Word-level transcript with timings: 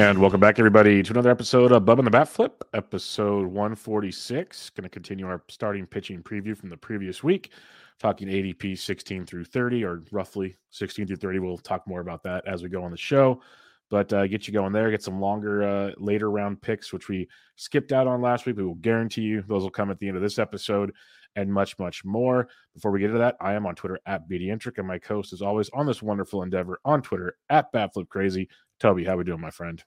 And 0.00 0.18
welcome 0.18 0.40
back, 0.40 0.58
everybody, 0.58 1.02
to 1.02 1.12
another 1.12 1.30
episode 1.30 1.72
of 1.72 1.84
Bub 1.84 1.98
and 1.98 2.06
the 2.06 2.10
Bat 2.10 2.30
Flip, 2.30 2.64
episode 2.72 3.46
146. 3.46 4.70
Going 4.70 4.84
to 4.84 4.88
continue 4.88 5.26
our 5.26 5.42
starting 5.48 5.84
pitching 5.84 6.22
preview 6.22 6.56
from 6.56 6.70
the 6.70 6.76
previous 6.78 7.22
week, 7.22 7.52
talking 7.98 8.26
ADP 8.26 8.78
16 8.78 9.26
through 9.26 9.44
30, 9.44 9.84
or 9.84 10.02
roughly 10.10 10.56
16 10.70 11.06
through 11.06 11.16
30. 11.16 11.40
We'll 11.40 11.58
talk 11.58 11.86
more 11.86 12.00
about 12.00 12.22
that 12.22 12.48
as 12.48 12.62
we 12.62 12.70
go 12.70 12.82
on 12.82 12.90
the 12.90 12.96
show. 12.96 13.42
But 13.90 14.10
uh, 14.14 14.26
get 14.26 14.46
you 14.46 14.54
going 14.54 14.72
there, 14.72 14.90
get 14.90 15.02
some 15.02 15.20
longer, 15.20 15.64
uh, 15.64 15.90
later 15.98 16.30
round 16.30 16.62
picks, 16.62 16.94
which 16.94 17.10
we 17.10 17.28
skipped 17.56 17.92
out 17.92 18.06
on 18.06 18.22
last 18.22 18.46
week. 18.46 18.56
We 18.56 18.64
will 18.64 18.76
guarantee 18.76 19.20
you 19.20 19.44
those 19.46 19.64
will 19.64 19.70
come 19.70 19.90
at 19.90 19.98
the 19.98 20.08
end 20.08 20.16
of 20.16 20.22
this 20.22 20.38
episode 20.38 20.94
and 21.36 21.52
much, 21.52 21.78
much 21.78 22.06
more. 22.06 22.48
Before 22.72 22.90
we 22.90 23.00
get 23.00 23.08
to 23.08 23.18
that, 23.18 23.36
I 23.38 23.52
am 23.52 23.66
on 23.66 23.74
Twitter 23.74 24.00
at 24.06 24.26
BDentric, 24.30 24.78
and 24.78 24.88
my 24.88 24.98
co-host 24.98 25.34
is 25.34 25.42
always 25.42 25.68
on 25.74 25.86
this 25.86 26.02
wonderful 26.02 26.42
endeavor 26.42 26.80
on 26.86 27.02
Twitter 27.02 27.36
at 27.50 27.70
BatFlipCrazy. 27.70 28.48
Toby, 28.80 29.04
how 29.04 29.16
we 29.16 29.24
doing, 29.24 29.40
my 29.40 29.50
friend? 29.50 29.82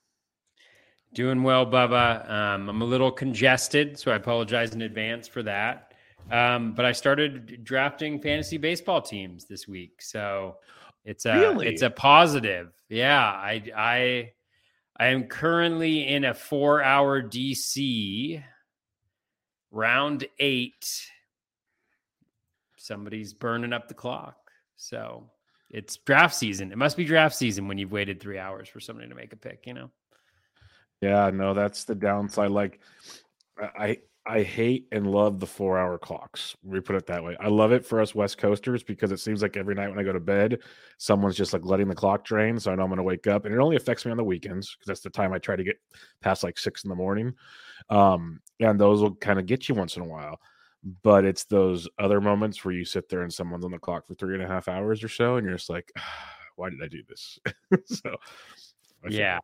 Doing 1.13 1.43
well, 1.43 1.65
Bubba. 1.65 2.29
Um, 2.29 2.69
I'm 2.69 2.81
a 2.81 2.85
little 2.85 3.11
congested, 3.11 3.99
so 3.99 4.11
I 4.11 4.15
apologize 4.15 4.73
in 4.73 4.81
advance 4.83 5.27
for 5.27 5.43
that. 5.43 5.93
Um, 6.31 6.73
but 6.73 6.85
I 6.85 6.91
started 6.91 7.63
drafting 7.63 8.21
fantasy 8.21 8.57
baseball 8.57 9.01
teams 9.01 9.45
this 9.45 9.67
week, 9.67 10.01
so 10.01 10.57
it's 11.05 11.25
a 11.25 11.33
Really? 11.37 11.67
it's 11.67 11.81
a 11.81 11.89
positive. 11.89 12.71
Yeah, 12.87 13.19
I 13.19 13.63
I 13.75 14.31
I 14.97 15.07
am 15.07 15.25
currently 15.25 16.07
in 16.07 16.23
a 16.25 16.33
four 16.33 16.81
hour 16.81 17.21
DC 17.21 18.41
round 19.71 20.25
eight. 20.39 21.09
Somebody's 22.77 23.33
burning 23.33 23.73
up 23.73 23.87
the 23.87 23.93
clock, 23.93 24.37
so 24.77 25.29
it's 25.73 25.97
draft 25.97 26.35
season. 26.35 26.71
It 26.71 26.77
must 26.77 26.95
be 26.95 27.03
draft 27.03 27.35
season 27.35 27.67
when 27.67 27.77
you've 27.77 27.91
waited 27.91 28.21
three 28.21 28.37
hours 28.37 28.69
for 28.69 28.79
somebody 28.79 29.09
to 29.09 29.15
make 29.15 29.33
a 29.33 29.37
pick. 29.37 29.65
You 29.65 29.73
know. 29.73 29.91
Yeah, 31.01 31.29
no, 31.33 31.53
that's 31.53 31.83
the 31.83 31.95
downside. 31.95 32.51
Like, 32.51 32.79
I 33.59 33.97
I 34.25 34.41
hate 34.41 34.87
and 34.93 35.05
love 35.05 35.39
the 35.41 35.47
four 35.47 35.77
hour 35.77 35.97
clocks. 35.97 36.55
We 36.63 36.79
put 36.79 36.95
it 36.95 37.07
that 37.07 37.23
way. 37.23 37.35
I 37.41 37.49
love 37.49 37.73
it 37.73 37.85
for 37.85 37.99
us 37.99 38.15
West 38.15 38.37
Coasters 38.37 38.81
because 38.81 39.11
it 39.11 39.19
seems 39.19 39.41
like 39.41 39.57
every 39.57 39.75
night 39.75 39.89
when 39.89 39.99
I 39.99 40.03
go 40.03 40.13
to 40.13 40.19
bed, 40.21 40.59
someone's 40.97 41.35
just 41.35 41.51
like 41.51 41.65
letting 41.65 41.89
the 41.89 41.95
clock 41.95 42.23
drain. 42.23 42.57
So 42.57 42.71
I 42.71 42.75
know 42.75 42.83
I'm 42.83 42.89
going 42.89 42.97
to 42.97 43.03
wake 43.03 43.27
up, 43.27 43.43
and 43.43 43.53
it 43.53 43.59
only 43.59 43.75
affects 43.75 44.05
me 44.05 44.11
on 44.11 44.17
the 44.17 44.23
weekends 44.23 44.73
because 44.73 44.87
that's 44.87 45.01
the 45.01 45.09
time 45.09 45.33
I 45.33 45.39
try 45.39 45.57
to 45.57 45.63
get 45.63 45.75
past 46.21 46.43
like 46.43 46.57
six 46.57 46.85
in 46.85 46.89
the 46.89 46.95
morning. 46.95 47.33
Um, 47.89 48.39
and 48.61 48.79
those 48.79 49.01
will 49.01 49.15
kind 49.15 49.39
of 49.39 49.45
get 49.45 49.67
you 49.67 49.75
once 49.75 49.97
in 49.97 50.03
a 50.03 50.07
while. 50.07 50.39
But 51.01 51.23
it's 51.23 51.45
those 51.45 51.87
other 51.97 52.19
moments 52.19 52.63
where 52.65 52.73
you 52.73 52.83
sit 52.83 53.07
there 53.09 53.21
and 53.21 53.33
someone's 53.33 53.63
on 53.63 53.71
the 53.71 53.79
clock 53.79 54.05
for 54.05 54.15
three 54.15 54.33
and 54.33 54.43
a 54.43 54.47
half 54.47 54.67
hours 54.67 55.03
or 55.03 55.07
so, 55.07 55.37
and 55.37 55.45
you're 55.45 55.55
just 55.55 55.69
like, 55.69 55.91
why 56.55 56.69
did 56.69 56.83
I 56.83 56.87
do 56.87 57.01
this? 57.07 57.39
so, 57.85 58.15
Yeah. 59.07 59.39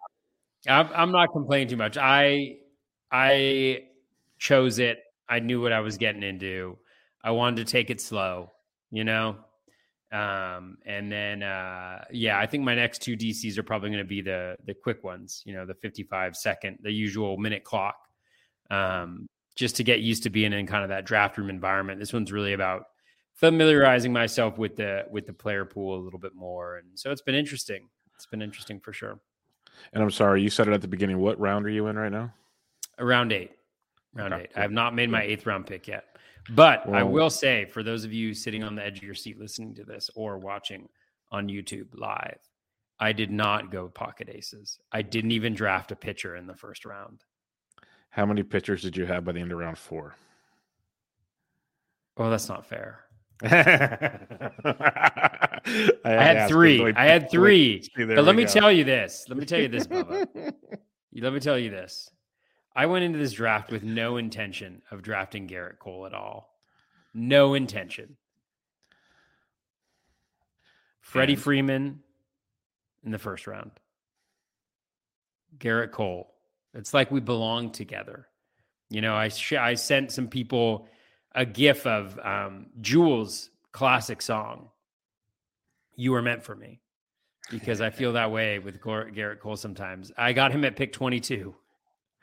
I'm, 0.68 0.90
I'm 0.94 1.12
not 1.12 1.32
complaining 1.32 1.70
too 1.70 1.78
much. 1.78 1.98
I 1.98 2.58
I 3.12 3.84
chose 4.38 4.80
it. 4.80 5.00
I 5.28 5.40
knew 5.40 5.62
what 5.62 5.72
I 5.72 5.80
was 5.80 5.98
getting 5.98 6.24
into. 6.24 6.78
I 7.24 7.32
wanted 7.32 7.66
to 7.66 7.72
take 7.72 7.90
it 7.90 8.02
slow, 8.02 8.52
you 8.92 9.04
know. 9.04 9.38
Um, 10.12 10.80
and 10.86 11.12
then 11.12 11.44
uh, 11.44 12.04
yeah, 12.12 12.40
I 12.40 12.48
think 12.48 12.64
my 12.64 12.76
next 12.76 13.02
two 13.02 13.16
DCs 13.16 13.58
are 13.58 13.64
probably 13.64 13.90
going 13.90 14.04
to 14.04 14.08
be 14.08 14.22
the 14.22 14.58
the 14.66 14.74
quick 14.74 15.04
ones. 15.04 15.44
You 15.46 15.54
know, 15.54 15.66
the 15.66 15.76
55 15.76 16.36
second, 16.36 16.80
the 16.82 16.92
usual 16.92 17.38
minute 17.38 17.64
clock. 17.64 17.96
Um, 18.70 19.28
just 19.60 19.76
to 19.76 19.84
get 19.84 20.00
used 20.00 20.24
to 20.24 20.30
being 20.30 20.54
in 20.54 20.66
kind 20.66 20.84
of 20.84 20.90
that 20.90 21.06
draft 21.06 21.38
room 21.38 21.50
environment. 21.50 22.00
This 22.00 22.14
one's 22.14 22.32
really 22.32 22.54
about 22.54 22.86
familiarizing 23.34 24.14
myself 24.14 24.58
with 24.58 24.78
the 24.78 25.06
with 25.12 25.28
the 25.28 25.34
player 25.34 25.66
pool 25.66 26.00
a 26.00 26.02
little 26.02 26.18
bit 26.18 26.34
more, 26.34 26.78
and 26.78 26.88
so 26.98 27.12
it's 27.12 27.22
been 27.22 27.36
interesting. 27.36 27.90
It's 28.16 28.26
been 28.26 28.42
interesting 28.42 28.80
for 28.80 28.94
sure. 28.94 29.20
And 29.92 30.02
I'm 30.02 30.12
sorry, 30.12 30.42
you 30.42 30.50
said 30.50 30.70
it 30.70 30.74
at 30.74 30.82
the 30.82 30.88
beginning. 30.88 31.20
What 31.20 31.38
round 31.42 31.66
are 31.66 31.70
you 31.70 31.88
in 31.88 31.98
right 31.98 32.12
now? 32.12 32.34
Round 33.00 33.34
eight. 33.34 33.52
Round 34.14 34.34
Okay, 34.34 34.44
eight. 34.44 34.52
I 34.56 34.62
have 34.62 34.72
not 34.72 34.96
made 34.96 35.10
my 35.10 35.24
eighth 35.24 35.46
round 35.46 35.66
pick 35.66 35.90
yet. 35.90 36.06
But 36.52 36.88
I 36.88 37.04
will 37.04 37.30
say, 37.30 37.66
for 37.66 37.84
those 37.84 38.06
of 38.06 38.14
you 38.14 38.34
sitting 38.34 38.64
on 38.64 38.76
the 38.76 38.84
edge 38.84 38.98
of 38.98 39.04
your 39.04 39.14
seat 39.14 39.38
listening 39.38 39.76
to 39.76 39.84
this 39.84 40.10
or 40.16 40.38
watching 40.38 40.88
on 41.32 41.50
YouTube 41.50 41.88
live, 41.94 42.40
I 43.00 43.12
did 43.12 43.30
not 43.30 43.72
go 43.72 43.90
pocket 43.90 44.30
aces. 44.30 44.80
I 44.94 45.02
didn't 45.02 45.32
even 45.32 45.54
draft 45.54 45.92
a 45.92 45.98
pitcher 45.98 46.38
in 46.38 46.48
the 46.48 46.56
first 46.56 46.86
round. 46.86 47.24
How 48.10 48.26
many 48.26 48.44
pitchers 48.44 48.82
did 48.82 48.98
you 48.98 49.06
have 49.06 49.24
by 49.24 49.32
the 49.32 49.40
end 49.40 49.52
of 49.52 49.58
round 49.58 49.78
four? 49.78 50.16
Oh, 52.18 52.30
that's 52.30 52.50
not 52.50 52.66
fair. 52.66 53.00
I, 53.44 54.50
I 56.04 56.12
had 56.12 56.50
three. 56.50 56.94
I 56.94 57.06
had 57.06 57.32
three. 57.32 57.88
But 57.96 58.26
let 58.26 58.36
me 58.36 58.46
tell 58.46 58.72
you 58.72 58.84
this. 58.84 59.26
Let 59.30 59.38
me 59.38 59.46
tell 59.46 59.60
you 59.60 59.70
this, 59.70 59.88
Bubba. 59.88 60.28
Let 61.22 61.34
me 61.34 61.40
tell 61.40 61.58
you 61.58 61.70
this. 61.70 62.12
I 62.76 62.86
went 62.86 63.04
into 63.04 63.18
this 63.18 63.34
draft 63.34 63.72
with 63.72 63.84
no 63.84 64.18
intention 64.18 64.82
of 64.92 65.02
drafting 65.02 65.48
Gerrit 65.48 65.80
Cole 65.80 66.06
at 66.06 66.14
all. 66.14 66.56
No 67.14 67.54
intention. 67.56 68.16
Freddie 71.02 71.36
Freeman 71.36 72.02
in 73.04 73.12
the 73.12 73.18
first 73.18 73.48
round. 73.48 73.72
Gerrit 75.58 75.92
Cole. 75.92 76.32
It's 76.74 76.94
like 76.94 77.12
we 77.12 77.20
belong 77.20 77.72
together. 77.72 78.28
You 78.90 79.02
know, 79.02 79.16
I 79.16 79.30
sh- 79.30 79.54
I 79.54 79.74
sent 79.76 80.12
some 80.12 80.28
people 80.28 80.88
a 81.34 81.46
gif 81.46 81.86
of 81.86 82.18
um, 82.20 82.68
Jewel's 82.82 83.50
classic 83.72 84.22
song, 84.22 84.70
"You 85.96 86.12
Were 86.12 86.22
Meant 86.22 86.44
for 86.44 86.56
Me," 86.56 86.82
because 87.52 87.82
I 87.82 87.90
feel 87.90 88.14
that 88.14 88.32
way 88.32 88.60
with 88.60 88.82
Gerrit 88.82 89.40
Cole 89.40 89.56
sometimes. 89.58 90.12
I 90.18 90.34
got 90.34 90.52
him 90.52 90.64
at 90.66 90.76
pick 90.76 90.92
twenty-two 90.94 91.56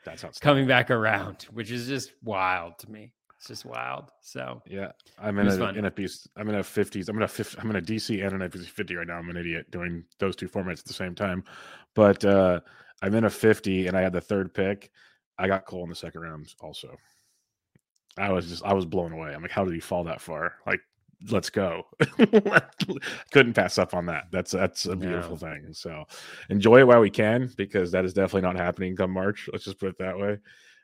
That 0.05 0.19
sounds 0.19 0.39
coming 0.39 0.67
back 0.67 0.91
around, 0.91 1.43
which 1.53 1.71
is 1.71 1.87
just 1.87 2.11
wild 2.23 2.79
to 2.79 2.91
me. 2.91 3.13
It's 3.37 3.47
just 3.47 3.65
wild. 3.65 4.05
So 4.21 4.61
Yeah, 4.65 4.91
I'm 5.19 5.37
in 5.37 5.47
a 5.47 5.57
fun. 5.57 5.77
in 5.77 5.85
a 5.85 5.91
piece. 5.91 6.27
I'm 6.35 6.49
in 6.49 6.55
a 6.55 6.61
50s. 6.61 7.07
I'm 7.07 7.17
in 7.17 7.21
a 7.23 7.27
50, 7.27 7.59
I'm 7.59 7.69
in 7.69 7.75
a 7.75 7.81
DC 7.81 8.25
and 8.25 8.41
an 8.41 8.49
FPC 8.49 8.65
50 8.65 8.95
right 8.95 9.05
now. 9.05 9.17
I'm 9.17 9.29
an 9.29 9.37
idiot 9.37 9.69
doing 9.69 10.05
those 10.17 10.35
two 10.35 10.49
formats 10.49 10.79
at 10.79 10.85
the 10.85 10.93
same 10.93 11.13
time. 11.13 11.43
But 11.93 12.25
uh 12.25 12.61
I'm 13.01 13.13
in 13.15 13.25
a 13.25 13.29
50 13.29 13.87
and 13.87 13.97
I 13.97 14.01
had 14.01 14.13
the 14.13 14.21
third 14.21 14.53
pick. 14.53 14.91
I 15.37 15.47
got 15.47 15.65
Cole 15.65 15.83
in 15.83 15.89
the 15.89 15.95
second 15.95 16.21
round 16.21 16.53
also. 16.61 16.97
I 18.17 18.31
was 18.31 18.47
just 18.47 18.63
I 18.63 18.73
was 18.73 18.85
blown 18.85 19.11
away. 19.11 19.33
I'm 19.33 19.41
like, 19.41 19.51
how 19.51 19.63
did 19.63 19.73
he 19.73 19.79
fall 19.79 20.03
that 20.05 20.21
far? 20.21 20.55
Like, 20.65 20.79
let's 21.29 21.49
go. 21.49 21.83
Couldn't 23.31 23.53
pass 23.53 23.77
up 23.77 23.93
on 23.93 24.07
that. 24.07 24.25
That's 24.31 24.51
that's 24.51 24.85
a 24.85 24.95
beautiful 24.95 25.37
thing. 25.37 25.67
So 25.73 26.05
enjoy 26.49 26.79
it 26.79 26.87
while 26.87 26.99
we 26.99 27.11
can, 27.11 27.51
because 27.55 27.91
that 27.91 28.05
is 28.05 28.13
definitely 28.13 28.41
not 28.41 28.55
happening 28.55 28.95
come 28.95 29.11
March. 29.11 29.49
Let's 29.51 29.65
just 29.65 29.79
put 29.79 29.89
it 29.89 29.97
that 29.99 30.17
way. 30.17 30.39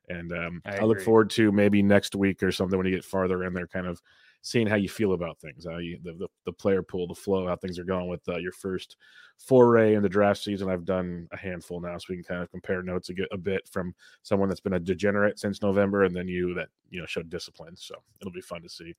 And 0.10 0.32
um, 0.34 0.62
I 0.66 0.78
I, 0.78 0.84
look 0.84 1.02
forward 1.02 1.30
to 1.32 1.52
maybe 1.52 1.82
next 1.82 2.14
week 2.14 2.44
or 2.44 2.52
something 2.52 2.78
when 2.78 2.86
you 2.86 2.94
get 2.94 3.06
farther 3.06 3.44
in 3.46 3.54
there, 3.54 3.68
kind 3.68 3.88
of 3.88 4.02
seeing 4.46 4.68
how 4.68 4.76
you 4.76 4.90
feel 4.90 5.14
about 5.14 5.40
things, 5.40 5.66
how 5.66 5.78
you 5.78 5.98
the, 6.04 6.12
the, 6.14 6.28
the 6.46 6.52
player 6.52 6.84
pool, 6.84 7.08
the 7.08 7.16
flow, 7.16 7.48
how 7.48 7.56
things 7.56 7.80
are 7.80 7.86
going 7.86 8.10
with 8.10 8.28
uh, 8.28 8.38
your 8.38 8.52
first 8.52 8.98
foray 9.40 9.96
in 9.96 10.04
the 10.04 10.10
draft 10.10 10.44
season. 10.44 10.70
I've 10.70 10.84
done 10.84 11.30
a 11.32 11.38
handful 11.38 11.80
now, 11.80 11.98
so 11.98 12.08
we 12.10 12.18
can 12.18 12.26
kind 12.26 12.44
of 12.44 12.52
compare 12.52 12.84
notes 12.84 13.10
a, 13.10 13.14
a 13.32 13.38
bit 13.38 13.68
from 13.72 13.96
someone 14.22 14.50
that's 14.50 14.60
been 14.60 14.74
a 14.74 14.80
degenerate 14.80 15.40
since 15.40 15.62
November, 15.62 16.04
and 16.04 16.14
then 16.14 16.28
you 16.28 16.54
that 16.56 16.68
you 16.90 17.00
know 17.00 17.06
showed 17.06 17.30
discipline. 17.30 17.76
So 17.78 17.96
it'll 18.20 18.34
be 18.34 18.42
fun 18.42 18.62
to 18.64 18.70
see 18.70 18.94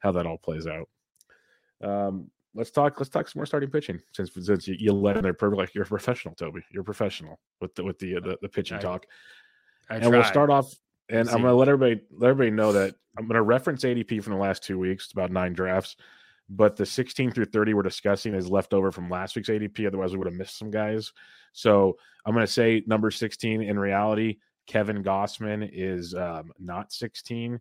how 0.00 0.10
that 0.12 0.26
all 0.26 0.36
plays 0.36 0.66
out. 0.66 0.88
Um, 1.80 2.28
let's 2.54 2.72
talk. 2.72 2.98
Let's 2.98 3.08
talk 3.08 3.28
some 3.28 3.38
more 3.38 3.46
starting 3.46 3.70
pitching 3.70 4.00
since 4.12 4.32
since 4.34 4.66
you, 4.66 4.74
you 4.80 4.92
let 4.92 5.16
in 5.16 5.22
there 5.22 5.32
perfect. 5.32 5.58
Like 5.58 5.74
you're 5.76 5.84
a 5.84 5.86
professional, 5.86 6.34
Toby. 6.34 6.62
You're 6.72 6.82
a 6.82 6.84
professional 6.84 7.38
with 7.60 7.72
the 7.76 7.84
with 7.84 8.00
the 8.00 8.16
uh, 8.16 8.20
the, 8.20 8.38
the 8.42 8.48
pitching 8.48 8.78
I- 8.78 8.82
talk. 8.82 9.06
I 9.88 9.96
and 9.96 10.10
we'll 10.10 10.24
start 10.24 10.50
off. 10.50 10.74
And 11.08 11.28
I'm 11.28 11.40
going 11.40 11.52
to 11.52 11.54
let 11.54 11.68
everybody 11.68 12.02
let 12.10 12.30
everybody 12.30 12.54
know 12.54 12.72
that 12.72 12.94
I'm 13.16 13.26
going 13.26 13.36
to 13.36 13.42
reference 13.42 13.84
ADP 13.84 14.22
from 14.22 14.34
the 14.34 14.38
last 14.38 14.62
two 14.62 14.78
weeks. 14.78 15.04
It's 15.04 15.12
about 15.12 15.32
nine 15.32 15.54
drafts, 15.54 15.96
but 16.48 16.76
the 16.76 16.86
16 16.86 17.32
through 17.32 17.46
30 17.46 17.74
we're 17.74 17.82
discussing 17.82 18.34
is 18.34 18.50
left 18.50 18.74
over 18.74 18.92
from 18.92 19.08
last 19.08 19.34
week's 19.34 19.48
ADP. 19.48 19.86
Otherwise, 19.86 20.12
we 20.12 20.18
would 20.18 20.26
have 20.26 20.36
missed 20.36 20.58
some 20.58 20.70
guys. 20.70 21.12
So 21.52 21.96
I'm 22.24 22.34
going 22.34 22.46
to 22.46 22.52
say 22.52 22.82
number 22.86 23.10
16. 23.10 23.62
In 23.62 23.78
reality, 23.78 24.36
Kevin 24.66 25.02
Gausman 25.02 25.68
is 25.72 26.14
um, 26.14 26.52
not 26.58 26.92
16. 26.92 27.58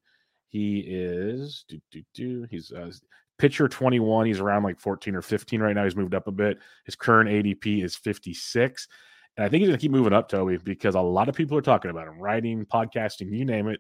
He 0.50 0.80
is 0.80 1.66
do, 1.68 1.80
do, 1.92 2.04
do, 2.14 2.48
he's 2.50 2.72
uh, 2.72 2.92
pitcher 3.38 3.68
21. 3.68 4.26
He's 4.26 4.40
around 4.40 4.64
like 4.64 4.80
14 4.80 5.16
or 5.16 5.22
15 5.22 5.62
right 5.62 5.76
now. 5.76 5.84
He's 5.84 5.96
moved 5.96 6.16
up 6.16 6.28
a 6.28 6.32
bit. 6.32 6.60
His 6.86 6.96
current 6.96 7.30
ADP 7.30 7.84
is 7.84 7.96
56. 7.96 8.88
And 9.38 9.46
I 9.46 9.50
think 9.50 9.62
he's 9.62 9.70
going 9.70 9.78
to 9.78 9.82
keep 9.82 9.92
moving 9.92 10.14
up, 10.14 10.30
Toby, 10.30 10.58
because 10.58 10.96
a 10.96 11.02
lot 11.02 11.30
of 11.30 11.36
people 11.36 11.58
are 11.58 11.62
talking 11.62 11.92
about 11.92 12.08
him, 12.08 12.20
writing, 12.20 12.66
podcasting, 12.66 13.32
you 13.32 13.46
name 13.46 13.68
it. 13.68 13.80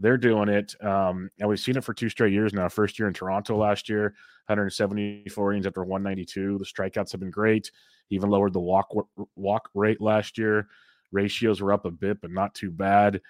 They're 0.00 0.18
doing 0.18 0.48
it. 0.48 0.74
Um, 0.84 1.30
and 1.38 1.48
we've 1.48 1.58
seen 1.58 1.76
it 1.76 1.84
for 1.84 1.94
two 1.94 2.08
straight 2.08 2.32
years 2.32 2.52
now. 2.52 2.68
First 2.68 2.98
year 2.98 3.08
in 3.08 3.14
Toronto 3.14 3.56
last 3.56 3.88
year, 3.88 4.14
174 4.46 5.52
innings 5.52 5.66
after 5.66 5.84
192. 5.84 6.58
The 6.58 6.64
strikeouts 6.64 7.12
have 7.12 7.20
been 7.20 7.30
great. 7.30 7.70
He 8.08 8.16
even 8.16 8.30
lowered 8.30 8.52
the 8.52 8.60
walk 8.60 8.88
walk 9.36 9.68
rate 9.74 10.00
last 10.00 10.38
year. 10.38 10.68
Ratios 11.12 11.60
were 11.60 11.72
up 11.72 11.84
a 11.84 11.90
bit, 11.90 12.20
but 12.20 12.30
not 12.30 12.54
too 12.54 12.70
bad. 12.70 13.20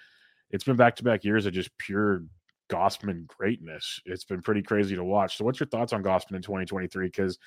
It's 0.51 0.63
been 0.63 0.75
back 0.75 0.95
to 0.97 1.03
back 1.03 1.23
years 1.23 1.45
of 1.45 1.53
just 1.53 1.75
pure 1.77 2.23
Gausman 2.69 3.27
greatness. 3.27 3.99
It's 4.05 4.23
been 4.23 4.41
pretty 4.41 4.61
crazy 4.61 4.95
to 4.95 5.03
watch. 5.03 5.37
So, 5.37 5.45
what's 5.45 5.59
your 5.59 5.67
thoughts 5.67 5.93
on 5.93 6.03
Gausman 6.03 6.35
in 6.35 6.41
2023? 6.41 7.07
Because 7.07 7.37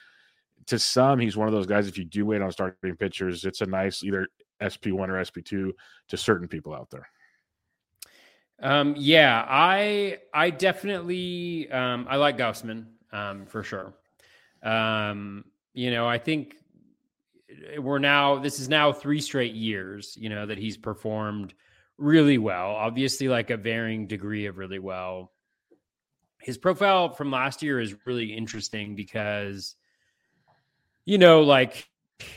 to 0.67 0.79
some, 0.79 1.19
he's 1.19 1.37
one 1.37 1.49
of 1.49 1.55
those 1.55 1.67
guys. 1.67 1.89
If 1.89 1.99
you 1.99 2.05
do 2.05 2.27
wait 2.27 2.43
on 2.43 2.51
starting 2.53 2.97
pitchers, 2.97 3.45
it's 3.45 3.61
a 3.61 3.67
nice 3.67 4.03
either 4.03 4.29
SP 4.63 4.95
one 4.95 5.11
or 5.11 5.23
SP 5.23 5.43
two 5.45 5.75
to 6.09 6.17
certain 6.17 6.49
people 6.49 6.75
out 6.75 6.91
there. 6.91 7.09
Um, 8.61 8.95
yeah, 8.97 9.45
I 9.49 10.19
I 10.33 10.51
definitely 10.51 11.71
um, 11.71 12.07
I 12.09 12.17
like 12.17 12.39
Gausman 12.39 12.87
um, 13.13 13.47
for 13.47 13.63
sure. 13.63 13.93
Um, 14.63 15.45
you 15.75 15.91
know, 15.91 16.07
I 16.07 16.19
think 16.19 16.55
we're 17.79 17.99
now 17.99 18.39
this 18.39 18.61
is 18.61 18.69
now 18.69 18.93
three 18.93 19.21
straight 19.21 19.55
years. 19.55 20.17
You 20.19 20.29
know 20.29 20.47
that 20.47 20.59
he's 20.59 20.77
performed 20.77 21.55
really 21.99 22.39
well. 22.39 22.71
Obviously, 22.71 23.29
like 23.29 23.51
a 23.51 23.57
varying 23.57 24.07
degree 24.07 24.47
of 24.47 24.59
really 24.59 24.79
well. 24.79 25.33
His 26.41 26.59
profile 26.59 27.11
from 27.11 27.31
last 27.31 27.63
year 27.63 27.81
is 27.81 27.95
really 28.05 28.35
interesting 28.35 28.97
because, 28.97 29.77
you 31.05 31.19
know, 31.19 31.43
like 31.43 31.89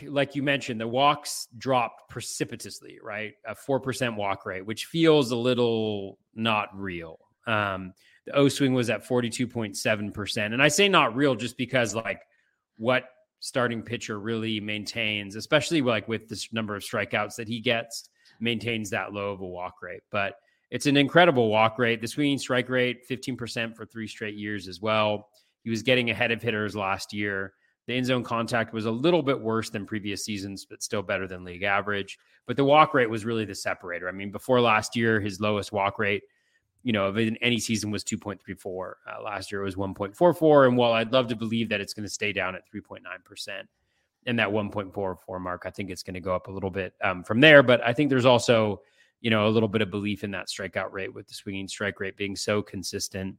like 0.07 0.35
you 0.35 0.43
mentioned, 0.43 0.81
the 0.81 0.87
walks 0.87 1.47
dropped 1.57 2.09
precipitously, 2.09 2.99
right? 3.03 3.33
A 3.45 3.55
4% 3.55 4.15
walk 4.15 4.45
rate, 4.45 4.65
which 4.65 4.85
feels 4.85 5.31
a 5.31 5.35
little 5.35 6.17
not 6.33 6.69
real. 6.73 7.19
Um, 7.45 7.93
the 8.25 8.33
O 8.33 8.49
swing 8.49 8.73
was 8.73 8.89
at 8.89 9.07
42.7%. 9.07 10.53
And 10.53 10.61
I 10.61 10.67
say 10.67 10.89
not 10.89 11.15
real 11.15 11.35
just 11.35 11.57
because, 11.57 11.93
like, 11.93 12.21
what 12.77 13.05
starting 13.39 13.83
pitcher 13.83 14.19
really 14.19 14.59
maintains, 14.59 15.35
especially 15.35 15.81
like 15.81 16.07
with 16.07 16.27
this 16.27 16.51
number 16.51 16.75
of 16.75 16.83
strikeouts 16.83 17.35
that 17.35 17.47
he 17.47 17.59
gets, 17.59 18.09
maintains 18.39 18.89
that 18.89 19.13
low 19.13 19.31
of 19.31 19.41
a 19.41 19.45
walk 19.45 19.81
rate. 19.81 20.01
But 20.11 20.35
it's 20.71 20.87
an 20.87 20.97
incredible 20.97 21.49
walk 21.49 21.77
rate. 21.77 22.01
The 22.01 22.07
swinging 22.07 22.39
strike 22.39 22.69
rate, 22.69 23.07
15% 23.07 23.75
for 23.75 23.85
three 23.85 24.07
straight 24.07 24.35
years 24.35 24.67
as 24.67 24.81
well. 24.81 25.29
He 25.63 25.69
was 25.69 25.83
getting 25.83 26.09
ahead 26.09 26.31
of 26.31 26.41
hitters 26.41 26.75
last 26.75 27.13
year. 27.13 27.53
The 27.87 27.93
end 27.95 28.05
zone 28.05 28.23
contact 28.23 28.73
was 28.73 28.85
a 28.85 28.91
little 28.91 29.21
bit 29.21 29.39
worse 29.39 29.69
than 29.69 29.85
previous 29.85 30.25
seasons, 30.25 30.65
but 30.65 30.81
still 30.81 31.03
better 31.03 31.27
than 31.27 31.43
league 31.43 31.63
average. 31.63 32.17
But 32.47 32.57
the 32.57 32.63
walk 32.63 32.93
rate 32.93 33.09
was 33.09 33.25
really 33.25 33.45
the 33.45 33.55
separator. 33.55 34.09
I 34.09 34.11
mean, 34.11 34.31
before 34.31 34.59
last 34.59 34.95
year, 34.95 35.19
his 35.19 35.39
lowest 35.39 35.71
walk 35.71 35.99
rate, 35.99 36.23
you 36.83 36.93
know, 36.93 37.05
of 37.05 37.17
any 37.17 37.59
season 37.59 37.91
was 37.91 38.03
2.34. 38.03 38.93
Uh, 39.07 39.21
last 39.21 39.51
year 39.51 39.61
it 39.61 39.65
was 39.65 39.75
1.44. 39.75 40.67
And 40.67 40.77
while 40.77 40.93
I'd 40.93 41.11
love 41.11 41.27
to 41.27 41.35
believe 41.35 41.69
that 41.69 41.81
it's 41.81 41.93
going 41.93 42.05
to 42.05 42.09
stay 42.09 42.31
down 42.33 42.55
at 42.55 42.63
3.9%, 42.71 43.01
and 44.27 44.39
that 44.39 44.49
1.44 44.49 45.39
mark, 45.39 45.63
I 45.65 45.69
think 45.69 45.91
it's 45.91 46.03
going 46.03 46.15
to 46.15 46.19
go 46.19 46.33
up 46.33 46.47
a 46.47 46.51
little 46.51 46.71
bit 46.71 46.93
um, 47.03 47.23
from 47.23 47.39
there. 47.39 47.61
But 47.61 47.81
I 47.85 47.93
think 47.93 48.09
there's 48.09 48.25
also, 48.25 48.81
you 49.21 49.29
know, 49.29 49.47
a 49.47 49.49
little 49.49 49.69
bit 49.69 49.81
of 49.81 49.91
belief 49.91 50.23
in 50.23 50.31
that 50.31 50.47
strikeout 50.47 50.91
rate 50.91 51.13
with 51.13 51.27
the 51.27 51.35
swinging 51.35 51.67
strike 51.67 51.99
rate 51.99 52.17
being 52.17 52.35
so 52.35 52.63
consistent. 52.63 53.35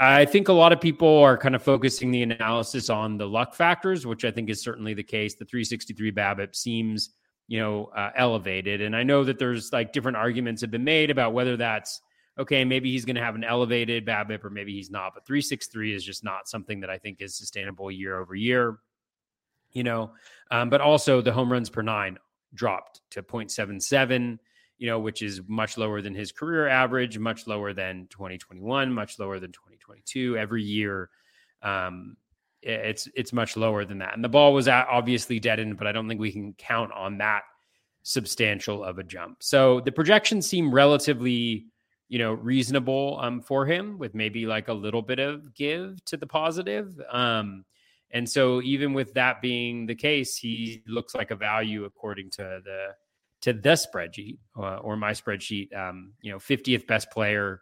I 0.00 0.24
think 0.24 0.48
a 0.48 0.52
lot 0.52 0.72
of 0.72 0.80
people 0.80 1.18
are 1.18 1.36
kind 1.36 1.54
of 1.54 1.62
focusing 1.62 2.10
the 2.10 2.22
analysis 2.22 2.90
on 2.90 3.16
the 3.16 3.26
luck 3.26 3.54
factors, 3.54 4.06
which 4.06 4.24
I 4.24 4.30
think 4.30 4.50
is 4.50 4.60
certainly 4.60 4.92
the 4.92 5.04
case. 5.04 5.34
The 5.34 5.44
363 5.44 6.10
BABIP 6.10 6.56
seems, 6.56 7.10
you 7.46 7.60
know, 7.60 7.86
uh, 7.96 8.10
elevated, 8.16 8.80
and 8.80 8.96
I 8.96 9.04
know 9.04 9.22
that 9.24 9.38
there's 9.38 9.72
like 9.72 9.92
different 9.92 10.16
arguments 10.16 10.60
have 10.62 10.70
been 10.70 10.84
made 10.84 11.10
about 11.10 11.32
whether 11.32 11.56
that's 11.56 12.00
okay. 12.38 12.64
Maybe 12.64 12.90
he's 12.90 13.04
going 13.04 13.16
to 13.16 13.22
have 13.22 13.36
an 13.36 13.44
elevated 13.44 14.04
BABIP, 14.04 14.44
or 14.44 14.50
maybe 14.50 14.72
he's 14.72 14.90
not. 14.90 15.14
But 15.14 15.26
363 15.26 15.94
is 15.94 16.04
just 16.04 16.24
not 16.24 16.48
something 16.48 16.80
that 16.80 16.90
I 16.90 16.98
think 16.98 17.20
is 17.20 17.36
sustainable 17.36 17.90
year 17.90 18.18
over 18.18 18.34
year. 18.34 18.78
You 19.72 19.84
know, 19.84 20.12
um, 20.50 20.70
but 20.70 20.80
also 20.80 21.20
the 21.20 21.32
home 21.32 21.50
runs 21.50 21.70
per 21.70 21.82
nine 21.82 22.18
dropped 22.54 23.00
to 23.10 23.22
0.77 23.22 24.38
you 24.78 24.88
know, 24.88 24.98
which 24.98 25.22
is 25.22 25.40
much 25.46 25.78
lower 25.78 26.02
than 26.02 26.14
his 26.14 26.32
career 26.32 26.68
average, 26.68 27.18
much 27.18 27.46
lower 27.46 27.72
than 27.72 28.06
2021, 28.10 28.92
much 28.92 29.18
lower 29.18 29.38
than 29.38 29.52
2022. 29.86 30.36
Every 30.36 30.62
year, 30.62 31.10
um, 31.62 32.16
it's 32.62 33.08
it's 33.14 33.32
much 33.32 33.56
lower 33.56 33.84
than 33.84 33.98
that. 33.98 34.14
And 34.14 34.24
the 34.24 34.28
ball 34.28 34.52
was 34.52 34.68
obviously 34.68 35.38
deadened, 35.38 35.76
but 35.76 35.86
I 35.86 35.92
don't 35.92 36.08
think 36.08 36.20
we 36.20 36.32
can 36.32 36.54
count 36.54 36.92
on 36.92 37.18
that 37.18 37.42
substantial 38.02 38.84
of 38.84 38.98
a 38.98 39.02
jump. 39.02 39.42
So 39.42 39.80
the 39.80 39.92
projections 39.92 40.46
seem 40.46 40.72
relatively, 40.72 41.66
you 42.08 42.18
know, 42.18 42.34
reasonable 42.34 43.18
um, 43.20 43.40
for 43.40 43.66
him, 43.66 43.98
with 43.98 44.14
maybe 44.14 44.46
like 44.46 44.68
a 44.68 44.72
little 44.72 45.02
bit 45.02 45.18
of 45.18 45.54
give 45.54 46.04
to 46.06 46.16
the 46.16 46.26
positive. 46.26 47.00
Um, 47.10 47.64
and 48.10 48.28
so 48.28 48.62
even 48.62 48.94
with 48.94 49.12
that 49.14 49.42
being 49.42 49.86
the 49.86 49.94
case, 49.94 50.36
he 50.36 50.82
looks 50.86 51.14
like 51.14 51.30
a 51.30 51.36
value 51.36 51.84
according 51.84 52.30
to 52.32 52.60
the 52.64 52.88
to 53.42 53.52
the 53.52 53.70
spreadsheet 53.70 54.38
uh, 54.56 54.76
or 54.76 54.96
my 54.96 55.10
spreadsheet. 55.10 55.74
Um, 55.76 56.12
you 56.22 56.30
know, 56.30 56.38
50th 56.38 56.86
best 56.86 57.10
player, 57.10 57.60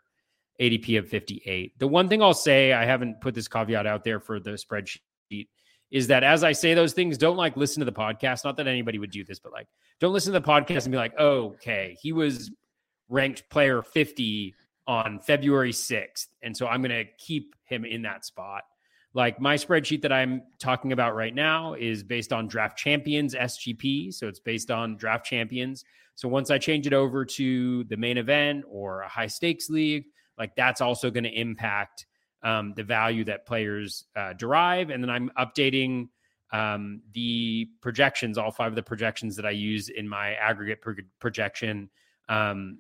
ADP 0.61 0.99
of 0.99 1.09
58. 1.09 1.79
The 1.79 1.87
one 1.87 2.09
thing 2.09 2.23
I'll 2.23 2.35
say, 2.35 2.73
I 2.73 2.85
haven't 2.85 3.21
put 3.21 3.35
this 3.35 3.49
caveat 3.49 3.87
out 3.87 4.05
there 4.05 4.21
for 4.21 4.39
the 4.39 4.51
spreadsheet, 4.51 5.49
is 5.91 6.07
that 6.07 6.25
as 6.25 6.43
I 6.43 6.53
say 6.53 6.75
those 6.75 6.95
things, 6.95 7.19
don't 7.19 7.37
like 7.37 7.57
listen 7.57 7.81
to 7.81 7.85
the 7.85 7.93
podcast. 7.93 8.45
Not 8.45 8.57
that 8.57 8.67
anybody 8.67 8.99
would 8.99 9.11
do 9.11 9.25
this, 9.25 9.39
but 9.39 9.53
like 9.53 9.69
don't 10.01 10.13
listen 10.13 10.33
to 10.33 10.41
the 10.41 10.47
podcast 10.47 10.85
and 10.85 10.93
be 10.93 10.99
like, 10.99 11.15
oh, 11.19 11.51
okay, 11.55 11.97
he 12.01 12.13
was 12.13 12.51
ranked 13.09 13.49
player 13.51 13.83
50 13.83 14.55
on 14.87 15.21
February 15.21 15.73
6th. 15.73 16.29
And 16.43 16.57
so 16.57 16.67
I'm 16.67 16.83
going 16.83 16.91
to 16.91 17.11
keep 17.19 17.55
him 17.65 17.85
in 17.85 18.03
that 18.03 18.25
spot. 18.25 18.63
Like 19.15 19.39
my 19.41 19.57
spreadsheet 19.57 20.01
that 20.03 20.13
I'm 20.13 20.43
talking 20.59 20.93
about 20.93 21.15
right 21.15 21.35
now 21.35 21.75
is 21.75 22.03
based 22.03 22.33
on 22.33 22.49
draft 22.49 22.79
champions 22.79 23.35
SGP. 23.35 24.15
So 24.15 24.29
it's 24.29 24.41
based 24.41 24.71
on 24.71 24.97
draft 24.97 25.27
champions. 25.27 25.85
So 26.15 26.29
once 26.29 26.51
I 26.51 26.59
change 26.59 26.87
it 26.87 26.95
over 26.95 27.25
to 27.25 27.85
the 27.85 27.97
main 27.97 28.17
event 28.17 28.65
or 28.69 29.03
a 29.03 29.09
high 29.09 29.27
stakes 29.27 29.69
league, 29.69 30.07
like 30.39 30.55
that's 30.57 30.81
also 30.81 31.11
going 31.11 31.25
to 31.25 31.31
impact 31.31 32.07
um, 32.43 32.75
the 32.75 32.83
value 32.83 33.25
that 33.25 33.47
players 33.47 34.05
uh, 34.17 34.33
derive. 34.33 34.91
And 34.91 35.03
then 35.03 35.11
I'm 35.11 35.31
updating 35.39 36.09
um, 36.53 37.03
the 37.12 37.69
projections, 37.81 38.37
all 38.37 38.51
five 38.51 38.73
of 38.73 38.77
the 38.77 38.83
projections 38.83 39.37
that 39.37 39.47
I 39.47 39.51
use 39.51 39.89
in 39.89 40.09
my 40.09 40.35
aggregate 40.35 40.81
pro- 40.81 40.95
projection. 41.19 41.89
Um, 42.29 42.79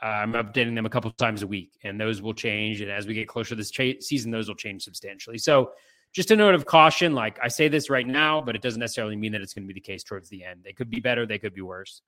I'm 0.00 0.32
updating 0.32 0.74
them 0.74 0.86
a 0.86 0.90
couple 0.90 1.10
times 1.12 1.42
a 1.42 1.46
week, 1.46 1.72
and 1.82 2.00
those 2.00 2.22
will 2.22 2.32
change. 2.32 2.80
And 2.80 2.90
as 2.90 3.06
we 3.06 3.14
get 3.14 3.28
closer 3.28 3.50
to 3.50 3.56
this 3.56 3.70
cha- 3.70 4.00
season, 4.00 4.30
those 4.30 4.48
will 4.48 4.54
change 4.54 4.84
substantially. 4.84 5.38
So, 5.38 5.72
just 6.12 6.32
a 6.32 6.36
note 6.36 6.56
of 6.56 6.66
caution 6.66 7.14
like 7.14 7.38
I 7.40 7.46
say 7.46 7.68
this 7.68 7.88
right 7.88 8.06
now, 8.06 8.40
but 8.40 8.56
it 8.56 8.62
doesn't 8.62 8.80
necessarily 8.80 9.14
mean 9.14 9.30
that 9.30 9.42
it's 9.42 9.54
going 9.54 9.62
to 9.62 9.68
be 9.68 9.74
the 9.74 9.80
case 9.80 10.02
towards 10.02 10.28
the 10.28 10.44
end. 10.44 10.62
They 10.64 10.72
could 10.72 10.90
be 10.90 10.98
better, 10.98 11.24
they 11.24 11.38
could 11.38 11.54
be 11.54 11.60
worse. 11.60 12.02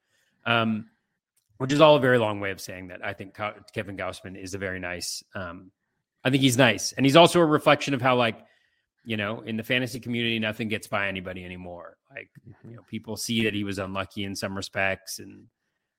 Um, 0.45 0.87
which 1.59 1.73
is 1.73 1.81
all 1.81 1.97
a 1.97 2.01
very 2.01 2.19
long 2.19 2.41
way 2.41 2.51
of 2.51 2.61
saying 2.61 2.89
that 2.89 3.05
I 3.05 3.13
think 3.13 3.35
Kevin 3.73 3.97
Gausman 3.97 4.37
is 4.37 4.55
a 4.55 4.59
very 4.59 4.81
nice. 4.81 5.23
Um, 5.35 5.71
I 6.25 6.31
think 6.31 6.43
he's 6.43 6.59
nice, 6.59 6.93
and 6.93 7.05
he's 7.05 7.17
also 7.17 7.41
a 7.41 7.47
reflection 7.47 7.95
of 7.95 8.03
how, 8.03 8.17
like, 8.17 8.39
you 9.05 9.17
know, 9.17 9.41
in 9.41 9.57
the 9.57 9.65
fantasy 9.65 9.99
community, 9.99 10.39
nothing 10.39 10.69
gets 10.69 10.87
by 10.87 11.09
anybody 11.09 11.45
anymore. 11.45 11.97
Like, 12.15 12.31
you 12.65 12.77
know, 12.77 12.83
people 12.89 13.17
see 13.17 13.45
that 13.45 13.55
he 13.55 13.65
was 13.65 13.79
unlucky 13.79 14.25
in 14.25 14.37
some 14.37 14.57
respects, 14.57 15.19
and 15.19 15.47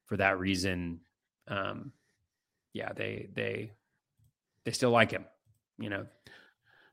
for 0.06 0.18
that 0.18 0.40
reason, 0.40 1.02
um, 1.48 1.92
yeah, 2.74 2.94
they 2.94 3.30
they 3.34 3.72
they 4.66 4.72
still 4.72 4.92
like 4.92 5.12
him. 5.12 5.26
You 5.78 5.90
know. 5.90 6.06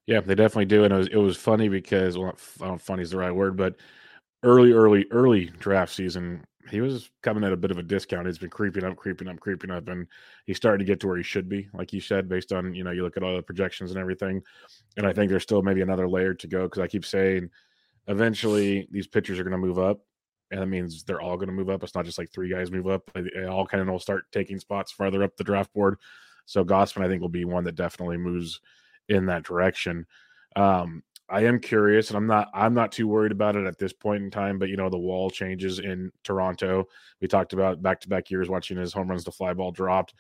Yeah, 0.07 0.21
they 0.21 0.35
definitely 0.35 0.65
do, 0.65 0.85
and 0.85 0.93
it 0.93 0.97
was 0.97 1.07
it 1.09 1.17
was 1.17 1.37
funny 1.37 1.69
because 1.69 2.19
well, 2.19 2.35
I 2.61 2.65
don't 2.65 2.73
know 2.73 2.79
funny 2.79 3.03
is 3.03 3.11
the 3.11 3.19
right 3.19 3.31
word, 3.31 3.57
but 3.57 3.77
early, 4.43 4.73
early, 4.73 5.07
early 5.11 5.47
draft 5.47 5.93
season, 5.93 6.45
he 6.69 6.81
was 6.81 7.11
coming 7.23 7.45
at 7.45 7.53
a 7.53 7.57
bit 7.57 7.71
of 7.71 7.79
a 7.79 7.83
discount. 7.83 8.27
He's 8.27 8.39
been 8.39 8.51
creeping 8.51 8.85
up, 8.85 8.97
creeping 8.97 9.29
up, 9.29 9.41
creeping 9.41 9.71
up, 9.71 9.89
and 9.89 10.07
he's 10.45 10.57
starting 10.57 10.85
to 10.85 10.91
get 10.91 11.01
to 11.01 11.07
where 11.07 11.17
he 11.17 11.23
should 11.23 11.49
be, 11.49 11.69
like 11.73 11.93
you 11.93 12.01
said, 12.01 12.29
based 12.29 12.53
on 12.53 12.75
you 12.75 12.85
know 12.85 12.91
you 12.91 13.03
look 13.03 13.17
at 13.17 13.23
all 13.23 13.37
the 13.37 13.43
projections 13.43 13.91
and 13.91 13.99
everything. 13.99 14.43
And 14.97 15.07
I 15.07 15.13
think 15.13 15.31
there's 15.31 15.43
still 15.43 15.63
maybe 15.63 15.81
another 15.81 16.09
layer 16.09 16.35
to 16.35 16.47
go 16.47 16.65
because 16.65 16.81
I 16.81 16.87
keep 16.87 17.05
saying 17.05 17.51
eventually 18.09 18.89
these 18.91 19.07
pitchers 19.07 19.39
are 19.39 19.45
going 19.45 19.53
to 19.53 19.67
move 19.67 19.79
up, 19.79 20.01
and 20.51 20.61
that 20.61 20.67
means 20.67 21.03
they're 21.03 21.21
all 21.21 21.37
going 21.37 21.49
to 21.49 21.55
move 21.55 21.71
up. 21.71 21.83
It's 21.83 21.95
not 21.95 22.05
just 22.05 22.19
like 22.19 22.31
three 22.31 22.51
guys 22.51 22.71
move 22.71 22.89
up; 22.89 23.11
they 23.15 23.47
all 23.47 23.67
kind 23.67 23.81
of 23.81 23.89
will 23.89 23.99
start 23.99 24.25
taking 24.31 24.59
spots 24.59 24.93
farther 24.93 25.23
up 25.23 25.37
the 25.37 25.45
draft 25.45 25.73
board. 25.73 25.99
So 26.45 26.65
Gausman, 26.65 27.05
I 27.05 27.09
think, 27.09 27.23
will 27.23 27.29
be 27.29 27.45
one 27.45 27.65
that 27.65 27.77
definitely 27.77 28.19
moves 28.19 28.61
in 29.09 29.27
that 29.27 29.45
direction. 29.45 30.07
Um, 30.57 31.03
I 31.31 31.45
am 31.45 31.61
curious, 31.61 32.09
and 32.09 32.17
I'm 32.17 32.27
not 32.27 32.49
I'm 32.53 32.75
not 32.75 32.93
too 32.93 33.07
worried 33.07 33.33
about 33.33 33.57
it 33.57 33.67
at 33.67 33.79
this 33.79 33.93
point 33.93 34.23
in 34.23 34.31
time. 34.31 34.59
But 34.59 34.69
you 34.69 34.77
know, 34.77 34.91
the 34.91 34.99
wall 34.99 35.31
changes 35.31 35.79
in 35.79 36.11
Toronto. 36.25 36.87
We 37.21 37.29
talked 37.29 37.53
about 37.53 37.83
back 37.83 38.01
to 38.01 38.09
back 38.09 38.31
years 38.31 38.49
watching 38.49 38.77
his 38.77 38.93
home 38.93 39.09
runs 39.09 39.25
to 39.25 39.33
fly 39.33 39.55
ball 39.55 39.71
dropped. 39.71 40.15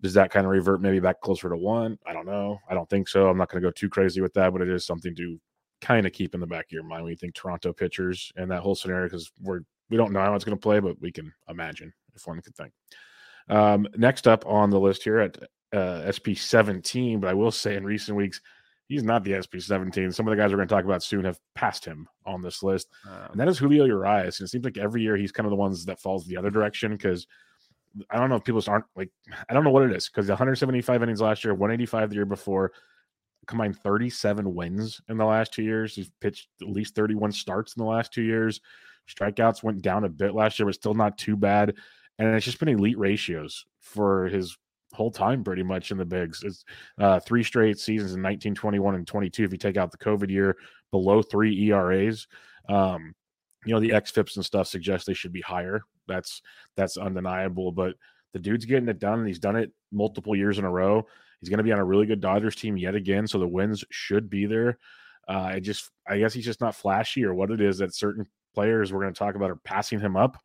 Does 0.00 0.14
that 0.14 0.30
kind 0.30 0.46
of 0.46 0.52
revert 0.52 0.80
maybe 0.80 0.98
back 0.98 1.20
closer 1.20 1.50
to 1.50 1.56
one? 1.56 1.98
I 2.06 2.14
don't 2.14 2.26
know. 2.26 2.58
I 2.68 2.74
don't 2.74 2.88
think 2.88 3.08
so. 3.08 3.28
I'm 3.28 3.36
not 3.36 3.50
going 3.50 3.62
to 3.62 3.66
go 3.66 3.72
too 3.72 3.90
crazy 3.90 4.22
with 4.22 4.32
that, 4.34 4.52
but 4.52 4.62
it 4.62 4.70
is 4.70 4.86
something 4.86 5.14
to 5.16 5.38
kind 5.82 6.06
of 6.06 6.12
keep 6.12 6.34
in 6.34 6.40
the 6.40 6.46
back 6.46 6.66
of 6.66 6.72
your 6.72 6.82
mind 6.82 7.02
when 7.02 7.10
you 7.10 7.16
think 7.16 7.34
Toronto 7.34 7.72
pitchers 7.72 8.32
and 8.36 8.50
that 8.50 8.62
whole 8.62 8.74
scenario 8.74 9.06
because 9.06 9.30
we're 9.40 9.60
we 9.90 9.96
don't 9.96 10.12
know 10.12 10.20
how 10.20 10.34
it's 10.34 10.44
going 10.44 10.56
to 10.56 10.62
play, 10.62 10.80
but 10.80 11.00
we 11.00 11.12
can 11.12 11.32
imagine 11.48 11.92
if 12.14 12.26
one 12.26 12.40
could 12.40 12.54
think. 12.54 12.72
Um, 13.48 13.86
next 13.96 14.28
up 14.28 14.46
on 14.46 14.70
the 14.70 14.80
list 14.80 15.02
here 15.02 15.18
at 15.18 15.36
uh, 15.72 16.10
SP 16.10 16.32
17, 16.36 17.20
but 17.20 17.28
I 17.28 17.34
will 17.34 17.50
say 17.50 17.76
in 17.76 17.84
recent 17.84 18.16
weeks 18.16 18.40
he's 18.90 19.04
not 19.04 19.22
the 19.22 19.40
SP 19.40 19.56
17. 19.62 20.10
Some 20.10 20.26
of 20.26 20.32
the 20.32 20.36
guys 20.36 20.50
we're 20.50 20.56
going 20.56 20.68
to 20.68 20.74
talk 20.74 20.84
about 20.84 21.02
soon 21.02 21.24
have 21.24 21.38
passed 21.54 21.84
him 21.84 22.08
on 22.26 22.42
this 22.42 22.62
list, 22.62 22.88
um, 23.08 23.30
and 23.30 23.40
that 23.40 23.48
is 23.48 23.56
Julio 23.56 23.84
Urias. 23.84 24.40
And 24.40 24.46
it 24.46 24.50
seems 24.50 24.64
like 24.64 24.76
every 24.76 25.00
year 25.00 25.16
he's 25.16 25.32
kind 25.32 25.46
of 25.46 25.50
the 25.50 25.56
ones 25.56 25.84
that 25.86 26.00
falls 26.00 26.26
the 26.26 26.36
other 26.36 26.50
direction 26.50 26.92
because 26.92 27.26
I 28.10 28.18
don't 28.18 28.28
know 28.28 28.36
if 28.36 28.44
people 28.44 28.62
aren't 28.66 28.84
like 28.96 29.10
I 29.48 29.54
don't 29.54 29.64
know 29.64 29.70
what 29.70 29.84
it 29.84 29.96
is 29.96 30.08
because 30.08 30.28
175 30.28 31.02
innings 31.02 31.20
last 31.20 31.44
year, 31.44 31.54
185 31.54 32.10
the 32.10 32.16
year 32.16 32.26
before, 32.26 32.72
combined 33.46 33.78
37 33.78 34.54
wins 34.54 35.00
in 35.08 35.16
the 35.16 35.24
last 35.24 35.54
two 35.54 35.62
years. 35.62 35.94
He's 35.94 36.10
pitched 36.20 36.48
at 36.60 36.68
least 36.68 36.96
31 36.96 37.32
starts 37.32 37.76
in 37.76 37.82
the 37.82 37.88
last 37.88 38.12
two 38.12 38.22
years. 38.22 38.60
Strikeouts 39.08 39.62
went 39.62 39.82
down 39.82 40.04
a 40.04 40.08
bit 40.08 40.34
last 40.34 40.58
year, 40.58 40.66
but 40.66 40.74
still 40.74 40.94
not 40.94 41.16
too 41.16 41.36
bad. 41.36 41.74
And 42.18 42.34
it's 42.34 42.44
just 42.44 42.58
been 42.58 42.68
elite 42.68 42.98
ratios 42.98 43.64
for 43.80 44.26
his 44.26 44.56
whole 44.92 45.10
time 45.10 45.44
pretty 45.44 45.62
much 45.62 45.90
in 45.90 45.98
the 45.98 46.04
bigs. 46.04 46.42
It's 46.42 46.64
uh, 46.98 47.20
three 47.20 47.42
straight 47.42 47.78
seasons 47.78 48.14
in 48.14 48.22
19, 48.22 48.54
21, 48.54 48.94
and 48.94 49.06
22. 49.06 49.44
If 49.44 49.52
you 49.52 49.58
take 49.58 49.76
out 49.76 49.90
the 49.90 49.98
COVID 49.98 50.30
year, 50.30 50.56
below 50.90 51.22
three 51.22 51.68
ERAs. 51.68 52.26
Um, 52.68 53.14
you 53.64 53.74
know 53.74 53.80
the 53.80 53.92
x 53.92 54.12
xFIPS 54.12 54.36
and 54.36 54.44
stuff 54.44 54.68
suggest 54.68 55.06
they 55.06 55.14
should 55.14 55.32
be 55.32 55.40
higher. 55.40 55.82
That's 56.08 56.42
that's 56.76 56.96
undeniable. 56.96 57.72
But 57.72 57.94
the 58.32 58.38
dude's 58.38 58.64
getting 58.64 58.88
it 58.88 58.98
done, 58.98 59.18
and 59.18 59.28
he's 59.28 59.38
done 59.38 59.56
it 59.56 59.72
multiple 59.92 60.34
years 60.34 60.58
in 60.58 60.64
a 60.64 60.70
row. 60.70 61.06
He's 61.40 61.48
going 61.48 61.58
to 61.58 61.64
be 61.64 61.72
on 61.72 61.78
a 61.78 61.84
really 61.84 62.06
good 62.06 62.20
Dodgers 62.20 62.56
team 62.56 62.76
yet 62.76 62.94
again, 62.94 63.26
so 63.26 63.38
the 63.38 63.48
wins 63.48 63.84
should 63.90 64.28
be 64.28 64.46
there. 64.46 64.78
Uh, 65.28 65.52
I 65.54 65.60
just, 65.60 65.90
I 66.06 66.18
guess 66.18 66.34
he's 66.34 66.44
just 66.44 66.60
not 66.60 66.74
flashy, 66.74 67.24
or 67.24 67.34
what 67.34 67.50
it 67.50 67.60
is 67.60 67.78
that 67.78 67.94
certain 67.94 68.26
players 68.54 68.92
we're 68.92 69.00
going 69.00 69.12
to 69.12 69.18
talk 69.18 69.34
about 69.34 69.50
are 69.50 69.56
passing 69.56 70.00
him 70.00 70.16
up 70.16 70.36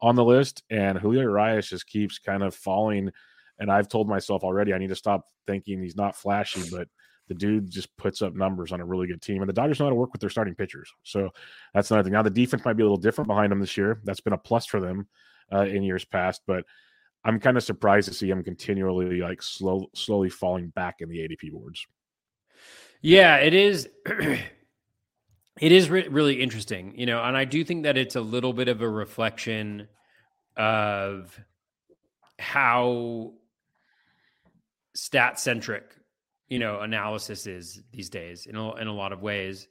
on 0.00 0.16
the 0.16 0.24
list, 0.24 0.62
and 0.70 0.98
Julio 0.98 1.22
Urias 1.22 1.68
just 1.68 1.86
keeps 1.86 2.18
kind 2.18 2.42
of 2.42 2.54
falling 2.54 3.10
and 3.58 3.70
I've 3.70 3.88
told 3.88 4.08
myself 4.08 4.42
already 4.42 4.72
I 4.72 4.78
need 4.78 4.88
to 4.88 4.96
stop 4.96 5.26
thinking 5.46 5.82
he's 5.82 5.96
not 5.96 6.16
flashy, 6.16 6.62
but 6.70 6.88
the 7.28 7.34
dude 7.34 7.70
just 7.70 7.94
puts 7.96 8.20
up 8.22 8.34
numbers 8.34 8.72
on 8.72 8.80
a 8.80 8.84
really 8.84 9.06
good 9.06 9.22
team. 9.22 9.40
And 9.40 9.48
the 9.48 9.54
Dodgers 9.54 9.78
know 9.78 9.86
how 9.86 9.90
to 9.90 9.96
work 9.96 10.12
with 10.12 10.20
their 10.20 10.30
starting 10.30 10.54
pitchers. 10.54 10.92
So 11.04 11.30
that's 11.72 11.90
another 11.90 12.04
thing. 12.04 12.12
Now 12.12 12.22
the 12.22 12.30
defense 12.30 12.64
might 12.64 12.76
be 12.76 12.82
a 12.82 12.86
little 12.86 12.96
different 12.96 13.28
behind 13.28 13.50
them 13.50 13.60
this 13.60 13.76
year. 13.76 14.00
That's 14.04 14.20
been 14.20 14.32
a 14.32 14.38
plus 14.38 14.66
for 14.66 14.80
them 14.80 15.08
uh, 15.52 15.62
in 15.62 15.82
years 15.82 16.04
past, 16.04 16.42
but 16.46 16.64
I'm 17.24 17.40
kind 17.40 17.56
of 17.56 17.64
surprised 17.64 18.08
to 18.08 18.14
see 18.14 18.28
him 18.28 18.44
continually 18.44 19.20
like 19.20 19.42
slow, 19.42 19.86
slowly 19.94 20.28
falling 20.28 20.68
back 20.68 20.96
in 21.00 21.08
the 21.08 21.18
ADP 21.18 21.52
boards. 21.52 21.86
Yeah, 23.00 23.36
it 23.36 23.54
is. 23.54 23.88
it 24.06 25.72
is 25.72 25.88
re- 25.88 26.08
really 26.08 26.40
interesting, 26.42 26.98
you 26.98 27.06
know, 27.06 27.22
and 27.22 27.36
I 27.36 27.44
do 27.44 27.64
think 27.64 27.84
that 27.84 27.96
it's 27.96 28.16
a 28.16 28.20
little 28.20 28.52
bit 28.52 28.68
of 28.68 28.82
a 28.82 28.88
reflection 28.88 29.88
of 30.56 31.38
how 32.38 33.32
stat 34.94 35.38
centric, 35.38 35.84
you 36.48 36.58
know, 36.58 36.80
analysis 36.80 37.46
is 37.46 37.82
these 37.92 38.08
days 38.08 38.46
in 38.46 38.56
a, 38.56 38.74
in 38.76 38.86
a 38.86 38.92
lot 38.92 39.12
of 39.12 39.22
ways. 39.22 39.68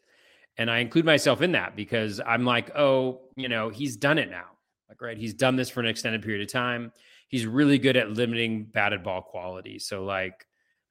And 0.57 0.69
I 0.69 0.79
include 0.79 1.05
myself 1.05 1.41
in 1.41 1.53
that 1.53 1.75
because 1.75 2.21
I'm 2.25 2.45
like, 2.45 2.75
oh, 2.75 3.21
you 3.35 3.49
know, 3.49 3.69
he's 3.69 3.97
done 3.97 4.17
it 4.17 4.29
now. 4.29 4.45
Like, 4.87 5.01
right, 5.01 5.17
he's 5.17 5.33
done 5.33 5.55
this 5.55 5.69
for 5.69 5.79
an 5.79 5.87
extended 5.87 6.21
period 6.21 6.41
of 6.43 6.51
time. 6.51 6.91
He's 7.27 7.47
really 7.47 7.79
good 7.79 7.97
at 7.97 8.11
limiting 8.11 8.65
batted 8.65 9.03
ball 9.03 9.23
quality. 9.23 9.79
So, 9.79 10.03
like, 10.03 10.45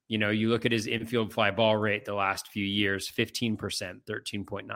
you 0.09 0.19
know, 0.19 0.31
you 0.31 0.49
look 0.51 0.67
at 0.67 0.73
his 0.73 0.87
infield 0.87 1.33
fly 1.33 1.51
ball 1.51 1.77
rate 1.77 2.05
the 2.05 2.15
last 2.15 2.49
few 2.49 2.65
years 2.65 3.11
15%, 3.11 3.57
13.9%, 3.57 4.67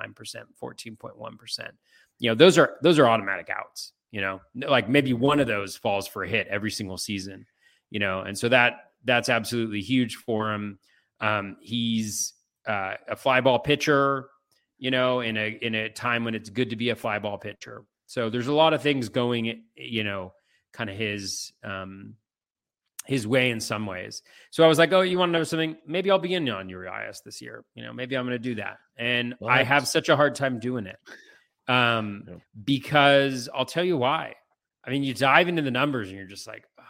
14.1%. 0.63 1.71
You 2.19 2.31
know, 2.31 2.35
those 2.35 2.57
are 2.57 2.77
those 2.83 2.99
are 2.99 3.07
automatic 3.07 3.51
outs, 3.51 3.93
you 4.13 4.21
know, 4.21 4.41
like 4.55 4.89
maybe 4.89 5.13
one 5.13 5.41
of 5.41 5.47
those 5.47 5.77
falls 5.77 6.09
for 6.09 6.23
a 6.25 6.29
hit 6.29 6.47
every 6.47 6.71
single 6.71 6.97
season, 6.97 7.45
you 7.91 8.01
know, 8.01 8.21
and 8.21 8.39
so 8.39 8.49
that 8.49 8.86
that's 9.07 9.29
absolutely 9.29 9.81
huge 9.81 10.17
for 10.17 10.53
him. 10.53 10.79
Um, 11.21 11.57
he's 11.61 12.35
uh, 12.67 12.95
a 13.09 13.17
fly 13.17 13.41
ball 13.41 13.59
pitcher, 13.59 14.29
you 14.79 14.91
know, 14.91 15.21
in 15.21 15.37
a 15.37 15.59
in 15.63 15.75
a 15.75 15.89
time 15.89 16.25
when 16.25 16.35
it's 16.35 16.51
good 16.51 16.71
to 16.71 16.77
be 16.77 16.91
a 16.91 16.97
fly 16.97 17.19
ball 17.19 17.39
pitcher. 17.39 17.85
So 18.07 18.29
there's 18.29 18.49
a 18.49 18.53
lot 18.53 18.75
of 18.75 18.83
things 18.83 19.09
going, 19.09 19.65
you 19.75 20.05
know, 20.05 20.33
kind 20.73 20.91
of 20.91 20.97
his 20.97 21.53
um, 21.65 22.15
his 23.07 23.27
way 23.27 23.51
in 23.51 23.61
some 23.61 23.87
ways. 23.87 24.23
So 24.51 24.65
I 24.65 24.69
was 24.69 24.79
like, 24.79 24.93
oh, 24.93 25.01
you 25.01 25.19
want 25.19 25.33
to 25.33 25.39
know 25.39 25.45
something? 25.45 25.77
Maybe 25.87 26.11
I'll 26.11 26.19
be 26.19 26.35
in 26.35 26.49
on 26.51 26.69
Urias 26.69 27.23
this 27.25 27.41
year. 27.41 27.65
You 27.75 27.85
know, 27.85 27.93
maybe 27.93 28.17
I'm 28.17 28.27
going 28.27 28.35
to 28.35 28.39
do 28.39 28.57
that. 28.57 28.79
And 28.97 29.35
I 29.47 29.63
have 29.63 29.87
such 29.87 30.09
a 30.09 30.17
hard 30.17 30.35
time 30.35 30.59
doing 30.59 30.87
it 30.87 30.99
um, 31.69 32.25
yeah. 32.29 32.35
because 32.65 33.49
I'll 33.55 33.65
tell 33.65 33.85
you 33.85 33.97
why. 33.97 34.35
I 34.85 34.91
mean, 34.91 35.03
you 35.03 35.15
dive 35.15 35.49
into 35.49 35.63
the 35.63 35.71
numbers 35.71 36.09
and 36.09 36.17
you're 36.17 36.27
just 36.27 36.47
like, 36.47 36.65
oh, 36.79 36.83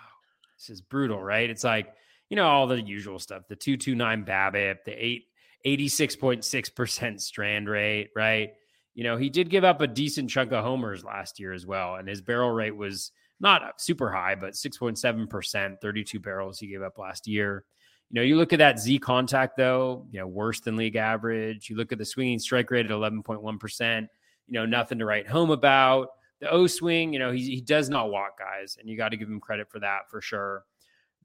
this 0.59 0.71
is 0.71 0.81
brutal, 0.81 1.23
right? 1.23 1.49
It's 1.49 1.65
like 1.65 1.89
you 2.29 2.37
know, 2.37 2.47
all 2.47 2.67
the 2.67 2.81
usual 2.81 3.19
stuff, 3.19 3.43
the 3.49 3.57
229 3.57 4.25
BABIP, 4.25 4.85
the 4.85 4.93
8 4.93 5.25
86.6% 5.67 7.21
strand 7.21 7.69
rate, 7.69 8.11
right? 8.15 8.53
You 8.95 9.05
know, 9.05 9.17
he 9.17 9.29
did 9.29 9.51
give 9.51 9.65
up 9.65 9.81
a 9.81 9.87
decent 9.87 10.31
chunk 10.31 10.53
of 10.53 10.65
homers 10.65 11.05
last 11.05 11.41
year 11.41 11.53
as 11.53 11.67
well. 11.67 11.97
And 11.97 12.09
his 12.09 12.23
barrel 12.23 12.53
rate 12.53 12.77
was 12.77 13.11
not 13.41 13.81
super 13.81 14.11
high, 14.11 14.37
but 14.37 14.55
6.7%, 14.55 15.81
32 15.81 16.21
barrels 16.21 16.59
he 16.59 16.69
gave 16.69 16.83
up 16.83 16.99
last 16.99 17.27
year. 17.27 17.65
You 18.11 18.15
know, 18.15 18.23
you 18.23 18.37
look 18.37 18.53
at 18.53 18.61
that 18.61 18.79
Z 18.79 19.01
contact 19.01 19.57
though, 19.57 20.07
you 20.13 20.21
know, 20.21 20.29
worse 20.29 20.61
than 20.61 20.77
league 20.77 20.97
average. 20.97 21.69
You 21.69 21.77
look 21.77 21.91
at 21.91 21.99
the 21.99 22.05
swinging 22.05 22.39
strike 22.39 22.71
rate 22.71 22.87
at 22.87 22.93
11.1%, 22.93 24.01
you 24.47 24.53
know, 24.53 24.65
nothing 24.65 25.01
to 25.01 25.05
write 25.05 25.27
home 25.27 25.51
about. 25.51 26.11
The 26.41 26.49
O 26.51 26.69
swing, 26.69 27.13
you 27.13 27.19
know, 27.19 27.33
he, 27.33 27.43
he 27.43 27.61
does 27.61 27.89
not 27.89 28.11
walk 28.11 28.39
guys, 28.39 28.77
and 28.79 28.89
you 28.89 28.97
got 28.97 29.09
to 29.09 29.17
give 29.17 29.29
him 29.29 29.41
credit 29.41 29.69
for 29.71 29.81
that 29.81 30.09
for 30.11 30.21
sure 30.21 30.65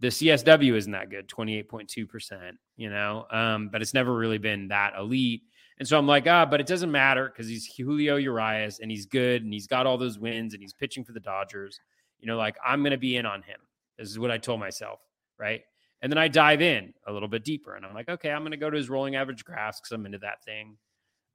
the 0.02 0.08
CSW 0.08 0.74
isn't 0.76 0.92
that 0.92 1.12
good, 1.12 1.30
28.2%, 1.30 2.52
you 2.76 2.90
know, 2.90 3.28
um, 3.30 3.70
but 3.72 3.84
it's 3.84 3.94
never 3.94 4.14
really 4.16 4.40
been 4.40 4.68
that 4.70 4.94
elite. 4.98 5.44
And 5.78 5.88
so 5.88 5.98
I'm 5.98 6.08
like, 6.08 6.28
ah, 6.28 6.46
but 6.46 6.60
it 6.60 6.66
doesn't 6.66 6.92
matter 6.92 7.28
because 7.28 7.48
he's 7.48 7.68
Julio 7.68 8.16
Urias 8.16 8.80
and 8.80 8.90
he's 8.90 9.06
good 9.06 9.44
and 9.44 9.54
he's 9.54 9.68
got 9.68 9.86
all 9.86 10.00
those 10.00 10.18
wins 10.18 10.54
and 10.54 10.62
he's 10.62 10.74
pitching 10.74 11.04
for 11.04 11.12
the 11.12 11.20
Dodgers. 11.20 11.80
You 12.20 12.28
know, 12.28 12.38
like 12.38 12.56
I'm 12.66 12.82
going 12.82 12.92
to 12.92 12.98
be 12.98 13.16
in 13.16 13.28
on 13.28 13.44
him. 13.44 13.60
This 13.98 14.10
is 14.10 14.18
what 14.18 14.32
I 14.32 14.40
told 14.40 14.60
myself. 14.60 15.00
Right. 15.40 15.62
And 16.02 16.12
then 16.12 16.18
I 16.18 16.28
dive 16.28 16.62
in 16.64 16.94
a 17.08 17.14
little 17.14 17.28
bit 17.28 17.44
deeper 17.44 17.76
and 17.76 17.86
I'm 17.86 17.94
like, 17.94 18.10
okay, 18.10 18.32
I'm 18.32 18.42
going 18.42 18.52
to 18.52 18.58
go 18.58 18.72
to 18.72 18.78
his 18.78 18.90
rolling 18.90 19.16
average 19.16 19.46
graphs 19.46 19.80
because 19.80 19.92
I'm 19.92 20.06
into 20.08 20.18
that 20.20 20.44
thing. 20.44 20.78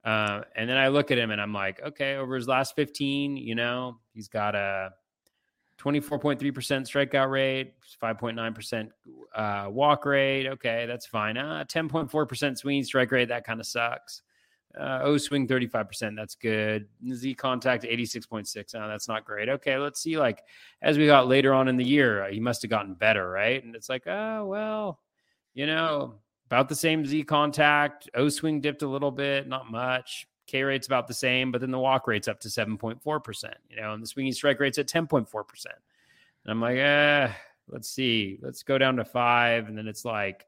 Uh, 0.03 0.41
and 0.55 0.69
then 0.69 0.77
I 0.77 0.89
look 0.89 1.09
at 1.09 1.17
him 1.17 1.31
and 1.31 1.41
I'm 1.41 1.53
like, 1.53 1.81
okay, 1.81 2.15
over 2.15 2.35
his 2.35 2.47
last 2.47 2.75
15, 2.75 3.37
you 3.37 3.55
know, 3.55 3.99
he's 4.13 4.27
got 4.27 4.55
a 4.55 4.91
24.3% 5.79 6.39
strikeout 6.41 7.29
rate, 7.29 7.73
5.9% 8.01 8.89
uh, 9.35 9.69
walk 9.69 10.05
rate. 10.05 10.47
Okay, 10.47 10.85
that's 10.87 11.05
fine. 11.05 11.37
Uh, 11.37 11.63
10.4% 11.67 12.57
swing 12.57 12.83
strike 12.83 13.11
rate. 13.11 13.29
That 13.29 13.45
kind 13.45 13.59
of 13.59 13.67
sucks. 13.67 14.23
Uh, 14.79 14.99
o 15.03 15.17
swing 15.17 15.47
35%. 15.47 16.15
That's 16.15 16.35
good. 16.35 16.87
Z 17.11 17.33
contact 17.35 17.83
86.6. 17.83 18.75
Oh, 18.75 18.87
that's 18.87 19.07
not 19.07 19.25
great. 19.25 19.49
Okay, 19.49 19.77
let's 19.77 20.01
see. 20.01 20.17
Like 20.17 20.43
as 20.81 20.97
we 20.97 21.05
got 21.05 21.27
later 21.27 21.53
on 21.53 21.67
in 21.67 21.77
the 21.77 21.85
year, 21.85 22.23
uh, 22.23 22.29
he 22.29 22.39
must 22.39 22.61
have 22.61 22.71
gotten 22.71 22.93
better, 22.93 23.29
right? 23.29 23.63
And 23.63 23.75
it's 23.75 23.89
like, 23.89 24.05
oh, 24.07 24.45
well, 24.45 24.99
you 25.53 25.65
know, 25.65 26.15
about 26.47 26.69
the 26.69 26.75
same 26.75 27.05
Z 27.05 27.23
contact. 27.23 28.09
O 28.13 28.29
swing 28.29 28.61
dipped 28.61 28.81
a 28.81 28.87
little 28.87 29.11
bit, 29.11 29.47
not 29.47 29.71
much. 29.71 30.27
K 30.47 30.63
rate's 30.63 30.87
about 30.87 31.07
the 31.07 31.13
same, 31.13 31.51
but 31.51 31.61
then 31.61 31.71
the 31.71 31.79
walk 31.79 32.07
rate's 32.07 32.27
up 32.27 32.39
to 32.39 32.47
7.4%, 32.47 33.53
you 33.69 33.75
know, 33.75 33.93
and 33.93 34.01
the 34.01 34.07
swinging 34.07 34.33
strike 34.33 34.59
rate's 34.59 34.77
at 34.77 34.87
10.4%. 34.87 35.27
And 35.65 35.75
I'm 36.47 36.61
like, 36.61 36.77
eh, 36.77 37.29
let's 37.67 37.89
see, 37.89 38.39
let's 38.41 38.63
go 38.63 38.77
down 38.77 38.95
to 38.95 39.05
five. 39.05 39.67
And 39.67 39.77
then 39.77 39.87
it's 39.87 40.05
like, 40.05 40.45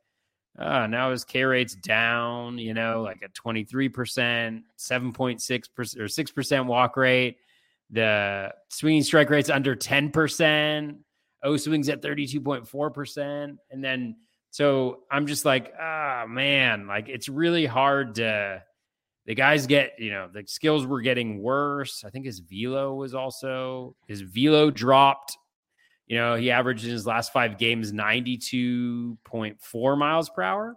uh, 0.58 0.88
now 0.88 1.12
his 1.12 1.24
K 1.24 1.44
rate's 1.44 1.76
down, 1.76 2.58
you 2.58 2.74
know, 2.74 3.02
like 3.02 3.22
at 3.24 3.34
23%, 3.34 3.92
7.6% 4.78 5.98
or 5.98 6.06
6% 6.06 6.66
walk 6.66 6.98
rate. 6.98 7.38
The 7.92 8.54
swinging 8.70 9.04
strike 9.04 9.30
rate's 9.30 9.50
under 9.50 9.76
10%. 9.76 10.98
O 11.44 11.58
swings 11.58 11.90
at 11.90 12.02
32.4%. 12.02 13.58
And 13.72 13.84
then, 13.84 14.16
so 14.52 15.04
I'm 15.10 15.28
just 15.28 15.46
like, 15.46 15.74
ah, 15.80 16.24
oh, 16.24 16.28
man, 16.28 16.88
like 16.88 17.08
it's 17.10 17.30
really 17.30 17.66
hard 17.66 18.16
to, 18.16 18.64
the 19.30 19.36
guys 19.36 19.68
get, 19.68 19.94
you 20.00 20.10
know, 20.10 20.28
the 20.34 20.44
skills 20.48 20.88
were 20.88 21.02
getting 21.02 21.44
worse. 21.44 22.04
I 22.04 22.10
think 22.10 22.26
his 22.26 22.40
velo 22.40 22.96
was 22.96 23.14
also, 23.14 23.96
his 24.08 24.22
velo 24.22 24.72
dropped. 24.72 25.38
You 26.08 26.18
know, 26.18 26.34
he 26.34 26.50
averaged 26.50 26.84
in 26.84 26.90
his 26.90 27.06
last 27.06 27.32
five 27.32 27.60
games 27.60 27.94
92.4 27.94 29.98
miles 30.00 30.32
per 30.32 30.42
hour. 30.42 30.76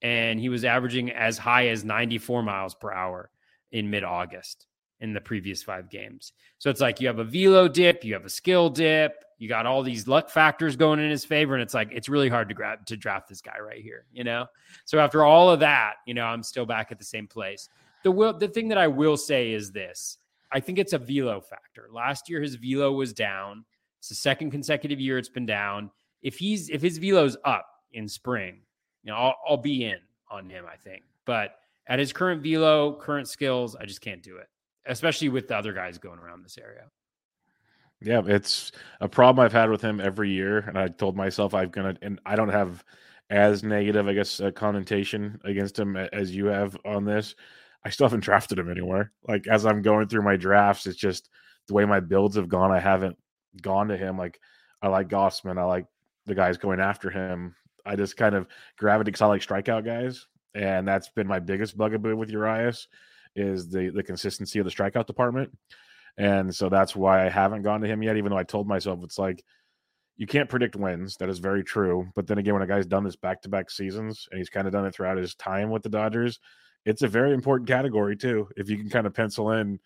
And 0.00 0.40
he 0.40 0.48
was 0.48 0.64
averaging 0.64 1.10
as 1.10 1.36
high 1.36 1.68
as 1.68 1.84
94 1.84 2.42
miles 2.42 2.74
per 2.74 2.90
hour 2.90 3.30
in 3.70 3.90
mid 3.90 4.02
August 4.02 4.66
in 5.00 5.12
the 5.12 5.20
previous 5.20 5.62
five 5.62 5.90
games. 5.90 6.32
So 6.56 6.70
it's 6.70 6.80
like 6.80 7.02
you 7.02 7.06
have 7.08 7.18
a 7.18 7.24
velo 7.24 7.68
dip, 7.68 8.02
you 8.02 8.14
have 8.14 8.24
a 8.24 8.30
skill 8.30 8.70
dip, 8.70 9.12
you 9.38 9.48
got 9.48 9.66
all 9.66 9.82
these 9.82 10.08
luck 10.08 10.30
factors 10.30 10.76
going 10.76 10.98
in 10.98 11.10
his 11.10 11.24
favor, 11.24 11.54
and 11.54 11.62
it's 11.62 11.74
like 11.74 11.90
it's 11.92 12.08
really 12.08 12.28
hard 12.28 12.48
to 12.48 12.54
grab 12.54 12.84
to 12.86 12.96
draft 12.96 13.28
this 13.28 13.40
guy 13.40 13.58
right 13.60 13.80
here, 13.80 14.04
you 14.12 14.24
know. 14.24 14.46
So 14.84 14.98
after 14.98 15.24
all 15.24 15.50
of 15.50 15.60
that, 15.60 15.94
you 16.06 16.14
know, 16.14 16.24
I'm 16.24 16.42
still 16.42 16.66
back 16.66 16.90
at 16.90 16.98
the 16.98 17.04
same 17.04 17.26
place. 17.26 17.68
The 18.04 18.10
will 18.10 18.36
the 18.36 18.48
thing 18.48 18.68
that 18.68 18.78
I 18.78 18.88
will 18.88 19.16
say 19.16 19.52
is 19.52 19.70
this: 19.70 20.18
I 20.52 20.60
think 20.60 20.78
it's 20.78 20.92
a 20.92 20.98
velo 20.98 21.40
factor. 21.40 21.88
Last 21.92 22.28
year 22.28 22.40
his 22.40 22.56
velo 22.56 22.92
was 22.92 23.12
down. 23.12 23.64
It's 23.98 24.08
the 24.08 24.14
second 24.14 24.50
consecutive 24.50 25.00
year 25.00 25.18
it's 25.18 25.28
been 25.28 25.46
down. 25.46 25.90
If 26.22 26.36
he's 26.38 26.68
if 26.68 26.82
his 26.82 26.98
velo's 26.98 27.36
up 27.44 27.66
in 27.92 28.08
spring, 28.08 28.60
you 29.02 29.12
know, 29.12 29.16
I'll, 29.16 29.36
I'll 29.48 29.56
be 29.56 29.84
in 29.84 29.98
on 30.30 30.50
him. 30.50 30.64
I 30.70 30.76
think, 30.76 31.04
but 31.24 31.56
at 31.86 31.98
his 31.98 32.12
current 32.12 32.42
velo, 32.42 32.96
current 32.96 33.28
skills, 33.28 33.76
I 33.76 33.86
just 33.86 34.00
can't 34.00 34.22
do 34.22 34.36
it 34.36 34.48
especially 34.88 35.28
with 35.28 35.46
the 35.48 35.56
other 35.56 35.72
guys 35.72 35.98
going 35.98 36.18
around 36.18 36.42
this 36.42 36.58
area. 36.58 36.84
Yeah, 38.00 38.22
it's 38.26 38.70
a 39.00 39.08
problem 39.08 39.44
I've 39.44 39.52
had 39.52 39.70
with 39.70 39.82
him 39.82 40.00
every 40.00 40.30
year, 40.30 40.58
and 40.58 40.78
I 40.78 40.88
told 40.88 41.16
myself 41.16 41.52
I'm 41.54 41.70
gonna, 41.70 41.96
and 42.00 42.20
I 42.24 42.36
don't 42.36 42.48
have 42.48 42.84
as 43.30 43.62
negative, 43.64 44.06
I 44.06 44.14
guess, 44.14 44.40
a 44.40 44.52
connotation 44.52 45.40
against 45.44 45.78
him 45.78 45.96
as 45.96 46.34
you 46.34 46.46
have 46.46 46.76
on 46.84 47.04
this. 47.04 47.34
I 47.84 47.90
still 47.90 48.06
haven't 48.06 48.20
drafted 48.24 48.58
him 48.58 48.70
anywhere. 48.70 49.12
Like 49.26 49.46
as 49.48 49.66
I'm 49.66 49.82
going 49.82 50.08
through 50.08 50.22
my 50.22 50.36
drafts, 50.36 50.86
it's 50.86 50.96
just 50.98 51.28
the 51.66 51.74
way 51.74 51.84
my 51.84 52.00
builds 52.00 52.36
have 52.36 52.48
gone. 52.48 52.70
I 52.70 52.78
haven't 52.80 53.16
gone 53.60 53.88
to 53.88 53.96
him. 53.96 54.16
Like 54.16 54.38
I 54.80 54.88
like 54.88 55.08
Gausman, 55.08 55.58
I 55.58 55.64
like 55.64 55.86
the 56.26 56.34
guys 56.36 56.56
going 56.56 56.80
after 56.80 57.10
him. 57.10 57.54
I 57.84 57.96
just 57.96 58.16
kind 58.16 58.34
of 58.34 58.46
gravitate 58.78 59.06
because 59.06 59.22
I 59.22 59.26
like 59.26 59.42
strikeout 59.42 59.84
guys, 59.84 60.26
and 60.54 60.86
that's 60.86 61.08
been 61.08 61.26
my 61.26 61.40
biggest 61.40 61.76
bugaboo 61.76 62.16
with 62.16 62.30
Urias 62.30 62.86
is 63.34 63.68
the 63.70 63.90
the 63.90 64.02
consistency 64.04 64.60
of 64.60 64.66
the 64.66 64.70
strikeout 64.70 65.06
department. 65.06 65.50
And 66.18 66.54
so 66.54 66.68
that's 66.68 66.96
why 66.96 67.24
I 67.24 67.30
haven't 67.30 67.62
gone 67.62 67.80
to 67.80 67.86
him 67.86 68.02
yet, 68.02 68.16
even 68.16 68.30
though 68.30 68.38
I 68.38 68.42
told 68.42 68.66
myself 68.66 68.98
it's 69.04 69.18
like 69.18 69.44
you 70.16 70.26
can't 70.26 70.48
predict 70.48 70.74
wins. 70.74 71.16
That 71.16 71.28
is 71.28 71.38
very 71.38 71.62
true. 71.62 72.08
But 72.16 72.26
then 72.26 72.38
again, 72.38 72.54
when 72.54 72.62
a 72.62 72.66
guy's 72.66 72.86
done 72.86 73.04
this 73.04 73.14
back 73.14 73.40
to 73.42 73.48
back 73.48 73.70
seasons 73.70 74.26
and 74.30 74.38
he's 74.38 74.50
kind 74.50 74.66
of 74.66 74.72
done 74.72 74.84
it 74.84 74.92
throughout 74.92 75.16
his 75.16 75.36
time 75.36 75.70
with 75.70 75.84
the 75.84 75.88
Dodgers, 75.88 76.40
it's 76.84 77.02
a 77.02 77.08
very 77.08 77.32
important 77.32 77.68
category 77.68 78.16
too. 78.16 78.48
If 78.56 78.68
you 78.68 78.76
can 78.76 78.90
kind 78.90 79.06
of 79.06 79.14
pencil 79.14 79.52
in, 79.52 79.78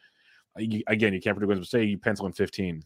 again, 0.57 1.13
you 1.13 1.21
can't 1.21 1.37
predict 1.37 1.49
wins, 1.49 1.61
but 1.61 1.69
say 1.69 1.85
you 1.85 1.99
pencil 1.99 2.25
in 2.25 2.33
15. 2.33 2.83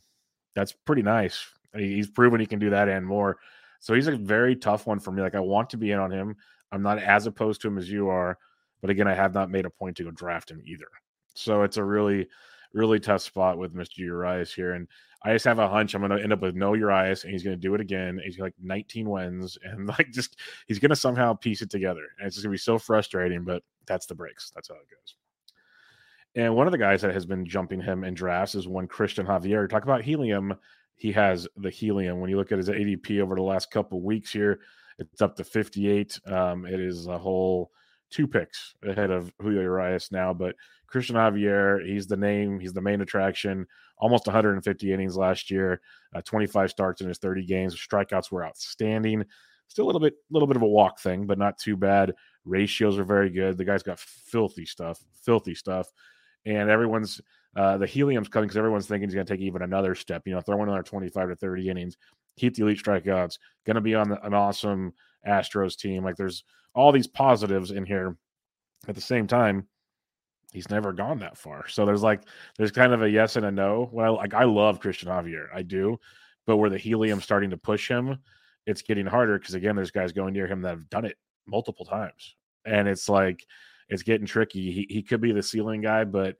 That's 0.56 0.72
pretty 0.72 1.02
nice. 1.02 1.46
He's 1.76 2.10
proven 2.10 2.40
he 2.40 2.46
can 2.46 2.58
do 2.58 2.70
that 2.70 2.88
and 2.88 3.06
more. 3.06 3.38
So 3.78 3.94
he's 3.94 4.08
a 4.08 4.16
very 4.16 4.56
tough 4.56 4.88
one 4.88 4.98
for 4.98 5.12
me. 5.12 5.22
Like 5.22 5.36
I 5.36 5.40
want 5.40 5.70
to 5.70 5.76
be 5.76 5.92
in 5.92 6.00
on 6.00 6.10
him. 6.10 6.34
I'm 6.72 6.82
not 6.82 6.98
as 6.98 7.26
opposed 7.26 7.60
to 7.60 7.68
him 7.68 7.78
as 7.78 7.88
you 7.88 8.08
are, 8.08 8.38
but 8.80 8.90
again, 8.90 9.06
I 9.06 9.14
have 9.14 9.34
not 9.34 9.50
made 9.50 9.66
a 9.66 9.71
point 9.71 9.97
to 9.99 10.04
go 10.04 10.10
draft 10.10 10.50
him 10.50 10.62
either. 10.64 10.88
So 11.34 11.62
it's 11.62 11.76
a 11.76 11.84
really, 11.84 12.28
really 12.76 13.00
tough 13.00 13.23
spot 13.23 13.58
with 13.58 13.75
Mr. 13.75 13.99
Urias 13.99 14.52
here. 14.52 14.73
And 14.73 14.86
I 15.25 15.32
just 15.32 15.45
have 15.47 15.58
a 15.58 15.69
hunch 15.69 15.95
I'm 15.95 16.02
going 16.02 16.17
to 16.17 16.23
end 16.23 16.32
up 16.32 16.43
with 16.43 16.54
no 16.54 16.75
Urias 16.75 17.25
and 17.25 17.32
he's 17.32 17.43
going 17.43 17.56
to 17.56 17.60
do 17.60 17.75
it 17.75 17.80
again. 17.80 18.21
He's 18.23 18.39
like 18.39 18.54
19 18.62 19.08
wins 19.08 19.58
and 19.65 19.89
like 19.99 20.10
just 20.12 20.39
he's 20.67 20.78
going 20.78 20.91
to 20.91 20.97
somehow 20.97 21.34
piece 21.34 21.62
it 21.62 21.71
together. 21.71 22.02
And 22.19 22.26
it's 22.26 22.36
just 22.36 22.45
going 22.45 22.52
to 22.52 22.54
be 22.54 22.58
so 22.58 22.78
frustrating, 22.78 23.45
but 23.45 23.62
that's 23.86 24.06
the 24.06 24.15
breaks. 24.15 24.52
That's 24.54 24.69
how 24.69 24.75
it 24.75 24.89
goes. 24.91 25.17
And 26.34 26.54
one 26.54 26.67
of 26.67 26.73
the 26.73 26.78
guys 26.78 27.00
that 27.00 27.15
has 27.15 27.25
been 27.25 27.47
jumping 27.47 27.80
him 27.80 28.04
in 28.04 28.12
drafts 28.12 28.54
is 28.54 28.69
one 28.69 28.86
Christian 28.86 29.26
Javier. 29.26 29.69
Talk 29.69 29.84
about 29.84 30.02
helium. 30.02 30.54
He 30.95 31.10
has 31.12 31.49
the 31.56 31.71
helium. 31.71 32.21
When 32.21 32.28
you 32.28 32.36
look 32.36 32.52
at 32.52 32.58
his 32.58 32.69
ADP 32.69 33.21
over 33.21 33.34
the 33.34 33.43
last 33.43 33.71
couple 33.71 34.02
weeks 34.02 34.30
here, 34.30 34.60
it's 34.99 35.23
up 35.23 35.36
to 35.36 35.45
58. 35.45 36.21
Um, 36.26 36.67
it 36.67 36.78
is 36.78 37.06
a 37.06 37.17
whole 37.17 37.71
two 38.10 38.26
picks 38.26 38.75
ahead 38.84 39.10
of 39.10 39.32
Julio 39.40 39.62
Urias 39.62 40.10
now. 40.12 40.32
But 40.32 40.56
Christian 40.86 41.16
Javier, 41.16 41.84
he's 41.86 42.06
the 42.06 42.16
name, 42.16 42.60
he's 42.60 42.73
the 42.73 42.80
main 42.80 43.00
attraction. 43.00 43.66
Almost 43.99 44.26
150 44.26 44.92
innings 44.92 45.16
last 45.16 45.50
year, 45.50 45.80
uh, 46.14 46.21
25 46.23 46.71
starts 46.71 47.00
in 47.00 47.08
his 47.08 47.19
30 47.19 47.45
games. 47.47 47.75
Strikeouts 47.75 48.30
were 48.30 48.45
outstanding. 48.45 49.25
Still 49.69 49.84
a 49.84 49.88
little 49.88 50.00
bit, 50.00 50.14
little 50.30 50.47
bit 50.47 50.56
of 50.56 50.62
a 50.62 50.69
walk 50.69 51.00
thing, 51.00 51.26
but 51.26 51.38
not 51.38 51.58
too 51.58 51.76
bad. 51.76 52.14
Ratios 52.45 52.99
are 52.99 53.04
very 53.04 53.30
good. 53.30 53.58
The 53.58 53.64
guy's 53.64 53.82
got 53.82 53.99
filthy 53.99 54.64
stuff, 54.64 55.00
filthy 55.25 55.54
stuff, 55.54 55.88
and 56.45 56.71
everyone's 56.71 57.21
uh, 57.56 57.78
the 57.78 57.86
helium's 57.86 58.28
coming 58.28 58.47
because 58.47 58.58
everyone's 58.58 58.86
thinking 58.86 59.08
he's 59.08 59.14
going 59.14 59.26
to 59.26 59.32
take 59.32 59.40
even 59.40 59.62
another 59.62 59.95
step. 59.95 60.23
You 60.26 60.34
know, 60.34 60.40
throwing 60.40 60.69
another 60.69 60.82
25 60.82 61.30
to 61.30 61.36
30 61.36 61.69
innings, 61.71 61.97
keep 62.36 62.54
the 62.54 62.62
elite 62.62 62.78
strikeouts. 62.78 63.38
Going 63.64 63.76
to 63.76 63.80
be 63.80 63.95
on 63.95 64.10
the, 64.10 64.25
an 64.25 64.34
awesome 64.34 64.92
Astros 65.26 65.76
team. 65.76 66.04
Like 66.04 66.17
there's 66.17 66.45
all 66.75 66.93
these 66.93 67.06
positives 67.06 67.71
in 67.71 67.84
here. 67.84 68.17
At 68.89 68.95
the 68.95 69.00
same 69.00 69.26
time, 69.26 69.67
he's 70.52 70.71
never 70.71 70.93
gone 70.93 71.19
that 71.21 71.36
far. 71.36 71.67
So 71.69 71.84
there's 71.84 72.02
like 72.02 72.23
there's 72.56 72.71
kind 72.71 72.93
of 72.93 73.02
a 73.02 73.10
yes 73.10 73.36
and 73.36 73.47
a 73.47 73.50
no. 73.50 73.89
Well, 73.93 74.15
like 74.17 74.34
I 74.34 74.45
love 74.45 74.80
Christian 74.80 75.08
Javier, 75.08 75.47
I 75.54 75.62
do, 75.62 75.99
but 76.47 76.58
where 76.58 76.71
the 76.71 76.78
helium 76.78 77.21
starting 77.21 77.50
to 77.50 77.56
push 77.56 77.91
him, 77.91 78.19
it's 78.67 78.82
getting 78.82 79.06
harder 79.06 79.39
because 79.39 79.54
again, 79.54 79.76
there's 79.76 79.91
guys 79.91 80.12
going 80.12 80.34
near 80.34 80.47
him 80.47 80.62
that 80.62 80.71
have 80.71 80.91
done 80.91 81.04
it 81.04 81.17
multiple 81.47 81.84
times, 81.84 82.36
and 82.65 82.86
it's 82.86 83.08
like 83.08 83.45
it's 83.89 84.02
getting 84.02 84.26
tricky. 84.26 84.71
He 84.71 84.86
he 84.89 85.02
could 85.02 85.21
be 85.21 85.32
the 85.32 85.43
ceiling 85.43 85.80
guy, 85.80 86.04
but 86.04 86.36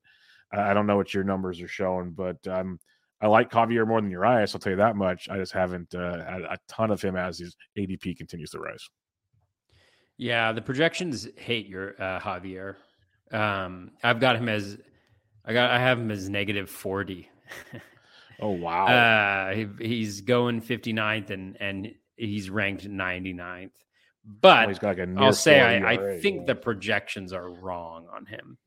I 0.53 0.75
don't 0.75 0.87
know 0.87 0.97
what 0.97 1.15
your 1.15 1.25
numbers 1.25 1.61
are 1.61 1.69
showing. 1.69 2.13
But 2.13 2.39
I'm. 2.47 2.53
um, 2.53 2.81
I 3.21 3.29
like 3.29 3.51
Javier 3.51 3.87
more 3.87 4.01
than 4.01 4.11
Urias. 4.11 4.55
I'll 4.55 4.61
tell 4.61 4.73
you 4.73 4.77
that 4.77 4.97
much. 4.97 5.29
I 5.29 5.39
just 5.39 5.53
haven't 5.53 5.95
uh, 5.95 6.25
had 6.25 6.43
a 6.43 6.59
ton 6.69 6.91
of 6.91 7.01
him 7.01 7.17
as 7.17 7.39
his 7.39 7.57
ADP 7.79 8.17
continues 8.17 8.51
to 8.51 8.59
rise. 8.59 8.87
Yeah, 10.19 10.53
the 10.53 10.63
projections 10.63 11.29
hate 11.37 11.67
your 11.67 12.01
uh, 12.01 12.21
Javier. 12.21 12.77
Um, 13.33 13.93
I've 14.03 14.21
got 14.21 14.37
him 14.37 14.49
as 14.49 14.79
I 15.45 15.53
got 15.53 15.71
I 15.71 15.79
have 15.79 15.99
him 15.99 16.11
as 16.11 16.29
negative 16.29 16.71
forty. 16.71 17.31
oh 18.41 18.51
wow! 18.51 18.87
Uh, 18.87 19.55
he, 19.55 19.69
he's 19.81 20.21
going 20.21 20.61
59th 20.61 21.31
and 21.31 21.57
and 21.61 21.95
he's 22.17 22.51
ranked 22.51 22.89
99th. 22.89 23.71
But 24.41 24.81
got 24.81 24.99
like 24.99 25.09
I'll 25.19 25.33
say 25.33 25.61
I, 25.61 25.93
I 25.93 26.21
think 26.21 26.47
the 26.47 26.55
projections 26.55 27.33
are 27.33 27.51
wrong 27.51 28.07
on 28.15 28.27
him. 28.27 28.59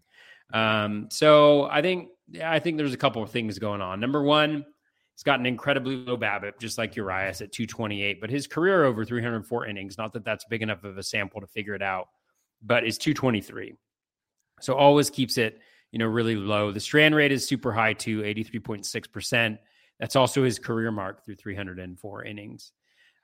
Um, 0.53 1.07
so 1.11 1.65
I 1.65 1.81
think 1.81 2.09
I 2.43 2.59
think 2.59 2.77
there's 2.77 2.93
a 2.93 2.97
couple 2.97 3.21
of 3.21 3.31
things 3.31 3.59
going 3.59 3.81
on. 3.81 3.99
Number 3.99 4.23
one, 4.23 4.65
He's 5.19 5.23
got 5.25 5.41
an 5.41 5.45
incredibly 5.45 5.97
low 5.97 6.15
BABIP, 6.15 6.61
just 6.61 6.77
like 6.77 6.95
Urias 6.95 7.41
at 7.41 7.51
228, 7.51 8.21
but 8.21 8.29
his 8.29 8.47
career 8.47 8.85
over 8.85 9.03
304 9.03 9.65
innings, 9.65 9.97
not 9.97 10.13
that 10.13 10.23
that's 10.23 10.45
big 10.45 10.61
enough 10.61 10.85
of 10.85 10.97
a 10.97 11.03
sample 11.03 11.41
to 11.41 11.47
figure 11.47 11.75
it 11.75 11.81
out, 11.81 12.07
but 12.63 12.85
is 12.85 12.97
223. 12.97 13.73
So 14.61 14.75
always 14.75 15.09
keeps 15.09 15.37
it, 15.37 15.59
you 15.91 15.99
know, 15.99 16.05
really 16.05 16.37
low. 16.37 16.71
The 16.71 16.79
strand 16.79 17.15
rate 17.15 17.33
is 17.33 17.45
super 17.45 17.73
high 17.73 17.91
too, 17.91 18.21
83.6%. 18.21 19.57
That's 19.99 20.15
also 20.15 20.45
his 20.45 20.57
career 20.57 20.89
mark 20.89 21.25
through 21.25 21.35
304 21.35 22.23
innings. 22.23 22.71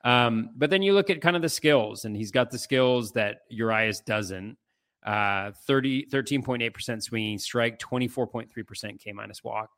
Um, 0.03 0.49
but 0.57 0.69
then 0.69 0.81
you 0.81 0.93
look 0.93 1.09
at 1.09 1.21
kind 1.21 1.37
of 1.37 1.41
the 1.41 1.47
skills, 1.47 2.03
and 2.03 2.13
he's 2.13 2.31
got 2.31 2.51
the 2.51 2.59
skills 2.59 3.13
that 3.13 3.37
Urias 3.49 4.01
doesn't. 4.01 4.57
Uh, 5.05 5.51
30, 5.67 6.07
13.8% 6.07 7.03
swinging 7.03 7.37
strike, 7.37 7.77
24.3% 7.77 8.99
K 8.99 9.13
minus 9.13 9.43
walk 9.43 9.69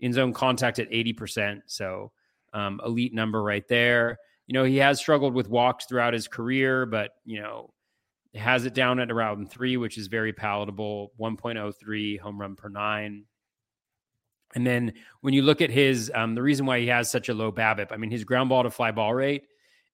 in 0.00 0.12
zone 0.12 0.34
contact 0.34 0.78
at 0.78 0.90
80%. 0.90 1.62
So, 1.66 2.12
um, 2.52 2.80
elite 2.84 3.14
number 3.14 3.42
right 3.42 3.66
there. 3.68 4.18
You 4.46 4.52
know, 4.52 4.64
he 4.64 4.76
has 4.76 4.98
struggled 4.98 5.32
with 5.34 5.48
walks 5.48 5.86
throughout 5.86 6.12
his 6.12 6.28
career, 6.28 6.84
but, 6.84 7.12
you 7.24 7.40
know, 7.40 7.72
has 8.34 8.66
it 8.66 8.74
down 8.74 9.00
at 9.00 9.10
around 9.10 9.50
three, 9.50 9.78
which 9.78 9.96
is 9.96 10.08
very 10.08 10.32
palatable 10.32 11.12
1.03 11.18 12.20
home 12.20 12.38
run 12.38 12.54
per 12.54 12.68
nine. 12.68 13.24
And 14.54 14.66
then 14.66 14.92
when 15.22 15.34
you 15.34 15.42
look 15.42 15.60
at 15.60 15.70
his, 15.70 16.10
um, 16.14 16.34
the 16.34 16.42
reason 16.42 16.66
why 16.66 16.80
he 16.80 16.86
has 16.88 17.10
such 17.10 17.28
a 17.28 17.34
low 17.34 17.50
BABIP, 17.50 17.92
I 17.92 17.96
mean, 17.96 18.10
his 18.10 18.24
ground 18.24 18.50
ball 18.50 18.62
to 18.62 18.70
fly 18.70 18.90
ball 18.90 19.14
rate 19.14 19.44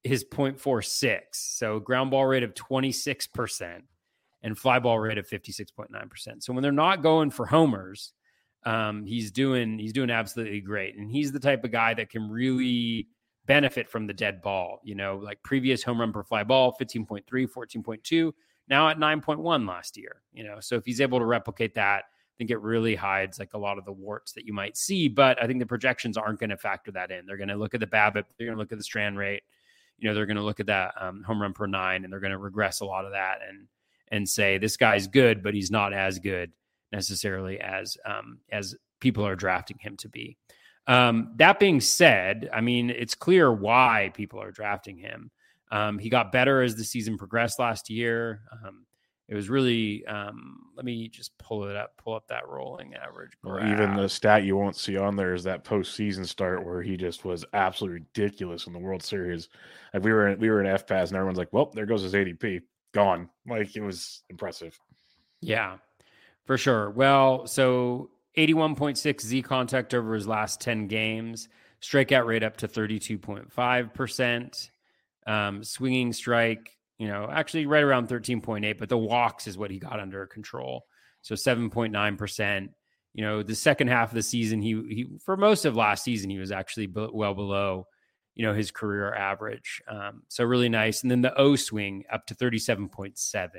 is 0.04 0.24
0.46. 0.24 1.20
So 1.32 1.78
ground 1.78 2.10
ball 2.10 2.26
rate 2.26 2.42
of 2.42 2.54
26% 2.54 3.82
and 4.42 4.58
fly 4.58 4.78
ball 4.78 4.98
rate 4.98 5.18
of 5.18 5.28
56.9%. 5.28 6.42
So 6.42 6.52
when 6.52 6.62
they're 6.62 6.72
not 6.72 7.02
going 7.02 7.30
for 7.30 7.46
homers, 7.46 8.12
um, 8.64 9.06
he's 9.06 9.30
doing 9.30 9.78
he's 9.78 9.92
doing 9.92 10.10
absolutely 10.10 10.60
great, 10.60 10.96
and 10.96 11.10
he's 11.10 11.32
the 11.32 11.40
type 11.40 11.64
of 11.64 11.72
guy 11.72 11.94
that 11.94 12.10
can 12.10 12.30
really 12.30 13.08
benefit 13.46 13.88
from 13.88 14.06
the 14.06 14.14
dead 14.14 14.40
ball. 14.40 14.80
You 14.84 14.94
know, 14.94 15.16
like 15.16 15.42
previous 15.42 15.82
home 15.82 16.00
run 16.00 16.12
per 16.12 16.22
fly 16.22 16.44
ball, 16.44 16.76
15.3, 16.80 17.24
14.2, 17.26 18.32
now 18.68 18.88
at 18.88 18.98
9.1 18.98 19.68
last 19.68 19.96
year. 19.96 20.22
You 20.32 20.44
know, 20.44 20.60
so 20.60 20.76
if 20.76 20.84
he's 20.84 21.00
able 21.00 21.18
to 21.18 21.24
replicate 21.24 21.74
that, 21.74 22.04
I 22.04 22.34
think 22.38 22.50
it 22.50 22.60
really 22.60 22.94
hides 22.94 23.40
like 23.40 23.54
a 23.54 23.58
lot 23.58 23.78
of 23.78 23.84
the 23.84 23.92
warts 23.92 24.32
that 24.32 24.46
you 24.46 24.52
might 24.52 24.76
see. 24.76 25.08
But 25.08 25.42
I 25.42 25.46
think 25.48 25.58
the 25.58 25.66
projections 25.66 26.16
aren't 26.16 26.38
going 26.38 26.50
to 26.50 26.56
factor 26.56 26.92
that 26.92 27.10
in. 27.10 27.26
They're 27.26 27.36
going 27.36 27.48
to 27.48 27.56
look 27.56 27.74
at 27.74 27.80
the 27.80 27.86
BABIP, 27.86 28.24
they're 28.38 28.46
going 28.46 28.56
to 28.56 28.62
look 28.62 28.72
at 28.72 28.78
the 28.78 28.84
strand 28.84 29.18
rate, 29.18 29.42
you 29.98 30.08
know, 30.08 30.14
they're 30.14 30.26
going 30.26 30.36
to 30.36 30.42
look 30.42 30.60
at 30.60 30.66
that 30.66 30.94
um, 31.00 31.24
home 31.24 31.42
run 31.42 31.52
per 31.52 31.66
nine, 31.66 32.04
and 32.04 32.12
they're 32.12 32.20
going 32.20 32.30
to 32.30 32.38
regress 32.38 32.80
a 32.80 32.84
lot 32.84 33.04
of 33.04 33.10
that 33.10 33.38
and 33.48 33.66
and 34.12 34.28
say 34.28 34.58
this 34.58 34.76
guy's 34.76 35.08
good, 35.08 35.42
but 35.42 35.54
he's 35.54 35.70
not 35.70 35.92
as 35.92 36.20
good 36.20 36.52
necessarily 36.92 37.58
as 37.58 37.96
um, 38.04 38.38
as 38.52 38.76
people 39.00 39.26
are 39.26 39.34
drafting 39.34 39.78
him 39.80 39.96
to 39.96 40.08
be. 40.08 40.36
Um, 40.86 41.32
that 41.36 41.58
being 41.58 41.80
said, 41.80 42.48
I 42.52 42.60
mean, 42.60 42.90
it's 42.90 43.14
clear 43.14 43.52
why 43.52 44.12
people 44.14 44.40
are 44.40 44.52
drafting 44.52 44.98
him. 44.98 45.30
Um, 45.70 45.98
he 45.98 46.10
got 46.10 46.30
better 46.30 46.62
as 46.62 46.76
the 46.76 46.84
season 46.84 47.16
progressed 47.16 47.58
last 47.58 47.88
year. 47.88 48.42
Um, 48.52 48.84
it 49.28 49.34
was 49.34 49.48
really, 49.48 50.04
um, 50.06 50.58
let 50.76 50.84
me 50.84 51.08
just 51.08 51.38
pull 51.38 51.64
it 51.64 51.76
up, 51.76 51.96
pull 51.96 52.14
up 52.14 52.26
that 52.28 52.46
rolling 52.46 52.94
average. 52.94 53.32
Or 53.42 53.64
even 53.64 53.96
the 53.96 54.08
stat 54.08 54.44
you 54.44 54.56
won't 54.56 54.76
see 54.76 54.98
on 54.98 55.16
there 55.16 55.32
is 55.32 55.44
that 55.44 55.64
postseason 55.64 56.26
start 56.26 56.66
where 56.66 56.82
he 56.82 56.98
just 56.98 57.24
was 57.24 57.44
absolutely 57.54 58.00
ridiculous 58.00 58.66
in 58.66 58.74
the 58.74 58.78
World 58.78 59.02
Series. 59.02 59.48
Like 59.94 60.02
we 60.02 60.12
were, 60.12 60.28
in, 60.28 60.38
we 60.38 60.50
were 60.50 60.62
in 60.62 60.66
FPAS 60.66 61.08
and 61.08 61.16
everyone's 61.16 61.38
like, 61.38 61.52
well, 61.52 61.70
there 61.72 61.86
goes 61.86 62.02
his 62.02 62.12
ADP 62.12 62.60
gone. 62.92 63.28
Like 63.46 63.76
it 63.76 63.82
was 63.82 64.22
impressive. 64.30 64.78
Yeah, 65.40 65.78
for 66.44 66.56
sure. 66.56 66.90
Well, 66.90 67.46
so 67.46 68.10
81.6 68.36 69.20
Z 69.20 69.42
contact 69.42 69.94
over 69.94 70.14
his 70.14 70.26
last 70.26 70.60
10 70.60 70.86
games, 70.86 71.48
strikeout 71.82 72.26
rate 72.26 72.42
up 72.42 72.56
to 72.58 72.68
32.5%, 72.68 74.70
um, 75.26 75.64
swinging 75.64 76.12
strike, 76.12 76.76
you 76.98 77.08
know, 77.08 77.28
actually 77.30 77.66
right 77.66 77.82
around 77.82 78.08
13.8, 78.08 78.78
but 78.78 78.88
the 78.88 78.96
walks 78.96 79.46
is 79.46 79.58
what 79.58 79.70
he 79.70 79.78
got 79.78 80.00
under 80.00 80.26
control. 80.26 80.86
So 81.22 81.34
7.9%. 81.34 82.68
You 83.14 83.24
know, 83.24 83.42
the 83.42 83.54
second 83.54 83.88
half 83.88 84.10
of 84.10 84.14
the 84.14 84.22
season, 84.22 84.62
he, 84.62 84.70
he 84.88 85.06
for 85.22 85.36
most 85.36 85.66
of 85.66 85.76
last 85.76 86.02
season, 86.02 86.30
he 86.30 86.38
was 86.38 86.50
actually 86.50 86.86
well 86.86 87.34
below, 87.34 87.86
you 88.34 88.46
know, 88.46 88.54
his 88.54 88.70
career 88.70 89.14
average. 89.14 89.82
Um, 89.88 90.22
so 90.28 90.44
really 90.44 90.68
nice. 90.68 91.02
And 91.02 91.10
then 91.10 91.22
the 91.22 91.38
O 91.38 91.56
swing 91.56 92.04
up 92.10 92.26
to 92.26 92.34
37.7. 92.34 93.50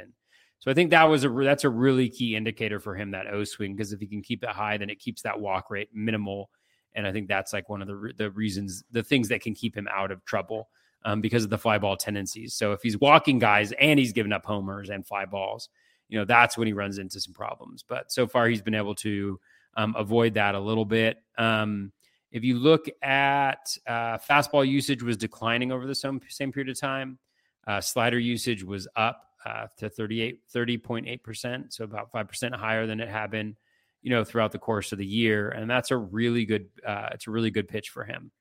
So 0.64 0.72
I 0.72 0.74
think 0.74 0.92
that 0.92 1.04
was 1.04 1.26
a 1.26 1.30
that's 1.30 1.66
a 1.66 1.70
really 1.70 2.08
key 2.08 2.38
indicator 2.38 2.80
for 2.80 2.96
him 2.96 3.12
that 3.12 3.28
O 3.28 3.44
swing 3.44 3.76
because 3.76 3.92
if 3.92 4.00
he 4.00 4.08
can 4.08 4.22
keep 4.22 4.46
it 4.46 4.50
high, 4.50 4.78
then 4.78 4.90
it 4.90 4.98
keeps 4.98 5.22
that 5.24 5.42
walk 5.42 5.70
rate 5.70 5.90
minimal, 5.94 6.50
and 6.96 7.06
I 7.06 7.12
think 7.12 7.28
that's 7.28 7.52
like 7.52 7.68
one 7.68 7.82
of 7.82 7.90
the 7.90 8.14
the 8.18 8.32
reasons 8.32 8.82
the 8.90 9.04
things 9.04 9.28
that 9.28 9.42
can 9.42 9.54
keep 9.54 9.76
him 9.76 9.90
out 9.94 10.10
of 10.10 10.24
trouble 10.24 10.70
um, 11.04 11.20
because 11.20 11.44
of 11.44 11.50
the 11.50 11.58
fly 11.58 11.80
ball 11.80 11.98
tendencies. 11.98 12.54
So 12.54 12.72
if 12.72 12.82
he's 12.82 12.98
walking 12.98 13.40
guys 13.40 13.74
and 13.74 14.00
he's 14.00 14.14
giving 14.14 14.32
up 14.32 14.46
homers 14.46 14.90
and 14.90 15.06
fly 15.06 15.26
balls, 15.26 15.68
you 16.08 16.18
know 16.18 16.24
that's 16.24 16.58
when 16.58 16.66
he 16.66 16.72
runs 16.72 16.98
into 16.98 17.20
some 17.20 17.34
problems. 17.34 17.84
But 17.86 18.10
so 18.10 18.26
far 18.26 18.48
he's 18.48 18.62
been 18.62 18.74
able 18.74 18.96
to 18.96 19.38
um, 19.76 19.96
avoid 19.98 20.36
that 20.36 20.56
a 20.56 20.62
little 20.62 20.86
bit. 20.86 21.18
Um, 21.38 21.92
if 22.34 22.44
you 22.44 22.58
look 22.58 22.88
at 23.04 23.78
uh, 23.86 24.18
fastball 24.18 24.68
usage 24.68 25.04
was 25.04 25.16
declining 25.16 25.72
over 25.72 25.86
the 25.86 25.94
same, 25.94 26.20
same 26.28 26.52
period 26.52 26.70
of 26.70 26.80
time. 26.80 27.20
Uh, 27.68 27.80
slider 27.80 28.18
usage 28.18 28.64
was 28.64 28.88
up 28.96 29.30
uh, 29.46 29.68
to 29.78 29.88
38, 29.88 30.40
30.8%. 30.52 31.72
So 31.72 31.84
about 31.84 32.12
5% 32.12 32.56
higher 32.56 32.88
than 32.88 33.00
it 33.00 33.08
had 33.08 33.30
been, 33.30 33.56
you 34.02 34.10
know, 34.10 34.24
throughout 34.24 34.52
the 34.52 34.58
course 34.58 34.92
of 34.92 34.98
the 34.98 35.06
year. 35.06 35.50
And 35.50 35.70
that's 35.70 35.92
a 35.92 35.98
really 35.98 36.44
good, 36.44 36.70
uh, 36.86 37.10
it's 37.12 37.28
a 37.28 37.32
really 37.32 37.52
good 37.52 37.68
pitch 37.68 37.90
for 37.90 38.04
him. 38.04 38.32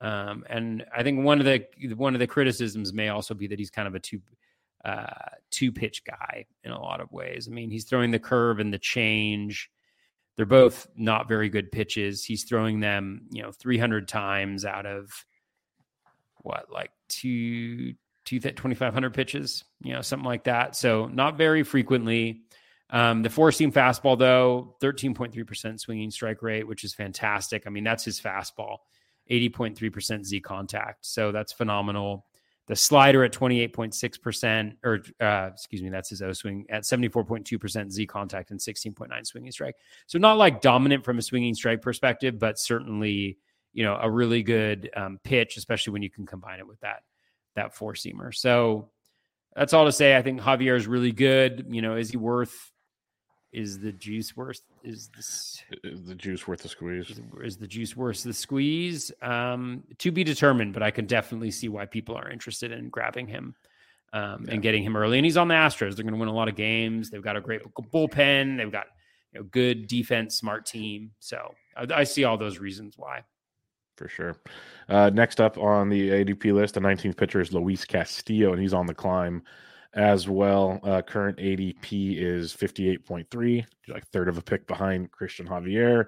Um, 0.00 0.44
and 0.50 0.84
I 0.94 1.04
think 1.04 1.24
one 1.24 1.38
of 1.38 1.46
the, 1.46 1.64
one 1.94 2.14
of 2.14 2.18
the 2.18 2.26
criticisms 2.26 2.92
may 2.92 3.08
also 3.08 3.34
be 3.34 3.46
that 3.46 3.58
he's 3.58 3.70
kind 3.70 3.86
of 3.86 3.94
a 3.94 4.00
two, 4.00 4.20
uh, 4.84 5.06
two 5.52 5.70
pitch 5.70 6.02
guy 6.04 6.44
in 6.64 6.72
a 6.72 6.80
lot 6.80 7.00
of 7.00 7.12
ways. 7.12 7.46
I 7.48 7.52
mean, 7.52 7.70
he's 7.70 7.84
throwing 7.84 8.10
the 8.10 8.18
curve 8.18 8.58
and 8.58 8.74
the 8.74 8.78
change. 8.78 9.70
They're 10.38 10.46
both 10.46 10.86
not 10.96 11.26
very 11.26 11.48
good 11.48 11.72
pitches. 11.72 12.24
He's 12.24 12.44
throwing 12.44 12.78
them, 12.78 13.22
you 13.32 13.42
know, 13.42 13.50
300 13.50 14.06
times 14.06 14.64
out 14.64 14.86
of 14.86 15.10
what, 16.42 16.70
like 16.70 16.92
two, 17.08 17.94
2,500 18.24 19.12
pitches, 19.12 19.64
you 19.82 19.92
know, 19.92 20.00
something 20.00 20.24
like 20.24 20.44
that. 20.44 20.76
So 20.76 21.06
not 21.06 21.36
very 21.36 21.64
frequently. 21.64 22.42
Um, 22.90 23.24
the 23.24 23.30
four 23.30 23.50
seam 23.50 23.72
fastball, 23.72 24.16
though, 24.16 24.76
13.3% 24.80 25.80
swinging 25.80 26.12
strike 26.12 26.40
rate, 26.40 26.68
which 26.68 26.84
is 26.84 26.94
fantastic. 26.94 27.64
I 27.66 27.70
mean, 27.70 27.82
that's 27.82 28.04
his 28.04 28.20
fastball, 28.20 28.76
80.3% 29.28 30.24
Z 30.24 30.38
contact. 30.42 31.04
So 31.04 31.32
that's 31.32 31.52
phenomenal. 31.52 32.26
The 32.68 32.76
slider 32.76 33.24
at 33.24 33.32
28.6%, 33.32 34.74
or 34.84 35.00
uh, 35.20 35.50
excuse 35.52 35.82
me, 35.82 35.88
that's 35.88 36.10
his 36.10 36.20
O 36.20 36.32
swing 36.32 36.66
at 36.68 36.82
74.2% 36.82 37.90
Z 37.90 38.06
contact 38.06 38.50
and 38.50 38.60
16.9 38.60 39.26
swinging 39.26 39.52
strike. 39.52 39.74
So 40.06 40.18
not 40.18 40.36
like 40.36 40.60
dominant 40.60 41.02
from 41.02 41.18
a 41.18 41.22
swinging 41.22 41.54
strike 41.54 41.80
perspective, 41.80 42.38
but 42.38 42.58
certainly, 42.58 43.38
you 43.72 43.84
know, 43.84 43.98
a 44.00 44.10
really 44.10 44.42
good 44.42 44.90
um, 44.94 45.18
pitch, 45.24 45.56
especially 45.56 45.94
when 45.94 46.02
you 46.02 46.10
can 46.10 46.26
combine 46.26 46.58
it 46.58 46.66
with 46.66 46.80
that 46.80 47.02
that 47.56 47.74
four 47.74 47.94
seamer. 47.94 48.34
So 48.34 48.90
that's 49.56 49.72
all 49.72 49.86
to 49.86 49.92
say. 49.92 50.16
I 50.16 50.22
think 50.22 50.40
Javier 50.40 50.76
is 50.76 50.86
really 50.86 51.12
good. 51.12 51.66
You 51.70 51.82
know, 51.82 51.96
is 51.96 52.10
he 52.10 52.16
worth? 52.16 52.70
Is 53.52 53.78
the 53.78 53.92
juice 53.92 54.36
worth? 54.36 54.60
Is 54.84 55.08
this 55.16 55.62
is 55.82 56.04
the 56.04 56.14
juice 56.14 56.46
worth 56.46 56.62
the 56.62 56.68
squeeze? 56.68 57.08
Is, 57.08 57.20
is 57.42 57.56
the 57.56 57.66
juice 57.66 57.96
worth 57.96 58.22
the 58.22 58.34
squeeze? 58.34 59.10
Um, 59.22 59.84
to 59.98 60.12
be 60.12 60.22
determined, 60.22 60.74
but 60.74 60.82
I 60.82 60.90
can 60.90 61.06
definitely 61.06 61.50
see 61.50 61.68
why 61.68 61.86
people 61.86 62.14
are 62.14 62.30
interested 62.30 62.72
in 62.72 62.90
grabbing 62.90 63.26
him 63.26 63.54
um, 64.12 64.44
yeah. 64.44 64.54
and 64.54 64.62
getting 64.62 64.82
him 64.82 64.96
early. 64.96 65.16
And 65.18 65.24
he's 65.24 65.38
on 65.38 65.48
the 65.48 65.54
Astros. 65.54 65.96
They're 65.96 66.04
going 66.04 66.12
to 66.12 66.18
win 66.18 66.28
a 66.28 66.34
lot 66.34 66.48
of 66.48 66.56
games. 66.56 67.08
They've 67.08 67.22
got 67.22 67.36
a 67.36 67.40
great 67.40 67.62
bullpen. 67.74 68.58
They've 68.58 68.70
got 68.70 68.86
you 69.32 69.40
know 69.40 69.46
good 69.50 69.86
defense, 69.86 70.36
smart 70.36 70.66
team. 70.66 71.12
So 71.18 71.54
I, 71.74 71.86
I 72.00 72.04
see 72.04 72.24
all 72.24 72.36
those 72.36 72.58
reasons 72.58 72.98
why 72.98 73.24
for 73.98 74.08
sure. 74.08 74.36
Uh, 74.88 75.10
next 75.12 75.40
up 75.40 75.58
on 75.58 75.90
the 75.90 76.08
ADP 76.08 76.54
list, 76.54 76.74
the 76.74 76.80
19th 76.80 77.16
pitcher 77.16 77.40
is 77.40 77.52
Luis 77.52 77.84
Castillo, 77.84 78.52
and 78.52 78.62
he's 78.62 78.72
on 78.72 78.86
the 78.86 78.94
climb 78.94 79.42
as 79.98 80.28
well. 80.28 80.78
Uh, 80.84 81.02
current 81.02 81.38
ADP 81.38 82.22
is 82.22 82.54
58.3, 82.54 83.66
like 83.88 84.06
third 84.06 84.28
of 84.28 84.38
a 84.38 84.42
pick 84.42 84.64
behind 84.68 85.10
Christian 85.10 85.46
Javier. 85.46 86.06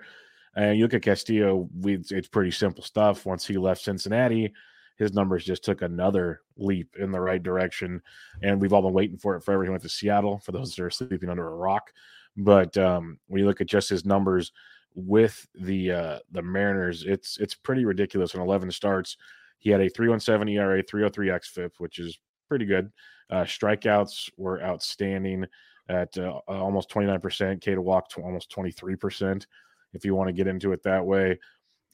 And 0.55 0.79
you 0.79 0.85
look 0.85 0.95
at 0.95 1.03
Castillo, 1.03 1.69
we, 1.77 1.99
it's 2.09 2.29
pretty 2.29 2.53
simple 2.53 2.85
stuff. 2.85 3.27
Once 3.27 3.45
he 3.45 3.59
left 3.59 3.83
Cincinnati, 3.83 4.53
his 4.97 5.13
numbers 5.13 5.45
just 5.45 5.65
took 5.65 5.83
another 5.83 6.43
leap 6.57 6.95
in 7.01 7.11
the 7.11 7.21
right 7.21 7.43
direction. 7.43 8.01
And 8.43 8.61
we've 8.61 8.73
all 8.73 8.83
been 8.83 8.93
waiting 8.93 9.19
for 9.19 9.35
it 9.35 9.43
forever. 9.43 9.65
He 9.65 9.71
went 9.71 9.83
to 9.83 9.89
Seattle, 9.89 10.39
for 10.39 10.53
those 10.53 10.73
that 10.77 10.85
are 10.85 10.91
sleeping 10.91 11.29
under 11.29 11.49
a 11.49 11.57
rock. 11.57 11.91
But 12.37 12.79
um, 12.79 13.19
when 13.27 13.41
you 13.41 13.47
look 13.47 13.61
at 13.61 13.67
just 13.67 13.91
his 13.91 14.05
numbers, 14.05 14.53
with 14.95 15.47
the 15.55 15.93
uh, 15.93 16.19
the 16.33 16.43
Mariners, 16.43 17.05
it's 17.05 17.39
it's 17.39 17.55
pretty 17.55 17.85
ridiculous. 17.85 18.35
In 18.35 18.41
11 18.41 18.73
starts, 18.73 19.17
he 19.59 19.71
had 19.71 19.81
a 19.81 19.89
3.17 19.89 20.51
ERA, 20.53 20.83
303 20.83 21.29
xFIP, 21.29 21.71
which 21.79 22.01
is 22.01 22.19
pretty 22.51 22.67
good. 22.67 22.91
Uh, 23.31 23.45
strikeouts 23.45 24.29
were 24.37 24.61
outstanding 24.61 25.47
at 25.89 26.19
uh, 26.19 26.41
almost 26.49 26.91
29%. 26.91 27.61
K 27.61 27.75
to 27.75 27.81
walk 27.81 28.11
to 28.11 28.21
almost 28.21 28.51
23%. 28.51 29.47
If 29.95 30.05
you 30.05 30.15
want 30.17 30.29
to 30.29 30.33
get 30.33 30.49
into 30.49 30.73
it 30.73 30.83
that 30.83 31.07
way, 31.07 31.39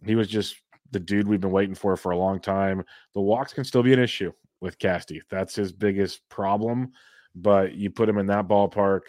he 0.04 0.14
was 0.14 0.28
just 0.28 0.56
the 0.92 1.00
dude 1.00 1.28
we've 1.28 1.40
been 1.40 1.50
waiting 1.50 1.74
for 1.74 1.94
for 1.96 2.12
a 2.12 2.18
long 2.18 2.40
time. 2.40 2.82
The 3.14 3.20
walks 3.20 3.52
can 3.52 3.64
still 3.64 3.82
be 3.82 3.92
an 3.92 3.98
issue 3.98 4.32
with 4.62 4.78
Casty. 4.78 5.20
That's 5.30 5.54
his 5.54 5.72
biggest 5.72 6.26
problem. 6.30 6.92
But 7.34 7.74
you 7.74 7.90
put 7.90 8.08
him 8.08 8.16
in 8.16 8.26
that 8.26 8.48
ballpark, 8.48 9.02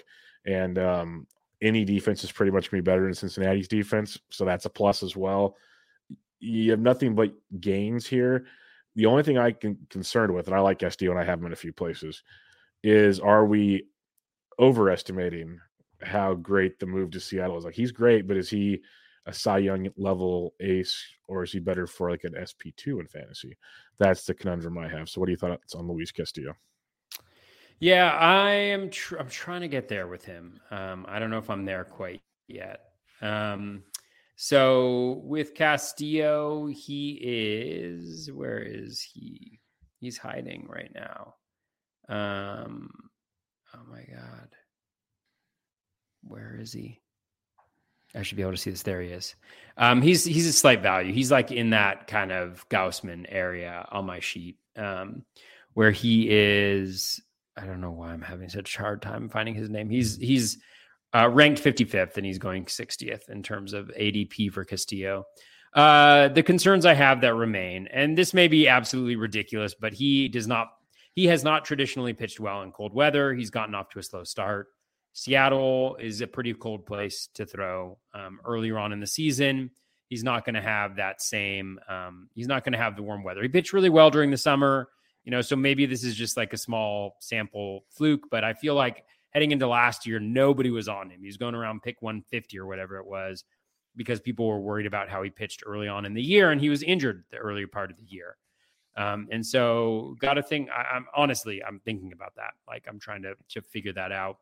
and 0.46 0.78
um, 0.78 1.28
any 1.62 1.86
defense 1.86 2.26
is 2.26 2.32
pretty 2.32 2.52
much 2.52 2.70
going 2.70 2.80
to 2.80 2.84
be 2.84 2.92
better 2.92 3.06
than 3.06 3.14
Cincinnati's 3.14 3.70
defense. 3.70 4.20
So 4.32 4.44
that's 4.44 4.66
a 4.66 4.70
plus 4.70 5.02
as 5.02 5.16
well. 5.16 5.56
You 6.40 6.72
have 6.72 6.82
nothing 6.82 7.16
but 7.16 7.32
gains 7.62 8.06
here. 8.06 8.48
The 8.98 9.06
only 9.06 9.24
thing 9.24 9.38
I 9.38 9.52
can 9.52 9.78
concerned 9.90 10.34
with, 10.34 10.48
and 10.48 10.56
I 10.56 10.60
like 10.60 10.80
SD 10.80 11.10
and 11.10 11.20
I 11.20 11.24
have 11.24 11.40
him 11.40 11.46
in 11.46 11.54
a 11.54 11.56
few 11.56 11.72
places, 11.72 12.24
is 12.84 13.20
are 13.20 13.46
we 13.46 13.86
overestimating 14.60 15.60
how 16.02 16.34
great 16.34 16.80
the 16.80 16.88
move 16.88 17.12
to 17.12 17.20
Seattle 17.20 17.58
is? 17.58 17.64
Like 17.64 17.76
he's 17.76 17.92
great, 17.92 18.28
but 18.28 18.38
is 18.38 18.50
he 18.50 18.82
a 19.28 19.34
Cy 19.34 19.60
Young 19.60 19.90
level 19.98 20.56
ace, 20.60 21.00
or 21.28 21.44
is 21.44 21.52
he 21.52 21.60
better 21.60 21.86
for 21.86 22.10
like 22.10 22.24
an 22.24 22.34
SP 22.42 22.74
two 22.76 23.00
in 23.00 23.08
fantasy? 23.08 23.56
That's 24.00 24.26
the 24.26 24.34
conundrum 24.34 24.78
I 24.80 24.88
have. 24.88 25.10
So, 25.10 25.22
what 25.22 25.28
do 25.28 25.32
you 25.32 25.38
thoughts 25.38 25.76
on 25.76 25.88
Luis 25.88 26.12
Castillo? 26.12 26.54
Yeah, 27.80 28.12
I 28.14 28.50
am. 28.52 28.90
Tr- 28.90 29.18
I'm 29.18 29.30
trying 29.30 29.62
to 29.62 29.68
get 29.68 29.88
there 29.88 30.08
with 30.08 30.26
him. 30.26 30.60
Um, 30.72 31.06
I 31.08 31.20
don't 31.20 31.30
know 31.30 31.38
if 31.38 31.52
I'm 31.52 31.66
there 31.66 31.84
quite 31.84 32.22
yet. 32.48 32.82
Um, 33.22 33.84
so 34.40 35.20
with 35.24 35.56
Castillo, 35.56 36.68
he 36.68 37.20
is. 37.20 38.32
Where 38.32 38.60
is 38.60 39.02
he? 39.02 39.60
He's 40.00 40.20
hiding 40.20 40.68
right 40.70 40.92
now. 40.94 41.34
Um, 42.08 42.92
oh 43.76 43.82
my 43.90 44.04
god, 44.04 44.50
where 46.22 46.56
is 46.62 46.72
he? 46.72 47.02
I 48.14 48.22
should 48.22 48.38
be 48.38 48.44
able 48.44 48.54
to 48.54 48.58
see 48.58 48.70
this. 48.70 48.84
There 48.84 49.02
he 49.02 49.10
is. 49.10 49.34
Um, 49.76 50.04
he's 50.04 50.24
he's 50.24 50.46
a 50.46 50.54
slight 50.54 50.84
value. 50.84 51.14
He's 51.14 51.32
like 51.32 51.52
in 51.52 51.72
that 51.72 52.06
kind 52.06 52.32
of 52.32 52.64
Gausman 52.70 53.26
area 53.30 53.88
on 53.92 54.06
my 54.06 54.20
sheet, 54.20 54.58
um, 54.76 55.26
where 55.74 55.92
he 55.92 56.28
is. 56.30 57.20
I 57.58 57.66
don't 57.66 57.82
know 57.82 57.92
why 57.92 58.10
I'm 58.10 58.22
having 58.22 58.50
such 58.50 58.76
a 58.76 58.82
hard 58.82 59.02
time 59.02 59.30
finding 59.30 59.56
his 59.56 59.72
name. 59.72 59.90
He's 59.90 60.16
he's 60.16 60.60
uh, 61.14 61.30
ranked 61.30 61.62
55th 61.64 62.18
and 62.18 62.26
he's 62.26 62.38
going 62.38 62.66
60th 62.66 63.30
in 63.30 63.44
terms 63.44 63.74
of 63.74 63.88
ADP 64.00 64.52
for 64.52 64.66
Castillo. 64.66 65.26
Uh, 65.74 66.30
the 66.30 66.44
concerns 66.44 66.86
I 66.86 66.94
have 66.94 67.22
that 67.22 67.36
remain, 67.36 67.88
and 67.88 68.18
this 68.18 68.34
may 68.34 68.48
be 68.48 68.68
absolutely 68.68 69.16
ridiculous, 69.16 69.76
but 69.76 69.94
he 69.94 70.28
does 70.28 70.48
not. 70.48 70.70
He 71.14 71.26
has 71.28 71.44
not 71.44 71.66
traditionally 71.66 72.14
pitched 72.14 72.40
well 72.40 72.62
in 72.62 72.72
cold 72.72 72.94
weather. 72.94 73.34
He's 73.34 73.50
gotten 73.50 73.74
off 73.74 73.90
to 73.90 74.00
a 74.00 74.04
slow 74.04 74.24
start. 74.24 74.68
Seattle 75.14 75.98
is 76.00 76.22
a 76.22 76.28
pretty 76.28 76.54
cold 76.54 76.86
place 76.86 77.28
to 77.34 77.46
throw 77.46 77.98
um, 78.14 78.40
earlier 78.46 78.78
on 78.78 78.92
in 78.92 79.00
the 79.00 79.08
season. 79.08 79.72
He's 80.10 80.24
not 80.24 80.46
going 80.46 80.54
to 80.56 80.62
have 80.62 80.98
that 80.98 81.22
same. 81.22 81.80
Um, 81.90 82.30
he's 82.36 82.48
not 82.48 82.64
going 82.64 82.74
to 82.74 82.78
have 82.78 82.96
the 82.96 83.02
warm 83.02 83.24
weather. 83.24 83.42
He 83.42 83.48
pitched 83.48 83.74
really 83.74 83.90
well 83.90 84.12
during 84.12 84.30
the 84.30 84.38
summer, 84.38 84.90
you 85.26 85.32
know. 85.32 85.42
So 85.42 85.56
maybe 85.56 85.86
this 85.86 86.04
is 86.04 86.16
just 86.16 86.38
like 86.38 86.54
a 86.54 86.58
small 86.58 87.18
sample 87.20 87.86
fluke. 87.90 88.30
But 88.30 88.44
I 88.44 88.54
feel 88.54 88.76
like 88.76 89.06
heading 89.32 89.52
into 89.52 89.68
last 89.68 90.06
year, 90.06 90.20
nobody 90.20 90.72
was 90.72 90.88
on 90.88 91.10
him. 91.10 91.22
He 91.22 91.28
was 91.28 91.38
going 91.38 91.56
around 91.56 91.84
pick 91.84 92.02
150 92.02 92.58
or 92.60 92.66
whatever 92.66 92.98
it 92.98 93.06
was 93.06 93.44
because 93.96 94.20
people 94.20 94.48
were 94.48 94.60
worried 94.60 94.86
about 94.86 95.10
how 95.10 95.24
he 95.24 95.30
pitched 95.30 95.64
early 95.66 95.88
on 95.88 96.06
in 96.06 96.14
the 96.14 96.22
year, 96.22 96.52
and 96.52 96.62
he 96.62 96.70
was 96.70 96.84
injured 96.84 97.24
the 97.32 97.38
earlier 97.38 97.68
part 97.68 97.90
of 97.90 97.98
the 97.98 98.04
year. 98.04 98.38
Um, 98.96 99.28
and 99.32 99.46
so, 99.46 100.16
got 100.20 100.36
to 100.36 100.44
think. 100.44 100.70
I, 100.70 100.96
I'm 100.96 101.06
honestly, 101.16 101.64
I'm 101.64 101.80
thinking 101.80 102.14
about 102.14 102.36
that. 102.36 102.52
Like, 102.68 102.86
I'm 102.88 103.00
trying 103.00 103.24
to 103.24 103.34
to 103.50 103.62
figure 103.62 103.94
that 103.94 104.12
out. 104.12 104.38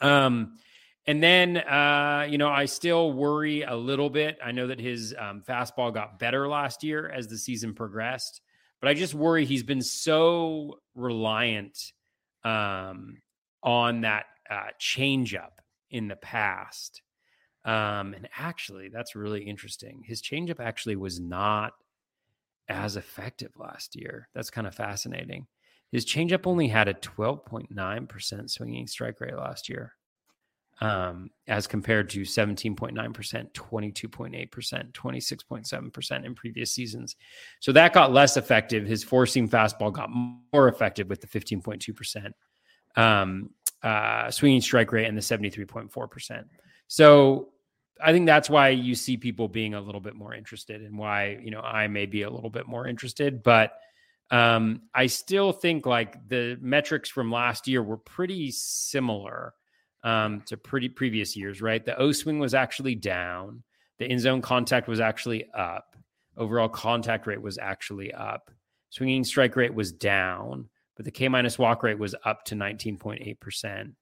Um, 0.00 0.58
and 1.06 1.22
then, 1.22 1.56
uh, 1.56 2.26
you 2.28 2.38
know, 2.38 2.48
I 2.48 2.66
still 2.66 3.12
worry 3.12 3.62
a 3.62 3.74
little 3.74 4.10
bit. 4.10 4.38
I 4.44 4.52
know 4.52 4.66
that 4.66 4.78
his 4.78 5.14
um, 5.18 5.42
fastball 5.46 5.92
got 5.92 6.18
better 6.18 6.46
last 6.46 6.84
year 6.84 7.08
as 7.08 7.26
the 7.26 7.38
season 7.38 7.74
progressed, 7.74 8.40
but 8.80 8.88
I 8.88 8.94
just 8.94 9.14
worry 9.14 9.44
he's 9.44 9.62
been 9.62 9.82
so 9.82 10.78
reliant 10.94 11.78
um, 12.44 13.16
on 13.62 14.02
that 14.02 14.26
uh, 14.50 14.68
changeup 14.80 15.60
in 15.90 16.08
the 16.08 16.16
past. 16.16 17.02
Um, 17.64 18.14
and 18.14 18.28
actually, 18.38 18.88
that's 18.88 19.14
really 19.14 19.42
interesting. 19.42 20.02
His 20.04 20.22
changeup 20.22 20.60
actually 20.60 20.96
was 20.96 21.20
not 21.20 21.74
as 22.68 22.96
effective 22.96 23.52
last 23.56 23.96
year. 23.96 24.28
That's 24.34 24.50
kind 24.50 24.66
of 24.66 24.74
fascinating. 24.74 25.46
His 25.92 26.06
changeup 26.06 26.46
only 26.46 26.68
had 26.68 26.88
a 26.88 26.94
12.9% 26.94 28.50
swinging 28.50 28.86
strike 28.86 29.20
rate 29.20 29.36
last 29.36 29.68
year, 29.68 29.92
um, 30.80 31.30
as 31.48 31.66
compared 31.66 32.08
to 32.10 32.20
17.9%, 32.20 32.94
22.8%, 33.52 34.92
26.7% 34.92 36.24
in 36.24 36.34
previous 36.34 36.72
seasons. 36.72 37.16
So 37.58 37.72
that 37.72 37.92
got 37.92 38.12
less 38.12 38.36
effective. 38.36 38.86
His 38.86 39.02
four 39.02 39.26
seam 39.26 39.48
fastball 39.48 39.92
got 39.92 40.10
more 40.10 40.68
effective 40.68 41.08
with 41.08 41.20
the 41.20 41.26
15.2% 41.26 42.32
um, 42.96 43.50
uh, 43.82 44.30
swinging 44.30 44.60
strike 44.60 44.92
rate 44.92 45.06
and 45.06 45.16
the 45.16 45.22
73.4%. 45.22 46.44
So 46.88 47.48
I 48.02 48.12
think 48.12 48.26
that's 48.26 48.50
why 48.50 48.70
you 48.70 48.94
see 48.94 49.16
people 49.16 49.48
being 49.48 49.74
a 49.74 49.80
little 49.80 50.00
bit 50.00 50.14
more 50.14 50.34
interested 50.34 50.82
and 50.82 50.98
why, 50.98 51.38
you 51.42 51.50
know, 51.50 51.60
I 51.60 51.86
may 51.88 52.06
be 52.06 52.22
a 52.22 52.30
little 52.30 52.50
bit 52.50 52.66
more 52.66 52.86
interested, 52.86 53.42
but 53.42 53.72
um, 54.30 54.82
I 54.94 55.06
still 55.06 55.52
think 55.52 55.86
like 55.86 56.28
the 56.28 56.56
metrics 56.60 57.08
from 57.10 57.32
last 57.32 57.66
year 57.66 57.82
were 57.82 57.96
pretty 57.96 58.50
similar 58.52 59.54
um, 60.04 60.42
to 60.46 60.56
pretty 60.56 60.88
previous 60.88 61.36
years, 61.36 61.60
right? 61.60 61.84
The 61.84 61.98
O 61.98 62.12
swing 62.12 62.38
was 62.38 62.54
actually 62.54 62.94
down. 62.94 63.62
The 63.98 64.10
in 64.10 64.18
zone 64.18 64.40
contact 64.40 64.88
was 64.88 65.00
actually 65.00 65.50
up. 65.50 65.96
Overall 66.36 66.68
contact 66.68 67.26
rate 67.26 67.42
was 67.42 67.58
actually 67.58 68.14
up. 68.14 68.50
Swinging 68.90 69.24
strike 69.24 69.56
rate 69.56 69.74
was 69.74 69.92
down, 69.92 70.68
but 71.00 71.06
the 71.06 71.10
K 71.10 71.28
minus 71.28 71.58
walk 71.58 71.82
rate 71.82 71.98
was 71.98 72.14
up 72.26 72.44
to 72.44 72.54
19.8%. 72.54 73.94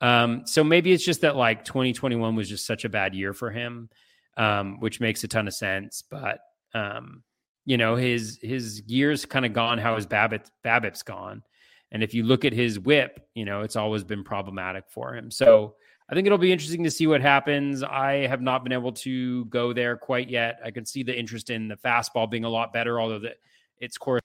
Um, 0.00 0.42
so 0.46 0.62
maybe 0.62 0.92
it's 0.92 1.04
just 1.04 1.22
that 1.22 1.34
like 1.34 1.64
2021 1.64 2.36
was 2.36 2.48
just 2.48 2.64
such 2.64 2.84
a 2.84 2.88
bad 2.88 3.16
year 3.16 3.32
for 3.32 3.50
him, 3.50 3.90
um, 4.36 4.78
which 4.78 5.00
makes 5.00 5.24
a 5.24 5.26
ton 5.26 5.48
of 5.48 5.54
sense. 5.54 6.04
But 6.08 6.38
um, 6.72 7.24
you 7.64 7.76
know 7.76 7.96
his 7.96 8.38
his 8.40 8.80
years 8.86 9.24
kind 9.24 9.44
of 9.44 9.54
gone 9.54 9.78
how 9.78 9.96
his 9.96 10.06
BABIP 10.06 10.48
BABIP's 10.64 11.02
gone, 11.02 11.42
and 11.90 12.04
if 12.04 12.14
you 12.14 12.22
look 12.22 12.44
at 12.44 12.52
his 12.52 12.78
WHIP, 12.78 13.26
you 13.34 13.44
know 13.44 13.62
it's 13.62 13.74
always 13.74 14.04
been 14.04 14.22
problematic 14.22 14.84
for 14.88 15.16
him. 15.16 15.32
So 15.32 15.74
I 16.08 16.14
think 16.14 16.28
it'll 16.28 16.38
be 16.38 16.52
interesting 16.52 16.84
to 16.84 16.92
see 16.92 17.08
what 17.08 17.22
happens. 17.22 17.82
I 17.82 18.28
have 18.28 18.40
not 18.40 18.62
been 18.62 18.72
able 18.72 18.92
to 18.92 19.46
go 19.46 19.72
there 19.72 19.96
quite 19.96 20.30
yet. 20.30 20.60
I 20.64 20.70
can 20.70 20.86
see 20.86 21.02
the 21.02 21.18
interest 21.18 21.50
in 21.50 21.66
the 21.66 21.76
fastball 21.76 22.30
being 22.30 22.44
a 22.44 22.48
lot 22.48 22.72
better, 22.72 23.00
although 23.00 23.18
the, 23.18 23.34
its 23.80 23.98
course. 23.98 24.22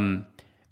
Um, 0.00 0.26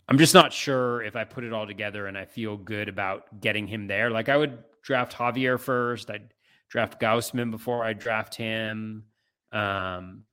I'm 0.09 0.17
just 0.17 0.33
not 0.33 0.51
sure 0.51 1.03
if 1.03 1.15
I 1.15 1.23
put 1.23 1.43
it 1.43 1.53
all 1.53 1.67
together 1.67 2.07
and 2.07 2.17
I 2.17 2.25
feel 2.25 2.57
good 2.57 2.89
about 2.89 3.39
getting 3.39 3.67
him 3.67 3.85
there. 3.85 4.09
Like 4.09 4.27
I 4.27 4.37
would 4.37 4.57
draft 4.81 5.15
Javier 5.15 5.59
first. 5.59 6.09
I'd 6.09 6.33
draft 6.67 6.99
Gausman 6.99 7.51
before 7.51 7.83
I 7.83 7.93
draft 7.93 8.33
him. 8.33 9.03
Um, 9.51 10.23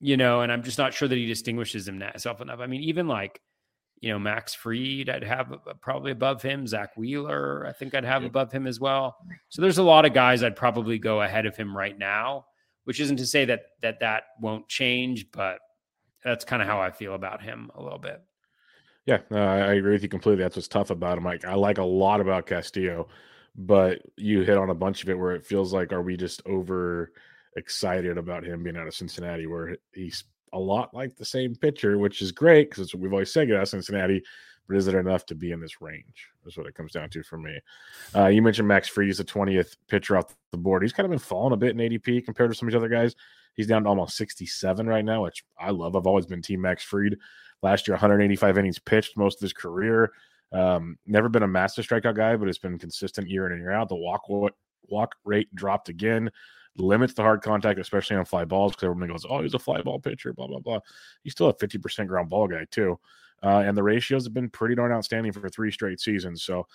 you 0.00 0.18
know, 0.18 0.42
and 0.42 0.52
I'm 0.52 0.62
just 0.62 0.76
not 0.76 0.92
sure 0.92 1.08
that 1.08 1.16
he 1.16 1.26
distinguishes 1.26 1.86
himself 1.86 2.42
enough. 2.42 2.60
I 2.60 2.66
mean, 2.66 2.82
even 2.82 3.08
like, 3.08 3.40
you 4.00 4.10
know, 4.10 4.18
Max 4.18 4.54
Fried, 4.54 5.08
I'd 5.08 5.24
have 5.24 5.54
probably 5.80 6.12
above 6.12 6.42
him. 6.42 6.66
Zack 6.66 6.94
Wheeler, 6.96 7.66
I 7.66 7.72
think 7.72 7.94
I'd 7.94 8.04
have 8.04 8.24
above 8.24 8.52
him 8.52 8.66
as 8.66 8.80
well. 8.80 9.16
So 9.48 9.62
there's 9.62 9.78
a 9.78 9.82
lot 9.82 10.04
of 10.04 10.12
guys 10.12 10.42
I'd 10.42 10.56
probably 10.56 10.98
go 10.98 11.22
ahead 11.22 11.46
of 11.46 11.56
him 11.56 11.74
right 11.76 11.98
now, 11.98 12.46
which 12.84 13.00
isn't 13.00 13.16
to 13.16 13.26
say 13.26 13.46
that 13.46 13.62
that 13.80 14.00
that 14.00 14.24
won't 14.40 14.68
change, 14.68 15.30
but 15.32 15.58
that's 16.22 16.44
kind 16.44 16.60
of 16.60 16.68
how 16.68 16.80
I 16.80 16.90
feel 16.90 17.14
about 17.14 17.42
him 17.42 17.70
a 17.74 17.82
little 17.82 17.98
bit. 17.98 18.22
Yeah, 19.10 19.22
uh, 19.32 19.38
I 19.38 19.74
agree 19.74 19.90
with 19.90 20.04
you 20.04 20.08
completely. 20.08 20.44
That's 20.44 20.54
what's 20.54 20.68
tough 20.68 20.90
about 20.90 21.18
him. 21.18 21.24
Like 21.24 21.44
I 21.44 21.54
like 21.54 21.78
a 21.78 21.84
lot 21.84 22.20
about 22.20 22.46
Castillo, 22.46 23.08
but 23.56 24.00
you 24.16 24.42
hit 24.42 24.56
on 24.56 24.70
a 24.70 24.74
bunch 24.74 25.02
of 25.02 25.08
it 25.08 25.18
where 25.18 25.34
it 25.34 25.44
feels 25.44 25.72
like 25.72 25.92
are 25.92 26.00
we 26.00 26.16
just 26.16 26.42
over 26.46 27.10
excited 27.56 28.18
about 28.18 28.44
him 28.44 28.62
being 28.62 28.76
out 28.76 28.86
of 28.86 28.94
Cincinnati, 28.94 29.48
where 29.48 29.76
he's 29.92 30.22
a 30.52 30.58
lot 30.60 30.94
like 30.94 31.16
the 31.16 31.24
same 31.24 31.56
pitcher, 31.56 31.98
which 31.98 32.22
is 32.22 32.30
great 32.30 32.70
because 32.70 32.84
it's 32.84 32.94
what 32.94 33.00
we've 33.02 33.12
always 33.12 33.32
said 33.32 33.50
out 33.50 33.62
of 33.62 33.68
Cincinnati. 33.68 34.22
But 34.68 34.76
is 34.76 34.86
it 34.86 34.94
enough 34.94 35.26
to 35.26 35.34
be 35.34 35.50
in 35.50 35.60
this 35.60 35.80
range? 35.80 36.28
Is 36.46 36.56
what 36.56 36.68
it 36.68 36.76
comes 36.76 36.92
down 36.92 37.10
to 37.10 37.24
for 37.24 37.36
me. 37.36 37.58
Uh, 38.14 38.28
you 38.28 38.42
mentioned 38.42 38.68
Max 38.68 38.86
Fried, 38.86 39.08
he's 39.08 39.18
the 39.18 39.24
20th 39.24 39.76
pitcher 39.88 40.18
off 40.18 40.36
the 40.52 40.56
board. 40.56 40.84
He's 40.84 40.92
kind 40.92 41.04
of 41.04 41.10
been 41.10 41.18
falling 41.18 41.52
a 41.52 41.56
bit 41.56 41.70
in 41.70 41.78
ADP 41.78 42.24
compared 42.24 42.52
to 42.52 42.56
some 42.56 42.68
of 42.68 42.72
these 42.72 42.76
other 42.76 42.88
guys. 42.88 43.16
He's 43.54 43.66
down 43.66 43.82
to 43.82 43.88
almost 43.88 44.16
67 44.16 44.86
right 44.86 45.04
now, 45.04 45.24
which 45.24 45.42
I 45.58 45.70
love. 45.70 45.96
I've 45.96 46.06
always 46.06 46.26
been 46.26 46.42
Team 46.42 46.60
Max 46.60 46.84
Fried. 46.84 47.16
Last 47.62 47.86
year, 47.86 47.94
185 47.94 48.58
innings 48.58 48.78
pitched 48.78 49.16
most 49.16 49.38
of 49.38 49.42
his 49.42 49.52
career. 49.52 50.12
Um, 50.52 50.98
never 51.06 51.28
been 51.28 51.42
a 51.42 51.48
master 51.48 51.82
strikeout 51.82 52.16
guy, 52.16 52.36
but 52.36 52.48
it's 52.48 52.58
been 52.58 52.78
consistent 52.78 53.28
year 53.28 53.46
in 53.46 53.52
and 53.52 53.60
year 53.60 53.72
out. 53.72 53.88
The 53.88 53.96
walk 53.96 54.22
walk 54.88 55.14
rate 55.24 55.54
dropped 55.54 55.88
again 55.88 56.30
limits 56.76 57.14
the 57.14 57.22
hard 57.22 57.42
contact, 57.42 57.78
especially 57.78 58.16
on 58.16 58.24
fly 58.24 58.44
balls, 58.44 58.72
because 58.72 58.84
everyone 58.84 59.08
goes, 59.08 59.26
"Oh, 59.28 59.42
he's 59.42 59.54
a 59.54 59.58
fly 59.58 59.82
ball 59.82 60.00
pitcher," 60.00 60.32
blah 60.32 60.46
blah 60.46 60.60
blah. 60.60 60.80
He's 61.22 61.32
still 61.32 61.48
a 61.48 61.54
fifty 61.54 61.78
percent 61.78 62.08
ground 62.08 62.28
ball 62.30 62.48
guy 62.48 62.66
too, 62.70 62.98
uh, 63.42 63.62
and 63.66 63.76
the 63.76 63.82
ratios 63.82 64.24
have 64.24 64.34
been 64.34 64.50
pretty 64.50 64.74
darn 64.74 64.92
outstanding 64.92 65.32
for 65.32 65.48
three 65.48 65.70
straight 65.70 66.00
seasons. 66.00 66.42
So, 66.42 66.66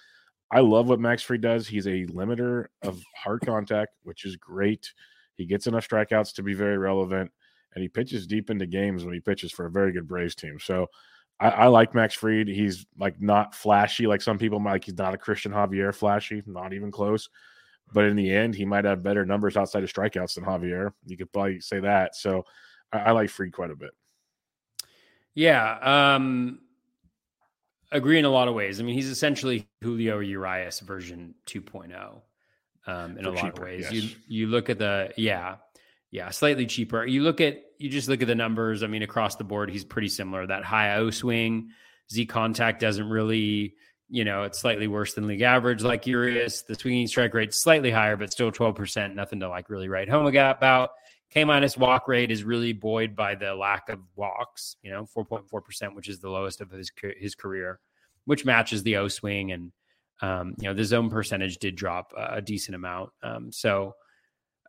I 0.52 0.60
love 0.60 0.90
what 0.90 1.00
Max 1.00 1.24
Fried 1.24 1.42
does. 1.42 1.68
He's 1.68 1.88
a 1.88 2.06
limiter 2.08 2.68
of 2.82 3.02
hard 3.16 3.42
contact, 3.42 3.94
which 4.04 4.26
is 4.26 4.36
great. 4.36 4.94
He 5.36 5.46
gets 5.46 5.68
enough 5.68 5.88
strikeouts 5.88 6.34
to 6.36 6.44
be 6.44 6.54
very 6.54 6.78
relevant, 6.78 7.32
and 7.76 7.82
he 7.82 7.88
pitches 7.88 8.26
deep 8.26 8.50
into 8.50 8.66
games 8.66 9.04
when 9.04 9.14
he 9.14 9.20
pitches 9.20 9.52
for 9.52 9.66
a 9.66 9.72
very 9.72 9.92
good 9.92 10.08
Braves 10.08 10.36
team. 10.36 10.60
So. 10.60 10.88
I, 11.38 11.50
I 11.50 11.68
like 11.68 11.94
Max 11.94 12.14
Fried. 12.14 12.48
He's 12.48 12.86
like 12.98 13.20
not 13.20 13.54
flashy 13.54 14.08
like 14.08 14.22
some 14.22 14.38
people 14.38 14.58
might. 14.58 14.72
Like 14.72 14.86
he's 14.86 14.98
not 14.98 15.14
a 15.14 15.18
Christian 15.18 15.52
Javier 15.52 15.94
flashy, 15.94 16.42
not 16.46 16.72
even 16.72 16.92
close 16.92 17.28
but 17.94 18.06
in 18.06 18.16
the 18.16 18.32
end, 18.32 18.56
he 18.56 18.66
might 18.66 18.86
have 18.86 19.04
better 19.04 19.26
numbers 19.26 19.58
outside 19.58 19.84
of 19.84 19.92
strikeouts 19.92 20.36
than 20.36 20.44
Javier. 20.44 20.92
You 21.06 21.18
could 21.18 21.32
probably 21.32 21.60
say 21.60 21.80
that. 21.82 22.16
So 22.16 22.44
I, 22.92 23.00
I 23.00 23.12
like 23.12 23.30
Fried 23.30 23.54
quite 23.54 23.72
a 23.72 23.76
bit. 23.76 23.92
Yeah. 25.34 26.16
Um, 26.16 26.60
agree 27.92 28.20
in 28.20 28.26
a 28.26 28.30
lot 28.30 28.48
of 28.48 28.54
ways. 28.54 28.80
I 28.80 28.84
mean, 28.84 28.96
he's 28.96 29.10
essentially 29.10 29.68
Julio 29.82 30.20
Urias 30.20 30.80
version 30.80 31.36
2.0 31.48 32.22
um, 32.88 33.18
in 33.18 33.24
For 33.24 33.30
a 33.30 33.34
lot 33.34 33.42
cheaper, 33.42 33.62
of 33.62 33.68
ways. 33.68 33.88
Yes. 33.92 33.94
You 33.94 34.10
you 34.28 34.48
look 34.48 34.70
at 34.70 34.80
the 34.80 35.14
yeah, 35.18 35.58
yeah, 36.16 36.30
slightly 36.30 36.66
cheaper. 36.66 37.06
You 37.06 37.24
look 37.24 37.42
at 37.42 37.62
you 37.78 37.90
just 37.90 38.08
look 38.08 38.22
at 38.22 38.28
the 38.28 38.36
numbers. 38.36 38.84
I 38.84 38.88
mean, 38.88 39.04
across 39.04 39.36
the 39.36 39.44
board, 39.44 39.70
he's 39.70 39.84
pretty 39.84 40.08
similar. 40.08 40.48
That 40.48 40.64
high 40.64 40.96
O 40.96 41.10
swing, 41.10 41.72
Z 42.12 42.26
contact 42.28 42.80
doesn't 42.80 43.10
really 43.10 43.76
you 44.08 44.24
know, 44.24 44.44
it's 44.44 44.60
slightly 44.60 44.88
worse 44.88 45.16
than 45.16 45.26
league 45.26 45.42
average, 45.42 45.82
like 45.82 46.06
Urias. 46.06 46.62
The 46.62 46.76
swinging 46.76 47.08
strike 47.08 47.34
rate 47.34 47.54
slightly 47.54 47.90
higher, 47.90 48.16
but 48.16 48.32
still 48.32 48.52
12%. 48.52 49.16
Nothing 49.16 49.40
to 49.40 49.50
like 49.50 49.68
really 49.70 49.90
write 49.90 50.08
home 50.08 50.28
about. 50.28 50.92
K 51.32 51.44
minus 51.44 51.76
walk 51.76 52.08
rate 52.08 52.32
is 52.32 52.44
really 52.44 52.72
buoyed 52.72 53.16
by 53.16 53.34
the 53.36 53.56
lack 53.56 53.90
of 53.90 54.00
walks, 54.16 54.78
you 54.84 54.92
know, 54.92 55.08
4.4%, 55.18 55.96
which 55.96 56.08
is 56.08 56.20
the 56.20 56.30
lowest 56.30 56.62
of 56.62 56.70
his 56.72 56.92
his 57.18 57.36
career, 57.36 57.80
which 58.26 58.46
matches 58.46 58.84
the 58.84 58.98
O 58.98 59.10
swing 59.10 59.52
and 59.52 59.72
um, 60.22 60.54
you 60.60 60.70
know, 60.70 60.74
the 60.74 60.86
zone 60.86 61.10
percentage 61.10 61.58
did 61.58 61.76
drop 61.76 62.14
a 62.16 62.42
decent 62.42 62.76
amount. 62.76 63.10
Um, 63.22 63.52
so, 63.52 63.96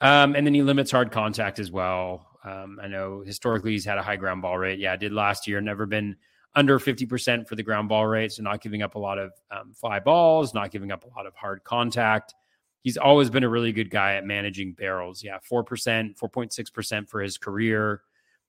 um, 0.00 0.34
and 0.34 0.46
then 0.46 0.54
he 0.54 0.62
limits 0.62 0.90
hard 0.90 1.10
contact 1.10 1.58
as 1.58 1.70
well. 1.70 2.26
Um, 2.44 2.78
I 2.82 2.86
know 2.86 3.22
historically 3.24 3.72
he's 3.72 3.84
had 3.84 3.98
a 3.98 4.02
high 4.02 4.16
ground 4.16 4.42
ball 4.42 4.58
rate. 4.58 4.78
Yeah, 4.78 4.96
did 4.96 5.12
last 5.12 5.46
year. 5.46 5.60
Never 5.60 5.86
been 5.86 6.16
under 6.54 6.78
50% 6.78 7.46
for 7.46 7.54
the 7.54 7.62
ground 7.62 7.88
ball 7.88 8.06
rate. 8.06 8.32
So 8.32 8.42
not 8.42 8.62
giving 8.62 8.82
up 8.82 8.94
a 8.94 8.98
lot 8.98 9.18
of 9.18 9.32
um, 9.50 9.72
fly 9.74 10.00
balls, 10.00 10.54
not 10.54 10.70
giving 10.70 10.90
up 10.90 11.04
a 11.04 11.08
lot 11.16 11.26
of 11.26 11.34
hard 11.34 11.64
contact. 11.64 12.34
He's 12.82 12.96
always 12.96 13.30
been 13.30 13.44
a 13.44 13.48
really 13.48 13.72
good 13.72 13.90
guy 13.90 14.14
at 14.14 14.24
managing 14.24 14.72
barrels. 14.72 15.22
Yeah, 15.22 15.38
4%, 15.50 16.16
4.6% 16.16 17.08
for 17.08 17.20
his 17.20 17.36
career. 17.36 18.02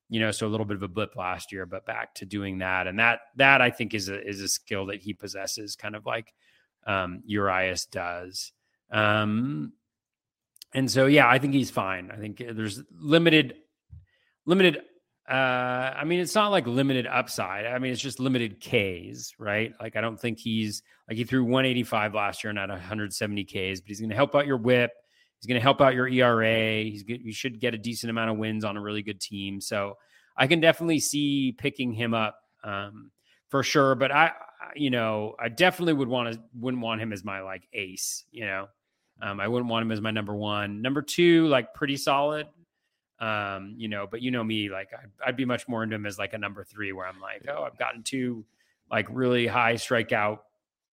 You 0.10 0.22
know, 0.22 0.32
so 0.32 0.48
a 0.48 0.50
little 0.50 0.66
bit 0.66 0.78
of 0.78 0.84
a 0.84 0.88
blip 0.88 1.18
last 1.18 1.52
year, 1.52 1.66
but 1.66 1.86
back 1.86 2.16
to 2.16 2.26
doing 2.26 2.60
that. 2.60 2.88
And 2.88 2.98
that 3.00 3.20
that 3.36 3.62
I 3.62 3.70
think 3.70 3.94
is 3.94 4.08
a 4.08 4.26
is 4.26 4.40
a 4.40 4.48
skill 4.48 4.86
that 4.86 5.02
he 5.02 5.14
possesses, 5.14 5.76
kind 5.76 5.98
of 5.98 6.06
like 6.06 6.34
um, 6.86 7.24
Urias 7.26 7.86
does. 7.88 8.54
Um, 8.90 9.74
and 10.78 10.92
so, 10.92 11.08
yeah, 11.08 11.28
I 11.28 11.40
think 11.40 11.56
he's 11.56 11.72
fine. 11.72 12.12
I 12.12 12.18
think 12.18 12.38
there's 12.38 12.84
limited, 12.92 13.56
limited. 14.46 14.78
Uh, 15.28 15.34
I 15.34 16.04
mean, 16.04 16.20
it's 16.20 16.36
not 16.36 16.50
like 16.50 16.68
limited 16.68 17.08
upside. 17.08 17.66
I 17.66 17.80
mean, 17.80 17.92
it's 17.92 18.00
just 18.00 18.20
limited 18.20 18.62
Ks, 18.62 19.34
right? 19.40 19.74
Like, 19.82 19.96
I 19.96 20.02
don't 20.02 20.20
think 20.20 20.38
he's 20.38 20.84
like 21.10 21.18
he 21.18 21.24
threw 21.24 21.44
185 21.44 22.14
last 22.14 22.44
year 22.44 22.52
and 22.52 22.60
at 22.60 22.70
170 22.70 23.44
Ks, 23.46 23.80
but 23.80 23.88
he's 23.88 24.00
going 24.00 24.12
to 24.12 24.16
help 24.16 24.36
out 24.36 24.46
your 24.46 24.58
WHIP. 24.58 24.92
He's 25.40 25.48
going 25.48 25.60
to 25.60 25.64
help 25.64 25.82
out 25.82 25.96
your 25.96 26.08
ERA. 26.08 26.84
He's. 26.84 27.04
You 27.08 27.34
should 27.34 27.60
get 27.60 27.74
a 27.74 27.80
decent 27.80 28.12
amount 28.12 28.30
of 28.30 28.38
wins 28.38 28.64
on 28.64 28.78
a 28.78 28.82
really 28.82 29.02
good 29.02 29.20
team. 29.20 29.60
So 29.60 29.98
I 30.38 30.46
can 30.46 30.60
definitely 30.60 31.00
see 31.00 31.56
picking 31.58 31.92
him 31.92 32.14
up 32.14 32.40
um, 32.64 33.10
for 33.50 33.64
sure. 33.64 33.96
But 33.96 34.12
I, 34.12 34.32
you 34.76 34.92
know, 34.92 35.34
I 35.40 35.50
definitely 35.50 35.94
would 35.94 36.08
want 36.08 36.36
to 36.36 36.40
wouldn't 36.54 36.84
want 36.84 37.02
him 37.02 37.14
as 37.14 37.24
my 37.24 37.42
like 37.42 37.68
ace. 37.74 38.26
You 38.30 38.46
know, 38.46 38.68
um, 39.22 39.40
I 39.40 39.48
wouldn't 39.48 39.70
want 39.70 39.84
him 39.84 39.92
as 39.92 40.02
my 40.02 40.12
number 40.12 40.36
one. 40.36 40.82
Number 40.82 41.02
two, 41.02 41.48
like 41.48 41.74
pretty 41.74 41.98
solid. 41.98 42.48
Um, 43.20 43.74
you 43.78 43.88
know, 43.88 44.08
but 44.10 44.22
you 44.22 44.30
know 44.30 44.44
me, 44.44 44.70
like 44.70 44.90
I'd, 44.94 45.10
I'd 45.26 45.38
be 45.38 45.46
much 45.46 45.68
more 45.68 45.84
into 45.84 45.96
him 45.96 46.06
as 46.06 46.20
like 46.20 46.34
a 46.34 46.38
number 46.38 46.64
three, 46.64 46.92
where 46.92 47.08
I'm 47.08 47.20
like, 47.20 47.46
oh, 47.50 47.64
I've 47.64 47.78
gotten 47.78 48.04
two 48.04 48.46
like 48.92 49.08
really 49.10 49.48
high 49.48 49.74
strikeout 49.74 50.40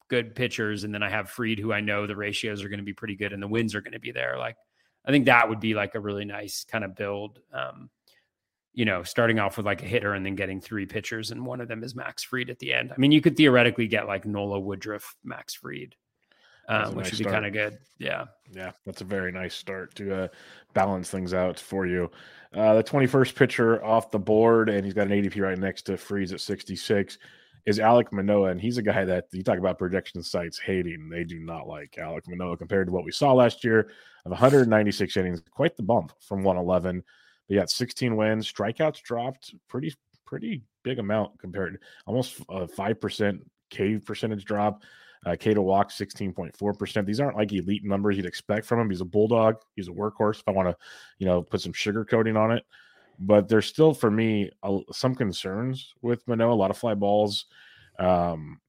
good 0.09 0.35
pitchers, 0.35 0.85
and 0.85 0.95
then 0.95 1.03
I 1.03 1.11
have 1.11 1.31
Fried, 1.31 1.59
who 1.59 1.73
I 1.73 1.81
know 1.81 2.07
the 2.07 2.17
ratios 2.17 2.63
are 2.63 2.69
going 2.69 2.79
to 2.79 2.85
be 2.85 2.93
pretty 2.93 3.17
good 3.17 3.33
and 3.33 3.43
the 3.43 3.49
wins 3.49 3.75
are 3.75 3.81
going 3.81 3.93
to 3.93 4.01
be 4.01 4.13
there. 4.13 4.37
Like, 4.39 4.57
I 5.05 5.11
think 5.11 5.27
that 5.27 5.49
would 5.49 5.61
be 5.61 5.75
like 5.75 5.95
a 5.95 6.01
really 6.01 6.25
nice 6.25 6.65
kind 6.65 6.85
of 6.85 6.95
build. 6.95 7.41
Um, 7.53 7.91
you 8.73 8.85
know, 8.85 9.03
starting 9.03 9.39
off 9.39 9.57
with 9.57 9.67
like 9.67 9.83
a 9.83 9.87
hitter 9.87 10.15
and 10.15 10.27
then 10.27 10.35
getting 10.35 10.61
three 10.61 10.87
pitchers, 10.87 11.31
and 11.31 11.47
one 11.47 11.61
of 11.61 11.69
them 11.69 11.83
is 11.85 11.95
Max 11.95 12.25
Fried 12.25 12.51
at 12.51 12.59
the 12.59 12.73
end. 12.73 12.93
I 12.93 12.97
mean, 12.99 13.13
you 13.13 13.21
could 13.21 13.37
theoretically 13.37 13.87
get 13.87 14.07
like 14.07 14.27
Nola 14.27 14.59
Woodruff, 14.59 15.15
Max 15.23 15.55
Fried, 15.55 15.95
um, 16.68 16.94
which 16.94 17.07
nice 17.07 17.18
would 17.18 17.27
be 17.27 17.31
kind 17.31 17.46
of 17.46 17.53
good. 17.53 17.79
Yeah. 17.98 18.24
Yeah. 18.53 18.72
That's 18.87 19.00
a 19.00 19.05
very 19.05 19.33
nice 19.33 19.55
start 19.55 19.94
to 19.96 20.24
uh, 20.24 20.29
balance 20.72 21.11
things 21.11 21.35
out 21.35 21.59
for 21.59 21.87
you. 21.87 22.11
Uh, 22.55 22.74
the 22.74 22.85
21st 22.85 23.35
pitcher 23.35 23.85
off 23.85 24.11
the 24.11 24.18
board, 24.18 24.68
and 24.68 24.85
he's 24.85 24.94
got 24.94 25.09
an 25.09 25.12
ADP 25.12 25.40
right 25.40 25.59
next 25.59 25.83
to 25.83 25.96
Fried's 25.96 26.33
at 26.33 26.40
66, 26.40 27.18
is 27.66 27.79
Alek 27.79 28.12
Manoah. 28.12 28.50
And 28.50 28.61
he's 28.61 28.79
a 28.79 28.83
guy 28.83 29.05
that 29.05 29.27
you 29.33 29.42
talk 29.42 29.59
about 29.59 29.79
projection 29.79 30.22
sites 30.22 30.59
hating. 30.59 31.09
They 31.09 31.24
do 31.24 31.40
not 31.40 31.66
like 31.66 31.96
Alek 31.98 32.29
Manoah 32.29 32.57
compared 32.57 32.87
to 32.87 32.92
what 32.92 33.05
we 33.05 33.11
saw 33.11 33.33
last 33.33 33.64
year 33.64 33.90
of 34.24 34.31
196 34.31 35.16
innings, 35.16 35.42
quite 35.50 35.77
the 35.77 35.83
bump 35.83 36.12
from 36.20 36.44
111. 36.44 37.03
But 37.48 37.55
yeah, 37.55 37.64
16 37.66 38.16
wins. 38.16 38.50
Strikeouts 38.50 39.03
dropped 39.03 39.55
pretty 39.68 39.94
pretty 40.27 40.62
big 40.83 40.98
amount 40.98 41.38
compared, 41.38 41.79
almost 42.07 42.40
a 42.48 42.66
five 42.66 43.00
percent 43.00 43.40
K 43.70 43.98
percentage 43.98 44.44
drop. 44.44 44.83
Uh, 45.25 45.37
K 45.39 45.55
to 45.55 45.63
walk 45.63 45.91
16.4%. 45.91 47.07
These 47.07 47.21
aren't 47.21 47.37
like 47.37 47.53
elite 47.53 47.85
numbers 47.85 48.17
you'd 48.17 48.27
expect 48.27 48.67
from 48.67 48.81
him. 48.81 48.91
He's 48.91 49.01
a 49.01 49.07
bulldog. 49.07 49.57
He's 49.75 49.89
a 49.89 49.93
workhorse. 49.93 50.41
If 50.41 50.49
I 50.49 50.51
want 50.51 50.69
to, 50.69 50.77
you 51.19 51.27
know, 51.27 51.43
put 51.43 51.61
some 51.61 51.73
sugar 51.73 52.05
coating 52.05 52.37
on 52.37 52.53
it, 52.53 52.65
but 53.19 53.49
there's 53.49 53.67
still 53.67 53.95
for 53.95 54.11
me 54.11 54.51
a, 54.63 54.81
some 54.93 55.15
concerns 55.15 55.95
with 56.03 56.27
Manoah. 56.29 56.53
A 56.53 56.55
lot 56.55 56.71
of 56.71 56.77
fly 56.77 56.95
balls. 56.95 57.47
Um, 57.99 58.61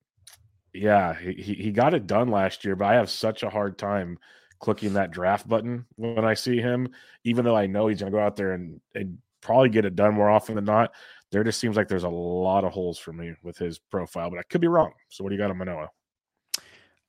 yeah, 0.74 1.14
he, 1.14 1.34
he 1.34 1.72
got 1.72 1.94
it 1.94 2.08
done 2.08 2.30
last 2.30 2.66
year, 2.66 2.76
but 2.76 2.86
I 2.86 2.96
have 2.96 3.10
such 3.10 3.44
a 3.44 3.50
hard 3.50 3.78
time 3.78 4.18
clicking 4.60 4.94
that 4.94 5.12
draft 5.12 5.48
button 5.48 5.86
when 5.96 6.26
I 6.26 6.34
see 6.34 6.60
him, 6.60 6.90
even 7.24 7.46
though 7.46 7.56
I 7.56 7.68
know 7.68 7.88
he's 7.88 8.00
going 8.00 8.12
to 8.12 8.18
go 8.18 8.24
out 8.24 8.36
there 8.36 8.54
and, 8.54 8.80
and 8.94 9.18
probably 9.42 9.70
get 9.70 9.86
it 9.86 9.96
done 9.96 10.14
more 10.14 10.30
often 10.30 10.56
than 10.56 10.66
not. 10.66 10.92
There 11.32 11.44
just 11.44 11.60
seems 11.60 11.76
like 11.76 11.88
there's 11.88 12.04
a 12.04 12.10
lot 12.10 12.64
of 12.64 12.72
holes 12.72 12.98
for 12.98 13.14
me 13.14 13.34
with 13.44 13.58
his 13.58 13.80
profile, 13.80 14.30
but 14.30 14.40
I 14.40 14.44
could 14.44 14.62
be 14.62 14.68
wrong. 14.68 14.92
So, 15.10 15.24
what 15.24 15.30
do 15.30 15.36
you 15.36 15.42
got 15.42 15.52
on 15.52 15.58
Manoah? 15.58 15.90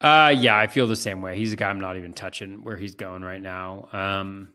Uh, 0.01 0.35
yeah, 0.37 0.57
I 0.57 0.67
feel 0.67 0.87
the 0.87 0.97
same 0.97 1.23
way. 1.23 1.37
He's 1.37 1.53
a 1.53 1.57
guy 1.57 1.71
I'm 1.71 1.81
not 1.81 1.97
even 1.97 2.13
touching 2.13 2.63
where 2.63 2.77
he's 2.77 2.95
going 2.95 3.23
right 3.23 3.41
now. 3.41 3.89
Um, 3.93 4.51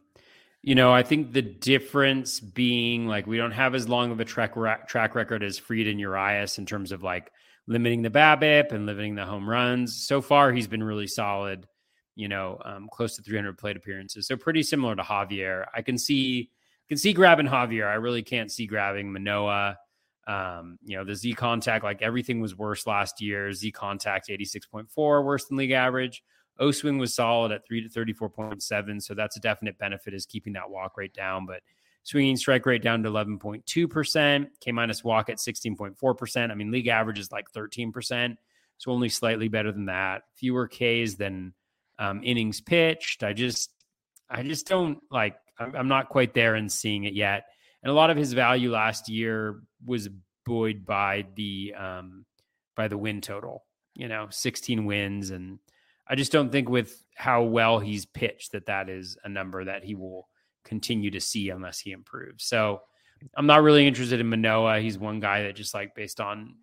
you 0.61 0.75
know, 0.75 0.93
I 0.93 1.01
think 1.01 1.33
the 1.33 1.41
difference 1.41 2.39
being 2.39 3.07
like 3.07 3.25
we 3.25 3.37
don't 3.37 3.51
have 3.51 3.73
as 3.73 3.89
long 3.89 4.11
of 4.11 4.19
a 4.19 4.25
track 4.25 4.53
track 4.87 5.15
record 5.15 5.41
as 5.43 5.57
Fried 5.57 5.87
and 5.87 5.99
Urias 5.99 6.59
in 6.59 6.65
terms 6.67 6.91
of 6.91 7.01
like 7.01 7.31
limiting 7.67 8.03
the 8.03 8.11
BABIP 8.11 8.71
and 8.71 8.85
limiting 8.85 9.15
the 9.15 9.25
home 9.25 9.49
runs. 9.49 10.05
So 10.05 10.21
far, 10.21 10.51
he's 10.51 10.67
been 10.67 10.83
really 10.83 11.07
solid 11.07 11.65
you 12.15 12.27
know, 12.27 12.59
um, 12.65 12.89
close 12.91 13.15
to 13.15 13.21
300 13.21 13.57
plate 13.57 13.77
appearances. 13.77 14.27
So 14.27 14.35
pretty 14.35 14.63
similar 14.63 14.95
to 14.95 15.01
Javier. 15.01 15.65
I 15.73 15.81
can 15.81 15.97
see 15.97 16.49
can 16.89 16.97
see 16.97 17.13
grabbing 17.13 17.47
Javier. 17.47 17.87
I 17.87 17.95
really 17.95 18.21
can't 18.21 18.51
see 18.51 18.67
grabbing 18.67 19.11
Manoah. 19.11 19.77
Um, 20.31 20.79
you 20.85 20.95
know, 20.95 21.03
the 21.03 21.15
Z 21.15 21.33
contact, 21.33 21.83
like 21.83 22.01
everything 22.01 22.39
was 22.39 22.55
worse 22.55 22.87
last 22.87 23.19
year. 23.19 23.51
Z 23.51 23.71
contact 23.71 24.29
86.4, 24.29 24.87
worse 25.25 25.45
than 25.45 25.57
league 25.57 25.71
average. 25.71 26.23
O 26.57 26.71
swing 26.71 26.97
was 26.97 27.13
solid 27.13 27.51
at 27.51 27.65
3 27.67 27.85
to 27.85 27.89
34.7. 27.89 29.01
So 29.01 29.13
that's 29.13 29.35
a 29.35 29.41
definite 29.41 29.77
benefit 29.77 30.13
is 30.13 30.25
keeping 30.25 30.53
that 30.53 30.69
walk 30.69 30.95
rate 30.95 31.13
down. 31.13 31.45
But 31.45 31.61
swinging 32.03 32.37
strike 32.37 32.65
rate 32.65 32.81
down 32.81 33.03
to 33.03 33.09
11.2%, 33.09 34.47
K 34.61 34.71
minus 34.71 35.03
walk 35.03 35.29
at 35.29 35.37
16.4%. 35.37 36.51
I 36.51 36.53
mean, 36.53 36.71
league 36.71 36.87
average 36.87 37.19
is 37.19 37.31
like 37.31 37.51
13%. 37.51 38.37
So 38.77 38.91
only 38.91 39.09
slightly 39.09 39.49
better 39.49 39.71
than 39.73 39.87
that. 39.87 40.23
Fewer 40.35 40.67
Ks 40.67 41.15
than 41.15 41.53
um, 41.99 42.21
innings 42.23 42.61
pitched. 42.61 43.23
I 43.23 43.33
just, 43.33 43.71
I 44.29 44.43
just 44.43 44.65
don't 44.65 44.99
like. 45.11 45.35
I'm, 45.59 45.75
I'm 45.75 45.87
not 45.89 46.07
quite 46.07 46.33
there 46.33 46.55
in 46.55 46.69
seeing 46.69 47.03
it 47.03 47.13
yet. 47.13 47.43
And 47.83 47.91
a 47.91 47.95
lot 47.95 48.09
of 48.09 48.17
his 48.17 48.33
value 48.33 48.71
last 48.71 49.09
year 49.09 49.61
was 49.85 50.09
buoyed 50.45 50.85
by 50.85 51.25
the 51.35 51.73
um, 51.77 52.25
by 52.75 52.87
the 52.87 52.97
win 52.97 53.21
total. 53.21 53.65
You 53.93 54.07
know, 54.07 54.27
16 54.29 54.85
wins, 54.85 55.31
and 55.31 55.59
I 56.07 56.15
just 56.15 56.31
don't 56.31 56.51
think 56.51 56.69
with 56.69 57.03
how 57.15 57.43
well 57.43 57.79
he's 57.79 58.05
pitched 58.05 58.53
that 58.53 58.67
that 58.67 58.89
is 58.89 59.17
a 59.23 59.29
number 59.29 59.65
that 59.65 59.83
he 59.83 59.95
will 59.95 60.27
continue 60.63 61.11
to 61.11 61.19
see 61.19 61.49
unless 61.49 61.79
he 61.79 61.91
improves. 61.91 62.45
So 62.45 62.81
I'm 63.35 63.47
not 63.47 63.63
really 63.63 63.85
interested 63.85 64.19
in 64.19 64.29
Manoah. 64.29 64.79
He's 64.79 64.97
one 64.97 65.19
guy 65.19 65.43
that 65.43 65.55
just 65.55 65.73
like 65.73 65.93
based 65.95 66.19
on 66.19 66.55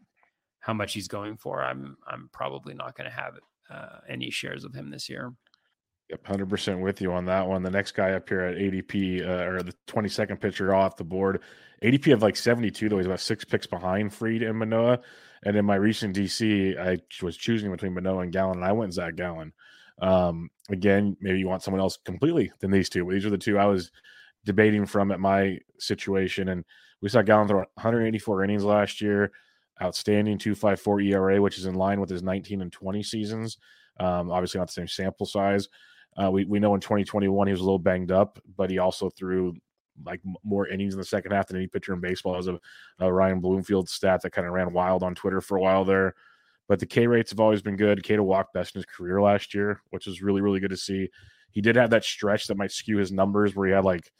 how 0.60 0.72
much 0.72 0.92
he's 0.92 1.08
going 1.08 1.36
for, 1.36 1.62
I'm 1.62 1.96
I'm 2.06 2.28
probably 2.32 2.74
not 2.74 2.96
going 2.96 3.08
to 3.08 3.16
have 3.16 3.38
uh, 3.70 4.00
any 4.08 4.30
shares 4.30 4.64
of 4.64 4.74
him 4.74 4.90
this 4.90 5.08
year. 5.08 5.32
Yep, 6.10 6.26
hundred 6.26 6.48
percent 6.48 6.80
with 6.80 7.02
you 7.02 7.12
on 7.12 7.26
that 7.26 7.46
one. 7.46 7.62
The 7.62 7.70
next 7.70 7.92
guy 7.92 8.12
up 8.12 8.28
here 8.28 8.40
at 8.40 8.56
ADP 8.56 9.26
uh, 9.26 9.50
or 9.50 9.62
the 9.62 9.74
twenty 9.86 10.08
second 10.08 10.40
pitcher 10.40 10.74
off 10.74 10.96
the 10.96 11.04
board, 11.04 11.40
ADP 11.82 12.12
of 12.14 12.22
like 12.22 12.36
seventy 12.36 12.70
two 12.70 12.88
though. 12.88 12.96
He's 12.96 13.06
about 13.06 13.20
six 13.20 13.44
picks 13.44 13.66
behind 13.66 14.14
Fried 14.14 14.42
and 14.42 14.58
Manoah. 14.58 15.00
And 15.44 15.56
in 15.56 15.64
my 15.64 15.76
recent 15.76 16.16
DC, 16.16 16.78
I 16.78 16.98
was 17.22 17.36
choosing 17.36 17.70
between 17.70 17.94
Manoah 17.94 18.22
and 18.22 18.32
Gallen, 18.32 18.56
and 18.56 18.64
I 18.64 18.72
went 18.72 18.94
Zac 18.94 19.14
Gallen. 19.14 19.52
Um, 20.00 20.50
again, 20.68 21.16
maybe 21.20 21.38
you 21.38 21.46
want 21.46 21.62
someone 21.62 21.80
else 21.80 21.96
completely 22.04 22.50
than 22.60 22.70
these 22.70 22.88
two. 22.88 23.04
But 23.04 23.12
these 23.12 23.26
are 23.26 23.30
the 23.30 23.38
two 23.38 23.58
I 23.58 23.66
was 23.66 23.92
debating 24.44 24.86
from 24.86 25.12
at 25.12 25.20
my 25.20 25.58
situation, 25.78 26.48
and 26.48 26.64
we 27.02 27.08
saw 27.08 27.22
Gallen 27.22 27.46
throw 27.46 27.58
184 27.58 28.44
innings 28.44 28.64
last 28.64 29.00
year 29.00 29.30
outstanding 29.80 30.38
254 30.38 31.00
ERA, 31.02 31.40
which 31.40 31.58
is 31.58 31.66
in 31.66 31.74
line 31.74 32.00
with 32.00 32.10
his 32.10 32.22
19 32.22 32.62
and 32.62 32.72
20 32.72 33.02
seasons. 33.02 33.58
Um, 34.00 34.30
obviously, 34.30 34.58
not 34.58 34.68
the 34.68 34.72
same 34.72 34.88
sample 34.88 35.26
size. 35.26 35.68
Uh, 36.16 36.30
we, 36.30 36.44
we 36.44 36.58
know 36.58 36.74
in 36.74 36.80
2021 36.80 37.46
he 37.46 37.52
was 37.52 37.60
a 37.60 37.64
little 37.64 37.78
banged 37.78 38.10
up, 38.10 38.40
but 38.56 38.70
he 38.70 38.78
also 38.78 39.08
threw 39.10 39.54
like 40.04 40.20
more 40.44 40.68
innings 40.68 40.94
in 40.94 41.00
the 41.00 41.06
second 41.06 41.32
half 41.32 41.48
than 41.48 41.56
any 41.56 41.66
pitcher 41.66 41.92
in 41.92 42.00
baseball. 42.00 42.36
As 42.36 42.48
a, 42.48 42.58
a 42.98 43.12
Ryan 43.12 43.40
Bloomfield 43.40 43.88
stat 43.88 44.22
that 44.22 44.30
kind 44.30 44.46
of 44.46 44.52
ran 44.52 44.72
wild 44.72 45.02
on 45.02 45.14
Twitter 45.14 45.40
for 45.40 45.56
a 45.56 45.60
while 45.60 45.84
there. 45.84 46.14
But 46.68 46.80
the 46.80 46.86
K 46.86 47.06
rates 47.06 47.30
have 47.30 47.40
always 47.40 47.62
been 47.62 47.76
good. 47.76 48.02
K 48.02 48.16
to 48.16 48.22
walk 48.22 48.52
best 48.52 48.74
in 48.74 48.80
his 48.80 48.86
career 48.86 49.22
last 49.22 49.54
year, 49.54 49.80
which 49.90 50.06
is 50.06 50.22
really, 50.22 50.40
really 50.40 50.60
good 50.60 50.70
to 50.70 50.76
see. 50.76 51.08
He 51.50 51.60
did 51.60 51.76
have 51.76 51.90
that 51.90 52.04
stretch 52.04 52.46
that 52.46 52.58
might 52.58 52.72
skew 52.72 52.98
his 52.98 53.10
numbers 53.10 53.56
where 53.56 53.68
he 53.68 53.74
had 53.74 53.84
like 53.84 54.12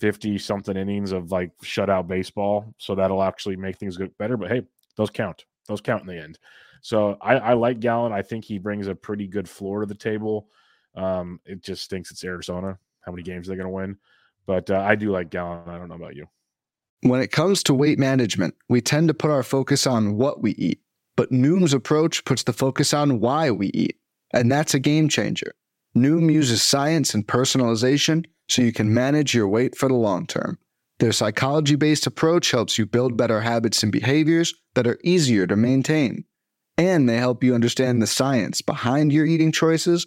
50 0.00 0.38
something 0.38 0.76
innings 0.76 1.12
of 1.12 1.30
like 1.30 1.52
shutout 1.62 2.08
baseball. 2.08 2.74
So 2.78 2.94
that'll 2.94 3.22
actually 3.22 3.56
make 3.56 3.78
things 3.78 3.96
get 3.96 4.16
better. 4.18 4.36
But 4.36 4.50
hey, 4.50 4.62
those 4.96 5.10
count. 5.10 5.44
Those 5.68 5.80
count 5.80 6.02
in 6.02 6.08
the 6.08 6.20
end. 6.20 6.38
So 6.82 7.16
I, 7.20 7.36
I 7.36 7.52
like 7.54 7.80
Gallen. 7.80 8.12
I 8.12 8.22
think 8.22 8.44
he 8.44 8.58
brings 8.58 8.88
a 8.88 8.94
pretty 8.94 9.26
good 9.26 9.48
floor 9.48 9.80
to 9.80 9.86
the 9.86 9.94
table. 9.94 10.48
Um, 10.96 11.40
it 11.44 11.62
just 11.62 11.84
stinks 11.84 12.10
it's 12.10 12.24
Arizona. 12.24 12.78
How 13.00 13.12
many 13.12 13.22
games 13.22 13.46
they're 13.46 13.56
going 13.56 13.68
to 13.68 13.70
win? 13.70 13.96
But 14.46 14.70
uh, 14.70 14.80
I 14.80 14.94
do 14.94 15.10
like 15.10 15.30
Gallen. 15.30 15.68
I 15.68 15.78
don't 15.78 15.88
know 15.88 15.94
about 15.96 16.16
you. 16.16 16.26
When 17.02 17.20
it 17.20 17.30
comes 17.30 17.62
to 17.64 17.74
weight 17.74 17.98
management, 17.98 18.54
we 18.68 18.80
tend 18.80 19.08
to 19.08 19.14
put 19.14 19.30
our 19.30 19.42
focus 19.42 19.86
on 19.86 20.16
what 20.16 20.42
we 20.42 20.52
eat, 20.52 20.80
but 21.16 21.30
Noom's 21.30 21.74
approach 21.74 22.24
puts 22.24 22.42
the 22.42 22.52
focus 22.52 22.94
on 22.94 23.20
why 23.20 23.50
we 23.50 23.68
eat. 23.68 23.96
And 24.32 24.50
that's 24.50 24.74
a 24.74 24.80
game 24.80 25.08
changer. 25.08 25.54
Noom 25.96 26.32
uses 26.32 26.62
science 26.62 27.14
and 27.14 27.26
personalization 27.26 28.24
so 28.48 28.62
you 28.62 28.72
can 28.72 28.92
manage 28.92 29.34
your 29.34 29.48
weight 29.48 29.76
for 29.76 29.88
the 29.88 29.94
long 29.94 30.26
term. 30.26 30.58
Their 30.98 31.12
psychology 31.12 31.76
based 31.76 32.06
approach 32.06 32.50
helps 32.50 32.78
you 32.78 32.86
build 32.86 33.16
better 33.16 33.40
habits 33.40 33.82
and 33.82 33.92
behaviors 33.92 34.54
that 34.74 34.86
are 34.86 34.98
easier 35.04 35.46
to 35.46 35.56
maintain. 35.56 36.24
And 36.78 37.08
they 37.08 37.16
help 37.16 37.42
you 37.42 37.54
understand 37.54 38.00
the 38.00 38.06
science 38.06 38.62
behind 38.62 39.12
your 39.12 39.26
eating 39.26 39.52
choices 39.52 40.06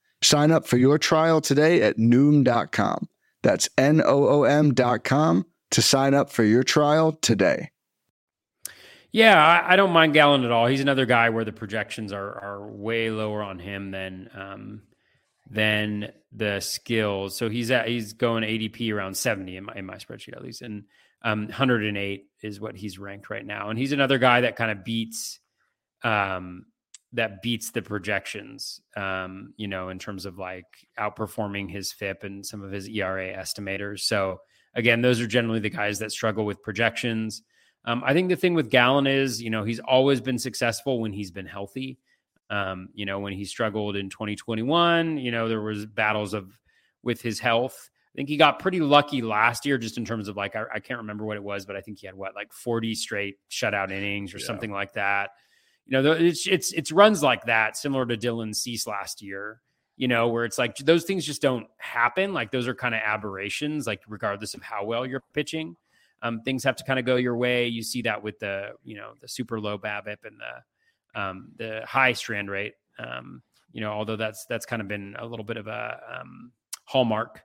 Sign 0.23 0.51
up 0.51 0.67
for 0.67 0.77
your 0.77 0.97
trial 0.97 1.41
today 1.41 1.81
at 1.81 1.97
Noom.com. 1.97 3.07
That's 3.43 3.69
N 3.77 4.01
O 4.03 4.27
O 4.27 4.43
M.com 4.43 5.45
to 5.71 5.81
sign 5.81 6.13
up 6.13 6.29
for 6.29 6.43
your 6.43 6.63
trial 6.63 7.13
today. 7.13 7.71
Yeah, 9.11 9.43
I, 9.43 9.73
I, 9.73 9.75
don't 9.75 9.91
mind 9.91 10.13
Gallen 10.13 10.45
at 10.45 10.51
all. 10.51 10.67
He's 10.67 10.79
another 10.79 11.05
guy 11.05 11.29
where 11.29 11.43
the 11.43 11.51
projections 11.51 12.13
are 12.13 12.29
are 12.29 12.67
way 12.67 13.09
lower 13.09 13.43
on 13.43 13.59
him 13.59 13.91
than 13.91 14.29
um, 14.33 14.81
than 15.49 16.13
the 16.31 16.61
skills. 16.61 17.35
So 17.35 17.49
he's 17.49 17.71
at 17.71 17.87
he's 17.87 18.13
going 18.13 18.43
ADP 18.43 18.93
around 18.93 19.17
seventy 19.17 19.57
in 19.57 19.65
my 19.65 19.73
in 19.75 19.85
my 19.85 19.95
spreadsheet 19.95 20.35
at 20.35 20.43
least, 20.43 20.61
and 20.61 20.85
um, 21.23 21.47
108 21.47 22.25
is 22.41 22.59
what 22.59 22.75
he's 22.75 22.97
ranked 22.97 23.29
right 23.29 23.45
now. 23.45 23.69
And 23.69 23.77
he's 23.77 23.91
another 23.91 24.17
guy 24.17 24.41
that 24.41 24.55
kind 24.55 24.71
of 24.71 24.83
beats 24.83 25.39
um, 26.03 26.65
that 27.13 27.41
beats 27.41 27.71
the 27.71 27.81
projections. 27.81 28.81
Um, 28.95 29.53
you 29.57 29.67
know, 29.67 29.89
in 29.89 29.99
terms 29.99 30.25
of 30.25 30.37
like 30.37 30.65
outperforming 30.99 31.69
his 31.69 31.91
FIP 31.91 32.23
and 32.23 32.45
some 32.45 32.63
of 32.63 32.71
his 32.71 32.87
ERA 32.87 33.33
estimators. 33.35 34.01
So 34.01 34.39
again, 34.75 35.01
those 35.01 35.19
are 35.19 35.27
generally 35.27 35.59
the 35.59 35.69
guys 35.69 35.99
that 35.99 36.11
struggle 36.11 36.45
with 36.45 36.61
projections. 36.61 37.43
Um, 37.85 38.03
I 38.05 38.13
think 38.13 38.29
the 38.29 38.35
thing 38.35 38.53
with 38.53 38.69
Gallen 38.69 39.07
is, 39.07 39.41
you 39.41 39.49
know, 39.49 39.63
he's 39.63 39.79
always 39.79 40.21
been 40.21 40.37
successful 40.37 41.01
when 41.01 41.13
he's 41.13 41.31
been 41.31 41.47
healthy. 41.47 41.97
Um, 42.49 42.89
you 42.93 43.05
know, 43.05 43.19
when 43.19 43.33
he 43.33 43.45
struggled 43.45 43.95
in 43.95 44.09
2021, 44.09 45.17
you 45.17 45.31
know, 45.31 45.47
there 45.47 45.61
was 45.61 45.85
battles 45.85 46.33
of 46.33 46.51
with 47.01 47.21
his 47.21 47.39
health. 47.39 47.89
I 48.13 48.17
think 48.17 48.27
he 48.27 48.35
got 48.35 48.59
pretty 48.59 48.81
lucky 48.81 49.21
last 49.21 49.65
year, 49.65 49.77
just 49.77 49.97
in 49.97 50.03
terms 50.03 50.27
of 50.27 50.35
like 50.35 50.55
I, 50.55 50.65
I 50.75 50.79
can't 50.79 50.99
remember 50.99 51.25
what 51.25 51.37
it 51.37 51.43
was, 51.43 51.65
but 51.65 51.77
I 51.77 51.81
think 51.81 51.99
he 51.99 52.07
had 52.07 52.15
what 52.15 52.35
like 52.35 52.51
40 52.51 52.93
straight 52.93 53.37
shutout 53.49 53.89
innings 53.89 54.33
or 54.33 54.37
yeah. 54.37 54.45
something 54.45 54.71
like 54.71 54.93
that. 54.93 55.29
You 55.91 56.01
know, 56.01 56.13
it's 56.13 56.47
it's 56.47 56.71
it's 56.71 56.89
runs 56.93 57.21
like 57.21 57.43
that, 57.47 57.75
similar 57.75 58.05
to 58.05 58.15
Dylan 58.15 58.55
Cease 58.55 58.87
last 58.87 59.21
year. 59.21 59.61
You 59.97 60.07
know, 60.07 60.29
where 60.29 60.45
it's 60.45 60.57
like 60.57 60.77
those 60.77 61.03
things 61.03 61.25
just 61.25 61.41
don't 61.41 61.67
happen. 61.79 62.33
Like 62.33 62.49
those 62.49 62.65
are 62.65 62.73
kind 62.73 62.95
of 62.95 63.01
aberrations. 63.03 63.87
Like 63.87 64.01
regardless 64.07 64.53
of 64.53 64.63
how 64.63 64.85
well 64.85 65.05
you're 65.05 65.23
pitching, 65.33 65.75
um, 66.21 66.43
things 66.43 66.63
have 66.63 66.77
to 66.77 66.85
kind 66.85 66.97
of 66.97 67.03
go 67.03 67.17
your 67.17 67.35
way. 67.35 67.67
You 67.67 67.83
see 67.83 68.03
that 68.03 68.23
with 68.23 68.39
the 68.39 68.69
you 68.85 68.95
know 68.95 69.15
the 69.19 69.27
super 69.27 69.59
low 69.59 69.77
BABIP 69.77 70.23
and 70.23 70.39
the 70.39 71.21
um, 71.21 71.49
the 71.57 71.81
high 71.85 72.13
strand 72.13 72.49
rate. 72.49 72.75
Um, 72.97 73.41
you 73.73 73.81
know, 73.81 73.91
although 73.91 74.15
that's 74.15 74.45
that's 74.45 74.65
kind 74.65 74.81
of 74.81 74.87
been 74.87 75.17
a 75.19 75.25
little 75.25 75.43
bit 75.43 75.57
of 75.57 75.67
a 75.67 76.21
um, 76.21 76.53
hallmark 76.85 77.41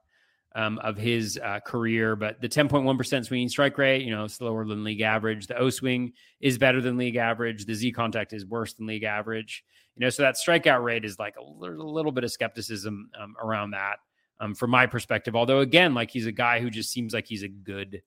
um, 0.57 0.79
of 0.79 0.97
his 0.97 1.39
uh, 1.45 1.61
career. 1.61 2.17
But 2.17 2.41
the 2.41 2.49
10.1% 2.49 3.27
swinging 3.27 3.49
strike 3.49 3.77
rate, 3.79 4.03
you 4.03 4.11
know, 4.11 4.27
slower 4.27 4.65
than 4.65 4.83
league 4.83 5.03
average. 5.03 5.47
The 5.47 5.57
O 5.59 5.71
swing 5.71 6.15
is 6.41 6.59
better 6.59 6.81
than 6.81 6.97
league 6.97 7.17
average. 7.17 7.67
The 7.67 7.75
Z 7.75 7.93
contact 7.93 8.33
is 8.33 8.45
worse 8.47 8.73
than 8.73 8.87
league 8.87 9.05
average. 9.05 9.63
You 9.95 10.01
know, 10.05 10.11
so 10.11 10.23
that 10.23 10.37
strikeout 10.37 10.83
rate 10.83 11.05
is 11.05 11.19
like 11.19 11.37
a 11.37 11.45
little, 11.45 11.93
little 11.93 12.11
bit 12.11 12.25
of 12.25 12.33
skepticism 12.33 13.11
um, 13.21 13.37
around 13.41 13.73
that 13.73 13.99
um, 14.41 14.55
from 14.55 14.71
my 14.71 14.87
perspective. 14.87 15.37
Although, 15.37 15.61
again, 15.61 15.95
like 15.95 16.11
he's 16.11 16.27
a 16.27 16.33
guy 16.33 16.61
who 16.61 16.71
just 16.71 16.91
seems 16.91 17.13
like 17.13 17.27
he's 17.27 17.43
a 17.43 17.49
good 17.49 18.03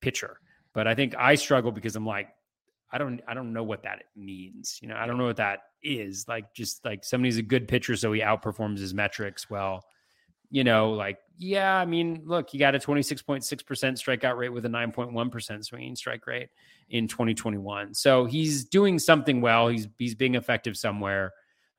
pitcher. 0.00 0.38
But 0.74 0.86
I 0.86 0.94
think 0.94 1.14
I 1.16 1.34
struggle 1.34 1.72
because 1.72 1.96
I'm 1.96 2.06
like, 2.06 2.28
I 2.92 2.98
don't 2.98 3.20
I 3.26 3.32
don't 3.32 3.54
know 3.54 3.64
what 3.64 3.82
that 3.84 4.04
means. 4.14 4.78
You 4.82 4.88
know, 4.88 4.96
I 4.96 5.06
don't 5.06 5.16
know 5.16 5.24
what 5.24 5.36
that 5.36 5.60
is. 5.82 6.26
Like 6.28 6.52
just 6.54 6.84
like 6.84 7.04
somebody's 7.04 7.38
a 7.38 7.42
good 7.42 7.66
pitcher, 7.66 7.96
so 7.96 8.12
he 8.12 8.20
outperforms 8.20 8.78
his 8.78 8.92
metrics. 8.92 9.48
Well, 9.48 9.84
you 10.50 10.64
know, 10.64 10.92
like, 10.92 11.18
yeah, 11.38 11.76
I 11.76 11.84
mean, 11.84 12.22
look, 12.24 12.54
you 12.54 12.60
got 12.60 12.74
a 12.74 12.78
26.6% 12.78 13.42
strikeout 13.44 14.36
rate 14.36 14.50
with 14.50 14.64
a 14.64 14.68
9.1% 14.68 15.64
swinging 15.64 15.96
strike 15.96 16.26
rate 16.26 16.48
in 16.88 17.08
2021. 17.08 17.94
So 17.94 18.24
he's 18.24 18.64
doing 18.64 18.98
something 18.98 19.40
well. 19.40 19.68
He's 19.68 19.88
he's 19.98 20.14
being 20.14 20.34
effective 20.34 20.76
somewhere. 20.76 21.32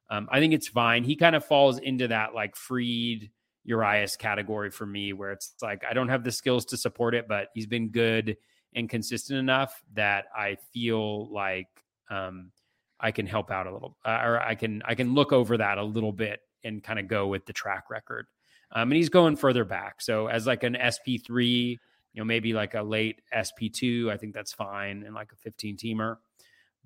Um, 0.09 0.28
I 0.32 0.39
think 0.39 0.53
it's 0.53 0.68
fine. 0.68 1.03
He 1.03 1.15
kind 1.15 1.36
of 1.36 1.43
falls 1.45 1.80
into 1.80 2.07
that 2.09 2.34
like 2.34 2.55
Fried 2.55 3.30
Urias 3.63 4.15
category 4.15 4.70
for 4.70 4.86
me, 4.86 5.13
where 5.13 5.32
it's 5.32 5.53
like 5.61 5.84
I 5.89 5.93
don't 5.93 6.09
have 6.09 6.24
the 6.24 6.32
skills 6.32 6.65
to 6.65 6.78
support 6.78 7.15
it, 7.15 7.28
but 7.28 7.49
he's 7.53 7.68
been 7.68 7.89
good 7.89 8.38
and 8.76 8.89
consistent 8.89 9.39
enough 9.39 9.82
that 9.93 10.26
I 10.36 10.57
feel 10.74 11.32
like 11.34 11.68
um, 12.09 12.51
I 12.99 13.11
can 13.11 13.26
help 13.26 13.51
out 13.51 13.68
a 13.68 13.74
little, 13.74 13.97
uh, 14.05 14.20
or 14.24 14.39
I 14.39 14.55
can 14.55 14.82
I 14.86 14.95
can 14.95 15.13
look 15.13 15.34
over 15.34 15.57
that 15.57 15.78
a 15.78 15.84
little 15.84 16.13
bit 16.13 16.39
and 16.63 16.84
kind 16.84 16.99
of 16.99 17.07
go 17.07 17.28
with 17.28 17.45
the 17.45 17.53
track 17.53 17.89
record. 17.89 18.28
Um, 18.72 18.91
and 18.91 18.97
he's 18.97 19.09
going 19.09 19.36
further 19.36 19.63
back. 19.63 20.01
So 20.01 20.28
as 20.28 20.45
like 20.45 20.63
an 20.63 20.76
SP3, 20.76 21.70
you 21.70 21.78
know, 22.15 22.26
maybe 22.26 22.53
like 22.53 22.74
a 22.74 22.82
late 22.82 23.22
SP2, 23.34 24.11
I 24.11 24.18
think 24.18 24.34
that's 24.34 24.53
fine, 24.53 25.03
and 25.03 25.15
like 25.15 25.32
a 25.32 25.36
15 25.38 25.78
teamer. 25.78 26.18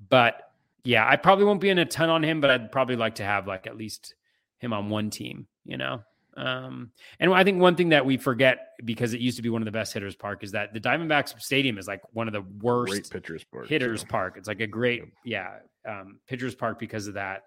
But 0.09 0.51
yeah, 0.83 1.07
I 1.07 1.15
probably 1.15 1.45
won't 1.45 1.61
be 1.61 1.69
in 1.69 1.79
a 1.79 1.85
ton 1.85 2.09
on 2.09 2.23
him, 2.23 2.41
but 2.41 2.49
I'd 2.49 2.71
probably 2.71 2.95
like 2.95 3.15
to 3.15 3.23
have 3.23 3.47
like 3.47 3.67
at 3.67 3.77
least 3.77 4.15
him 4.59 4.73
on 4.73 4.89
one 4.89 5.09
team, 5.09 5.47
you 5.65 5.77
know. 5.77 6.03
Um, 6.37 6.91
and 7.19 7.33
I 7.33 7.43
think 7.43 7.59
one 7.59 7.75
thing 7.75 7.89
that 7.89 8.05
we 8.05 8.17
forget 8.17 8.69
because 8.85 9.13
it 9.13 9.19
used 9.19 9.37
to 9.37 9.43
be 9.43 9.49
one 9.49 9.61
of 9.61 9.65
the 9.65 9.71
best 9.71 9.93
hitters 9.93 10.15
park 10.15 10.43
is 10.43 10.51
that 10.53 10.73
the 10.73 10.79
Diamondbacks 10.79 11.39
Stadium 11.41 11.77
is 11.77 11.87
like 11.87 12.01
one 12.13 12.27
of 12.27 12.33
the 12.33 12.43
worst 12.61 12.91
great 12.91 13.09
pitchers 13.09 13.43
park. 13.43 13.67
Hitters 13.67 14.03
park. 14.03 14.35
It's 14.37 14.47
like 14.47 14.61
a 14.61 14.67
great, 14.67 15.03
yeah, 15.25 15.57
um, 15.85 16.19
pitchers 16.27 16.55
park 16.55 16.79
because 16.79 17.07
of 17.07 17.15
that, 17.15 17.43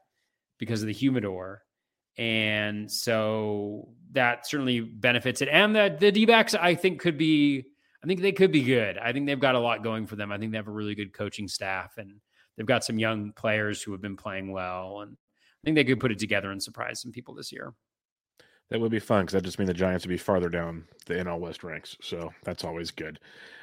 because 0.59 0.82
of 0.82 0.87
the 0.87 0.93
humidor. 0.93 1.62
And 2.17 2.91
so 2.91 3.89
that 4.12 4.47
certainly 4.47 4.81
benefits 4.81 5.43
it. 5.43 5.49
And 5.49 5.75
the, 5.75 5.97
the 5.99 6.12
D 6.12 6.27
backs, 6.27 6.55
I 6.55 6.75
think, 6.75 7.01
could 7.01 7.19
be, 7.19 7.65
I 8.03 8.07
think 8.07 8.21
they 8.21 8.33
could 8.33 8.53
be 8.53 8.62
good. 8.62 8.99
I 8.99 9.12
think 9.12 9.27
they've 9.27 9.41
got 9.41 9.55
a 9.55 9.61
lot 9.61 9.83
going 9.83 10.07
for 10.07 10.17
them. 10.17 10.31
I 10.31 10.39
think 10.39 10.53
they 10.53 10.59
have 10.59 10.69
a 10.69 10.73
really 10.73 10.95
good 10.95 11.12
coaching 11.12 11.49
staff 11.49 11.99
and 11.99 12.21
they've 12.57 12.67
got 12.67 12.85
some 12.85 12.99
young 12.99 13.33
players 13.33 13.83
who 13.83 13.93
have 13.93 14.01
been 14.01 14.17
playing 14.17 14.53
well. 14.53 15.01
And 15.01 15.12
I 15.12 15.61
think 15.65 15.75
they 15.75 15.85
could 15.85 16.01
put 16.01 16.12
it 16.12 16.19
together 16.19 16.51
and 16.53 16.62
surprise 16.62 17.01
some 17.01 17.12
people 17.12 17.35
this 17.35 17.51
year. 17.51 17.73
That 18.71 18.81
would 18.81 18.91
be 18.91 18.99
fun 18.99 19.23
because 19.23 19.35
that 19.35 19.45
just 19.45 19.59
means 19.59 19.69
the 19.69 19.75
Giants 19.75 20.05
would 20.05 20.11
be 20.11 20.17
farther 20.17 20.49
down 20.49 20.85
the 21.07 21.15
NL 21.15 21.41
West 21.41 21.65
ranks. 21.65 21.97
So 22.01 22.33
that's 22.45 22.65
always 22.65 22.91
good. 22.91 23.19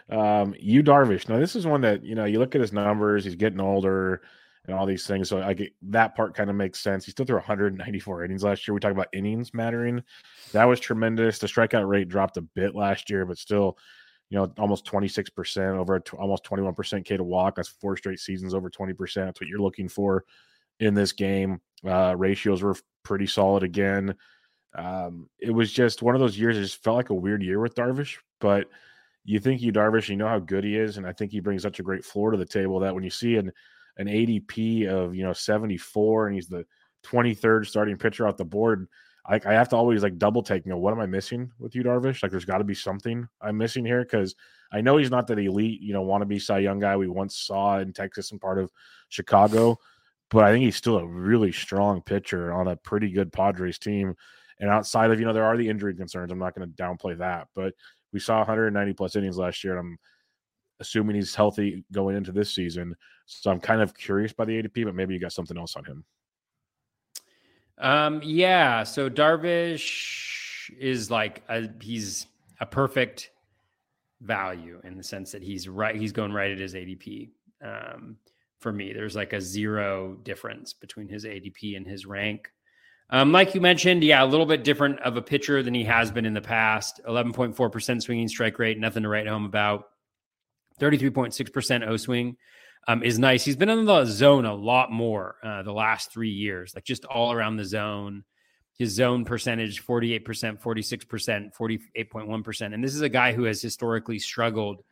Um, 0.09 0.53
Yu 0.59 0.83
Darvish. 0.83 1.27
Now, 1.29 1.39
this 1.39 1.55
is 1.55 1.65
one 1.65 1.81
that, 1.81 2.03
you 2.03 2.15
know, 2.15 2.25
you 2.25 2.37
look 2.39 2.53
at 2.53 2.61
his 2.61 2.73
numbers, 2.73 3.23
he's 3.23 3.35
getting 3.35 3.61
older 3.61 4.21
and 4.71 4.79
all 4.79 4.85
these 4.85 5.05
things. 5.05 5.29
So 5.29 5.41
I 5.41 5.53
get 5.53 5.73
that 5.83 6.15
part 6.15 6.33
kind 6.33 6.49
of 6.49 6.55
makes 6.55 6.79
sense. 6.79 7.05
He 7.05 7.11
still 7.11 7.25
threw 7.25 7.35
194 7.35 8.23
innings 8.23 8.43
last 8.43 8.67
year. 8.67 8.73
We 8.73 8.79
talk 8.79 8.91
about 8.91 9.09
innings 9.13 9.53
mattering. 9.53 10.01
That 10.53 10.65
was 10.65 10.79
tremendous. 10.79 11.39
The 11.39 11.47
strikeout 11.47 11.87
rate 11.87 12.07
dropped 12.07 12.37
a 12.37 12.41
bit 12.41 12.73
last 12.73 13.09
year, 13.09 13.25
but 13.25 13.37
still, 13.37 13.77
you 14.29 14.37
know, 14.37 14.51
almost 14.57 14.85
26% 14.85 15.77
over 15.77 16.01
almost 16.17 16.45
21% 16.45 17.05
K 17.05 17.17
to 17.17 17.23
walk. 17.23 17.55
That's 17.55 17.67
four 17.67 17.97
straight 17.97 18.19
seasons 18.19 18.53
over 18.53 18.69
20%. 18.69 18.95
That's 19.13 19.41
what 19.41 19.47
you're 19.49 19.59
looking 19.59 19.89
for 19.89 20.23
in 20.79 20.93
this 20.93 21.11
game. 21.11 21.59
Uh, 21.85 22.15
ratios 22.17 22.63
were 22.63 22.77
pretty 23.03 23.27
solid 23.27 23.63
again. 23.63 24.15
Um, 24.73 25.29
it 25.37 25.51
was 25.51 25.71
just 25.71 26.01
one 26.01 26.15
of 26.15 26.21
those 26.21 26.39
years. 26.39 26.57
It 26.57 26.61
just 26.61 26.81
felt 26.81 26.95
like 26.95 27.09
a 27.09 27.13
weird 27.13 27.43
year 27.43 27.59
with 27.59 27.75
Darvish, 27.75 28.17
but 28.39 28.67
you 29.25 29.39
think 29.39 29.61
Yu 29.61 29.73
Darvish, 29.73 30.07
you 30.07 30.15
know 30.15 30.29
how 30.29 30.39
good 30.39 30.63
he 30.63 30.77
is, 30.77 30.97
and 30.97 31.05
I 31.05 31.11
think 31.11 31.31
he 31.31 31.41
brings 31.41 31.61
such 31.61 31.79
a 31.79 31.83
great 31.83 32.05
floor 32.05 32.31
to 32.31 32.37
the 32.37 32.45
table 32.45 32.79
that 32.79 32.95
when 32.95 33.03
you 33.03 33.09
see 33.09 33.35
an 33.35 33.51
an 33.97 34.07
ADP 34.07 34.87
of 34.87 35.15
you 35.15 35.23
know 35.23 35.33
74 35.33 36.27
and 36.27 36.35
he's 36.35 36.47
the 36.47 36.65
23rd 37.05 37.65
starting 37.65 37.97
pitcher 37.97 38.27
off 38.27 38.37
the 38.37 38.45
board. 38.45 38.87
I, 39.25 39.39
I 39.45 39.53
have 39.53 39.69
to 39.69 39.75
always 39.75 40.03
like 40.03 40.17
double 40.17 40.41
take. 40.41 40.65
You 40.65 40.71
know, 40.71 40.77
what 40.77 40.93
am 40.93 40.99
I 40.99 41.05
missing 41.05 41.51
with 41.59 41.75
you, 41.75 41.83
Darvish? 41.83 42.23
Like, 42.23 42.31
there's 42.31 42.45
got 42.45 42.57
to 42.57 42.63
be 42.63 42.73
something 42.73 43.27
I'm 43.41 43.57
missing 43.57 43.85
here 43.85 44.03
because 44.03 44.35
I 44.71 44.81
know 44.81 44.97
he's 44.97 45.11
not 45.11 45.27
that 45.27 45.39
elite, 45.39 45.81
you 45.81 45.93
know, 45.93 46.01
want 46.01 46.21
to 46.21 46.25
be 46.25 46.39
Cy 46.39 46.59
Young 46.59 46.79
guy 46.79 46.97
we 46.97 47.07
once 47.07 47.37
saw 47.37 47.79
in 47.79 47.93
Texas 47.93 48.31
and 48.31 48.41
part 48.41 48.57
of 48.57 48.71
Chicago, 49.09 49.77
but 50.29 50.43
I 50.43 50.51
think 50.51 50.63
he's 50.63 50.75
still 50.75 50.97
a 50.97 51.05
really 51.05 51.51
strong 51.51 52.01
pitcher 52.01 52.53
on 52.53 52.67
a 52.67 52.77
pretty 52.77 53.11
good 53.11 53.31
Padres 53.31 53.77
team. 53.77 54.15
And 54.59 54.69
outside 54.69 55.11
of 55.11 55.19
you 55.19 55.25
know, 55.25 55.33
there 55.33 55.43
are 55.43 55.57
the 55.57 55.67
injury 55.67 55.95
concerns. 55.95 56.31
I'm 56.31 56.39
not 56.39 56.55
going 56.55 56.71
to 56.71 56.83
downplay 56.83 57.17
that, 57.17 57.47
but 57.55 57.73
we 58.13 58.19
saw 58.19 58.37
190 58.37 58.93
plus 58.93 59.15
innings 59.15 59.37
last 59.37 59.63
year, 59.63 59.77
and 59.77 59.79
I'm 59.79 59.99
assuming 60.81 61.15
he's 61.15 61.33
healthy 61.33 61.85
going 61.93 62.17
into 62.17 62.33
this 62.33 62.53
season. 62.53 62.95
So 63.25 63.49
I'm 63.49 63.61
kind 63.61 63.81
of 63.81 63.95
curious 63.95 64.33
by 64.33 64.43
the 64.43 64.61
ADP, 64.61 64.83
but 64.83 64.95
maybe 64.95 65.13
you 65.13 65.19
got 65.19 65.31
something 65.31 65.57
else 65.57 65.77
on 65.77 65.85
him. 65.85 66.03
Um, 67.77 68.21
yeah. 68.23 68.83
So 68.83 69.09
Darvish 69.09 70.69
is 70.77 71.09
like 71.09 71.43
a, 71.47 71.69
he's 71.79 72.27
a 72.59 72.65
perfect 72.65 73.31
value 74.21 74.81
in 74.83 74.97
the 74.97 75.03
sense 75.03 75.31
that 75.31 75.41
he's 75.41 75.69
right. 75.69 75.95
He's 75.95 76.11
going 76.11 76.33
right 76.33 76.51
at 76.51 76.59
his 76.59 76.75
ADP. 76.75 77.29
Um, 77.63 78.17
for 78.59 78.71
me, 78.71 78.93
there's 78.93 79.15
like 79.15 79.33
a 79.33 79.41
zero 79.41 80.17
difference 80.23 80.73
between 80.73 81.07
his 81.07 81.25
ADP 81.25 81.77
and 81.77 81.87
his 81.87 82.05
rank. 82.05 82.51
Um, 83.09 83.31
like 83.31 83.53
you 83.53 83.59
mentioned, 83.59 84.03
yeah, 84.03 84.23
a 84.23 84.25
little 84.25 84.45
bit 84.45 84.63
different 84.63 84.99
of 85.01 85.17
a 85.17 85.21
pitcher 85.21 85.61
than 85.61 85.73
he 85.73 85.83
has 85.83 86.11
been 86.11 86.25
in 86.25 86.33
the 86.33 86.41
past. 86.41 87.01
11.4% 87.07 88.01
swinging 88.01 88.27
strike 88.27 88.57
rate, 88.57 88.79
nothing 88.79 89.03
to 89.03 89.09
write 89.09 89.27
home 89.27 89.45
about. 89.45 89.89
33.6% 90.81 91.87
O 91.87 91.95
swing 91.95 92.35
um, 92.87 93.03
is 93.03 93.19
nice. 93.19 93.45
He's 93.45 93.55
been 93.55 93.69
in 93.69 93.85
the 93.85 94.05
zone 94.05 94.45
a 94.45 94.53
lot 94.53 94.91
more 94.91 95.35
uh, 95.43 95.61
the 95.61 95.71
last 95.71 96.11
three 96.11 96.31
years, 96.31 96.73
like 96.73 96.83
just 96.83 97.05
all 97.05 97.31
around 97.31 97.57
the 97.57 97.65
zone. 97.65 98.23
His 98.77 98.91
zone 98.91 99.25
percentage 99.25 99.85
48%, 99.85 100.59
46%, 100.59 101.51
48.1%. 101.55 102.73
And 102.73 102.83
this 102.83 102.95
is 102.95 103.01
a 103.01 103.09
guy 103.09 103.31
who 103.31 103.43
has 103.43 103.61
historically 103.61 104.17
struggled 104.17 104.83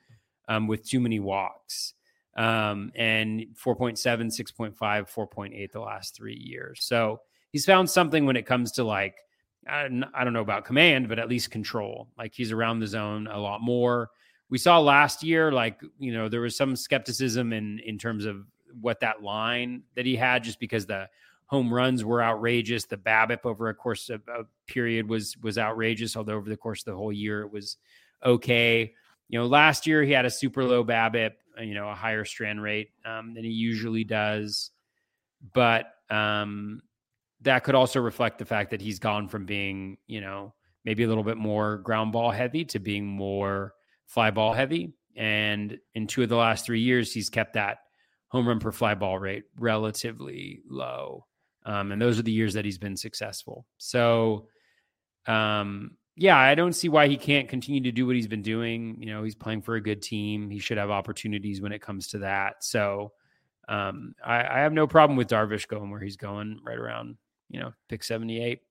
um, 0.48 0.68
with 0.68 0.88
too 0.88 1.00
many 1.00 1.20
walks. 1.20 1.96
Um, 2.38 2.92
and 2.96 3.48
4.7, 3.62 3.98
6.5, 3.98 4.76
4.8 4.78 5.72
the 5.72 5.80
last 5.80 6.16
three 6.16 6.38
years. 6.38 6.84
So 6.84 7.22
he's 7.52 7.66
found 7.66 7.90
something 7.90 8.26
when 8.26 8.36
it 8.38 8.46
comes 8.46 8.74
to 8.74 8.84
like, 8.84 9.16
I 9.68 9.88
don't 9.88 10.34
know 10.34 10.42
about 10.42 10.66
command, 10.66 11.10
but 11.10 11.20
at 11.20 11.28
least 11.28 11.52
control. 11.52 12.10
Like 12.18 12.34
he's 12.36 12.52
around 12.52 12.80
the 12.80 12.88
zone 12.88 13.28
a 13.28 13.40
lot 13.40 13.62
more 13.62 14.10
we 14.50 14.58
saw 14.58 14.80
last 14.80 15.24
year, 15.24 15.52
like, 15.52 15.82
you 16.00 16.12
know, 16.12 16.28
there 16.28 16.41
was 16.41 16.56
some 16.56 16.76
skepticism 16.76 17.54
in 17.54 17.80
in 17.80 17.97
terms 17.97 18.26
of 18.26 18.45
what 18.82 19.00
that 19.00 19.22
line 19.22 19.84
that 19.95 20.06
he 20.06 20.16
had, 20.16 20.43
just 20.43 20.60
because 20.60 20.86
the 20.86 21.08
home 21.45 21.74
runs 21.74 22.04
were 22.04 22.22
outrageous. 22.22 22.86
The 22.86 22.97
BABIP 22.97 23.45
over 23.45 23.70
a 23.70 23.74
course 23.74 24.10
of 24.10 24.22
a 24.28 24.45
period 24.68 25.08
was 25.08 25.38
was 25.38 25.58
outrageous, 25.58 26.16
although 26.16 26.36
over 26.36 26.50
the 26.50 26.58
course 26.58 26.82
of 26.82 26.86
the 26.86 26.97
whole 26.97 27.14
year 27.14 27.41
it 27.41 27.52
was 27.52 27.78
okay. 28.24 28.93
You 29.28 29.39
know, 29.39 29.45
last 29.45 29.86
year 29.86 30.04
he 30.04 30.12
had 30.12 30.26
a 30.26 30.32
super 30.32 30.64
low 30.64 30.84
BABIP, 30.84 31.34
uh, 31.58 31.62
you 31.62 31.76
know, 31.76 31.89
a 31.89 31.95
higher 31.95 32.26
strand 32.26 32.62
rate 32.62 32.89
um, 33.06 33.34
than 33.36 33.43
he 33.43 33.52
usually 33.52 34.04
does, 34.04 34.72
but 35.54 35.93
um, 36.10 36.82
that 37.41 37.64
could 37.64 37.76
also 37.76 38.00
reflect 38.00 38.39
the 38.39 38.45
fact 38.45 38.72
that 38.72 38.82
he's 38.82 38.97
gone 38.97 39.28
from 39.28 39.45
being, 39.45 39.97
you 40.08 40.22
know, 40.22 40.54
maybe 40.84 41.04
a 41.04 41.08
little 41.08 41.24
bit 41.24 41.38
more 41.38 41.78
ground 41.78 42.12
ball 42.12 42.32
heavy 42.32 42.66
to 42.66 42.80
being 42.80 43.06
more 43.06 43.74
fly 44.10 44.30
ball 44.32 44.51
heavy. 44.51 44.93
And 45.16 45.80
in 45.95 46.07
two 46.07 46.24
of 46.24 46.30
the 46.30 46.36
last 46.36 46.66
three 46.66 46.82
years, 46.82 47.14
he's 47.14 47.30
kept 47.30 47.53
that 47.53 47.78
home 48.28 48.47
run 48.47 48.60
per 48.60 48.72
fly 48.72 48.93
ball 48.93 49.18
rate 49.18 49.45
relatively 49.57 50.60
low. 50.70 51.26
Um, 51.66 51.93
and 51.93 52.01
those 52.01 52.20
are 52.20 52.24
the 52.24 52.32
years 52.32 52.53
that 52.55 52.66
he's 52.66 52.78
been 52.78 52.97
successful. 52.97 53.66
So, 53.78 54.47
um, 55.26 55.91
yeah, 56.18 56.38
I 56.38 56.53
don't 56.55 56.74
see 56.74 56.89
why 56.89 57.07
he 57.07 57.16
can't 57.16 57.47
continue 57.47 57.82
to 57.84 57.91
do 57.93 58.05
what 58.05 58.16
he's 58.16 58.28
been 58.28 58.41
doing. 58.41 58.97
You 58.99 59.05
know, 59.05 59.24
he's 59.24 59.36
playing 59.36 59.62
for 59.62 59.76
a 59.76 59.82
good 59.82 60.01
team. 60.01 60.49
He 60.49 60.60
should 60.60 60.78
have 60.78 60.89
opportunities 60.89 61.62
when 61.62 61.72
it 61.72 61.82
comes 61.82 62.10
to 62.10 62.20
that. 62.20 62.64
So, 62.64 63.14
um, 63.70 64.16
I, 64.26 64.39
I 64.43 64.60
have 64.60 64.74
no 64.74 64.88
problem 64.88 65.16
with 65.16 65.30
Darvish 65.30 65.68
going 65.68 65.91
where 65.91 66.01
he's 66.01 66.18
going, 66.18 66.60
right 66.66 66.78
around 66.78 67.16
you 67.49 67.60
know 67.60 67.74
pick 67.89 68.03
seventy 68.03 68.41
eight. 68.41 68.62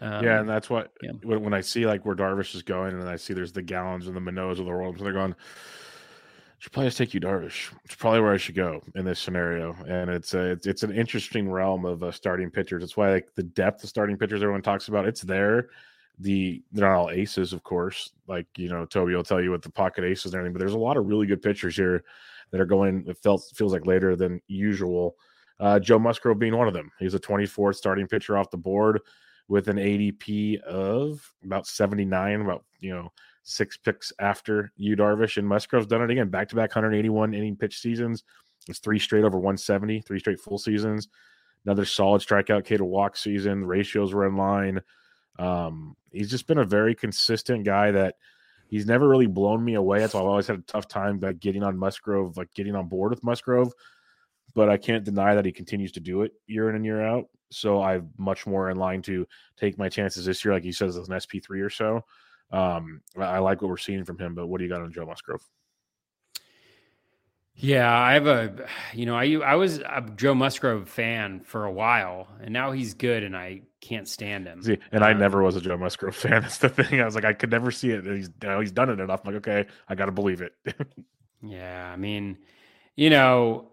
Um, 0.00 0.24
yeah, 0.24 0.40
and 0.40 0.48
that's 0.48 0.68
what 0.68 0.92
yeah. 1.02 1.12
when, 1.22 1.42
when, 1.42 1.54
I 1.54 1.60
see 1.60 1.86
like 1.86 2.04
where 2.04 2.16
Darvish 2.16 2.54
is 2.54 2.62
going, 2.62 2.92
and 2.94 3.08
I 3.08 3.16
see 3.16 3.32
there's 3.32 3.52
the 3.52 3.62
Gallens 3.62 4.06
and 4.06 4.16
the 4.16 4.20
Manoahs 4.20 4.58
of 4.58 4.64
the 4.66 4.72
world, 4.72 4.98
so 4.98 5.04
they're 5.04 5.12
going. 5.12 5.34
Should 6.58 6.72
probably 6.72 6.88
just 6.88 6.98
take 6.98 7.12
Yu 7.12 7.20
Darvish. 7.20 7.72
It's 7.84 7.94
probably 7.94 8.20
where 8.20 8.32
I 8.32 8.38
should 8.38 8.54
go 8.54 8.82
in 8.94 9.04
this 9.04 9.20
scenario, 9.20 9.76
and 9.86 10.08
it's 10.08 10.32
a, 10.34 10.52
it's, 10.52 10.66
it's 10.66 10.82
an 10.82 10.92
interesting 10.92 11.50
realm 11.50 11.84
of 11.84 12.02
uh, 12.02 12.10
starting 12.10 12.50
pitchers. 12.50 12.82
It's 12.82 12.96
why 12.96 13.10
like 13.10 13.34
the 13.34 13.42
depth 13.42 13.84
of 13.84 13.90
starting 13.90 14.16
pitchers 14.16 14.42
everyone 14.42 14.62
talks 14.62 14.88
about. 14.88 15.06
It's 15.06 15.20
there. 15.20 15.68
The 16.20 16.62
they're 16.72 16.88
not 16.88 16.96
all 16.96 17.10
aces, 17.10 17.52
of 17.52 17.62
course. 17.62 18.12
Like 18.26 18.46
you 18.56 18.68
know, 18.68 18.86
Toby 18.86 19.14
will 19.14 19.24
tell 19.24 19.42
you 19.42 19.50
what 19.50 19.62
the 19.62 19.70
pocket 19.70 20.04
aces 20.04 20.32
and 20.32 20.34
everything, 20.36 20.54
but 20.54 20.60
there's 20.60 20.74
a 20.74 20.78
lot 20.78 20.96
of 20.96 21.06
really 21.06 21.26
good 21.26 21.42
pitchers 21.42 21.76
here 21.76 22.02
that 22.50 22.60
are 22.60 22.66
going. 22.66 23.04
It 23.06 23.18
felt 23.18 23.44
feels 23.54 23.72
like 23.72 23.86
later 23.86 24.16
than 24.16 24.40
usual. 24.48 25.16
Uh, 25.60 25.78
Joe 25.78 26.00
Musgrove 26.00 26.38
being 26.38 26.56
one 26.56 26.66
of 26.66 26.74
them. 26.74 26.90
He's 26.98 27.14
a 27.14 27.20
24th 27.20 27.76
starting 27.76 28.08
pitcher 28.08 28.36
off 28.36 28.50
the 28.50 28.56
board 28.56 29.00
with 29.48 29.68
an 29.68 29.76
ADP 29.76 30.60
of 30.62 31.32
about 31.44 31.66
79, 31.66 32.40
about, 32.40 32.64
you 32.80 32.94
know, 32.94 33.12
six 33.42 33.76
picks 33.76 34.12
after 34.18 34.72
Yu 34.76 34.96
Darvish. 34.96 35.36
And 35.36 35.46
Musgrove's 35.46 35.86
done 35.86 36.02
it 36.02 36.10
again, 36.10 36.28
back 36.28 36.48
to 36.48 36.56
back 36.56 36.70
181 36.70 37.34
inning 37.34 37.56
pitch 37.56 37.78
seasons. 37.80 38.24
It's 38.68 38.78
three 38.78 38.98
straight 38.98 39.24
over 39.24 39.36
170, 39.36 40.00
three 40.00 40.18
straight 40.18 40.40
full 40.40 40.58
seasons. 40.58 41.08
Another 41.64 41.84
solid 41.84 42.22
strikeout 42.22 42.64
K 42.64 42.76
to 42.76 42.84
walk 42.84 43.16
season. 43.16 43.60
The 43.60 43.66
ratios 43.66 44.12
were 44.12 44.26
in 44.26 44.36
line. 44.36 44.80
Um, 45.38 45.96
he's 46.12 46.30
just 46.30 46.46
been 46.46 46.58
a 46.58 46.64
very 46.64 46.94
consistent 46.94 47.64
guy 47.64 47.90
that 47.90 48.16
he's 48.68 48.86
never 48.86 49.08
really 49.08 49.26
blown 49.26 49.64
me 49.64 49.74
away. 49.74 50.00
That's 50.00 50.14
why 50.14 50.20
I've 50.20 50.26
always 50.26 50.46
had 50.46 50.58
a 50.58 50.62
tough 50.62 50.88
time 50.88 51.18
like 51.20 51.40
getting 51.40 51.62
on 51.62 51.78
Musgrove, 51.78 52.36
like 52.36 52.52
getting 52.54 52.74
on 52.74 52.88
board 52.88 53.10
with 53.10 53.24
Musgrove. 53.24 53.72
But 54.54 54.68
I 54.68 54.76
can't 54.76 55.04
deny 55.04 55.34
that 55.34 55.44
he 55.44 55.52
continues 55.52 55.92
to 55.92 56.00
do 56.00 56.22
it 56.22 56.32
year 56.46 56.68
in 56.68 56.76
and 56.76 56.84
year 56.84 57.04
out. 57.04 57.26
So 57.50 57.82
I'm 57.82 58.10
much 58.18 58.46
more 58.46 58.70
in 58.70 58.76
line 58.76 59.02
to 59.02 59.26
take 59.56 59.78
my 59.78 59.88
chances 59.88 60.24
this 60.24 60.44
year, 60.44 60.54
like 60.54 60.64
he 60.64 60.72
says, 60.72 60.96
as 60.96 61.08
an 61.08 61.14
SP3 61.14 61.64
or 61.64 61.70
so. 61.70 62.04
Um, 62.50 63.00
I 63.16 63.38
like 63.38 63.62
what 63.62 63.68
we're 63.68 63.76
seeing 63.76 64.04
from 64.04 64.18
him, 64.18 64.34
but 64.34 64.46
what 64.46 64.58
do 64.58 64.64
you 64.64 64.70
got 64.70 64.82
on 64.82 64.92
Joe 64.92 65.06
Musgrove? 65.06 65.42
Yeah, 67.56 67.96
I 67.96 68.14
have 68.14 68.26
a, 68.26 68.66
you 68.92 69.06
know, 69.06 69.16
I 69.16 69.32
I 69.34 69.54
was 69.54 69.78
a 69.78 70.04
Joe 70.16 70.34
Musgrove 70.34 70.88
fan 70.88 71.40
for 71.44 71.64
a 71.64 71.70
while, 71.70 72.26
and 72.40 72.52
now 72.52 72.72
he's 72.72 72.94
good, 72.94 73.22
and 73.22 73.36
I 73.36 73.62
can't 73.80 74.08
stand 74.08 74.48
him. 74.48 74.60
See, 74.62 74.78
and 74.90 75.04
um, 75.04 75.10
I 75.10 75.12
never 75.12 75.40
was 75.40 75.54
a 75.54 75.60
Joe 75.60 75.76
Musgrove 75.76 76.16
fan. 76.16 76.42
That's 76.42 76.58
the 76.58 76.68
thing. 76.68 77.00
I 77.00 77.04
was 77.04 77.14
like, 77.14 77.24
I 77.24 77.32
could 77.32 77.52
never 77.52 77.70
see 77.70 77.90
it. 77.90 78.04
He's 78.04 78.28
you 78.42 78.48
know, 78.48 78.58
he's 78.58 78.72
done 78.72 78.90
it 78.90 78.98
enough. 78.98 79.20
I'm 79.24 79.34
like, 79.34 79.46
okay, 79.46 79.70
I 79.88 79.94
got 79.94 80.06
to 80.06 80.12
believe 80.12 80.42
it. 80.42 80.52
yeah, 81.42 81.92
I 81.92 81.96
mean, 81.96 82.38
you 82.96 83.08
know, 83.08 83.68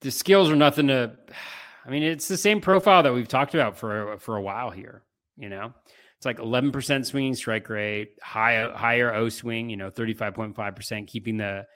the 0.00 0.10
skills 0.10 0.50
are 0.50 0.56
nothing 0.56 0.88
to 0.88 1.16
I 1.84 1.90
mean, 1.90 2.02
it's 2.02 2.28
the 2.28 2.36
same 2.36 2.60
profile 2.60 3.02
that 3.02 3.14
we've 3.14 3.28
talked 3.28 3.54
about 3.54 3.76
for 3.76 4.18
for 4.18 4.36
a 4.36 4.42
while 4.42 4.70
here. 4.70 5.02
You 5.36 5.48
know, 5.48 5.72
it's 6.16 6.26
like 6.26 6.38
11% 6.38 7.06
swinging 7.06 7.34
strike 7.34 7.68
rate, 7.68 8.18
high 8.22 8.70
higher 8.74 9.12
O 9.14 9.28
swing. 9.28 9.70
You 9.70 9.76
know, 9.76 9.90
35.5%, 9.90 11.06
keeping 11.06 11.36
the 11.38 11.66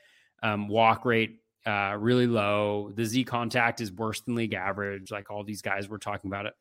um, 0.42 0.68
walk 0.68 1.04
rate 1.04 1.40
uh, 1.66 1.96
really 1.98 2.26
low. 2.26 2.92
The 2.94 3.04
Z 3.04 3.24
contact 3.24 3.80
is 3.80 3.90
worse 3.90 4.20
than 4.20 4.34
league 4.34 4.54
average. 4.54 5.10
Like 5.10 5.30
all 5.30 5.44
these 5.44 5.62
guys 5.62 5.88
were 5.88 5.98
talking 5.98 6.30
about 6.30 6.46
it. 6.46 6.54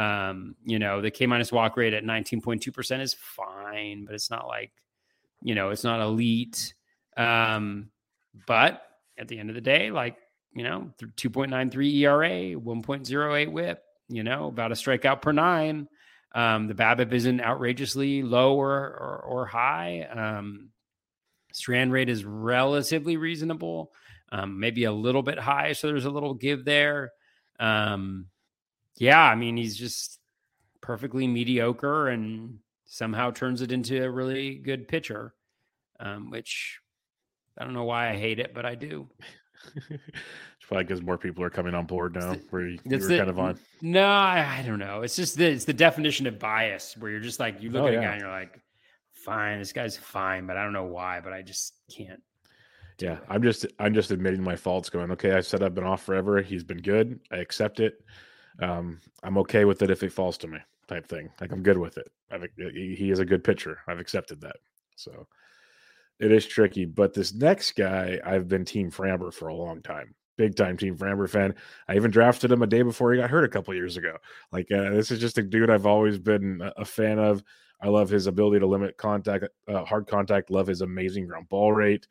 Um, 0.00 0.54
you 0.64 0.78
know, 0.78 1.00
the 1.00 1.10
K 1.10 1.26
minus 1.26 1.50
walk 1.50 1.76
rate 1.76 1.94
at 1.94 2.04
19.2% 2.04 3.00
is 3.00 3.14
fine, 3.14 4.04
but 4.04 4.14
it's 4.14 4.30
not 4.30 4.46
like, 4.46 4.70
you 5.42 5.54
know, 5.54 5.70
it's 5.70 5.84
not 5.84 6.00
elite. 6.00 6.74
Um, 7.16 7.90
but 8.46 8.82
at 9.18 9.26
the 9.26 9.38
end 9.38 9.48
of 9.48 9.54
the 9.54 9.62
day, 9.62 9.90
like 9.90 10.16
you 10.56 10.62
know, 10.62 10.90
2.93 11.02 11.98
ERA, 11.98 12.58
1.08 12.58 13.52
whip, 13.52 13.84
you 14.08 14.24
know, 14.24 14.48
about 14.48 14.72
a 14.72 14.74
strikeout 14.74 15.20
per 15.20 15.30
nine. 15.30 15.86
Um, 16.34 16.66
the 16.66 16.74
BABIP 16.74 17.12
isn't 17.12 17.42
outrageously 17.42 18.22
low 18.22 18.56
or, 18.56 18.72
or, 18.72 19.22
or 19.26 19.46
high. 19.46 20.08
Um, 20.10 20.70
strand 21.52 21.92
rate 21.92 22.08
is 22.08 22.24
relatively 22.24 23.18
reasonable, 23.18 23.92
um, 24.32 24.58
maybe 24.58 24.84
a 24.84 24.92
little 24.92 25.22
bit 25.22 25.38
high. 25.38 25.74
So 25.74 25.88
there's 25.88 26.06
a 26.06 26.10
little 26.10 26.32
give 26.32 26.64
there. 26.64 27.12
Um, 27.60 28.28
yeah, 28.96 29.22
I 29.22 29.34
mean, 29.34 29.58
he's 29.58 29.76
just 29.76 30.18
perfectly 30.80 31.26
mediocre 31.26 32.08
and 32.08 32.60
somehow 32.86 33.30
turns 33.30 33.60
it 33.60 33.72
into 33.72 34.02
a 34.02 34.10
really 34.10 34.54
good 34.54 34.88
pitcher, 34.88 35.34
um, 36.00 36.30
which 36.30 36.80
I 37.58 37.64
don't 37.64 37.74
know 37.74 37.84
why 37.84 38.08
I 38.08 38.16
hate 38.16 38.38
it, 38.38 38.54
but 38.54 38.64
I 38.64 38.74
do. 38.74 39.08
It's 39.88 40.66
probably 40.66 40.84
because 40.84 41.02
more 41.02 41.18
people 41.18 41.42
are 41.44 41.50
coming 41.50 41.74
on 41.74 41.86
board 41.86 42.14
now. 42.14 42.36
Where 42.50 42.68
you, 42.68 42.78
you 42.84 42.98
were 42.98 43.06
the, 43.06 43.18
kind 43.18 43.30
of 43.30 43.38
on. 43.38 43.58
No, 43.82 44.04
I, 44.04 44.58
I, 44.58 44.62
don't 44.62 44.78
know. 44.78 45.02
It's 45.02 45.16
just 45.16 45.36
the, 45.36 45.46
it's 45.46 45.64
the 45.64 45.72
definition 45.72 46.26
of 46.26 46.38
bias 46.38 46.96
where 46.98 47.10
you're 47.10 47.20
just 47.20 47.40
like 47.40 47.62
you 47.62 47.70
look 47.70 47.84
oh, 47.84 47.86
at 47.88 47.94
a 47.94 47.96
guy 47.96 48.12
and 48.12 48.20
you're 48.20 48.30
like, 48.30 48.60
fine, 49.12 49.58
this 49.58 49.72
guy's 49.72 49.96
fine, 49.96 50.46
but 50.46 50.56
I 50.56 50.62
don't 50.62 50.72
know 50.72 50.84
why, 50.84 51.20
but 51.20 51.32
I 51.32 51.42
just 51.42 51.74
can't. 51.94 52.22
Yeah, 52.98 53.14
it. 53.14 53.24
I'm 53.28 53.42
just 53.42 53.66
I'm 53.78 53.94
just 53.94 54.10
admitting 54.10 54.42
my 54.42 54.56
faults. 54.56 54.88
Going, 54.88 55.10
okay, 55.12 55.32
I 55.32 55.40
said 55.40 55.62
I've 55.62 55.74
been 55.74 55.84
off 55.84 56.02
forever. 56.02 56.40
He's 56.40 56.64
been 56.64 56.80
good. 56.80 57.20
I 57.30 57.36
accept 57.36 57.80
it. 57.80 58.02
Um, 58.60 59.00
I'm 59.22 59.36
okay 59.38 59.64
with 59.64 59.82
it 59.82 59.90
if 59.90 60.02
it 60.02 60.12
falls 60.12 60.38
to 60.38 60.48
me, 60.48 60.58
type 60.88 61.06
thing. 61.06 61.28
Like 61.40 61.52
I'm 61.52 61.62
good 61.62 61.76
with 61.76 61.98
it. 61.98 62.10
I've, 62.30 62.46
he 62.56 63.10
is 63.10 63.18
a 63.18 63.24
good 63.24 63.44
pitcher. 63.44 63.80
I've 63.86 64.00
accepted 64.00 64.40
that. 64.40 64.56
So 64.96 65.26
it 66.18 66.32
is 66.32 66.46
tricky. 66.46 66.84
But 66.84 67.14
this 67.14 67.34
next 67.34 67.72
guy, 67.72 68.20
I've 68.24 68.48
been 68.48 68.64
Team 68.64 68.90
Framber 68.90 69.32
for 69.32 69.48
a 69.48 69.54
long 69.54 69.82
time. 69.82 70.14
Big 70.36 70.54
time 70.54 70.76
Team 70.76 70.96
Framber 70.96 71.28
fan. 71.28 71.54
I 71.88 71.96
even 71.96 72.10
drafted 72.10 72.52
him 72.52 72.62
a 72.62 72.66
day 72.66 72.82
before 72.82 73.12
he 73.12 73.20
got 73.20 73.30
hurt 73.30 73.44
a 73.44 73.48
couple 73.48 73.74
years 73.74 73.96
ago. 73.96 74.16
Like 74.52 74.70
uh, 74.70 74.90
this 74.90 75.10
is 75.10 75.18
just 75.18 75.38
a 75.38 75.42
dude 75.42 75.70
I've 75.70 75.86
always 75.86 76.18
been 76.18 76.60
a 76.76 76.84
fan 76.84 77.18
of. 77.18 77.42
I 77.80 77.88
love 77.88 78.08
his 78.08 78.26
ability 78.26 78.60
to 78.60 78.66
limit 78.66 78.96
contact, 78.96 79.44
uh, 79.68 79.84
hard 79.84 80.06
contact. 80.06 80.50
Love 80.50 80.66
his 80.66 80.80
amazing 80.80 81.26
ground 81.26 81.48
ball 81.48 81.72
rate. 81.72 82.06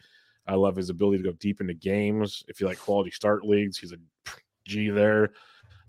I 0.47 0.55
love 0.55 0.75
his 0.75 0.89
ability 0.89 1.23
to 1.23 1.29
go 1.29 1.35
deep 1.39 1.61
into 1.61 1.73
games. 1.73 2.43
If 2.47 2.59
you 2.59 2.67
like 2.67 2.77
quality 2.77 3.11
start 3.11 3.45
leagues, 3.45 3.77
he's 3.77 3.93
a 3.93 3.97
G 4.67 4.89
there. 4.89 5.31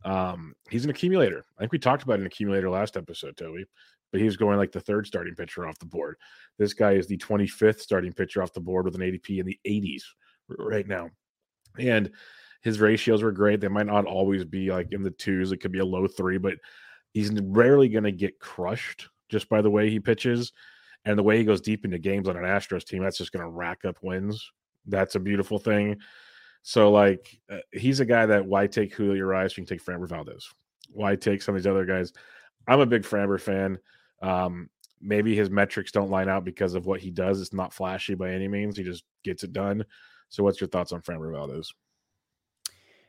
Um, 0.05 0.55
he's 0.71 0.85
an 0.85 0.91
accumulator. 0.91 1.45
I 1.57 1.61
think 1.61 1.73
we 1.73 1.79
talked 1.79 2.05
about 2.05 2.21
an 2.21 2.27
accumulator 2.27 2.71
last 2.71 2.97
episode, 2.97 3.37
Toby, 3.37 3.65
but 4.13 4.21
he 4.21 4.27
was 4.27 4.37
going 4.37 4.57
like 4.57 4.73
the 4.73 4.81
third 4.81 5.07
starting 5.07 5.35
pitcher 5.35 5.67
off 5.67 5.79
the 5.79 5.87
board. 5.87 6.17
This 6.59 6.75
guy 6.75 6.93
is 6.93 7.07
the 7.07 7.19
25th 7.19 7.81
starting 7.81 8.13
pitcher 8.13 8.43
off 8.43 8.53
the 8.53 8.61
board 8.61 8.85
with 8.85 8.95
an 8.95 9.01
ADP 9.01 9.39
in 9.39 9.47
the 9.47 9.59
80s 9.67 10.03
right 10.49 10.87
now. 10.87 11.11
And 11.79 12.11
his 12.63 12.81
ratios 12.81 13.23
were 13.23 13.33
great. 13.33 13.61
They 13.61 13.69
might 13.69 13.87
not 13.87 14.07
always 14.07 14.45
be 14.45 14.71
like 14.71 14.93
in 14.93 15.03
the 15.03 15.11
twos. 15.11 15.53
It 15.53 15.59
could 15.59 15.73
be 15.73 15.81
a 15.81 15.85
low 15.85 16.07
three, 16.07 16.39
but 16.39 16.55
he's 17.13 17.31
rarely 17.41 17.89
going 17.89 18.05
to 18.05 18.13
get 18.13 18.41
crushed 18.41 19.09
just 19.29 19.49
by 19.49 19.61
the 19.61 19.71
way 19.71 19.91
he 19.91 20.01
pitches 20.01 20.53
and 21.05 21.19
the 21.19 21.23
way 21.23 21.39
he 21.39 21.45
goes 21.45 21.61
deep 21.61 21.85
into 21.85 21.99
games 21.99 22.29
on 22.29 22.37
an 22.37 22.43
Astros 22.43 22.85
team. 22.85 23.03
That's 23.03 23.19
just 23.19 23.33
going 23.33 23.45
to 23.45 23.51
rack 23.51 23.85
up 23.85 23.99
wins. 24.03 24.51
That's 24.87 25.15
a 25.15 25.21
beautiful 25.21 25.59
thing. 25.59 25.99
So, 26.63 26.91
like, 26.91 27.39
uh, 27.49 27.59
he's 27.73 28.01
a 28.01 28.05
guy 28.05 28.27
that 28.27 28.45
why 28.45 28.67
take 28.67 28.93
Julio 28.93 29.15
Urias? 29.15 29.57
You 29.57 29.65
can 29.65 29.77
take 29.77 29.85
Framber 29.85 30.09
Valdez. 30.09 30.49
Why 30.91 31.15
take 31.15 31.43
some 31.43 31.55
of 31.55 31.63
these 31.63 31.71
other 31.71 31.85
guys? 31.85 32.13
I'm 32.67 32.81
a 32.81 32.87
big 32.87 33.03
Framber 33.03 33.41
fan. 33.41 33.79
Um, 34.23 34.71
maybe 35.01 35.35
his 35.35 35.51
metrics 35.51 35.93
don't 35.93 36.11
line 36.11 36.29
out 36.29 36.45
because 36.45 36.75
of 36.75 36.87
what 36.87 37.01
he 37.01 37.11
does. 37.11 37.41
It's 37.41 37.53
not 37.53 37.73
flashy 37.73 38.15
by 38.15 38.31
any 38.31 38.49
means. 38.49 38.77
He 38.77 38.85
just 38.85 39.05
gets 39.25 39.45
it 39.45 39.53
done. 39.53 39.85
So, 40.29 40.43
what's 40.43 40.61
your 40.61 40.69
thoughts 40.69 40.93
on 40.93 41.03
Framber 41.03 41.33
Valdez? 41.33 41.73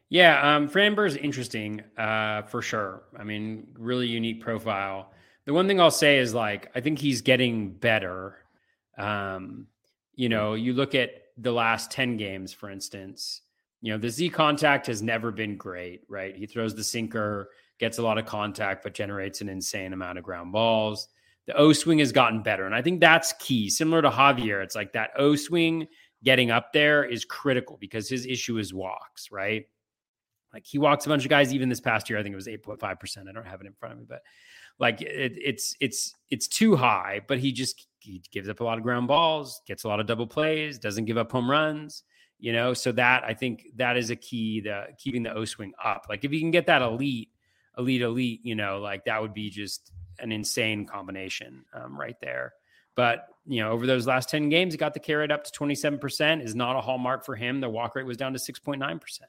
Yeah, 0.09 0.55
um, 0.55 0.69
Framber 0.69 1.05
is 1.05 1.17
interesting 1.17 1.81
uh, 1.97 2.43
for 2.43 2.61
sure. 2.61 3.03
I 3.19 3.23
mean, 3.23 3.67
really 3.77 4.07
unique 4.07 4.41
profile. 4.41 5.11
The 5.45 5.53
one 5.53 5.67
thing 5.67 5.81
I'll 5.81 5.91
say 5.91 6.17
is 6.19 6.33
like 6.33 6.71
I 6.75 6.81
think 6.81 6.99
he's 6.99 7.21
getting 7.21 7.71
better. 7.71 8.37
Um, 8.97 9.67
you 10.15 10.29
know, 10.29 10.53
you 10.53 10.73
look 10.73 10.95
at 10.95 11.11
the 11.37 11.51
last 11.51 11.91
ten 11.91 12.17
games, 12.17 12.53
for 12.53 12.69
instance. 12.69 13.41
You 13.81 13.91
know, 13.91 13.97
the 13.97 14.09
Z 14.09 14.29
contact 14.29 14.87
has 14.87 15.01
never 15.01 15.31
been 15.31 15.55
great, 15.55 16.01
right? 16.09 16.35
He 16.35 16.47
throws 16.47 16.73
the 16.73 16.83
sinker, 16.83 17.49
gets 17.79 17.97
a 17.97 18.01
lot 18.01 18.17
of 18.17 18.25
contact, 18.25 18.83
but 18.83 18.93
generates 18.93 19.41
an 19.41 19.49
insane 19.49 19.93
amount 19.93 20.17
of 20.17 20.23
ground 20.23 20.51
balls. 20.51 21.07
The 21.45 21.55
O 21.55 21.71
swing 21.73 21.99
has 21.99 22.11
gotten 22.11 22.43
better, 22.43 22.65
and 22.65 22.75
I 22.75 22.81
think 22.81 22.99
that's 22.99 23.33
key. 23.39 23.69
Similar 23.69 24.01
to 24.01 24.09
Javier, 24.09 24.63
it's 24.63 24.75
like 24.75 24.93
that 24.93 25.11
O 25.17 25.35
swing 25.35 25.87
getting 26.23 26.51
up 26.51 26.73
there 26.73 27.05
is 27.05 27.23
critical 27.23 27.77
because 27.79 28.09
his 28.09 28.25
issue 28.25 28.57
is 28.57 28.73
walks, 28.73 29.31
right? 29.31 29.65
Like 30.53 30.65
he 30.65 30.77
walks 30.77 31.05
a 31.05 31.09
bunch 31.09 31.23
of 31.23 31.29
guys 31.29 31.53
even 31.53 31.69
this 31.69 31.79
past 31.79 32.09
year. 32.09 32.17
I 32.17 32.23
think 32.23 32.33
it 32.33 32.37
was 32.37 32.47
8.5%. 32.47 33.29
I 33.29 33.31
don't 33.31 33.45
have 33.45 33.61
it 33.61 33.67
in 33.67 33.73
front 33.73 33.93
of 33.93 33.99
me, 33.99 34.05
but 34.07 34.21
like 34.79 35.01
it, 35.01 35.37
it's 35.37 35.75
it's 35.79 36.15
it's 36.29 36.47
too 36.47 36.75
high, 36.75 37.21
but 37.27 37.39
he 37.39 37.51
just 37.51 37.87
he 37.99 38.21
gives 38.31 38.49
up 38.49 38.59
a 38.59 38.63
lot 38.63 38.77
of 38.77 38.83
ground 38.83 39.07
balls, 39.07 39.61
gets 39.67 39.83
a 39.83 39.87
lot 39.87 39.99
of 39.99 40.05
double 40.05 40.27
plays, 40.27 40.77
doesn't 40.79 41.05
give 41.05 41.17
up 41.17 41.31
home 41.31 41.49
runs, 41.49 42.03
you 42.39 42.53
know. 42.53 42.73
So 42.73 42.91
that 42.93 43.23
I 43.23 43.33
think 43.33 43.65
that 43.75 43.97
is 43.97 44.09
a 44.09 44.15
key 44.15 44.61
the 44.61 44.87
keeping 44.97 45.23
the 45.23 45.33
O 45.33 45.45
swing 45.45 45.73
up. 45.83 46.05
Like 46.09 46.23
if 46.23 46.31
you 46.31 46.39
can 46.39 46.51
get 46.51 46.67
that 46.67 46.81
elite, 46.81 47.29
elite, 47.77 48.01
elite, 48.01 48.41
you 48.43 48.55
know, 48.55 48.79
like 48.79 49.05
that 49.05 49.21
would 49.21 49.33
be 49.33 49.49
just 49.49 49.91
an 50.19 50.31
insane 50.31 50.85
combination 50.85 51.63
um, 51.73 51.99
right 51.99 52.15
there. 52.21 52.53
But 52.95 53.27
you 53.45 53.61
know, 53.61 53.71
over 53.71 53.85
those 53.85 54.07
last 54.07 54.29
10 54.29 54.49
games, 54.49 54.73
he 54.73 54.77
got 54.77 54.93
the 54.93 54.99
K 54.99 55.15
rate 55.15 55.31
up 55.31 55.43
to 55.43 55.51
27%, 55.51 56.43
is 56.43 56.55
not 56.55 56.75
a 56.75 56.81
hallmark 56.81 57.23
for 57.25 57.35
him. 57.35 57.61
The 57.61 57.69
walk 57.69 57.95
rate 57.95 58.05
was 58.05 58.17
down 58.17 58.33
to 58.33 58.39
6.9%. 58.39 59.19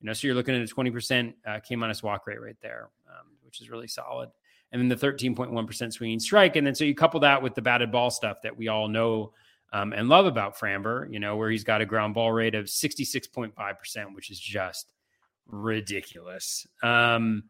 You 0.00 0.06
know, 0.06 0.12
so 0.12 0.26
you're 0.26 0.34
looking 0.34 0.54
at 0.54 0.60
a 0.60 0.74
20% 0.74 1.34
uh, 1.46 1.60
K 1.60 1.76
minus 1.76 2.02
walk 2.02 2.26
rate 2.26 2.42
right 2.42 2.56
there, 2.60 2.90
um, 3.08 3.26
which 3.42 3.60
is 3.60 3.70
really 3.70 3.88
solid. 3.88 4.28
And 4.72 4.80
then 4.80 4.88
the 4.88 4.96
13.1% 4.96 5.92
swinging 5.92 6.18
strike. 6.18 6.56
And 6.56 6.66
then 6.66 6.74
so 6.74 6.84
you 6.84 6.94
couple 6.94 7.20
that 7.20 7.42
with 7.42 7.54
the 7.54 7.62
batted 7.62 7.92
ball 7.92 8.10
stuff 8.10 8.38
that 8.42 8.56
we 8.56 8.68
all 8.68 8.88
know 8.88 9.32
um, 9.72 9.92
and 9.92 10.08
love 10.08 10.26
about 10.26 10.58
Framber, 10.58 11.10
you 11.12 11.20
know, 11.20 11.36
where 11.36 11.50
he's 11.50 11.64
got 11.64 11.80
a 11.80 11.86
ground 11.86 12.14
ball 12.14 12.32
rate 12.32 12.54
of 12.54 12.66
66.5%, 12.66 14.14
which 14.14 14.30
is 14.30 14.38
just 14.38 14.86
ridiculous. 15.46 16.66
Um, 16.82 17.44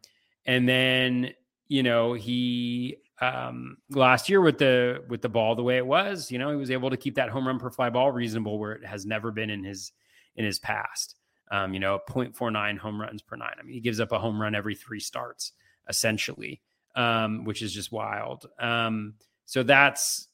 and 0.45 0.67
then, 0.67 1.31
you 1.67 1.83
know, 1.83 2.13
he 2.13 2.97
um, 3.21 3.77
last 3.89 4.29
year 4.29 4.41
with 4.41 4.57
the 4.57 5.03
with 5.07 5.21
the 5.21 5.29
ball 5.29 5.55
the 5.55 5.63
way 5.63 5.77
it 5.77 5.85
was, 5.85 6.31
you 6.31 6.37
know, 6.37 6.49
he 6.49 6.57
was 6.57 6.71
able 6.71 6.89
to 6.89 6.97
keep 6.97 7.15
that 7.15 7.29
home 7.29 7.47
run 7.47 7.59
per 7.59 7.71
fly 7.71 7.89
ball 7.89 8.11
reasonable 8.11 8.59
where 8.59 8.73
it 8.73 8.85
has 8.85 9.05
never 9.05 9.31
been 9.31 9.49
in 9.49 9.63
his 9.63 9.91
in 10.35 10.45
his 10.45 10.59
past 10.59 11.15
um, 11.51 11.73
you 11.73 11.79
know, 11.79 11.99
0.49 12.09 12.77
home 12.77 12.99
runs 12.99 13.21
per 13.21 13.35
nine. 13.35 13.53
I 13.59 13.63
mean, 13.63 13.73
he 13.73 13.79
gives 13.79 13.99
up 13.99 14.11
a 14.11 14.19
home 14.19 14.41
run 14.41 14.55
every 14.55 14.75
three 14.75 14.99
starts, 14.99 15.51
essentially, 15.87 16.61
um, 16.95 17.43
which 17.43 17.61
is 17.61 17.73
just 17.73 17.91
wild. 17.91 18.45
Um, 18.59 19.15
so 19.45 19.63
that's 19.63 20.27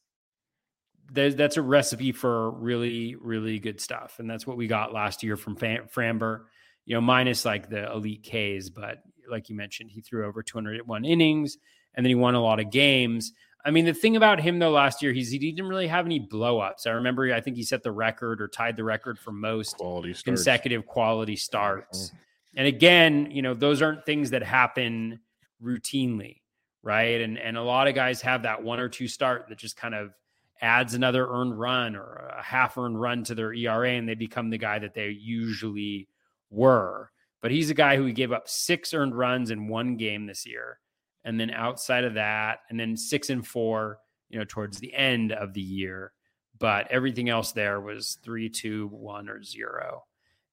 that's 1.13 1.57
a 1.57 1.61
recipe 1.61 2.13
for 2.13 2.51
really, 2.51 3.15
really 3.15 3.59
good 3.59 3.81
stuff, 3.81 4.15
and 4.19 4.29
that's 4.29 4.47
what 4.47 4.55
we 4.55 4.67
got 4.67 4.93
last 4.93 5.23
year 5.23 5.35
from 5.35 5.57
Framber. 5.57 6.43
You 6.85 6.95
know, 6.95 7.01
minus 7.01 7.43
like 7.43 7.69
the 7.69 7.91
elite 7.91 8.23
Ks, 8.23 8.69
but 8.69 8.99
like 9.31 9.49
you 9.49 9.55
mentioned, 9.55 9.91
he 9.91 10.01
threw 10.01 10.25
over 10.25 10.43
201 10.43 11.05
innings, 11.05 11.57
and 11.95 12.05
then 12.05 12.09
he 12.09 12.15
won 12.15 12.35
a 12.35 12.41
lot 12.41 12.59
of 12.59 12.69
games. 12.69 13.33
I 13.63 13.71
mean, 13.71 13.85
the 13.85 13.93
thing 13.93 14.15
about 14.15 14.41
him 14.41 14.59
though 14.59 14.71
last 14.71 15.01
year, 15.01 15.13
he's 15.13 15.29
he 15.29 15.39
didn't 15.39 15.67
really 15.67 15.87
have 15.87 16.05
any 16.05 16.19
blowups. 16.19 16.87
I 16.87 16.91
remember, 16.91 17.33
I 17.33 17.41
think 17.41 17.55
he 17.55 17.63
set 17.63 17.83
the 17.83 17.91
record 17.91 18.41
or 18.41 18.47
tied 18.47 18.75
the 18.75 18.83
record 18.83 19.19
for 19.19 19.31
most 19.31 19.77
quality 19.77 20.15
consecutive 20.23 20.85
quality 20.85 21.35
starts. 21.35 22.07
Mm-hmm. 22.07 22.17
And 22.57 22.67
again, 22.67 23.31
you 23.31 23.41
know, 23.41 23.53
those 23.53 23.81
aren't 23.81 24.05
things 24.05 24.31
that 24.31 24.43
happen 24.43 25.19
routinely, 25.63 26.41
right? 26.83 27.21
And 27.21 27.37
and 27.37 27.57
a 27.57 27.63
lot 27.63 27.87
of 27.87 27.95
guys 27.95 28.21
have 28.21 28.43
that 28.43 28.61
one 28.61 28.79
or 28.79 28.89
two 28.89 29.07
start 29.07 29.45
that 29.49 29.57
just 29.57 29.77
kind 29.77 29.95
of 29.95 30.11
adds 30.61 30.93
another 30.93 31.27
earned 31.27 31.59
run 31.59 31.95
or 31.95 32.31
a 32.37 32.43
half 32.43 32.77
earned 32.77 32.99
run 32.99 33.23
to 33.25 33.35
their 33.35 33.53
ERA, 33.53 33.91
and 33.91 34.07
they 34.07 34.15
become 34.15 34.49
the 34.49 34.57
guy 34.57 34.79
that 34.79 34.93
they 34.93 35.09
usually 35.09 36.07
were. 36.49 37.11
But 37.41 37.51
he's 37.51 37.69
a 37.69 37.75
guy 37.75 37.97
who 37.97 38.11
gave 38.11 38.31
up 38.31 38.47
six 38.47 38.93
earned 38.93 39.17
runs 39.17 39.51
in 39.51 39.67
one 39.67 39.97
game 39.97 40.25
this 40.27 40.45
year 40.45 40.79
and 41.23 41.39
then 41.39 41.51
outside 41.51 42.03
of 42.03 42.15
that, 42.15 42.59
and 42.69 42.79
then 42.79 42.97
six 42.97 43.29
and 43.29 43.45
four, 43.45 43.99
you 44.29 44.39
know, 44.39 44.45
towards 44.47 44.79
the 44.79 44.93
end 44.93 45.31
of 45.31 45.53
the 45.53 45.61
year. 45.61 46.13
But 46.57 46.91
everything 46.91 47.29
else 47.29 47.51
there 47.51 47.79
was 47.79 48.17
three, 48.23 48.49
two, 48.49 48.87
one, 48.87 49.29
or 49.29 49.43
zero. 49.43 50.03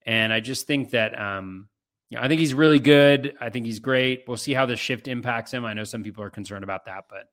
And 0.05 0.33
I 0.33 0.39
just 0.39 0.67
think 0.67 0.91
that 0.91 1.19
um, 1.19 1.69
you 2.09 2.17
know, 2.17 2.23
I 2.23 2.27
think 2.27 2.39
he's 2.39 2.53
really 2.53 2.79
good. 2.79 3.35
I 3.39 3.49
think 3.49 3.65
he's 3.65 3.79
great. 3.79 4.23
We'll 4.27 4.37
see 4.37 4.53
how 4.53 4.65
the 4.65 4.75
shift 4.75 5.07
impacts 5.07 5.53
him. 5.53 5.65
I 5.65 5.73
know 5.73 5.83
some 5.83 6.03
people 6.03 6.23
are 6.23 6.29
concerned 6.29 6.63
about 6.63 6.85
that, 6.85 7.05
but 7.09 7.29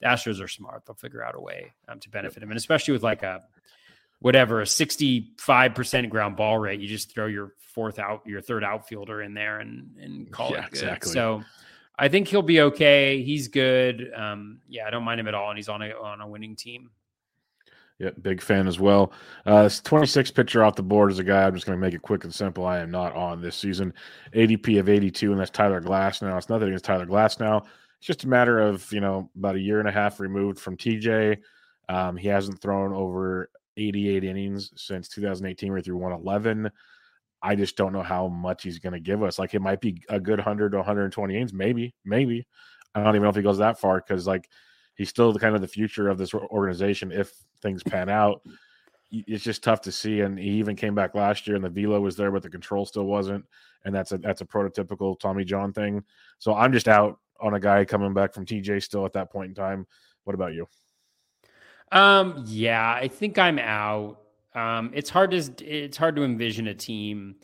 the 0.00 0.06
Astros 0.06 0.40
are 0.40 0.48
smart. 0.48 0.84
They'll 0.86 0.94
figure 0.94 1.24
out 1.24 1.34
a 1.34 1.40
way 1.40 1.72
um, 1.88 1.98
to 2.00 2.10
benefit 2.10 2.42
him, 2.42 2.50
and 2.50 2.58
especially 2.58 2.92
with 2.92 3.02
like 3.02 3.22
a 3.22 3.40
whatever 4.20 4.60
a 4.60 4.66
sixty-five 4.66 5.74
percent 5.74 6.08
ground 6.10 6.36
ball 6.36 6.58
rate, 6.58 6.80
you 6.80 6.88
just 6.88 7.14
throw 7.14 7.26
your 7.26 7.54
fourth 7.74 7.98
out, 7.98 8.26
your 8.26 8.40
third 8.40 8.64
outfielder 8.64 9.22
in 9.22 9.34
there, 9.34 9.60
and 9.60 9.96
and 10.00 10.30
call 10.30 10.50
yeah, 10.50 10.66
it 10.66 10.70
good. 10.70 10.82
Exactly. 10.82 11.12
So 11.12 11.42
I 11.98 12.08
think 12.08 12.28
he'll 12.28 12.42
be 12.42 12.62
okay. 12.62 13.22
He's 13.22 13.48
good. 13.48 14.10
Um, 14.16 14.60
yeah, 14.68 14.86
I 14.86 14.90
don't 14.90 15.04
mind 15.04 15.20
him 15.20 15.28
at 15.28 15.34
all, 15.34 15.50
and 15.50 15.58
he's 15.58 15.68
on 15.68 15.82
a 15.82 15.90
on 15.90 16.20
a 16.20 16.28
winning 16.28 16.56
team. 16.56 16.90
Yeah, 17.98 18.10
big 18.22 18.40
fan 18.40 18.66
as 18.66 18.80
well. 18.80 19.12
Uh, 19.44 19.68
26 19.68 20.30
pitcher 20.30 20.64
off 20.64 20.74
the 20.74 20.82
board 20.82 21.10
is 21.10 21.18
a 21.18 21.24
guy. 21.24 21.46
I'm 21.46 21.52
just 21.52 21.66
going 21.66 21.78
to 21.78 21.86
make 21.86 21.92
it 21.92 22.00
quick 22.00 22.24
and 22.24 22.34
simple. 22.34 22.64
I 22.64 22.78
am 22.78 22.90
not 22.90 23.14
on 23.14 23.42
this 23.42 23.56
season. 23.56 23.92
ADP 24.32 24.80
of 24.80 24.88
82, 24.88 25.30
and 25.30 25.38
that's 25.38 25.50
Tyler 25.50 25.82
Glasnow. 25.82 26.38
It's 26.38 26.48
nothing 26.48 26.68
against 26.68 26.86
Tyler 26.86 27.04
Glasnow. 27.04 27.66
It's 27.98 28.06
just 28.06 28.24
a 28.24 28.28
matter 28.28 28.58
of 28.58 28.90
you 28.90 29.00
know 29.00 29.30
about 29.36 29.56
a 29.56 29.60
year 29.60 29.80
and 29.80 29.88
a 29.88 29.92
half 29.92 30.18
removed 30.18 30.58
from 30.58 30.78
TJ. 30.78 31.38
Um, 31.90 32.16
he 32.16 32.28
hasn't 32.28 32.62
thrown 32.62 32.94
over 32.94 33.50
88 33.76 34.24
innings 34.24 34.72
since 34.76 35.08
2018, 35.08 35.68
where 35.68 35.78
he 35.78 35.82
threw 35.82 35.96
111. 35.96 36.70
I 37.42 37.54
just 37.54 37.76
don't 37.76 37.92
know 37.92 38.02
how 38.02 38.28
much 38.28 38.62
he's 38.62 38.78
going 38.78 38.92
to 38.92 39.00
give 39.00 39.22
us. 39.22 39.38
Like 39.38 39.54
it 39.54 39.60
might 39.60 39.80
be 39.80 40.02
a 40.08 40.20
good 40.20 40.38
100 40.38 40.72
to 40.72 40.78
120 40.78 41.34
innings, 41.34 41.52
maybe, 41.52 41.94
maybe. 42.04 42.46
I 42.94 43.02
don't 43.02 43.14
even 43.14 43.22
know 43.22 43.30
if 43.30 43.36
he 43.36 43.42
goes 43.42 43.58
that 43.58 43.78
far 43.78 43.96
because 43.96 44.26
like 44.26 44.48
he's 44.94 45.08
still 45.08 45.32
the 45.32 45.38
kind 45.38 45.54
of 45.54 45.60
the 45.60 45.68
future 45.68 46.08
of 46.08 46.18
this 46.18 46.34
organization 46.34 47.12
if 47.12 47.32
things 47.62 47.82
pan 47.82 48.08
out. 48.08 48.42
It's 49.10 49.42
just 49.42 49.64
tough 49.64 49.80
to 49.82 49.92
see. 49.92 50.20
And 50.20 50.38
he 50.38 50.50
even 50.50 50.76
came 50.76 50.94
back 50.94 51.14
last 51.14 51.46
year, 51.46 51.56
and 51.56 51.64
the 51.64 51.70
velo 51.70 52.00
was 52.00 52.16
there, 52.16 52.30
but 52.30 52.42
the 52.42 52.50
control 52.50 52.84
still 52.84 53.06
wasn't. 53.06 53.44
And 53.84 53.94
that's 53.94 54.12
a 54.12 54.18
that's 54.18 54.40
a 54.40 54.46
prototypical 54.46 55.18
Tommy 55.18 55.44
John 55.44 55.72
thing. 55.72 56.04
So 56.38 56.54
I'm 56.54 56.72
just 56.72 56.88
out 56.88 57.18
on 57.40 57.54
a 57.54 57.60
guy 57.60 57.84
coming 57.84 58.12
back 58.12 58.34
from 58.34 58.44
TJ 58.44 58.82
still 58.82 59.06
at 59.06 59.14
that 59.14 59.32
point 59.32 59.48
in 59.48 59.54
time. 59.54 59.86
What 60.24 60.34
about 60.34 60.52
you? 60.52 60.66
Um, 61.92 62.44
yeah, 62.46 62.92
I 62.94 63.08
think 63.08 63.38
I'm 63.38 63.58
out. 63.58 64.18
Um, 64.54 64.90
it's 64.94 65.10
hard 65.10 65.30
to 65.32 65.64
it's 65.64 65.96
hard 65.96 66.16
to 66.16 66.24
envision 66.24 66.68
a 66.68 66.74
team 66.74 67.36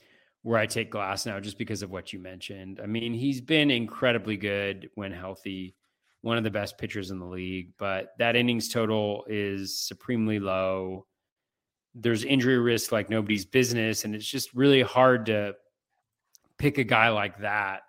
where 0.42 0.58
I 0.58 0.66
take 0.66 0.92
Glasnow 0.92 1.42
just 1.42 1.58
because 1.58 1.82
of 1.82 1.90
what 1.90 2.12
you 2.12 2.18
mentioned. 2.20 2.80
I 2.82 2.86
mean, 2.86 3.14
he's 3.14 3.40
been 3.40 3.70
incredibly 3.70 4.36
good 4.36 4.88
when 4.94 5.10
healthy, 5.12 5.74
one 6.20 6.38
of 6.38 6.44
the 6.44 6.50
best 6.50 6.78
pitchers 6.78 7.10
in 7.10 7.18
the 7.18 7.26
league, 7.26 7.72
but 7.78 8.10
that 8.18 8.36
innings 8.36 8.68
total 8.68 9.24
is 9.28 9.78
supremely 9.78 10.38
low. 10.38 11.06
There's 11.94 12.24
injury 12.24 12.58
risk 12.58 12.92
like 12.92 13.10
nobody's 13.10 13.44
business, 13.44 14.04
and 14.04 14.14
it's 14.14 14.26
just 14.26 14.54
really 14.54 14.82
hard 14.82 15.26
to 15.26 15.54
pick 16.58 16.78
a 16.78 16.84
guy 16.84 17.08
like 17.08 17.38
that 17.38 17.82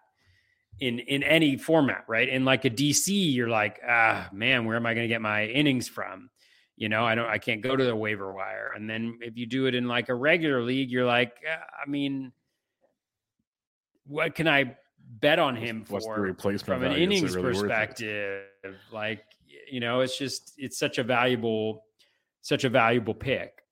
in 0.79 0.99
in 0.99 1.23
any 1.23 1.57
format, 1.57 2.05
right? 2.07 2.27
In 2.27 2.45
like 2.45 2.65
a 2.65 2.69
DC, 2.69 3.33
you're 3.33 3.49
like, 3.49 3.79
ah, 3.87 4.29
man, 4.31 4.65
where 4.65 4.75
am 4.75 4.85
I 4.85 4.93
going 4.93 5.05
to 5.05 5.13
get 5.13 5.21
my 5.21 5.45
innings 5.45 5.87
from? 5.87 6.29
You 6.77 6.87
know 6.87 7.05
i 7.05 7.13
don't 7.15 7.27
i 7.27 7.37
can't 7.37 7.61
go 7.61 7.75
to 7.75 7.83
the 7.83 7.95
waiver 7.95 8.31
wire 8.31 8.71
and 8.75 8.89
then 8.89 9.17
if 9.21 9.35
you 9.35 9.45
do 9.45 9.65
it 9.65 9.75
in 9.75 9.87
like 9.87 10.09
a 10.09 10.15
regular 10.15 10.63
league 10.63 10.89
you're 10.89 11.05
like 11.05 11.33
uh, 11.45 11.57
i 11.85 11.89
mean 11.89 12.31
what 14.05 14.33
can 14.33 14.47
i 14.47 14.75
bet 15.19 15.39
on 15.39 15.55
him 15.55 15.85
What's 15.87 16.05
the 16.05 16.13
for 16.13 16.21
replacement 16.21 16.81
from 16.81 16.91
an 16.91 16.97
innings 16.97 17.35
really 17.35 17.53
perspective. 17.53 18.43
Like 18.91 19.23
you 19.69 19.79
know, 19.79 20.01
it's 20.01 20.17
just 20.17 20.53
it's 20.57 20.77
such 20.77 20.97
a 20.97 21.03
valuable, 21.03 21.83
such 22.41 22.63
a 22.63 22.69
valuable 22.69 23.13
pick. 23.13 23.63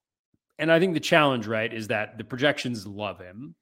And 0.58 0.72
I 0.72 0.78
think 0.78 0.94
the 0.94 1.00
challenge, 1.00 1.46
right, 1.46 1.72
is 1.72 1.88
that 1.88 2.18
the 2.18 2.24
projections 2.24 2.86
love 2.86 3.18
him. 3.18 3.54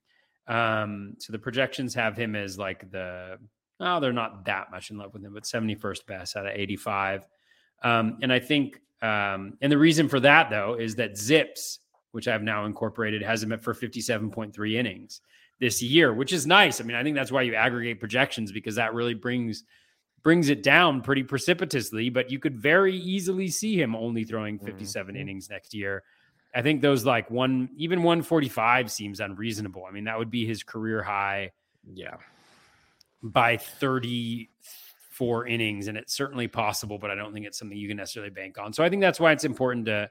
Um, 0.47 1.15
so 1.19 1.33
the 1.33 1.39
projections 1.39 1.93
have 1.95 2.15
him 2.15 2.35
as 2.35 2.57
like 2.57 2.89
the 2.91 3.37
oh, 3.79 3.99
they're 3.99 4.13
not 4.13 4.45
that 4.45 4.71
much 4.71 4.89
in 4.89 4.97
love 4.97 5.13
with 5.13 5.23
him, 5.23 5.33
but 5.33 5.43
71st 5.43 6.05
best 6.05 6.37
out 6.37 6.45
of 6.45 6.53
85. 6.55 7.27
Um, 7.83 8.19
and 8.21 8.31
I 8.31 8.39
think 8.39 8.79
um, 9.05 9.57
and 9.61 9.71
the 9.71 9.77
reason 9.77 10.09
for 10.09 10.19
that 10.21 10.49
though 10.49 10.75
is 10.75 10.95
that 10.95 11.13
ZiPS, 11.13 11.79
which 12.11 12.27
I've 12.27 12.43
now 12.43 12.65
incorporated, 12.65 13.21
has 13.21 13.43
him 13.43 13.51
at 13.51 13.61
for 13.61 13.73
57.3 13.73 14.73
innings 14.75 15.21
this 15.59 15.81
year, 15.81 16.13
which 16.13 16.33
is 16.33 16.45
nice. 16.47 16.81
I 16.81 16.83
mean, 16.83 16.97
I 16.97 17.03
think 17.03 17.15
that's 17.15 17.31
why 17.31 17.43
you 17.43 17.55
aggregate 17.55 17.99
projections 17.99 18.51
because 18.51 18.75
that 18.75 18.93
really 18.93 19.13
brings 19.13 19.63
brings 20.23 20.49
it 20.49 20.63
down 20.63 21.01
pretty 21.01 21.21
precipitously, 21.21 22.09
but 22.09 22.31
you 22.31 22.39
could 22.39 22.57
very 22.57 22.95
easily 22.95 23.47
see 23.47 23.79
him 23.79 23.95
only 23.95 24.23
throwing 24.23 24.57
57 24.57 25.13
Mhm. 25.13 25.19
innings 25.19 25.51
next 25.51 25.71
year. 25.73 26.03
I 26.55 26.63
think 26.63 26.81
those 26.81 27.05
like 27.05 27.29
one 27.29 27.69
even 27.77 28.01
145 28.01 28.89
seems 28.91 29.19
unreasonable. 29.19 29.85
I 29.87 29.91
mean, 29.91 30.05
that 30.05 30.17
would 30.17 30.31
be 30.31 30.45
his 30.45 30.63
career 30.63 31.03
high 31.03 31.51
Yeah. 31.93 32.17
by 33.21 33.57
34 35.17 35.47
innings 35.47 35.87
and 35.87 35.97
it's 35.97 36.13
certainly 36.13 36.47
possible 36.47 36.97
but 36.97 37.09
i 37.11 37.15
don't 37.15 37.33
think 37.33 37.45
it's 37.45 37.57
something 37.57 37.77
you 37.77 37.87
can 37.87 37.97
necessarily 37.97 38.29
bank 38.29 38.57
on 38.57 38.73
so 38.73 38.83
i 38.83 38.89
think 38.89 39.01
that's 39.01 39.19
why 39.19 39.31
it's 39.31 39.43
important 39.43 39.85
to 39.85 40.09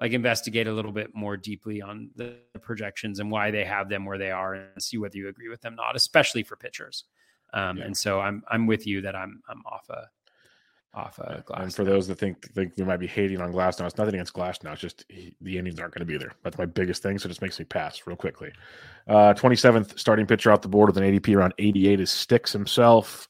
like 0.00 0.12
investigate 0.12 0.66
a 0.66 0.72
little 0.72 0.92
bit 0.92 1.14
more 1.14 1.36
deeply 1.36 1.80
on 1.80 2.10
the 2.16 2.36
projections 2.62 3.18
and 3.18 3.30
why 3.30 3.50
they 3.50 3.64
have 3.64 3.88
them 3.88 4.04
where 4.04 4.18
they 4.18 4.30
are 4.30 4.54
and 4.54 4.82
see 4.82 4.98
whether 4.98 5.16
you 5.16 5.28
agree 5.28 5.48
with 5.48 5.60
them 5.60 5.74
or 5.74 5.76
not 5.76 5.96
especially 5.96 6.42
for 6.42 6.56
pitchers 6.56 7.04
um, 7.54 7.78
Yeah. 7.78 7.84
and 7.84 7.96
so 7.96 8.20
i'm 8.20 8.42
i'm 8.50 8.66
with 8.66 8.86
you 8.86 9.00
that 9.02 9.14
i'm 9.14 9.40
i'm 9.48 9.62
off 9.66 9.88
a 9.90 10.08
off 10.94 11.18
a 11.18 11.42
glass 11.44 11.62
and 11.62 11.74
for 11.74 11.84
now. 11.84 11.90
those 11.90 12.06
that 12.08 12.18
think 12.18 12.50
think 12.54 12.72
we 12.78 12.84
might 12.84 12.96
be 12.96 13.06
hating 13.06 13.38
on 13.42 13.52
Glasnow, 13.52 13.84
it's 13.84 13.98
nothing 13.98 14.14
against 14.14 14.32
Glasnow. 14.32 14.72
It's 14.72 14.80
just 14.80 15.04
he, 15.10 15.34
the 15.42 15.58
innings 15.58 15.78
aren't 15.78 15.92
going 15.92 16.00
to 16.00 16.06
be 16.06 16.16
there. 16.16 16.32
That's 16.42 16.56
my 16.56 16.64
biggest 16.64 17.02
thing. 17.02 17.18
So 17.18 17.26
it 17.26 17.28
just 17.28 17.42
makes 17.42 17.58
me 17.58 17.66
pass 17.66 18.06
real 18.06 18.16
quickly. 18.16 18.50
Uh, 19.06 19.34
27th 19.34 19.98
starting 19.98 20.24
pitcher 20.26 20.50
off 20.50 20.62
the 20.62 20.68
board 20.68 20.88
with 20.88 20.96
an 20.96 21.02
ADP 21.04 21.36
around 21.36 21.52
88 21.58 22.00
is 22.00 22.08
Sticks 22.10 22.50
himself, 22.50 23.28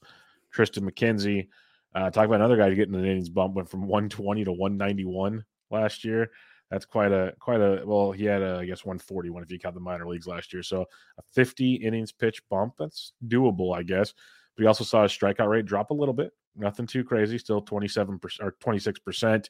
Tristan 0.57 0.91
McKenzie. 0.91 1.49
Uh, 1.95 2.11
talk 2.11 2.25
about 2.25 2.37
another 2.37 2.57
guy 2.57 2.73
getting 2.73 2.95
an 2.95 3.05
innings 3.05 3.29
bump 3.29 3.55
went 3.55 3.69
from 3.69 3.83
120 3.83 4.45
to 4.45 4.53
191 4.53 5.45
last 5.71 6.03
year. 6.03 6.31
That's 6.71 6.87
quite 6.87 7.13
a 7.13 7.35
quite 7.39 7.61
a 7.61 7.83
well. 7.85 8.11
He 8.11 8.25
had 8.25 8.43
a, 8.43 8.57
I 8.57 8.65
guess 8.65 8.85
141 8.85 9.43
if 9.43 9.53
you 9.53 9.59
count 9.59 9.75
the 9.75 9.81
minor 9.81 10.09
leagues 10.09 10.27
last 10.27 10.53
year. 10.53 10.63
So 10.63 10.87
a 11.19 11.23
50 11.35 11.75
innings 11.75 12.11
pitch 12.11 12.41
bump. 12.49 12.75
That's 12.79 13.13
doable, 13.29 13.77
I 13.77 13.83
guess. 13.83 14.15
But 14.57 14.63
he 14.63 14.67
also 14.67 14.83
saw 14.83 15.03
his 15.03 15.13
strikeout 15.13 15.49
rate 15.49 15.67
drop 15.67 15.91
a 15.91 15.95
little 15.95 16.15
bit. 16.15 16.33
Nothing 16.57 16.87
too 16.87 17.05
crazy. 17.05 17.37
Still 17.37 17.63
27% 17.63 18.19
or 18.41 18.57
26%. 18.65 19.49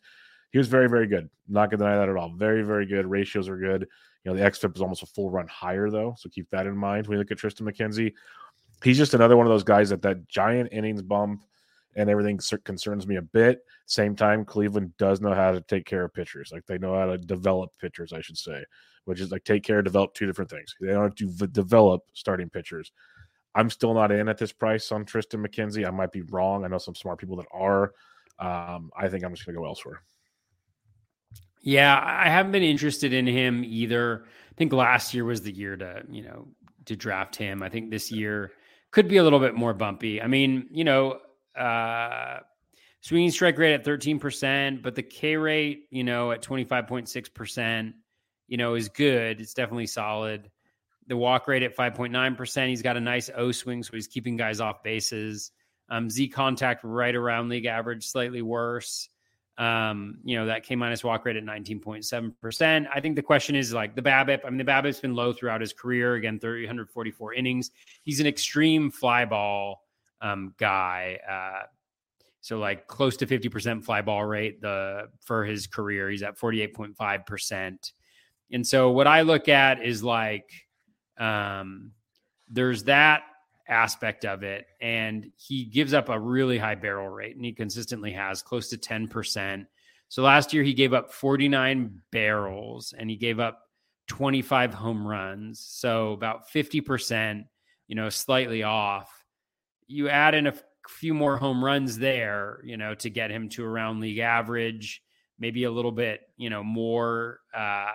He 0.51 0.59
was 0.59 0.67
very, 0.69 0.89
very 0.89 1.07
good. 1.07 1.31
Not 1.49 1.71
going 1.71 1.79
to 1.79 1.85
deny 1.85 1.97
that 1.97 2.09
at 2.09 2.17
all. 2.17 2.35
Very, 2.37 2.63
very 2.63 2.87
good. 2.87 3.07
Ratios 3.07 3.49
are 3.49 3.59
good. 3.59 3.87
You 4.25 4.33
know, 4.33 4.37
the 4.37 4.45
XFIP 4.45 4.75
is 4.75 4.83
almost 4.83 5.05
a 5.05 5.07
full 5.07 5.31
run 5.31 5.47
higher, 5.47 5.89
though. 5.89 6.15
So 6.19 6.29
keep 6.29 6.51
that 6.51 6.67
in 6.67 6.77
mind 6.77 7.07
when 7.07 7.17
you 7.17 7.21
look 7.21 7.31
at 7.31 7.39
Tristan 7.39 7.67
McKenzie. 7.67 8.13
He's 8.83 8.99
just 8.99 9.15
another 9.15 9.37
one 9.37 9.47
of 9.47 9.51
those 9.51 9.65
guys 9.65 9.91
that 9.91 10.03
that 10.03 10.29
giant 10.29 10.71
innings 10.73 11.03
bump 11.03 11.43
and 11.97 12.11
everything 12.11 12.39
concerns 12.65 13.07
me 13.07 13.17
a 13.17 13.23
bit. 13.23 13.65
Same 13.87 14.15
time, 14.15 14.45
Cleveland 14.45 14.97
does 14.99 15.21
know 15.21 15.35
how 15.35 15.53
to 15.53 15.61
take 15.63 15.87
care 15.87 16.05
of 16.05 16.15
pitchers. 16.15 16.51
Like 16.53 16.67
they 16.67 16.79
know 16.79 16.95
how 16.95 17.07
to 17.07 17.19
develop 17.19 17.71
pitchers, 17.81 18.13
I 18.13 18.21
should 18.21 18.37
say, 18.37 18.63
which 19.07 19.21
is 19.21 19.33
like 19.33 19.45
take 19.45 19.65
care, 19.65 19.81
develop 19.81 20.13
two 20.13 20.27
different 20.27 20.51
things. 20.51 20.75
They 20.81 20.89
don't 20.89 21.05
have 21.05 21.15
to 21.17 21.31
v- 21.31 21.47
develop 21.47 22.03
starting 22.13 22.51
pitchers. 22.51 22.93
I'm 23.55 23.71
still 23.71 23.95
not 23.95 24.13
in 24.13 24.29
at 24.29 24.37
this 24.37 24.53
price 24.53 24.93
on 24.93 25.07
Tristan 25.07 25.43
McKenzie. 25.43 25.87
I 25.87 25.91
might 25.91 26.13
be 26.13 26.23
wrong. 26.23 26.65
I 26.65 26.69
know 26.69 26.79
some 26.79 26.95
smart 26.95 27.19
people 27.19 27.37
that 27.37 27.47
are. 27.51 27.93
Um, 28.39 28.91
I 28.95 29.09
think 29.09 29.25
I'm 29.25 29.35
just 29.35 29.47
going 29.47 29.55
to 29.55 29.61
go 29.61 29.67
elsewhere. 29.67 30.03
Yeah, 31.63 31.99
I 32.05 32.29
haven't 32.29 32.53
been 32.53 32.63
interested 32.63 33.15
in 33.15 33.27
him 33.27 33.65
either. 33.65 34.25
I 34.27 34.55
think 34.57 34.75
last 34.75 35.15
year 35.15 35.25
was 35.25 35.41
the 35.41 35.51
year 35.51 35.77
to, 35.77 36.03
you 36.11 36.23
know, 36.23 36.49
to 36.85 36.95
draft 36.95 37.35
him. 37.35 37.63
I 37.63 37.71
think 37.71 37.91
this 37.91 38.13
year 38.13 38.53
could 38.97 39.09
be 39.09 39.19
a 39.19 39.23
little 39.23 39.41
bit 39.41 39.55
more 39.55 39.75
bumpy. 39.75 40.23
I 40.23 40.27
mean, 40.27 40.69
you 40.71 40.83
know, 40.83 41.19
uh 41.55 42.39
swinging 43.03 43.31
strike 43.31 43.59
rate 43.59 43.75
at 43.75 43.85
13%, 43.85 44.83
but 44.83 44.95
the 44.95 45.03
K 45.03 45.37
rate, 45.37 45.85
you 45.91 46.03
know, 46.03 46.33
at 46.33 46.43
25.6%, 46.43 47.93
you 48.49 48.57
know, 48.57 48.75
is 48.75 48.89
good. 48.89 49.39
It's 49.39 49.53
definitely 49.53 49.87
solid. 49.87 50.51
The 51.09 51.17
walk 51.17 51.47
rate 51.47 51.63
at 51.63 51.77
5.9%. 51.77 52.69
He's 52.71 52.81
got 52.81 52.97
a 52.97 53.01
nice 53.01 53.29
O 53.37 53.53
swing, 53.53 53.83
so 53.83 53.93
he's 53.93 54.07
keeping 54.07 54.35
guys 54.35 54.61
off 54.61 54.83
bases. 54.83 55.53
Um, 55.91 56.09
Z 56.09 56.29
contact 56.29 56.83
right 56.83 57.15
around 57.15 57.51
league 57.51 57.67
average, 57.67 58.07
slightly 58.07 58.41
worse. 58.41 59.11
Um, 59.59 60.19
you 60.23 60.37
know, 60.37 60.47
that 60.47 60.65
K 60.65 60.77
minus 60.77 61.03
walk 61.03 61.25
rate 61.25 61.37
at 61.37 61.45
19.7%. 61.45 62.87
I 62.95 63.01
think 63.01 63.17
the 63.17 63.23
question 63.23 63.57
is 63.57 63.73
like 63.73 63.95
the 63.95 64.03
BABIP. 64.03 64.41
I 64.45 64.51
mean, 64.51 64.59
the 64.59 64.65
BABIP's 64.65 65.01
been 65.01 65.15
low 65.15 65.33
throughout 65.33 65.63
his 65.63 65.73
career. 65.73 66.17
Again, 66.17 66.39
344 66.39 67.35
innings. 67.35 67.71
He's 68.03 68.21
an 68.21 68.27
extreme 68.27 68.91
fly 68.91 69.25
ball 69.25 69.83
um, 70.21 70.55
guy. 70.59 71.19
Uh, 71.27 71.67
so 72.47 72.59
like 72.59 72.87
close 72.87 73.17
to 73.17 73.27
50% 73.27 73.83
fly 73.83 74.03
ball 74.03 74.25
rate 74.25 74.61
the 74.61 75.09
for 75.21 75.45
his 75.45 75.67
career. 75.67 76.09
He's 76.11 76.23
at 76.23 76.39
48.5%. 76.39 77.93
And 78.53 78.65
so 78.65 78.91
what 78.93 79.09
I 79.09 79.23
look 79.23 79.49
at 79.49 79.83
is 79.83 80.05
like 80.05 80.49
um 81.19 81.91
there's 82.49 82.85
that 82.85 83.23
aspect 83.69 84.25
of 84.25 84.43
it 84.43 84.67
and 84.81 85.31
he 85.37 85.65
gives 85.65 85.93
up 85.93 86.09
a 86.09 86.19
really 86.19 86.59
high 86.59 86.75
barrel 86.75 87.09
rate 87.09 87.37
and 87.37 87.45
he 87.45 87.53
consistently 87.53 88.13
has 88.13 88.43
close 88.43 88.69
to 88.69 88.77
10%. 88.77 89.67
So 90.09 90.23
last 90.23 90.53
year 90.53 90.63
he 90.63 90.75
gave 90.75 90.93
up 90.93 91.13
49 91.13 92.01
barrels 92.13 92.95
and 92.97 93.11
he 93.11 93.17
gave 93.17 93.41
up 93.41 93.63
25 94.09 94.73
home 94.73 95.07
runs. 95.07 95.61
So 95.61 96.13
about 96.13 96.49
50%, 96.51 97.45
you 97.89 97.95
know, 97.97 98.09
slightly 98.09 98.63
off. 98.63 99.11
You 99.89 100.09
add 100.09 100.35
in 100.35 100.47
a 100.47 100.55
few 100.89 101.15
more 101.15 101.37
home 101.37 101.65
runs 101.65 101.99
there, 101.99 102.61
you 102.65 102.77
know, 102.77 102.95
to 102.97 103.11
get 103.11 103.31
him 103.31 103.49
to 103.51 103.65
around 103.65 104.01
league 104.01 104.19
average, 104.19 105.03
maybe 105.39 105.65
a 105.65 105.71
little 105.71 105.93
bit, 105.93 106.21
you 106.37 106.51
know, 106.51 106.63
more 106.63 107.41
uh 107.55 107.93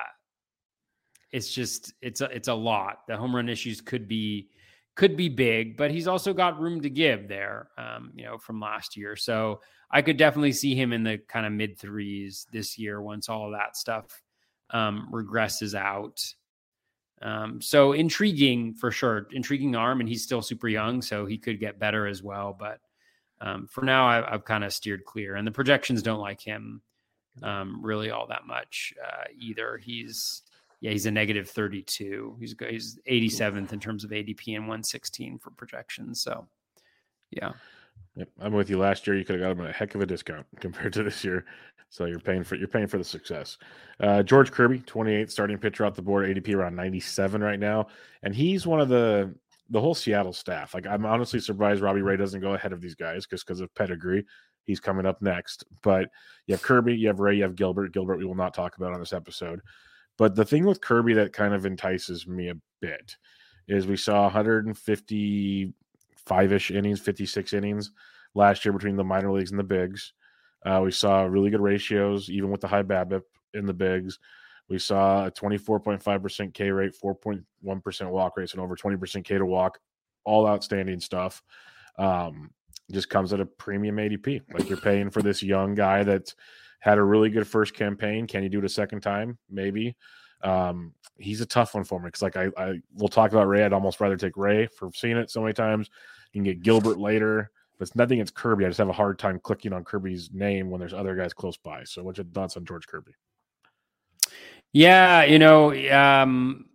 it's 1.32 1.54
just 1.54 1.94
it's 2.02 2.20
a 2.22 2.26
it's 2.26 2.50
a 2.50 2.54
lot. 2.54 3.08
The 3.08 3.16
home 3.16 3.36
run 3.36 3.48
issues 3.48 3.80
could 3.80 4.08
be 4.08 4.50
could 4.96 5.16
be 5.16 5.30
big, 5.30 5.78
but 5.78 5.92
he's 5.92 6.08
also 6.08 6.34
got 6.34 6.60
room 6.60 6.82
to 6.82 6.90
give 6.90 7.28
there, 7.28 7.70
um, 7.78 8.12
you 8.16 8.26
know, 8.26 8.38
from 8.38 8.60
last 8.60 8.98
year. 8.98 9.16
So 9.16 9.62
I 9.90 10.02
could 10.02 10.18
definitely 10.18 10.54
see 10.54 10.76
him 10.76 10.94
in 10.94 11.04
the 11.04 11.18
kind 11.18 11.46
of 11.46 11.54
mid 11.54 11.78
threes 11.78 12.46
this 12.52 12.78
year 12.78 13.02
once 13.02 13.30
all 13.30 13.52
that 13.52 13.78
stuff 13.78 14.22
um, 14.70 15.10
regresses 15.12 15.76
out. 15.76 16.24
Um, 17.22 17.62
so 17.62 17.94
intriguing 17.94 18.74
for 18.74 18.92
sure, 18.92 19.28
intriguing 19.32 19.76
arm, 19.76 20.00
and 20.00 20.10
he's 20.10 20.24
still 20.24 20.42
super 20.42 20.68
young, 20.68 21.02
so 21.02 21.26
he 21.26 21.38
could 21.38 21.60
get 21.60 21.80
better 21.80 22.08
as 22.08 22.24
well. 22.24 22.56
But 22.58 22.80
um, 23.40 23.68
for 23.68 23.84
now, 23.84 24.08
I, 24.08 24.34
I've 24.34 24.46
kind 24.46 24.64
of 24.64 24.74
steered 24.74 25.06
clear, 25.06 25.36
and 25.36 25.46
the 25.46 25.52
projections 25.52 26.02
don't 26.02 26.20
like 26.20 26.42
him 26.42 26.82
um, 27.44 27.80
really 27.84 28.10
all 28.10 28.28
that 28.28 28.48
much 28.48 28.94
uh, 29.02 29.26
either. 29.38 29.78
He's 29.78 30.42
yeah, 30.82 30.92
he's 30.92 31.06
a 31.06 31.12
negative 31.12 31.48
32. 31.50 32.38
He's 32.40 32.56
he's 32.70 33.00
87th 33.10 33.72
in 33.72 33.80
terms 33.80 34.04
of 34.04 34.10
ADP 34.10 34.56
and 34.56 34.64
116 34.64 35.38
for 35.38 35.52
projections. 35.52 36.22
So, 36.22 36.48
yeah. 37.30 37.52
Yep, 38.16 38.30
I'm 38.42 38.54
with 38.54 38.70
you. 38.70 38.80
Last 38.80 39.06
year, 39.06 39.16
you 39.16 39.24
could 39.24 39.40
have 39.40 39.44
got 39.44 39.52
him 39.52 39.70
a 39.70 39.72
heck 39.72 39.96
of 39.96 40.02
a 40.02 40.06
discount 40.06 40.46
compared 40.60 40.94
to 40.94 41.04
this 41.04 41.24
year. 41.24 41.46
So 41.90 42.06
you're 42.06 42.20
paying 42.20 42.44
for 42.44 42.56
you're 42.56 42.68
paying 42.68 42.88
for 42.88 42.98
the 42.98 43.04
success. 43.04 43.58
Uh, 44.00 44.24
George 44.24 44.52
Kirby, 44.52 44.80
28, 44.80 45.30
starting 45.30 45.58
pitcher 45.58 45.86
off 45.86 45.94
the 45.94 46.02
board, 46.02 46.26
ADP 46.26 46.56
around 46.56 46.76
97 46.76 47.42
right 47.42 47.60
now, 47.60 47.88
and 48.24 48.34
he's 48.34 48.66
one 48.66 48.82
of 48.82 48.90
the 48.90 49.36
the 49.70 49.80
whole 49.80 49.94
Seattle 49.94 50.34
staff. 50.34 50.74
Like 50.74 50.88
I'm 50.88 51.06
honestly 51.06 51.40
surprised 51.40 51.82
Robbie 51.82 52.02
Ray 52.02 52.18
doesn't 52.18 52.42
go 52.42 52.54
ahead 52.54 52.74
of 52.74 52.82
these 52.82 52.96
guys 52.96 53.28
just 53.28 53.46
because 53.46 53.60
of 53.60 53.74
pedigree. 53.76 54.26
He's 54.64 54.80
coming 54.80 55.06
up 55.06 55.22
next, 55.22 55.64
but 55.84 56.10
you 56.48 56.54
have 56.54 56.62
Kirby, 56.62 56.96
you 56.96 57.08
have 57.08 57.20
Ray, 57.20 57.36
you 57.36 57.44
have 57.44 57.56
Gilbert. 57.56 57.94
Gilbert, 57.94 58.18
we 58.18 58.26
will 58.26 58.36
not 58.36 58.54
talk 58.54 58.78
about 58.78 58.94
on 58.94 59.00
this 59.00 59.14
episode. 59.14 59.62
But 60.18 60.36
the 60.36 60.46
thing 60.46 60.66
with 60.66 60.82
Kirby 60.82 61.14
that 61.16 61.34
kind 61.34 61.54
of 61.54 61.66
entices 61.66 62.28
me 62.28 62.50
a 62.50 62.56
bit 62.82 63.18
is 63.68 63.88
we 63.88 63.98
saw 63.98 64.24
155 64.24 66.52
ish 66.52 66.72
innings, 66.72 67.00
56 67.00 67.54
innings 67.54 67.92
last 68.36 68.66
year 68.66 68.74
between 68.74 68.96
the 68.96 69.04
minor 69.04 69.32
leagues 69.32 69.52
and 69.52 69.60
the 69.60 69.64
bigs. 69.64 70.14
Uh, 70.66 70.82
we 70.84 70.92
saw 70.92 71.24
really 71.24 71.50
good 71.50 71.62
ratios, 71.62 72.30
even 72.30 72.52
with 72.52 72.62
the 72.62 72.68
high 72.68 72.84
BABIP 72.84 73.24
in 73.54 73.66
the 73.66 73.74
bigs. 73.74 74.20
We 74.70 74.80
saw 74.80 75.26
a 75.26 75.32
24.5% 75.32 76.54
K 76.54 76.72
rate, 76.72 76.96
4.1% 77.04 78.10
walk 78.10 78.38
rates, 78.38 78.54
and 78.54 78.62
over 78.62 78.76
20% 78.76 79.24
K 79.24 79.38
to 79.38 79.46
walk. 79.46 79.80
All 80.24 80.48
outstanding 80.48 81.00
stuff. 81.00 81.42
Um, 81.98 82.52
just 82.92 83.10
comes 83.10 83.34
at 83.34 83.40
a 83.40 83.46
premium 83.46 83.98
ADP. 83.98 84.42
Like 84.54 84.70
you're 84.70 84.78
paying 84.78 85.10
for 85.10 85.22
this 85.22 85.42
young 85.42 85.76
guy 85.76 86.04
that 86.04 86.34
had 86.82 86.98
a 86.98 87.04
really 87.04 87.30
good 87.30 87.48
first 87.48 87.74
campaign. 87.74 88.28
Can 88.28 88.44
you 88.44 88.50
do 88.50 88.60
it 88.60 88.66
a 88.66 88.70
second 88.70 89.02
time? 89.02 89.38
Maybe. 89.50 89.96
Um, 90.44 90.94
he's 91.18 91.40
a 91.40 91.46
tough 91.46 91.76
one 91.76 91.84
for 91.84 92.00
me 92.00 92.08
because, 92.08 92.24
like, 92.24 92.36
I, 92.36 92.50
I 92.58 92.80
we'll 92.96 93.08
talk 93.08 93.32
about 93.32 93.48
Ray. 93.48 93.64
I'd 93.64 93.72
almost 93.72 94.02
rather 94.02 94.18
take 94.18 94.36
Ray 94.36 94.66
for 94.66 94.90
seeing 94.94 95.16
it 95.16 95.30
so 95.32 95.42
many 95.42 95.54
times. 95.54 95.90
You 96.34 96.40
can 96.40 96.44
get 96.44 96.64
Gilbert 96.64 96.98
later. 96.98 97.52
But 97.78 97.88
it's 97.88 97.96
nothing 97.96 98.18
against 98.18 98.36
Kirby. 98.36 98.66
I 98.66 98.68
just 98.68 98.78
have 98.78 98.90
a 98.90 98.94
hard 98.94 99.18
time 99.18 99.40
clicking 99.40 99.74
on 99.74 99.84
Kirby's 99.84 100.30
name 100.32 100.70
when 100.70 100.80
there's 100.80 100.94
other 100.94 101.16
guys 101.16 101.34
close 101.34 101.58
by. 101.58 101.84
So, 101.84 102.04
what's 102.04 102.18
your 102.18 102.26
thoughts 102.26 102.58
on 102.58 102.66
George 102.66 102.86
Kirby? 102.86 103.14
Yeah, 104.74 105.24
you 105.24 105.40
know, 105.40 105.74
um, 105.92 106.66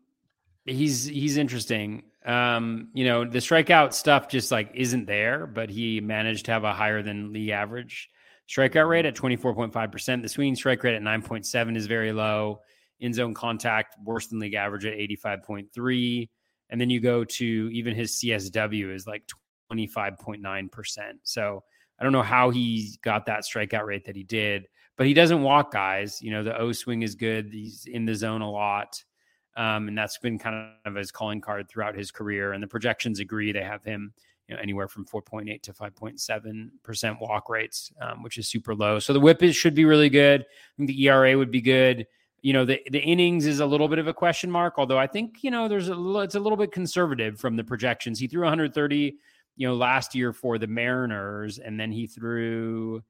he's 0.65 1.05
he's 1.05 1.37
interesting. 1.37 2.05
Um, 2.25 2.89
you 2.93 3.05
know, 3.05 3.25
the 3.25 3.39
strikeout 3.39 3.93
stuff 3.93 4.29
just 4.29 4.51
like 4.51 4.73
isn't 4.75 5.07
there, 5.07 5.47
but 5.47 5.71
he 5.71 6.01
managed 6.01 6.47
to 6.47 6.53
have 6.53 6.65
a 6.65 6.73
higher 6.73 7.03
than 7.03 7.33
league 7.33 7.51
average 7.51 8.11
strikeout 8.49 8.89
rate 8.89 9.07
at 9.07 9.15
24.5%. 9.15 10.23
The 10.23 10.29
swinging 10.29 10.57
strike 10.57 10.83
rate 10.83 10.95
at 10.95 11.03
9.7 11.03 11.77
is 11.77 11.87
very 11.87 12.13
low. 12.13 12.61
In 13.01 13.13
zone 13.13 13.35
contact 13.35 13.97
worse 14.03 14.27
than 14.29 14.39
league 14.39 14.55
average 14.55 14.87
at 14.87 14.95
85.3. 14.95 16.29
And 16.71 16.81
then 16.81 16.89
you 16.89 17.01
go 17.01 17.25
to 17.25 17.45
even 17.73 17.95
his 17.95 18.13
CSW 18.13 18.95
is 18.95 19.07
like 19.07 19.23
25.9%. 19.71 21.01
So 21.23 21.63
I 21.99 22.03
don't 22.03 22.13
know 22.13 22.23
how 22.23 22.51
he 22.51 22.99
got 23.03 23.27
that 23.27 23.43
strikeout 23.43 23.85
rate 23.85 24.05
that 24.07 24.17
he 24.17 24.25
did, 24.25 24.67
but 24.97 25.07
he 25.07 25.15
doesn't 25.15 25.43
walk 25.43 25.73
guys. 25.73 26.21
You 26.23 26.31
know, 26.31 26.43
the 26.43 26.57
O 26.59 26.73
swing 26.73 27.03
is 27.03 27.15
good. 27.15 27.51
He's 27.53 27.87
in 27.87 28.07
the 28.07 28.15
zone 28.15 28.43
a 28.43 28.51
lot. 28.51 29.03
Um, 29.57 29.89
and 29.89 29.97
that's 29.97 30.19
been 30.19 30.39
kind 30.39 30.71
of 30.85 30.95
his 30.95 31.11
calling 31.11 31.41
card 31.41 31.69
throughout 31.69 31.97
his 31.97 32.11
career. 32.11 32.53
And 32.53 32.63
the 32.63 32.67
projections 32.67 33.21
agree. 33.21 33.53
They 33.53 33.63
have 33.63 33.85
him, 33.85 34.13
you 34.49 34.55
know, 34.55 34.61
anywhere 34.63 34.89
from 34.89 35.05
4.8 35.05 35.63
to 35.63 35.73
5.7 35.73 36.71
percent 36.83 37.21
walk 37.21 37.49
rates, 37.49 37.93
um, 38.01 38.23
which 38.23 38.39
is 38.39 38.49
super 38.49 38.75
low. 38.75 38.99
So 38.99 39.13
the 39.13 39.21
WHIP 39.21 39.43
is, 39.43 39.57
should 39.57 39.75
be 39.75 39.85
really 39.85 40.09
good. 40.09 40.43
I 40.43 40.77
think 40.77 40.89
the 40.89 41.05
ERA 41.07 41.37
would 41.37 41.51
be 41.51 41.61
good. 41.61 42.07
You 42.43 42.53
know, 42.53 42.65
the 42.65 42.81
the 42.91 43.01
innings 43.01 43.47
is 43.47 43.61
a 43.61 43.67
little 43.67 43.89
bit 43.89 43.99
of 43.99 44.07
a 44.07 44.15
question 44.15 44.51
mark. 44.51 44.75
Although 44.79 44.99
I 44.99 45.07
think 45.07 45.43
you 45.43 45.51
know 45.51 45.69
there's 45.69 45.89
a 45.89 45.95
little, 45.95 46.21
it's 46.21 46.37
a 46.37 46.41
little 46.41 46.57
bit 46.57 46.71
conservative 46.71 47.41
from 47.41 47.57
the 47.57 47.65
projections. 47.65 48.21
He 48.21 48.29
threw 48.29 48.43
130, 48.43 49.17
you 49.57 49.67
know, 49.67 49.75
last 49.75 50.15
year 50.15 50.33
for 50.33 50.59
the 50.59 50.69
Mariners, 50.69 51.59
and 51.59 51.81
then 51.81 51.91
he 51.91 52.07
threw 52.07 53.03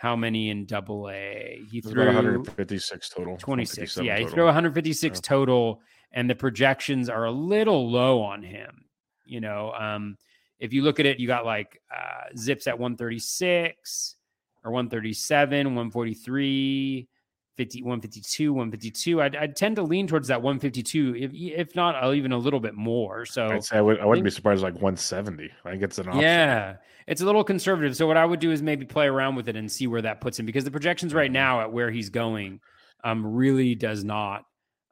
how 0.00 0.16
many 0.16 0.48
in 0.48 0.64
double 0.64 1.10
A? 1.10 1.60
He 1.70 1.82
threw 1.82 2.06
156 2.06 3.08
total. 3.10 3.36
26. 3.36 3.98
Yeah, 3.98 4.14
total. 4.14 4.26
he 4.26 4.32
threw 4.32 4.44
156 4.46 5.18
yeah. 5.18 5.20
total, 5.20 5.82
and 6.10 6.28
the 6.28 6.34
projections 6.34 7.10
are 7.10 7.26
a 7.26 7.30
little 7.30 7.90
low 7.90 8.22
on 8.22 8.42
him. 8.42 8.86
You 9.26 9.42
know, 9.42 9.72
um, 9.72 10.16
if 10.60 10.72
you 10.72 10.82
look 10.82 11.00
at 11.00 11.06
it, 11.06 11.18
you 11.18 11.26
got 11.26 11.44
like 11.44 11.80
uh, 11.90 12.32
ZiPS 12.36 12.68
at 12.68 12.78
136 12.78 14.16
or 14.62 14.70
137, 14.70 15.66
143. 15.66 17.08
50, 17.56 17.82
152, 17.82 18.52
152. 18.54 19.20
I'd, 19.20 19.36
I'd 19.36 19.54
tend 19.54 19.76
to 19.76 19.82
lean 19.82 20.06
towards 20.06 20.28
that 20.28 20.40
152, 20.40 21.14
if, 21.14 21.30
if 21.34 21.76
not 21.76 21.94
I'll 21.94 22.14
even 22.14 22.32
a 22.32 22.38
little 22.38 22.60
bit 22.60 22.74
more. 22.74 23.26
So 23.26 23.48
I'd 23.48 23.64
say 23.64 23.76
I, 23.76 23.80
would, 23.82 24.00
I 24.00 24.06
wouldn't 24.06 24.24
be 24.24 24.30
surprised 24.30 24.62
like 24.62 24.72
170. 24.74 25.50
I 25.66 25.70
think 25.70 25.82
it's 25.82 25.98
an 25.98 26.08
option. 26.08 26.22
Yeah, 26.22 26.76
it's 27.06 27.20
a 27.20 27.26
little 27.26 27.44
conservative. 27.44 27.94
So 27.96 28.06
what 28.06 28.16
I 28.16 28.24
would 28.24 28.40
do 28.40 28.50
is 28.50 28.62
maybe 28.62 28.86
play 28.86 29.08
around 29.08 29.34
with 29.34 29.46
it 29.46 29.56
and 29.56 29.70
see 29.70 29.86
where 29.86 30.00
that 30.00 30.22
puts 30.22 30.38
him 30.38 30.46
because 30.46 30.64
the 30.64 30.70
projections 30.70 31.12
right 31.12 31.26
mm-hmm. 31.26 31.34
now 31.34 31.60
at 31.60 31.70
where 31.70 31.90
he's 31.90 32.08
going 32.08 32.60
um, 33.04 33.26
really 33.26 33.74
does 33.74 34.04
not 34.04 34.44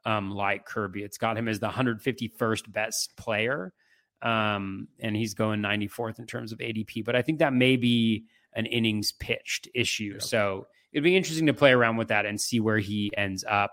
um, 0.05 0.29
like 0.29 0.65
Kirby. 0.65 1.01
It's 1.01 1.17
got 1.17 1.39
him 1.39 1.47
as 1.47 1.59
the 1.59 1.69
151st 1.69 2.71
best 2.71 3.17
player. 3.17 3.73
Um, 4.21 4.87
and 4.99 5.15
he's 5.15 5.33
going 5.33 5.61
94th 5.61 6.19
in 6.19 6.25
terms 6.25 6.51
of 6.51 6.59
ADP. 6.59 7.05
But 7.05 7.15
I 7.15 7.21
think 7.21 7.39
that 7.39 7.53
may 7.53 7.77
be 7.77 8.25
an 8.53 8.65
innings 8.65 9.11
pitched 9.13 9.69
issue. 9.73 10.13
Yep. 10.13 10.21
So 10.23 10.67
it'd 10.91 11.03
be 11.03 11.15
interesting 11.15 11.45
to 11.47 11.53
play 11.53 11.71
around 11.71 11.97
with 11.97 12.09
that 12.09 12.25
and 12.25 12.39
see 12.39 12.59
where 12.59 12.79
he 12.79 13.11
ends 13.15 13.45
up. 13.47 13.71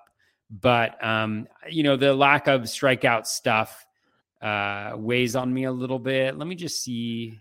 But 0.50 1.02
um, 1.04 1.48
you 1.68 1.82
know, 1.82 1.96
the 1.96 2.14
lack 2.14 2.46
of 2.46 2.62
strikeout 2.62 3.26
stuff 3.26 3.86
uh, 4.42 4.92
weighs 4.94 5.34
on 5.34 5.52
me 5.52 5.64
a 5.64 5.72
little 5.72 5.98
bit. 5.98 6.36
Let 6.36 6.46
me 6.46 6.54
just 6.54 6.82
see. 6.82 7.38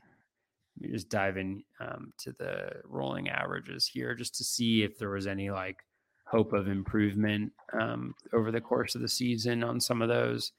Let 0.80 0.90
me 0.90 0.94
just 0.94 1.10
dive 1.10 1.38
in 1.38 1.64
um, 1.80 2.12
to 2.20 2.34
the 2.34 2.82
rolling 2.84 3.30
averages 3.30 3.88
here 3.88 4.14
just 4.14 4.36
to 4.36 4.44
see 4.44 4.84
if 4.84 4.98
there 4.98 5.10
was 5.10 5.26
any 5.26 5.50
like 5.50 5.78
hope 6.26 6.52
of 6.52 6.68
improvement 6.68 7.54
um, 7.80 8.14
over 8.34 8.52
the 8.52 8.60
course 8.60 8.96
of 8.96 9.02
the 9.02 9.08
season 9.08 9.64
on 9.64 9.80
some 9.80 10.02
of 10.02 10.10
those 10.10 10.52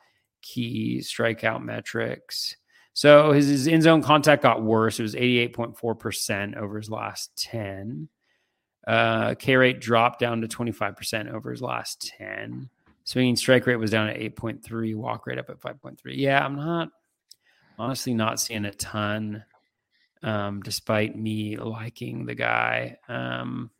key 0.42 1.00
strikeout 1.00 1.62
metrics. 1.62 2.56
So 2.92 3.32
his, 3.32 3.48
his 3.48 3.66
in 3.66 3.82
zone 3.82 4.02
contact 4.02 4.42
got 4.42 4.62
worse. 4.62 4.98
It 4.98 5.02
was 5.02 5.14
88.4% 5.14 6.56
over 6.56 6.78
his 6.78 6.88
last 6.88 7.30
10. 7.36 8.08
Uh, 8.86 9.34
K 9.34 9.56
rate 9.56 9.80
dropped 9.80 10.20
down 10.20 10.40
to 10.40 10.48
25% 10.48 11.32
over 11.32 11.50
his 11.50 11.60
last 11.60 12.12
10. 12.16 12.70
Swinging 13.04 13.36
strike 13.36 13.66
rate 13.66 13.76
was 13.76 13.90
down 13.90 14.08
at 14.08 14.16
8.3, 14.16 14.96
walk 14.96 15.26
rate 15.26 15.38
up 15.38 15.50
at 15.50 15.60
5.3. 15.60 15.96
Yeah, 16.06 16.44
I'm 16.44 16.56
not 16.56 16.88
honestly 17.78 18.14
not 18.14 18.40
seeing 18.40 18.64
a 18.64 18.72
ton, 18.72 19.44
um, 20.22 20.62
despite 20.62 21.16
me 21.16 21.56
liking 21.56 22.26
the 22.26 22.34
guy. 22.34 22.96
Um, 23.08 23.70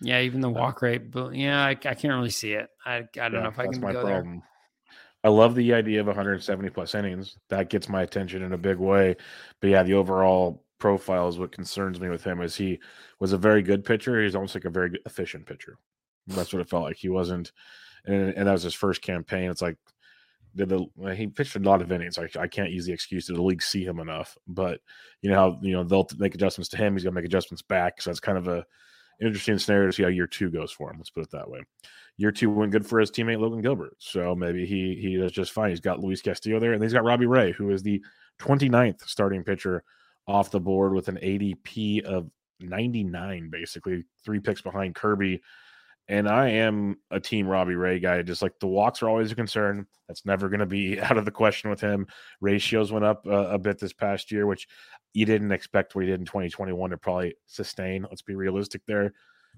yeah, 0.00 0.20
even 0.20 0.40
the 0.40 0.50
walk 0.50 0.82
rate, 0.82 1.10
but 1.10 1.34
yeah, 1.34 1.64
I, 1.64 1.70
I 1.70 1.74
can't 1.74 2.14
really 2.14 2.30
see 2.30 2.52
it. 2.52 2.68
I, 2.84 2.96
I 2.96 3.00
don't 3.00 3.34
yeah, 3.34 3.40
know 3.40 3.48
if 3.48 3.58
I 3.58 3.66
can 3.66 3.80
go 3.80 3.92
problem. 3.92 4.30
there. 4.30 4.42
I 5.24 5.28
love 5.28 5.54
the 5.54 5.72
idea 5.72 6.00
of 6.00 6.06
170 6.06 6.68
plus 6.70 6.94
innings. 6.94 7.38
That 7.48 7.70
gets 7.70 7.88
my 7.88 8.02
attention 8.02 8.42
in 8.42 8.52
a 8.52 8.58
big 8.58 8.76
way. 8.76 9.16
But 9.60 9.70
yeah, 9.70 9.82
the 9.82 9.94
overall 9.94 10.64
profile 10.78 11.28
is 11.28 11.38
what 11.38 11.50
concerns 11.50 11.98
me 11.98 12.10
with 12.10 12.22
him. 12.22 12.42
Is 12.42 12.54
he 12.54 12.78
was 13.18 13.32
a 13.32 13.38
very 13.38 13.62
good 13.62 13.84
pitcher. 13.86 14.22
He's 14.22 14.34
almost 14.34 14.54
like 14.54 14.66
a 14.66 14.70
very 14.70 14.92
efficient 15.06 15.46
pitcher. 15.46 15.78
That's 16.26 16.52
what 16.52 16.60
it 16.60 16.68
felt 16.68 16.84
like. 16.84 16.96
He 16.96 17.08
wasn't, 17.08 17.52
and, 18.04 18.34
and 18.34 18.46
that 18.46 18.52
was 18.52 18.62
his 18.62 18.74
first 18.74 19.00
campaign. 19.00 19.50
It's 19.50 19.62
like 19.62 19.78
did 20.56 20.68
the 20.68 20.86
he 21.14 21.26
pitched 21.26 21.56
a 21.56 21.58
lot 21.58 21.82
of 21.82 21.90
innings. 21.90 22.18
I, 22.18 22.28
I 22.38 22.46
can't 22.46 22.70
use 22.70 22.86
the 22.86 22.92
excuse 22.92 23.26
that 23.26 23.34
the 23.34 23.42
league 23.42 23.62
see 23.62 23.84
him 23.84 23.98
enough, 23.98 24.36
but 24.46 24.80
you 25.22 25.30
know 25.30 25.36
how 25.36 25.58
you 25.62 25.72
know 25.72 25.84
they'll 25.84 26.08
make 26.18 26.34
adjustments 26.34 26.68
to 26.70 26.76
him. 26.76 26.94
He's 26.94 27.02
gonna 27.02 27.14
make 27.14 27.24
adjustments 27.24 27.62
back. 27.62 28.00
So 28.00 28.10
that's 28.10 28.20
kind 28.20 28.38
of 28.38 28.46
a 28.46 28.64
interesting 29.20 29.58
scenario 29.58 29.86
to 29.86 29.92
see 29.92 30.02
how 30.02 30.08
year 30.08 30.26
two 30.26 30.50
goes 30.50 30.72
for 30.72 30.90
him. 30.90 30.98
Let's 30.98 31.10
put 31.10 31.24
it 31.24 31.30
that 31.30 31.50
way. 31.50 31.60
Year 32.16 32.30
two 32.30 32.50
went 32.50 32.72
good 32.72 32.86
for 32.86 33.00
his 33.00 33.10
teammate 33.10 33.40
Logan 33.40 33.62
Gilbert, 33.62 33.96
so 33.98 34.34
maybe 34.34 34.66
he 34.66 34.96
he 35.00 35.16
does 35.16 35.32
just 35.32 35.52
fine. 35.52 35.70
He's 35.70 35.80
got 35.80 36.00
Luis 36.00 36.22
Castillo 36.22 36.60
there, 36.60 36.72
and 36.72 36.82
he's 36.82 36.92
got 36.92 37.04
Robbie 37.04 37.26
Ray, 37.26 37.52
who 37.52 37.70
is 37.70 37.82
the 37.82 38.02
29th 38.40 39.06
starting 39.06 39.42
pitcher 39.42 39.82
off 40.26 40.50
the 40.50 40.60
board 40.60 40.92
with 40.92 41.08
an 41.08 41.16
ADP 41.16 42.02
of 42.04 42.30
99, 42.60 43.50
basically 43.50 44.04
three 44.24 44.40
picks 44.40 44.62
behind 44.62 44.94
Kirby. 44.94 45.42
And 46.08 46.28
I 46.28 46.50
am 46.50 46.98
a 47.10 47.18
team 47.18 47.46
Robbie 47.46 47.76
Ray 47.76 47.98
guy. 47.98 48.20
Just 48.22 48.42
like 48.42 48.58
the 48.60 48.66
walks 48.66 49.02
are 49.02 49.08
always 49.08 49.32
a 49.32 49.34
concern. 49.34 49.86
That's 50.06 50.26
never 50.26 50.48
going 50.48 50.60
to 50.60 50.66
be 50.66 51.00
out 51.00 51.16
of 51.16 51.24
the 51.24 51.30
question 51.30 51.70
with 51.70 51.80
him. 51.80 52.06
Ratios 52.40 52.92
went 52.92 53.04
up 53.04 53.26
uh, 53.26 53.48
a 53.48 53.58
bit 53.58 53.78
this 53.78 53.92
past 53.92 54.30
year, 54.30 54.46
which 54.46 54.68
you 55.14 55.24
didn't 55.24 55.52
expect 55.52 55.94
what 55.94 56.04
he 56.04 56.10
did 56.10 56.20
in 56.20 56.26
2021 56.26 56.90
to 56.90 56.98
probably 56.98 57.34
sustain. 57.46 58.02
Let's 58.02 58.22
be 58.22 58.34
realistic 58.34 58.82
there. 58.86 59.14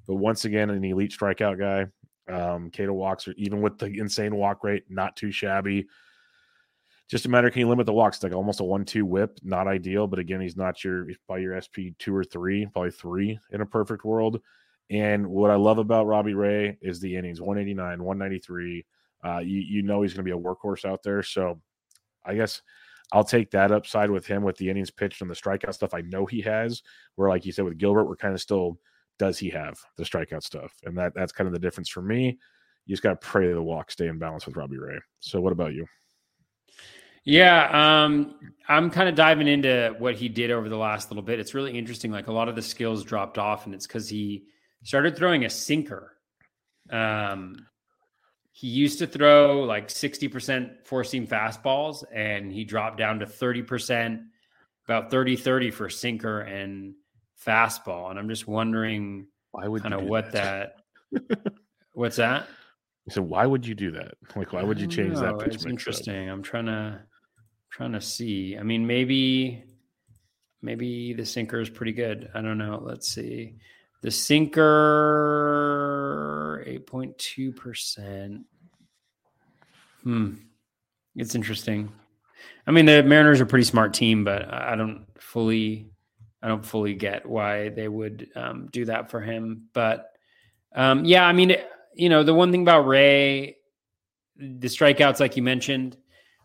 But 0.07 0.17
once 0.17 0.45
again, 0.45 0.71
an 0.71 0.85
elite 0.85 1.13
strikeout 1.13 1.59
guy. 1.59 1.87
Um, 2.29 2.71
K 2.71 2.85
to 2.85 2.93
walks, 2.93 3.29
are, 3.29 3.35
even 3.37 3.61
with 3.61 3.79
the 3.79 3.87
insane 3.87 4.35
walk 4.35 4.65
rate, 4.65 4.83
not 4.89 5.15
too 5.17 5.31
shabby 5.31 5.87
just 7.09 7.25
a 7.25 7.29
matter 7.29 7.51
can 7.51 7.61
you 7.61 7.69
limit 7.69 7.87
the 7.87 7.93
walks? 7.93 8.23
Like 8.23 8.35
almost 8.35 8.61
a 8.61 8.65
one-two 8.65 9.07
whip, 9.07 9.39
not 9.43 9.69
ideal, 9.69 10.07
but 10.07 10.19
again, 10.19 10.41
he's 10.41 10.57
not 10.57 10.83
your 10.83 11.07
probably 11.27 11.45
your 11.45 11.61
SP 11.63 11.95
two 11.99 12.15
or 12.15 12.25
three, 12.25 12.67
probably 12.67 12.91
three 12.91 13.39
in 13.53 13.61
a 13.61 13.67
perfect 13.67 14.05
world. 14.05 14.41
And 14.91 15.27
what 15.27 15.51
I 15.51 15.57
love 15.57 15.79
about 15.79 16.07
Robbie 16.07 16.35
Ray 16.35 16.79
is 16.81 17.01
the 17.01 17.17
innings 17.17 17.41
189, 17.41 18.03
193. 18.03 18.87
Uh, 19.25 19.39
you 19.39 19.61
you 19.61 19.83
know 19.83 20.03
he's 20.03 20.15
going 20.15 20.25
to 20.25 20.31
be 20.35 20.39
a 20.39 20.41
workhorse 20.41 20.85
out 20.85 21.03
there. 21.03 21.23
So 21.23 21.61
I 22.25 22.35
guess 22.35 22.63
I'll 23.13 23.25
take 23.25 23.51
that 23.53 23.73
upside 23.73 24.11
with 24.11 24.27
him 24.27 24.43
with 24.43 24.57
the 24.57 24.69
innings 24.69 24.91
pitched 24.91 25.23
and 25.23 25.31
the 25.31 25.35
strikeout 25.35 25.75
stuff. 25.75 25.95
I 25.95 26.03
know 26.03 26.27
he 26.27 26.41
has. 26.43 26.83
Where 27.17 27.29
like 27.29 27.45
you 27.45 27.53
said 27.53 27.65
with 27.65 27.79
Gilbert, 27.79 28.05
we're 28.05 28.17
kind 28.17 28.35
of 28.35 28.41
still 28.41 28.79
does 29.19 29.39
he 29.39 29.49
have 29.51 29.79
the 29.97 30.05
strikeout 30.05 30.43
stuff? 30.43 30.73
And 30.85 30.97
that 30.99 31.15
that's 31.15 31.33
kind 31.33 31.47
of 31.47 31.53
the 31.53 31.59
difference 31.59 31.89
for 31.89 32.03
me. 32.03 32.39
You 32.85 32.93
just 32.93 33.03
got 33.03 33.21
to 33.21 33.27
pray 33.27 33.53
the 33.53 33.63
walk 33.63 33.91
stay 33.91 34.07
in 34.07 34.19
balance 34.19 34.47
with 34.47 34.57
Robbie 34.57 34.79
Ray. 34.79 34.99
So 35.21 35.41
what 35.41 35.53
about 35.53 35.75
you? 35.75 35.87
Yeah, 37.25 38.05
um, 38.05 38.37
I'm 38.69 38.89
kind 38.89 39.09
of 39.09 39.17
diving 39.17 39.49
into 39.49 39.97
what 39.99 40.15
he 40.15 40.29
did 40.29 40.53
over 40.53 40.69
the 40.69 40.77
last 40.77 41.11
little 41.11 41.25
bit. 41.25 41.41
It's 41.41 41.55
really 41.55 41.77
interesting. 41.77 42.13
Like 42.13 42.29
a 42.29 42.33
lot 42.33 42.49
of 42.49 42.55
the 42.55 42.63
skills 42.63 43.03
dropped 43.03 43.37
off, 43.37 43.67
and 43.67 43.75
it's 43.75 43.87
because 43.87 44.09
he 44.09 44.45
started 44.87 45.17
throwing 45.17 45.45
a 45.45 45.51
sinker. 45.51 46.13
Um, 46.91 47.67
he 48.53 48.69
used 48.69 49.01
to 49.01 49.07
throw 49.07 49.65
like 49.65 49.89
60% 49.89 50.87
four 50.87 51.03
seam 51.03 51.27
fastballs, 51.27 52.05
and 52.15 52.53
he 52.53 52.65
dropped 52.65 52.97
down 52.97 53.19
to 53.19 53.27
30%, 53.27 54.23
about 54.87 55.11
30 55.11 55.35
30 55.35 55.71
for 55.73 55.91
sinker 55.91 56.41
and 56.43 56.95
fastball. 57.45 58.11
And 58.11 58.19
I'm 58.19 58.29
just 58.29 58.47
wondering 58.47 59.27
why 59.51 59.67
would 59.67 59.83
kind 59.83 59.93
of 59.93 60.05
what 60.05 60.31
that, 60.33 60.77
that 61.11 61.53
what's 61.93 62.17
that? 62.17 62.47
So 63.09 63.23
why 63.23 63.45
would 63.45 63.67
you 63.67 63.75
do 63.75 63.91
that? 63.91 64.15
Like, 64.37 64.53
why 64.53 64.63
would 64.63 64.81
you 64.81 64.87
change 64.87 65.15
know. 65.15 65.21
that? 65.21 65.39
Pitch 65.41 65.57
it's 65.57 65.67
interesting. 65.67 66.29
Up? 66.29 66.35
I'm 66.35 66.43
trying 66.45 66.67
to 66.67 67.03
trying 67.71 67.93
to 67.93 68.01
see. 68.01 68.57
I 68.57 68.63
mean, 68.63 68.87
maybe 68.87 69.65
maybe 70.63 71.13
the 71.13 71.27
sinker 71.27 71.61
is 71.61 71.71
pretty 71.71 71.93
good. 71.93 72.31
I 72.35 72.41
don't 72.41 72.59
know. 72.59 72.81
Let's 72.83 73.09
see. 73.09 73.57
The 74.03 74.11
sinker 74.11 74.67
8.2%. 76.67 78.45
Hmm. 80.03 80.35
It's 81.17 81.35
interesting. 81.35 81.93
I 82.67 82.71
mean, 82.71 82.87
the 82.87 83.03
Mariners 83.03 83.41
are 83.41 83.45
a 83.45 83.47
pretty 83.47 83.65
smart 83.65 83.95
team, 83.95 84.25
but 84.25 84.53
I 84.53 84.77
don't 84.77 85.07
fully, 85.19 85.91
I 86.43 86.49
don't 86.49 86.65
fully 86.65 86.95
get 86.95 87.27
why 87.27 87.71
they 87.71 87.89
would 87.89 88.29
um, 88.37 88.69
do 88.71 88.85
that 88.85 89.11
for 89.11 89.21
him. 89.21 89.69
But 89.73 90.13
um, 90.75 91.05
yeah, 91.05 91.27
I 91.27 91.33
mean, 91.33 91.57
you 91.95 92.09
know, 92.09 92.23
the 92.23 92.35
one 92.35 92.53
thing 92.53 92.63
about 92.63 92.87
Ray, 92.87 93.57
the 94.37 94.69
strikeouts, 94.69 95.21
like 95.21 95.37
you 95.37 95.43
mentioned, 95.43 95.97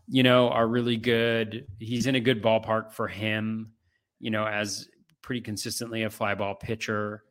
you 0.07 0.23
know, 0.23 0.49
are 0.49 0.67
really 0.67 0.97
good. 0.97 1.67
He's 1.79 2.07
in 2.07 2.15
a 2.15 2.19
good 2.19 2.41
ballpark 2.41 2.91
for 2.91 3.07
him, 3.07 3.73
you 4.19 4.31
know, 4.31 4.45
as 4.45 4.87
pretty 5.21 5.41
consistently 5.41 6.03
a 6.03 6.09
fly 6.09 6.35
ball 6.35 6.55
pitcher. 6.55 7.23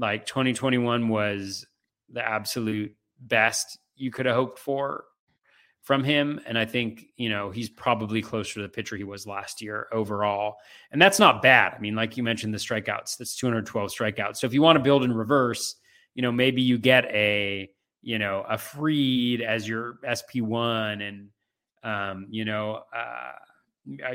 Like 0.00 0.24
2021 0.24 1.08
was 1.08 1.66
the 2.10 2.26
absolute 2.26 2.94
best 3.20 3.78
you 3.96 4.10
could 4.10 4.24
have 4.26 4.34
hoped 4.34 4.58
for 4.58 5.04
from 5.82 6.02
him. 6.02 6.40
And 6.46 6.58
I 6.58 6.64
think, 6.64 7.04
you 7.16 7.28
know, 7.28 7.50
he's 7.50 7.68
probably 7.68 8.22
closer 8.22 8.54
to 8.54 8.62
the 8.62 8.68
pitcher 8.68 8.96
he 8.96 9.04
was 9.04 9.26
last 9.26 9.60
year 9.60 9.88
overall. 9.92 10.56
And 10.90 11.00
that's 11.00 11.18
not 11.18 11.42
bad. 11.42 11.74
I 11.76 11.80
mean, 11.80 11.94
like 11.94 12.16
you 12.16 12.22
mentioned, 12.22 12.54
the 12.54 12.58
strikeouts, 12.58 13.18
that's 13.18 13.36
212 13.36 13.90
strikeouts. 13.90 14.36
So 14.38 14.46
if 14.46 14.54
you 14.54 14.62
want 14.62 14.76
to 14.76 14.82
build 14.82 15.04
in 15.04 15.12
reverse, 15.12 15.76
you 16.14 16.22
know, 16.22 16.32
maybe 16.32 16.62
you 16.62 16.78
get 16.78 17.04
a, 17.06 17.70
you 18.02 18.18
know, 18.18 18.44
a 18.48 18.56
Fried 18.56 19.42
as 19.42 19.68
your 19.68 19.98
SP1 20.06 21.06
and, 21.06 21.28
um, 21.82 22.26
you 22.30 22.44
know, 22.44 22.82
uh, 22.96 23.32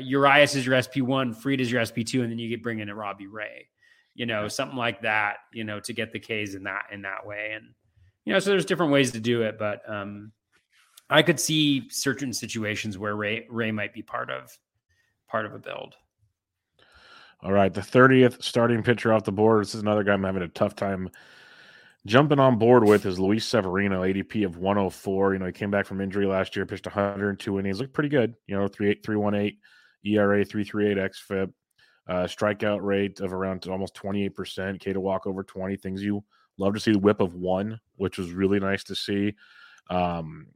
Urias 0.00 0.54
is 0.54 0.66
your 0.66 0.76
SP1, 0.76 1.36
Fried 1.36 1.60
is 1.60 1.70
your 1.70 1.82
SP2, 1.82 2.22
and 2.22 2.30
then 2.30 2.38
you 2.38 2.48
get 2.48 2.62
bring 2.62 2.78
in 2.78 2.88
a 2.88 2.94
Robbie 2.94 3.26
Ray, 3.26 3.68
you 4.16 4.26
know, 4.26 4.48
something 4.48 4.76
like 4.76 5.02
that, 5.02 5.36
you 5.52 5.64
know, 5.64 5.80
to 5.80 5.92
get 5.92 6.12
the 6.12 6.18
K's 6.18 6.54
in 6.54 6.64
that, 6.64 6.86
in 6.92 7.02
that 7.02 7.26
way. 7.26 7.52
And, 7.54 7.66
you 8.24 8.32
know, 8.32 8.38
so 8.38 8.50
there's 8.50 8.64
different 8.64 8.92
ways 8.92 9.12
to 9.12 9.20
do 9.20 9.42
it, 9.42 9.58
but, 9.58 9.88
um, 9.88 10.32
I 11.08 11.22
could 11.22 11.38
see 11.38 11.88
certain 11.88 12.32
situations 12.32 12.98
where 12.98 13.14
Ray 13.14 13.46
Ray 13.48 13.70
might 13.70 13.94
be 13.94 14.02
part 14.02 14.30
of 14.30 14.56
part 15.28 15.46
of 15.46 15.54
a 15.54 15.58
build. 15.58 15.94
All 17.42 17.52
right, 17.52 17.72
the 17.72 17.80
30th 17.80 18.42
starting 18.42 18.82
pitcher 18.82 19.12
off 19.12 19.24
the 19.24 19.32
board. 19.32 19.62
This 19.62 19.74
is 19.74 19.82
another 19.82 20.02
guy 20.02 20.14
I'm 20.14 20.24
having 20.24 20.42
a 20.42 20.48
tough 20.48 20.74
time 20.74 21.10
jumping 22.06 22.40
on 22.40 22.58
board 22.58 22.84
with 22.84 23.04
is 23.04 23.18
Luis 23.18 23.44
Severino, 23.44 24.02
ADP 24.02 24.44
of 24.44 24.56
104. 24.56 25.34
You 25.34 25.38
know, 25.38 25.46
he 25.46 25.52
came 25.52 25.70
back 25.70 25.86
from 25.86 26.00
injury 26.00 26.26
last 26.26 26.56
year, 26.56 26.64
pitched 26.64 26.86
102 26.86 27.58
innings, 27.58 27.80
looked 27.80 27.92
pretty 27.92 28.08
good. 28.08 28.34
You 28.46 28.56
know, 28.58 28.68
3.18 28.68 29.58
ERA, 30.04 30.44
3.38 30.44 31.10
xFIP, 31.10 31.52
uh, 32.08 32.24
strikeout 32.24 32.82
rate 32.82 33.20
of 33.20 33.32
around 33.32 33.66
almost 33.66 33.94
28%, 33.94 34.80
K 34.80 34.92
to 34.92 35.00
walk 35.00 35.26
over 35.26 35.42
20. 35.42 35.76
Things 35.76 36.02
you 36.02 36.22
love 36.58 36.74
to 36.74 36.80
see. 36.80 36.92
The 36.92 36.98
whip 36.98 37.20
of 37.20 37.34
one, 37.34 37.80
which 37.96 38.18
was 38.18 38.32
really 38.32 38.60
nice 38.60 38.84
to 38.84 38.94
see. 38.94 39.34
Um, 39.90 40.46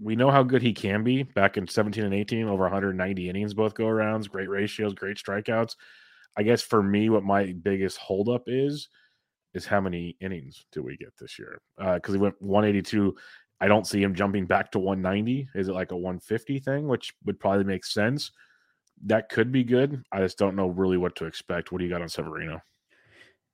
we 0.00 0.16
know 0.16 0.30
how 0.30 0.42
good 0.42 0.62
he 0.62 0.72
can 0.72 1.02
be 1.02 1.22
back 1.22 1.56
in 1.56 1.66
17 1.66 2.04
and 2.04 2.14
18 2.14 2.48
over 2.48 2.64
190 2.64 3.28
innings 3.28 3.54
both 3.54 3.74
go 3.74 3.84
arounds 3.84 4.28
great 4.28 4.48
ratios 4.48 4.94
great 4.94 5.16
strikeouts 5.16 5.76
i 6.36 6.42
guess 6.42 6.62
for 6.62 6.82
me 6.82 7.08
what 7.08 7.24
my 7.24 7.52
biggest 7.62 7.96
holdup 7.98 8.42
is 8.46 8.88
is 9.54 9.64
how 9.64 9.80
many 9.80 10.16
innings 10.20 10.66
do 10.70 10.82
we 10.82 10.96
get 10.96 11.16
this 11.18 11.38
year 11.38 11.60
because 11.78 12.10
uh, 12.10 12.12
he 12.12 12.18
went 12.18 12.34
182 12.40 13.14
i 13.60 13.66
don't 13.66 13.86
see 13.86 14.02
him 14.02 14.14
jumping 14.14 14.46
back 14.46 14.70
to 14.70 14.78
190 14.78 15.48
is 15.54 15.68
it 15.68 15.72
like 15.72 15.92
a 15.92 15.96
150 15.96 16.58
thing 16.58 16.86
which 16.88 17.14
would 17.24 17.40
probably 17.40 17.64
make 17.64 17.84
sense 17.84 18.32
that 19.04 19.28
could 19.28 19.52
be 19.52 19.64
good 19.64 20.02
i 20.12 20.20
just 20.20 20.38
don't 20.38 20.56
know 20.56 20.68
really 20.68 20.96
what 20.96 21.16
to 21.16 21.26
expect 21.26 21.70
what 21.70 21.78
do 21.78 21.84
you 21.84 21.90
got 21.90 22.02
on 22.02 22.08
severino 22.08 22.60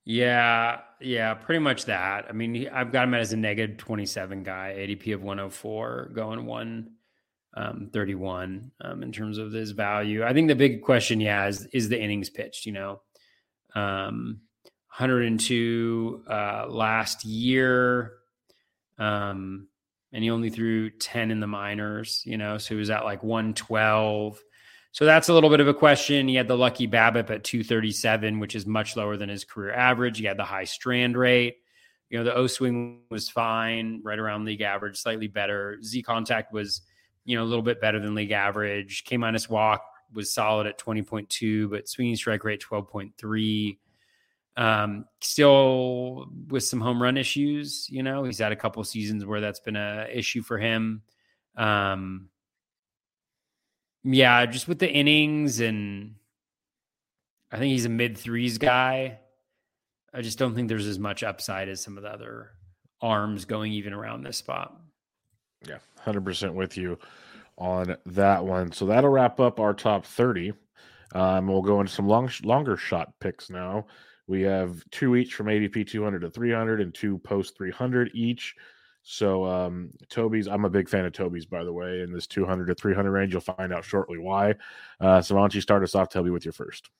yeah, 0.04 0.80
yeah, 1.00 1.34
pretty 1.34 1.60
much 1.60 1.84
that. 1.84 2.26
I 2.28 2.32
mean, 2.32 2.68
I've 2.72 2.90
got 2.90 3.04
him 3.04 3.14
as 3.14 3.32
a 3.32 3.36
negative 3.36 3.76
27 3.76 4.42
guy, 4.42 4.74
ADP 4.76 5.14
of 5.14 5.22
104, 5.22 6.10
going 6.12 6.44
131 6.44 8.72
um, 8.80 8.90
um, 8.90 9.02
in 9.04 9.12
terms 9.12 9.38
of 9.38 9.52
his 9.52 9.70
value. 9.70 10.24
I 10.24 10.32
think 10.32 10.48
the 10.48 10.56
big 10.56 10.82
question, 10.82 11.20
yeah, 11.20 11.46
is, 11.46 11.66
is 11.66 11.88
the 11.88 12.00
innings 12.00 12.30
pitched, 12.30 12.66
you 12.66 12.72
know. 12.72 13.00
Um, 13.76 14.40
102 14.96 16.24
uh, 16.28 16.66
last 16.68 17.24
year. 17.24 18.14
Um, 18.98 19.68
and 20.12 20.24
he 20.24 20.30
only 20.30 20.50
threw 20.50 20.90
10 20.90 21.30
in 21.30 21.38
the 21.38 21.46
minors, 21.46 22.24
you 22.26 22.36
know, 22.36 22.58
so 22.58 22.74
he 22.74 22.78
was 22.78 22.90
at 22.90 23.04
like 23.04 23.22
112. 23.22 24.40
So 24.92 25.06
that's 25.06 25.30
a 25.30 25.34
little 25.34 25.48
bit 25.48 25.60
of 25.60 25.68
a 25.68 25.74
question. 25.74 26.28
He 26.28 26.34
had 26.34 26.48
the 26.48 26.56
lucky 26.56 26.86
BABIP 26.86 27.30
at 27.30 27.44
237, 27.44 28.38
which 28.38 28.54
is 28.54 28.66
much 28.66 28.94
lower 28.94 29.16
than 29.16 29.30
his 29.30 29.42
career 29.42 29.72
average. 29.72 30.18
He 30.18 30.26
had 30.26 30.36
the 30.36 30.44
high 30.44 30.64
strand 30.64 31.16
rate. 31.16 31.56
You 32.10 32.18
know, 32.18 32.24
the 32.24 32.34
O 32.34 32.46
swing 32.46 33.00
was 33.10 33.30
fine, 33.30 34.02
right 34.04 34.18
around 34.18 34.44
league 34.44 34.60
average, 34.60 34.98
slightly 34.98 35.28
better. 35.28 35.82
Z 35.82 36.02
contact 36.02 36.52
was, 36.52 36.82
you 37.24 37.36
know, 37.36 37.42
a 37.42 37.46
little 37.46 37.62
bit 37.62 37.80
better 37.80 37.98
than 38.00 38.14
league 38.14 38.32
average. 38.32 39.04
K 39.04 39.16
minus 39.16 39.48
walk 39.48 39.82
was 40.12 40.30
solid 40.30 40.66
at 40.66 40.78
20.2, 40.78 41.70
but 41.70 41.88
swinging 41.88 42.16
strike 42.16 42.44
rate 42.44 42.62
12.3. 42.62 43.78
Um, 44.58 45.06
still 45.22 46.26
with 46.48 46.64
some 46.64 46.82
home 46.82 47.02
run 47.02 47.16
issues, 47.16 47.88
you 47.88 48.02
know, 48.02 48.24
he's 48.24 48.38
had 48.38 48.52
a 48.52 48.56
couple 48.56 48.84
seasons 48.84 49.24
where 49.24 49.40
that's 49.40 49.60
been 49.60 49.76
a 49.76 50.06
issue 50.12 50.42
for 50.42 50.58
him. 50.58 51.00
Um, 51.56 52.28
yeah, 54.04 54.46
just 54.46 54.68
with 54.68 54.78
the 54.78 54.90
innings 54.90 55.60
and 55.60 56.14
I 57.50 57.58
think 57.58 57.72
he's 57.72 57.84
a 57.84 57.90
mid 57.90 58.16
threes 58.16 58.58
guy. 58.58 59.18
I 60.14 60.20
just 60.20 60.38
don't 60.38 60.54
think 60.54 60.68
there's 60.68 60.86
as 60.86 60.98
much 60.98 61.22
upside 61.22 61.68
as 61.68 61.80
some 61.80 61.96
of 61.96 62.02
the 62.02 62.10
other 62.10 62.50
arms 63.00 63.44
going 63.44 63.72
even 63.72 63.92
around 63.92 64.22
this 64.22 64.36
spot. 64.36 64.76
Yeah, 65.66 65.78
100% 66.04 66.54
with 66.54 66.76
you 66.76 66.98
on 67.58 67.96
that 68.06 68.44
one. 68.44 68.72
So 68.72 68.86
that'll 68.86 69.10
wrap 69.10 69.38
up 69.40 69.60
our 69.60 69.74
top 69.74 70.04
30. 70.04 70.52
Um, 71.14 71.46
we'll 71.46 71.62
go 71.62 71.80
into 71.80 71.92
some 71.92 72.08
long, 72.08 72.30
longer 72.42 72.76
shot 72.76 73.12
picks 73.20 73.50
now. 73.50 73.86
We 74.26 74.42
have 74.42 74.82
two 74.90 75.16
each 75.16 75.34
from 75.34 75.46
ADP 75.46 75.86
200 75.86 76.20
to 76.20 76.30
300 76.30 76.80
and 76.80 76.94
two 76.94 77.18
post 77.18 77.56
300 77.56 78.10
each. 78.14 78.54
So 79.02 79.44
um, 79.44 79.90
Toby's, 80.08 80.46
I'm 80.46 80.64
a 80.64 80.70
big 80.70 80.88
fan 80.88 81.04
of 81.04 81.12
Toby's, 81.12 81.46
by 81.46 81.64
the 81.64 81.72
way, 81.72 82.02
in 82.02 82.12
this 82.12 82.26
200 82.26 82.66
to 82.66 82.74
300 82.74 83.10
range. 83.10 83.32
You'll 83.32 83.40
find 83.40 83.72
out 83.72 83.84
shortly 83.84 84.18
why. 84.18 84.54
Uh, 85.00 85.20
so 85.20 85.34
why 85.34 85.42
don't 85.42 85.54
you 85.54 85.60
start 85.60 85.82
us 85.82 85.94
off, 85.94 86.08
Toby, 86.08 86.30
with 86.30 86.44
your 86.44 86.52
first? 86.52 86.90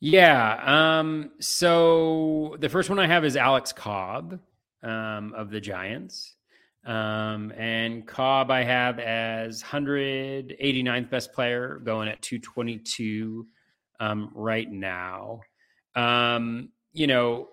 Yeah. 0.00 0.98
Um, 0.98 1.30
so 1.40 2.56
the 2.58 2.68
first 2.68 2.90
one 2.90 2.98
I 2.98 3.06
have 3.06 3.24
is 3.24 3.36
Alex 3.36 3.72
Cobb 3.72 4.38
um, 4.82 5.32
of 5.34 5.50
the 5.50 5.60
Giants. 5.60 6.34
Um, 6.84 7.50
and 7.56 8.06
Cobb 8.06 8.50
I 8.50 8.62
have 8.62 8.98
as 8.98 9.62
189th 9.62 11.08
best 11.08 11.32
player 11.32 11.80
going 11.82 12.08
at 12.08 12.20
222 12.20 13.46
um, 14.00 14.30
right 14.34 14.70
now. 14.70 15.40
Um, 15.94 16.68
you 16.92 17.06
know, 17.06 17.48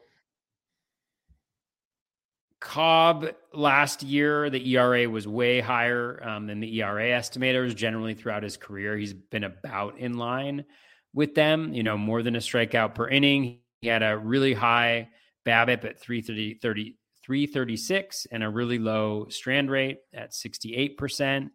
Cobb 2.62 3.26
last 3.53 4.03
year, 4.03 4.49
the 4.51 4.76
ERA 4.76 5.09
was 5.09 5.28
way 5.28 5.59
higher 5.59 6.24
um, 6.24 6.45
than 6.45 6.59
the 6.59 6.82
ERA 6.82 7.09
estimators. 7.09 7.76
Generally, 7.76 8.14
throughout 8.14 8.43
his 8.43 8.55
career, 8.55 8.95
he's 8.95 9.14
been 9.14 9.43
about 9.43 9.97
in 9.97 10.18
line 10.18 10.64
with 11.12 11.34
them. 11.34 11.74
You 11.74 11.82
know, 11.82 11.97
more 11.97 12.22
than 12.22 12.36
a 12.36 12.39
strikeout 12.39 12.93
per 12.93 13.09
inning. 13.09 13.59
He 13.82 13.88
had 13.88 14.03
a 14.03 14.16
really 14.16 14.53
high 14.53 15.09
BABIP 15.43 15.86
at 15.86 15.99
330, 15.99 16.59
30, 16.62 16.97
336 17.26 18.28
and 18.32 18.43
a 18.43 18.49
really 18.49 18.78
low 18.78 19.26
strand 19.30 19.72
rate 19.72 19.97
at 20.14 20.32
68%. 20.32 21.49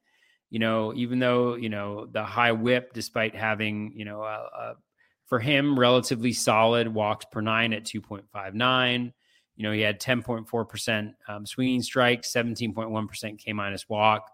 You 0.51 0.59
know, 0.59 0.93
even 0.95 1.21
though, 1.21 1.55
you 1.55 1.69
know, 1.69 2.07
the 2.07 2.25
high 2.25 2.53
whip, 2.53 2.93
despite 2.93 3.37
having, 3.37 3.93
you 3.95 4.05
know, 4.05 4.23
a, 4.23 4.49
a, 4.59 4.75
for 5.27 5.39
him, 5.39 5.79
relatively 5.79 6.33
solid 6.33 6.89
walks 6.89 7.27
per 7.31 7.41
nine 7.41 7.73
at 7.73 7.85
2.59 7.85 9.13
you 9.57 9.63
know, 9.63 9.73
he 9.73 9.81
had 9.81 10.01
10.4% 10.01 11.15
um, 11.29 11.47
swinging 11.47 11.83
strike, 11.83 12.23
17.1% 12.23 13.39
K 13.39 13.53
minus 13.53 13.89
walk, 13.89 14.31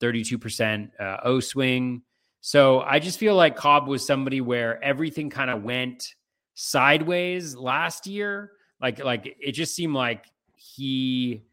32% 0.00 0.90
uh, 0.98 1.18
O 1.24 1.40
swing. 1.40 2.02
So 2.40 2.80
I 2.80 2.98
just 2.98 3.18
feel 3.18 3.36
like 3.36 3.54
Cobb 3.54 3.86
was 3.86 4.04
somebody 4.04 4.40
where 4.40 4.82
everything 4.82 5.30
kind 5.30 5.50
of 5.50 5.62
went 5.62 6.14
sideways 6.54 7.54
last 7.54 8.06
year. 8.06 8.52
Like, 8.80 8.98
like 8.98 9.36
it 9.38 9.52
just 9.52 9.76
seemed 9.76 9.94
like 9.94 10.26
he 10.56 11.44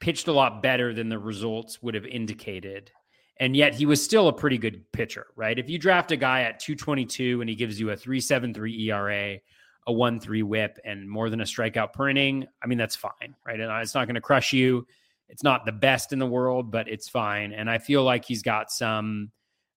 pitched 0.00 0.28
a 0.28 0.32
lot 0.32 0.62
better 0.62 0.92
than 0.92 1.08
the 1.08 1.18
results 1.18 1.82
would 1.82 1.94
have 1.94 2.06
indicated. 2.06 2.90
And 3.38 3.54
yet 3.54 3.74
he 3.74 3.84
was 3.84 4.02
still 4.02 4.28
a 4.28 4.32
pretty 4.32 4.56
good 4.56 4.90
pitcher, 4.92 5.26
right? 5.36 5.58
If 5.58 5.68
you 5.68 5.78
draft 5.78 6.10
a 6.10 6.16
guy 6.16 6.42
at 6.42 6.58
222 6.58 7.42
and 7.42 7.50
he 7.50 7.54
gives 7.54 7.78
you 7.78 7.90
a 7.90 7.96
373 7.96 8.90
ERA 8.90 9.38
a 9.86 9.92
one 9.92 10.20
three 10.20 10.42
whip 10.42 10.78
and 10.84 11.08
more 11.08 11.30
than 11.30 11.40
a 11.40 11.44
strikeout 11.44 11.92
per 11.92 12.08
inning, 12.08 12.46
I 12.62 12.66
mean 12.66 12.78
that's 12.78 12.96
fine, 12.96 13.36
right? 13.46 13.58
And 13.60 13.70
it's 13.82 13.94
not 13.94 14.06
going 14.06 14.16
to 14.16 14.20
crush 14.20 14.52
you. 14.52 14.86
It's 15.28 15.42
not 15.42 15.64
the 15.64 15.72
best 15.72 16.12
in 16.12 16.18
the 16.18 16.26
world, 16.26 16.70
but 16.70 16.88
it's 16.88 17.08
fine. 17.08 17.52
And 17.52 17.68
I 17.68 17.78
feel 17.78 18.04
like 18.04 18.24
he's 18.24 18.42
got 18.42 18.70
some, 18.70 19.32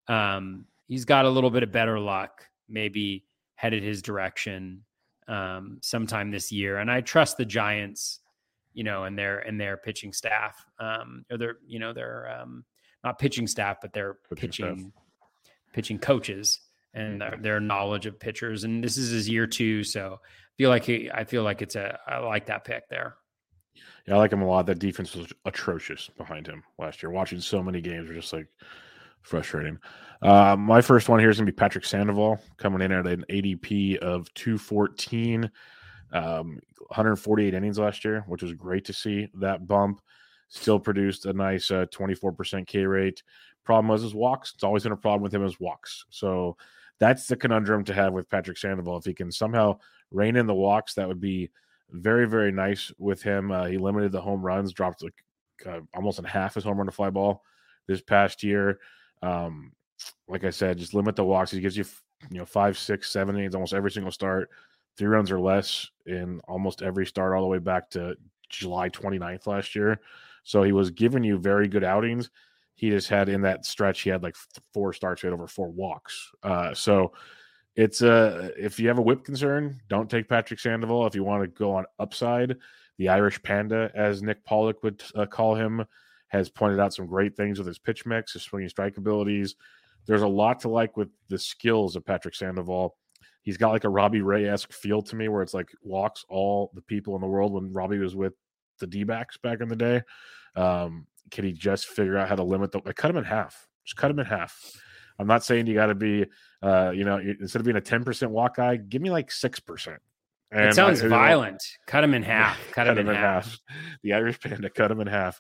um, 0.07 0.66
he's 0.88 1.05
got 1.05 1.26
a 1.26 1.30
little 1.30 1.49
bit 1.49 1.64
of 1.64 1.72
better 1.72 1.99
luck, 1.99 2.45
maybe 2.68 3.26
headed 3.55 3.84
his 3.84 4.01
direction 4.01 4.84
um, 5.28 5.80
sometime 5.82 6.32
this 6.32 6.51
year. 6.51 6.78
And 6.78 6.91
I 6.91 7.01
trust 7.01 7.38
the 7.38 7.45
Giants, 7.45 8.20
you 8.74 8.84
know, 8.84 9.03
and 9.03 9.18
their 9.18 9.39
and 9.39 9.60
their 9.60 9.78
pitching 9.78 10.14
staff, 10.14 10.66
um, 10.80 11.26
or 11.32 11.38
their 11.38 11.55
you 11.68 11.80
know 11.80 11.93
their 11.93 12.30
um, 12.30 12.64
not 13.03 13.20
pitching 13.20 13.47
staff, 13.47 13.78
but 13.82 13.93
their 13.93 14.18
pitching 14.36 14.66
pitching, 14.66 14.93
pitching 15.74 15.99
coaches 15.99 16.60
and 16.94 17.22
their, 17.22 17.38
their, 17.42 17.60
knowledge 17.60 18.06
of 18.06 18.20
pitchers. 18.20 18.64
And 18.64 18.84
this 18.84 18.98
is 18.98 19.12
his 19.12 19.30
year 19.30 19.48
two, 19.48 19.84
so 19.84 20.20
I 20.24 20.52
feel 20.58 20.70
like 20.70 20.86
he, 20.86 21.10
I 21.12 21.24
feel 21.24 21.44
like 21.44 21.62
it's 21.62 21.76
a 21.76 21.98
I 22.08 22.18
like 22.20 22.48
that 22.48 22.66
pick 22.66 22.90
there. 22.90 23.16
Yeah, 24.08 24.16
I 24.16 24.18
like 24.18 24.34
him 24.34 24.42
a 24.42 24.48
lot. 24.48 24.66
That 24.66 24.80
defense 24.80 25.16
was 25.16 25.32
atrocious 25.46 26.10
behind 26.18 26.48
him 26.48 26.64
last 26.78 27.04
year. 27.04 27.12
Watching 27.12 27.40
so 27.40 27.62
many 27.62 27.82
games 27.82 28.10
were 28.10 28.16
just 28.16 28.34
like 28.34 28.48
frustrating. 29.22 29.78
Uh, 30.22 30.56
my 30.58 30.82
first 30.82 31.08
one 31.10 31.20
here 31.20 31.30
is 31.30 31.38
going 31.38 31.46
to 31.46 31.52
be 31.52 31.56
Patrick 31.56 31.86
Sandoval 31.86 32.40
coming 32.58 32.82
in 32.82 32.92
at 32.92 33.08
an 33.08 33.24
ADP 33.30 33.98
of 33.98 34.34
214, 34.34 35.50
um, 36.12 36.60
148 36.88 37.54
innings 37.54 37.80
last 37.80 38.04
year, 38.04 38.24
which 38.28 38.44
was 38.44 38.54
great 38.54 38.86
to 38.86 38.94
see 38.94 39.28
that 39.36 39.68
bump. 39.68 40.02
Still 40.50 40.80
produced 40.80 41.26
a 41.26 41.34
nice 41.34 41.70
uh, 41.70 41.86
24% 41.94 42.66
K 42.68 42.86
rate. 42.86 43.22
Problem 43.64 43.88
was 43.88 44.02
his 44.02 44.16
walks. 44.16 44.54
It's 44.56 44.64
always 44.64 44.84
been 44.84 44.92
a 44.92 44.98
problem 44.98 45.22
with 45.22 45.34
him 45.34 45.46
as 45.46 45.60
walks. 45.60 46.06
So 46.10 46.58
that's 47.00 47.28
the 47.28 47.36
conundrum 47.36 47.84
to 47.86 47.93
have 47.93 48.14
with 48.14 48.30
Patrick 48.30 48.58
Sandoval. 48.58 48.97
If 48.97 49.06
he 49.06 49.14
can 49.14 49.32
somehow 49.32 49.80
rein 50.12 50.36
in 50.36 50.47
the 50.47 50.54
walks, 50.54 50.93
that 50.95 51.08
would 51.08 51.22
be 51.22 51.50
very, 51.91 52.28
very 52.28 52.52
nice 52.52 52.91
with 52.97 53.22
him. 53.22 53.52
Uh, 53.52 53.66
he 53.66 53.78
limited 53.78 54.12
the 54.12 54.22
home 54.22 54.41
runs, 54.41 54.74
dropped 54.74 55.04
like 55.04 55.14
uh, 55.66 55.80
almost 55.95 56.20
in 56.20 56.26
half 56.26 56.56
his 56.56 56.64
home 56.64 56.78
run 56.78 56.86
to 56.86 56.91
fly 56.91 57.10
ball 57.10 57.43
this 57.88 58.02
past 58.02 58.43
year. 58.43 58.80
Um, 59.22 59.72
like 60.28 60.43
I 60.43 60.50
said, 60.50 60.78
just 60.78 60.93
limit 60.93 61.16
the 61.16 61.26
walks. 61.26 61.52
He 61.52 61.60
gives 61.60 61.76
you, 61.76 61.86
you 62.30 62.38
know, 62.38 62.45
five, 62.45 62.78
six, 62.78 63.10
seven 63.12 63.36
innings 63.36 63.56
almost 63.56 63.74
every 63.74 63.91
single 63.91 64.12
start, 64.12 64.50
three 64.97 65.08
runs 65.08 65.32
or 65.32 65.39
less 65.39 65.89
in 66.06 66.39
almost 66.47 66.82
every 66.82 67.06
start, 67.06 67.34
all 67.34 67.41
the 67.41 67.47
way 67.47 67.60
back 67.60 67.89
to 67.91 68.16
July 68.50 68.89
29th 68.89 69.47
last 69.47 69.76
year. 69.76 70.00
So 70.43 70.64
he 70.64 70.72
was 70.72 70.91
giving 70.91 71.24
you 71.24 71.38
very 71.38 71.68
good 71.68 71.84
outings. 71.84 72.30
He 72.80 72.91
just 72.91 73.09
had 73.09 73.27
in 73.27 73.41
that 73.41 73.65
stretch, 73.65 73.99
he 74.03 74.09
had 74.09 74.23
like 74.23 74.38
four 74.73 74.93
starts, 74.93 75.21
had 75.21 75.34
over 75.34 75.47
four 75.47 75.69
walks. 75.69 76.32
Uh, 76.41 76.73
so 76.73 77.11
it's 77.75 78.01
uh, 78.01 78.51
if 78.57 78.80
you 78.80 78.88
have 78.88 78.99
a 78.99 79.01
whip 79.01 79.25
concern, 79.25 79.82
don't 79.89 80.09
take 80.09 80.30
Patrick 80.30 80.61
Sandoval. 80.61 81.05
If 81.05 81.13
you 81.13 81.25
want 81.25 81.43
to 81.43 81.47
go 81.47 81.75
on 81.75 81.84
upside, 81.99 82.55
the 82.97 83.09
Irish 83.09 83.43
Panda, 83.43 83.91
as 83.95 84.23
Nick 84.23 84.45
Pollack 84.45 84.82
would 84.82 85.03
uh, 85.13 85.25
call 85.25 85.55
him, 85.55 85.84
has 86.30 86.47
pointed 86.47 86.80
out 86.80 86.93
some 86.93 87.05
great 87.05 87.36
things 87.36 87.57
with 87.57 87.67
his 87.67 87.80
pitch 87.80 88.05
mix, 88.05 88.32
his 88.32 88.43
swinging 88.43 88.69
strike 88.69 88.95
abilities. 88.95 89.55
There's 90.05 90.21
a 90.21 90.27
lot 90.27 90.61
to 90.61 90.69
like 90.69 90.95
with 90.95 91.09
the 91.27 91.38
skills 91.38 91.97
of 91.97 92.05
Patrick 92.05 92.34
Sandoval. 92.34 92.95
He's 93.41 93.57
got 93.57 93.73
like 93.73 93.84
a 93.84 93.89
Robbie 93.89 94.21
Ray 94.21 94.47
esque 94.47 94.71
feel 94.71 95.01
to 95.01 95.17
me, 95.17 95.27
where 95.27 95.41
it's 95.41 95.53
like 95.53 95.69
walks 95.82 96.23
all 96.30 96.71
the 96.75 96.82
people 96.82 97.15
in 97.15 97.21
the 97.21 97.27
world 97.27 97.51
when 97.51 97.73
Robbie 97.73 97.99
was 97.99 98.15
with 98.15 98.36
the 98.80 98.88
D 98.88 99.03
backs 99.03 99.36
back 99.36 99.59
in 99.59 99.67
the 99.67 99.75
day. 99.75 100.01
Um, 100.55 101.07
can 101.30 101.45
he 101.45 101.51
just 101.51 101.88
figure 101.88 102.17
out 102.17 102.30
how 102.30 102.36
to 102.36 102.43
limit 102.43 102.71
the? 102.71 102.82
Like 102.86 102.95
cut 102.95 103.11
him 103.11 103.17
in 103.17 103.23
half. 103.23 103.67
Just 103.86 103.97
cut 103.97 104.11
him 104.11 104.19
in 104.19 104.25
half. 104.25 104.59
I'm 105.17 105.27
not 105.27 105.43
saying 105.43 105.67
you 105.67 105.73
got 105.73 105.88
to 105.88 105.95
be, 105.95 106.25
uh, 106.61 106.91
you 106.95 107.03
know, 107.03 107.17
instead 107.17 107.59
of 107.59 107.65
being 107.65 107.77
a 107.77 107.82
10% 107.82 108.30
walk 108.30 108.55
guy, 108.55 108.77
give 108.77 109.01
me 109.01 109.11
like 109.11 109.32
six 109.32 109.59
percent. 109.59 109.99
And 110.51 110.65
it 110.65 110.73
sounds 110.73 111.01
violent. 111.01 111.61
cut 111.86 112.03
him 112.03 112.13
in 112.13 112.23
half. 112.23 112.57
Cut, 112.71 112.88
cut 112.88 112.88
him, 112.88 112.97
in, 112.99 113.09
in 113.09 113.15
half. 113.15 113.45
half. 113.45 113.59
The 114.03 114.13
Irish 114.13 114.39
Panda 114.39 114.69
cut 114.69 114.89
him 114.89 115.01
in 115.01 115.07
half. 115.07 115.39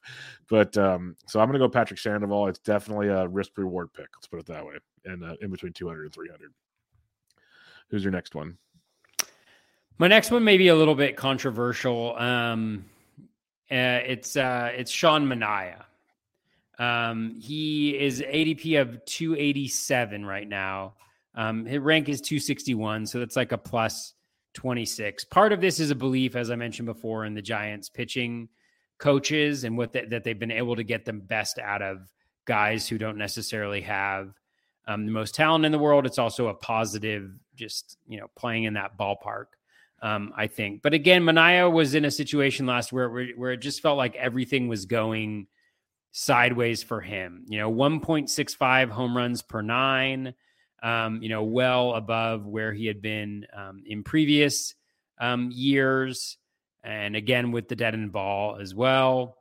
But 0.49 0.77
um, 0.77 1.15
so 1.27 1.39
I'm 1.39 1.47
going 1.47 1.59
to 1.59 1.65
go 1.65 1.69
Patrick 1.69 1.99
Sandoval. 1.99 2.47
It's 2.47 2.59
definitely 2.59 3.07
a 3.07 3.27
risk 3.27 3.57
reward 3.57 3.91
pick. 3.93 4.07
Let's 4.15 4.27
put 4.27 4.39
it 4.39 4.45
that 4.47 4.65
way. 4.65 4.75
And 5.05 5.23
uh, 5.23 5.35
in 5.41 5.49
between 5.49 5.73
200 5.73 6.03
and 6.03 6.13
300. 6.13 6.51
Who's 7.89 8.03
your 8.03 8.11
next 8.11 8.35
one? 8.35 8.57
My 9.97 10.07
next 10.07 10.29
one 10.31 10.43
may 10.43 10.57
be 10.57 10.67
a 10.67 10.75
little 10.75 10.95
bit 10.95 11.17
controversial. 11.17 12.15
Um, 12.17 12.85
uh, 13.71 14.01
it's 14.05 14.35
uh, 14.35 14.71
it's 14.75 14.91
Sean 14.91 15.25
Manaea. 15.27 15.83
Um, 16.79 17.35
he 17.39 17.97
is 17.97 18.21
ADP 18.21 18.81
of 18.81 19.03
287 19.05 20.25
right 20.25 20.47
now. 20.47 20.93
Um, 21.35 21.65
his 21.65 21.79
rank 21.79 22.09
is 22.09 22.21
261, 22.21 23.05
so 23.05 23.19
that's 23.19 23.35
like 23.35 23.51
a 23.51 23.57
plus 23.57 24.13
26. 24.53 25.25
Part 25.25 25.53
of 25.53 25.61
this 25.61 25.79
is 25.79 25.91
a 25.91 25.95
belief, 25.95 26.35
as 26.35 26.49
I 26.49 26.55
mentioned 26.55 26.85
before, 26.85 27.25
in 27.25 27.33
the 27.33 27.41
Giants 27.41 27.89
pitching 27.89 28.49
coaches 28.97 29.63
and 29.63 29.77
what 29.77 29.93
the, 29.93 30.05
that 30.09 30.23
they've 30.23 30.39
been 30.39 30.51
able 30.51 30.75
to 30.75 30.83
get 30.83 31.05
the 31.05 31.13
best 31.13 31.59
out 31.59 31.81
of 31.81 32.09
guys 32.45 32.87
who 32.87 32.97
don't 32.97 33.17
necessarily 33.17 33.81
have 33.81 34.33
um, 34.87 35.05
the 35.05 35.11
most 35.11 35.35
talent 35.35 35.65
in 35.65 35.71
the 35.71 35.77
world. 35.77 36.05
It's 36.05 36.17
also 36.17 36.47
a 36.47 36.53
positive, 36.53 37.31
just 37.55 37.97
you 38.07 38.19
know, 38.19 38.27
playing 38.35 38.63
in 38.63 38.73
that 38.73 38.97
ballpark. 38.97 39.45
Um, 40.01 40.31
I 40.35 40.47
think, 40.47 40.81
but 40.81 40.93
again, 40.93 41.23
Manaea 41.23 41.71
was 41.71 41.93
in 41.93 42.05
a 42.05 42.11
situation 42.11 42.65
last 42.65 42.93
where 42.93 43.09
where 43.09 43.51
it 43.51 43.57
just 43.57 43.81
felt 43.81 43.97
like 43.97 44.15
everything 44.15 44.67
was 44.67 44.85
going 44.85 45.47
sideways 46.11 46.83
for 46.83 47.01
him. 47.01 47.45
You 47.49 47.59
know, 47.59 47.71
1.65 47.71 48.89
home 48.89 49.15
runs 49.15 49.41
per 49.41 49.61
nine 49.61 50.33
um, 50.81 51.21
you 51.21 51.29
know, 51.29 51.43
well 51.43 51.93
above 51.95 52.45
where 52.45 52.73
he 52.73 52.85
had 52.85 53.01
been 53.01 53.45
um, 53.55 53.83
in 53.85 54.03
previous 54.03 54.75
um, 55.19 55.49
years. 55.53 56.37
And 56.83 57.15
again, 57.15 57.51
with 57.51 57.67
the 57.67 57.75
dead 57.75 57.93
end 57.93 58.11
ball 58.11 58.57
as 58.59 58.73
well. 58.73 59.35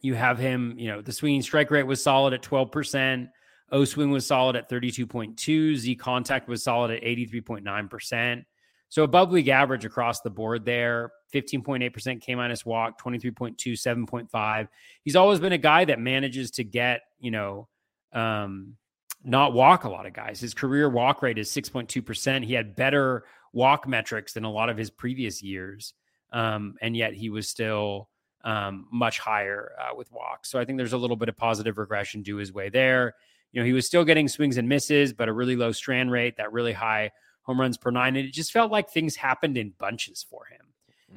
You 0.00 0.14
have 0.14 0.38
him, 0.38 0.76
you 0.78 0.88
know, 0.88 1.02
the 1.02 1.12
swinging 1.12 1.42
strike 1.42 1.70
rate 1.70 1.82
was 1.82 2.02
solid 2.02 2.32
at 2.32 2.42
12%. 2.42 3.28
O 3.70 3.84
swing 3.84 4.10
was 4.10 4.26
solid 4.26 4.56
at 4.56 4.70
32.2. 4.70 5.76
Z 5.76 5.94
contact 5.96 6.48
was 6.48 6.64
solid 6.64 6.90
at 6.90 7.02
83.9%. 7.02 8.44
So 8.90 9.04
above 9.04 9.32
league 9.32 9.48
average 9.48 9.84
across 9.84 10.20
the 10.20 10.30
board 10.30 10.64
there. 10.64 11.12
15.8% 11.32 12.20
K 12.20 12.34
minus 12.34 12.66
walk, 12.66 13.00
23.2, 13.00 13.56
7.5. 13.56 14.68
He's 15.04 15.16
always 15.16 15.38
been 15.38 15.52
a 15.52 15.58
guy 15.58 15.84
that 15.84 16.00
manages 16.00 16.50
to 16.52 16.64
get, 16.64 17.02
you 17.20 17.30
know, 17.30 17.68
um, 18.12 18.76
not 19.22 19.52
walk 19.52 19.84
a 19.84 19.88
lot 19.88 20.06
of 20.06 20.12
guys. 20.12 20.40
His 20.40 20.54
career 20.54 20.88
walk 20.88 21.22
rate 21.22 21.38
is 21.38 21.48
6.2%. 21.50 22.44
He 22.44 22.52
had 22.52 22.74
better 22.74 23.24
walk 23.52 23.86
metrics 23.86 24.32
than 24.32 24.44
a 24.44 24.50
lot 24.50 24.68
of 24.68 24.76
his 24.76 24.90
previous 24.90 25.40
years. 25.40 25.94
Um, 26.32 26.74
and 26.80 26.96
yet 26.96 27.14
he 27.14 27.30
was 27.30 27.48
still 27.48 28.08
um, 28.42 28.86
much 28.90 29.20
higher 29.20 29.72
uh, 29.80 29.94
with 29.94 30.10
walks. 30.10 30.50
So 30.50 30.58
I 30.58 30.64
think 30.64 30.78
there's 30.78 30.94
a 30.94 30.98
little 30.98 31.16
bit 31.16 31.28
of 31.28 31.36
positive 31.36 31.78
regression 31.78 32.22
due 32.22 32.36
his 32.36 32.52
way 32.52 32.70
there. 32.70 33.14
You 33.52 33.60
know, 33.60 33.66
he 33.66 33.72
was 33.72 33.86
still 33.86 34.04
getting 34.04 34.26
swings 34.26 34.56
and 34.56 34.68
misses, 34.68 35.12
but 35.12 35.28
a 35.28 35.32
really 35.32 35.56
low 35.56 35.70
strand 35.72 36.10
rate, 36.10 36.36
that 36.38 36.52
really 36.52 36.72
high 36.72 37.10
home 37.50 37.60
runs 37.60 37.76
per 37.76 37.90
nine. 37.90 38.16
And 38.16 38.26
it 38.26 38.32
just 38.32 38.52
felt 38.52 38.70
like 38.70 38.90
things 38.90 39.16
happened 39.16 39.58
in 39.58 39.72
bunches 39.78 40.24
for 40.28 40.44
him, 40.46 40.66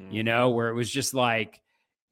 mm. 0.00 0.12
you 0.12 0.22
know, 0.22 0.50
where 0.50 0.68
it 0.68 0.74
was 0.74 0.90
just 0.90 1.14
like, 1.14 1.60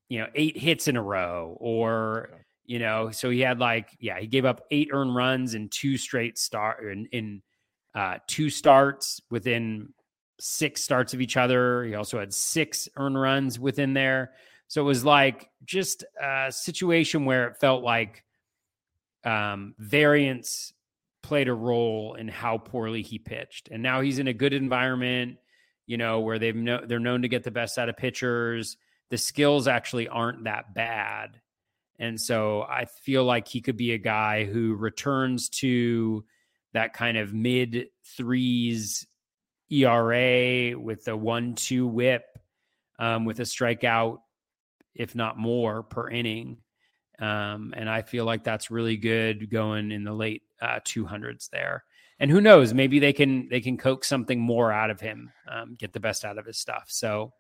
you 0.08 0.18
know, 0.18 0.26
eight 0.34 0.56
hits 0.56 0.88
in 0.88 0.96
a 0.96 1.02
row 1.02 1.56
or, 1.60 2.28
okay 2.32 2.42
you 2.64 2.78
know 2.78 3.10
so 3.10 3.30
he 3.30 3.40
had 3.40 3.58
like 3.58 3.90
yeah 3.98 4.18
he 4.18 4.26
gave 4.26 4.44
up 4.44 4.64
eight 4.70 4.88
earned 4.92 5.14
runs 5.14 5.54
in 5.54 5.68
two 5.68 5.96
straight 5.96 6.38
start 6.38 6.84
in, 6.84 7.06
in 7.12 7.42
uh, 7.94 8.16
two 8.26 8.48
starts 8.48 9.20
within 9.30 9.92
six 10.40 10.82
starts 10.82 11.12
of 11.12 11.20
each 11.20 11.36
other 11.36 11.84
he 11.84 11.94
also 11.94 12.18
had 12.18 12.32
six 12.32 12.88
earned 12.96 13.20
runs 13.20 13.58
within 13.58 13.92
there 13.92 14.32
so 14.68 14.80
it 14.80 14.84
was 14.84 15.04
like 15.04 15.50
just 15.64 16.04
a 16.22 16.50
situation 16.50 17.24
where 17.24 17.48
it 17.48 17.58
felt 17.58 17.82
like 17.82 18.24
um, 19.24 19.74
variance 19.78 20.72
played 21.22 21.48
a 21.48 21.54
role 21.54 22.14
in 22.14 22.28
how 22.28 22.58
poorly 22.58 23.02
he 23.02 23.18
pitched. 23.18 23.68
And 23.70 23.82
now 23.82 24.00
he's 24.00 24.18
in 24.18 24.28
a 24.28 24.32
good 24.32 24.52
environment 24.52 25.38
you 25.86 25.96
know 25.96 26.20
where 26.20 26.38
they've 26.38 26.56
no, 26.56 26.84
they're 26.86 26.98
known 26.98 27.22
to 27.22 27.28
get 27.28 27.42
the 27.42 27.50
best 27.50 27.78
out 27.78 27.88
of 27.88 27.96
pitchers. 27.96 28.76
The 29.10 29.18
skills 29.18 29.68
actually 29.68 30.08
aren't 30.08 30.44
that 30.44 30.74
bad. 30.74 31.40
And 31.98 32.20
so 32.20 32.62
I 32.62 32.86
feel 32.86 33.24
like 33.24 33.46
he 33.46 33.60
could 33.60 33.76
be 33.76 33.92
a 33.92 33.98
guy 33.98 34.44
who 34.44 34.74
returns 34.74 35.48
to 35.60 36.24
that 36.72 36.94
kind 36.94 37.18
of 37.18 37.34
mid 37.34 37.88
threes 38.16 39.06
ERA 39.70 40.78
with 40.78 41.06
a 41.08 41.16
one 41.16 41.54
two 41.54 41.86
whip, 41.86 42.24
um, 42.98 43.24
with 43.24 43.40
a 43.40 43.44
strikeout, 43.44 44.18
if 44.94 45.14
not 45.14 45.38
more, 45.38 45.82
per 45.82 46.08
inning. 46.08 46.58
Um, 47.22 47.72
and 47.76 47.88
I 47.88 48.02
feel 48.02 48.24
like 48.24 48.42
that's 48.42 48.70
really 48.70 48.96
good 48.96 49.48
going 49.48 49.92
in 49.92 50.02
the 50.02 50.12
late 50.12 50.42
uh, 50.60 50.80
200s 50.80 51.48
there. 51.50 51.84
And 52.18 52.28
who 52.30 52.40
knows, 52.40 52.74
maybe 52.74 52.98
they 52.98 53.12
can 53.12 53.48
they 53.48 53.60
can 53.60 53.76
coax 53.76 54.08
something 54.08 54.40
more 54.40 54.72
out 54.72 54.90
of 54.90 55.00
him, 55.00 55.30
um, 55.48 55.76
get 55.78 55.92
the 55.92 56.00
best 56.00 56.24
out 56.24 56.36
of 56.36 56.46
his 56.46 56.58
stuff. 56.58 56.86
So 56.88 57.32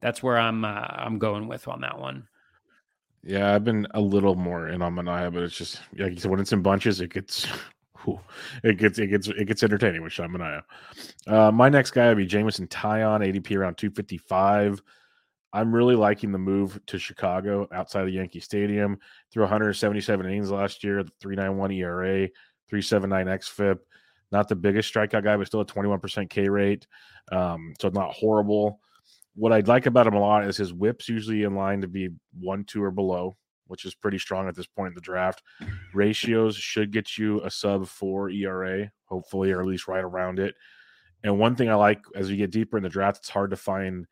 that's 0.00 0.22
where 0.22 0.38
I'm 0.38 0.64
uh, 0.64 0.86
I'm 0.90 1.18
going 1.18 1.48
with 1.48 1.68
on 1.68 1.80
that 1.80 1.98
one. 1.98 2.28
Yeah, 3.22 3.54
I've 3.54 3.64
been 3.64 3.86
a 3.94 4.00
little 4.00 4.34
more 4.34 4.68
in 4.68 4.82
on 4.82 4.94
Manaea, 4.94 5.32
but 5.32 5.42
it's 5.42 5.56
just 5.56 5.80
like 5.98 6.12
you 6.12 6.20
said, 6.20 6.30
when 6.30 6.40
it's 6.40 6.52
in 6.52 6.60
bunches, 6.60 7.00
it 7.00 7.12
gets 7.12 7.46
it 8.62 8.76
gets 8.76 8.98
it 8.98 9.06
gets 9.06 9.28
it 9.28 9.46
gets 9.46 9.62
entertaining 9.62 10.02
with 10.02 10.12
Sean 10.12 10.30
Manaea. 10.30 10.62
Uh, 11.26 11.50
my 11.50 11.70
next 11.70 11.92
guy 11.92 12.08
would 12.08 12.18
be 12.18 12.26
Jameson 12.26 12.66
Taillon, 12.66 13.20
ADP 13.20 13.56
around 13.56 13.78
255. 13.78 14.82
I'm 15.54 15.74
really 15.74 15.94
liking 15.94 16.32
the 16.32 16.38
move 16.38 16.78
to 16.86 16.98
Chicago 16.98 17.66
outside 17.72 18.02
of 18.02 18.10
Yankee 18.12 18.40
Stadium. 18.40 18.98
Through 19.32 19.44
177 19.44 20.26
innings 20.26 20.50
last 20.50 20.84
year, 20.84 21.02
391 21.20 21.70
ERA, 21.70 22.28
379 22.68 23.26
XFIP. 23.26 23.78
Not 24.32 24.48
the 24.48 24.56
biggest 24.56 24.92
strikeout 24.92 25.24
guy, 25.24 25.36
but 25.36 25.46
still 25.46 25.60
a 25.60 25.66
21% 25.66 26.28
K 26.28 26.48
rate. 26.48 26.86
Um, 27.30 27.72
so 27.80 27.88
not 27.88 28.12
horrible 28.12 28.80
what 29.34 29.52
I'd 29.52 29.68
like 29.68 29.86
about 29.86 30.06
him 30.06 30.14
a 30.14 30.20
lot 30.20 30.46
is 30.46 30.56
his 30.56 30.72
whips 30.72 31.08
usually 31.08 31.42
in 31.42 31.54
line 31.54 31.80
to 31.80 31.88
be 31.88 32.10
one, 32.38 32.64
two, 32.64 32.82
or 32.82 32.90
below. 32.90 33.36
which 33.66 33.86
is 33.86 33.94
pretty 33.94 34.18
strong 34.18 34.46
at 34.46 34.54
this 34.54 34.66
point 34.66 34.88
in 34.88 34.94
the 34.94 35.00
draft. 35.00 35.42
Ratios 35.94 36.54
should 36.54 36.92
get 36.92 37.16
you 37.16 37.42
a 37.42 37.50
sub 37.50 37.88
four 37.88 38.28
ERA, 38.28 38.90
hopefully, 39.06 39.52
or 39.52 39.60
at 39.60 39.66
least 39.66 39.88
right 39.88 40.04
around 40.04 40.38
it. 40.38 40.54
And 41.22 41.38
one 41.38 41.56
thing 41.56 41.70
I 41.70 41.74
like 41.74 42.04
as 42.14 42.30
you 42.30 42.36
get 42.36 42.50
deeper 42.50 42.76
in 42.76 42.82
the 42.82 42.90
draft, 42.90 43.20
it's 43.20 43.30
hard 43.30 43.50
to 43.50 43.56
find 43.56 44.06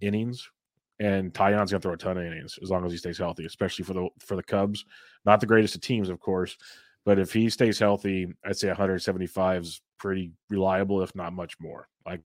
innings. 0.00 0.50
And 0.98 1.32
Taillon's 1.32 1.70
gonna 1.70 1.80
throw 1.80 1.92
a 1.92 1.96
ton 1.96 2.18
of 2.18 2.24
innings 2.24 2.58
as 2.62 2.70
long 2.70 2.84
as 2.86 2.92
he 2.92 2.98
stays 2.98 3.18
healthy, 3.18 3.44
especially 3.44 3.84
for 3.84 3.94
the 3.94 4.08
for 4.18 4.36
the 4.36 4.42
Cubs. 4.42 4.84
Not 5.24 5.40
the 5.40 5.46
greatest 5.46 5.74
of 5.74 5.80
teams, 5.82 6.08
of 6.08 6.20
course, 6.20 6.56
but 7.04 7.18
if 7.18 7.32
he 7.32 7.48
stays 7.50 7.78
healthy, 7.78 8.26
I'd 8.44 8.56
say 8.56 8.68
175 8.68 9.62
is 9.62 9.80
pretty 9.98 10.32
reliable, 10.50 11.02
if 11.02 11.14
not 11.14 11.32
much 11.32 11.58
more. 11.60 11.88
Like 12.04 12.22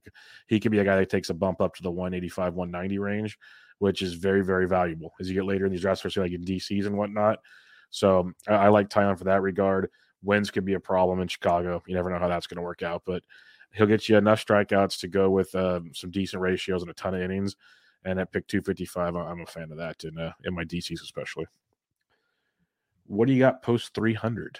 he 0.48 0.60
could 0.60 0.72
be 0.72 0.80
a 0.80 0.84
guy 0.84 0.98
that 0.98 1.10
takes 1.10 1.30
a 1.30 1.34
bump 1.34 1.61
up 1.61 1.76
to 1.76 1.84
the 1.84 1.91
185, 1.91 2.56
190 2.56 2.99
range, 2.99 3.38
which 3.80 4.02
is 4.02 4.14
very, 4.14 4.43
very 4.43 4.68
valuable 4.68 5.14
as 5.19 5.27
you 5.27 5.35
get 5.35 5.45
later 5.45 5.65
in 5.65 5.72
these 5.72 5.81
drafts, 5.81 5.99
especially 5.99 6.30
like 6.30 6.39
in 6.39 6.45
DCs 6.45 6.85
and 6.85 6.98
whatnot. 6.98 7.39
So 7.89 8.31
I, 8.48 8.53
I 8.53 8.68
like 8.69 8.89
Taillon 8.89 9.18
for 9.18 9.26
that 9.26 9.41
regard. 9.41 9.89
Wins 10.23 10.52
could 10.52 10.65
be 10.65 10.73
a 10.73 10.80
problem 10.80 11.19
in 11.19 11.27
Chicago. 11.27 11.81
You 11.88 11.95
never 11.95 12.10
know 12.10 12.19
how 12.19 12.27
that's 12.27 12.48
going 12.48 12.57
to 12.57 12.64
work 12.64 12.84
out, 12.84 13.03
but 13.06 13.23
he'll 13.73 13.88
get 13.88 14.07
you 14.07 14.18
enough 14.18 14.45
strikeouts 14.45 14.99
to 14.99 15.07
go 15.07 15.30
with 15.30 15.53
uh, 15.56 15.81
some 15.93 16.11
decent 16.11 16.41
ratios 16.41 16.81
and 16.81 16.91
a 16.91 16.93
ton 16.93 17.15
of 17.15 17.22
innings. 17.22 17.56
And 18.03 18.19
at 18.19 18.32
pick 18.32 18.48
255, 18.48 19.15
I'm 19.15 19.41
a 19.41 19.45
fan 19.45 19.72
of 19.72 19.78
that 19.78 20.03
in, 20.03 20.18
uh, 20.18 20.32
in 20.44 20.56
my 20.56 20.64
DCs, 20.64 21.02
especially. 21.03 21.45
What 23.06 23.28
do 23.28 23.34
you 23.34 23.40
got 23.40 23.61
post 23.61 23.94
300? 23.94 24.60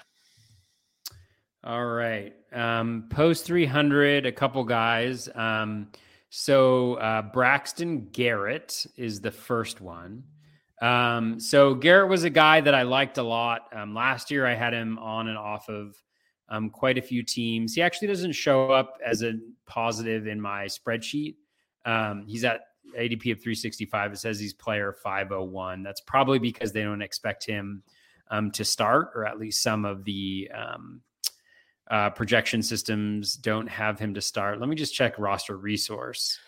All 1.64 1.86
right. 1.86 2.34
Um, 2.52 3.06
post 3.10 3.46
300, 3.46 4.26
a 4.26 4.32
couple 4.32 4.64
guys. 4.64 5.30
Um, 5.34 5.88
so 6.30 6.96
uh, 6.96 7.22
Braxton 7.22 8.10
Garrett 8.12 8.86
is 8.96 9.22
the 9.22 9.32
first 9.32 9.82
one. 9.82 10.24
Um, 10.82 11.40
so 11.40 11.76
Garrett 11.76 12.10
was 12.10 12.24
a 12.24 12.30
guy 12.30 12.62
that 12.62 12.74
I 12.74 12.82
liked 12.82 13.20
a 13.20 13.24
lot. 13.24 13.68
Um, 13.74 13.94
last 13.94 14.32
year, 14.32 14.48
I 14.48 14.56
had 14.56 14.74
him 14.74 14.98
on 14.98 15.28
and 15.28 15.38
off 15.38 15.70
of 15.70 15.96
um, 16.50 16.70
quite 16.70 16.98
a 16.98 17.02
few 17.02 17.22
teams. 17.22 17.76
He 17.76 17.82
actually 17.82 18.08
doesn't 18.08 18.34
show 18.34 18.72
up 18.72 18.98
as 19.06 19.22
a 19.22 19.34
positive 19.68 20.26
in 20.26 20.42
my 20.42 20.66
spreadsheet. 20.66 21.36
Um, 21.86 22.26
he's 22.28 22.44
at 22.44 22.62
ADP 22.98 23.32
of 23.32 23.42
365. 23.42 24.14
It 24.14 24.18
says 24.18 24.40
he's 24.40 24.54
player 24.54 24.94
501. 24.94 25.84
That's 25.84 26.02
probably 26.02 26.40
because 26.40 26.72
they 26.72 26.84
don't 26.84 27.02
expect 27.02 27.46
him 27.46 27.84
um, 28.30 28.52
to 28.52 28.66
start, 28.66 29.12
or 29.16 29.26
at 29.26 29.40
least 29.40 29.62
some 29.62 29.86
of 29.86 30.04
the 30.04 30.50
um, 30.54 31.02
uh, 31.90 32.10
projection 32.10 32.64
systems 32.64 33.34
don't 33.34 33.68
have 33.68 34.00
him 34.00 34.14
to 34.14 34.22
start. 34.22 34.60
Let 34.60 34.70
me 34.70 34.76
just 34.76 34.94
check 34.94 35.18
roster 35.20 35.58
resource. 35.58 36.40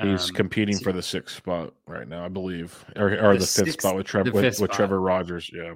He's 0.00 0.30
um, 0.30 0.34
competing 0.34 0.78
for 0.78 0.92
the 0.92 1.02
sixth 1.02 1.36
spot 1.36 1.74
right 1.86 2.08
now, 2.08 2.24
I 2.24 2.28
believe, 2.28 2.84
or, 2.96 3.12
or 3.12 3.34
the, 3.34 3.40
the, 3.40 3.46
fifth 3.46 3.66
sixth, 3.66 3.80
spot 3.80 3.96
with, 3.96 4.06
Tre- 4.06 4.22
with, 4.22 4.58
with, 4.58 4.70
Trevor 4.70 5.00
Rogers. 5.00 5.50
Yeah, 5.52 5.74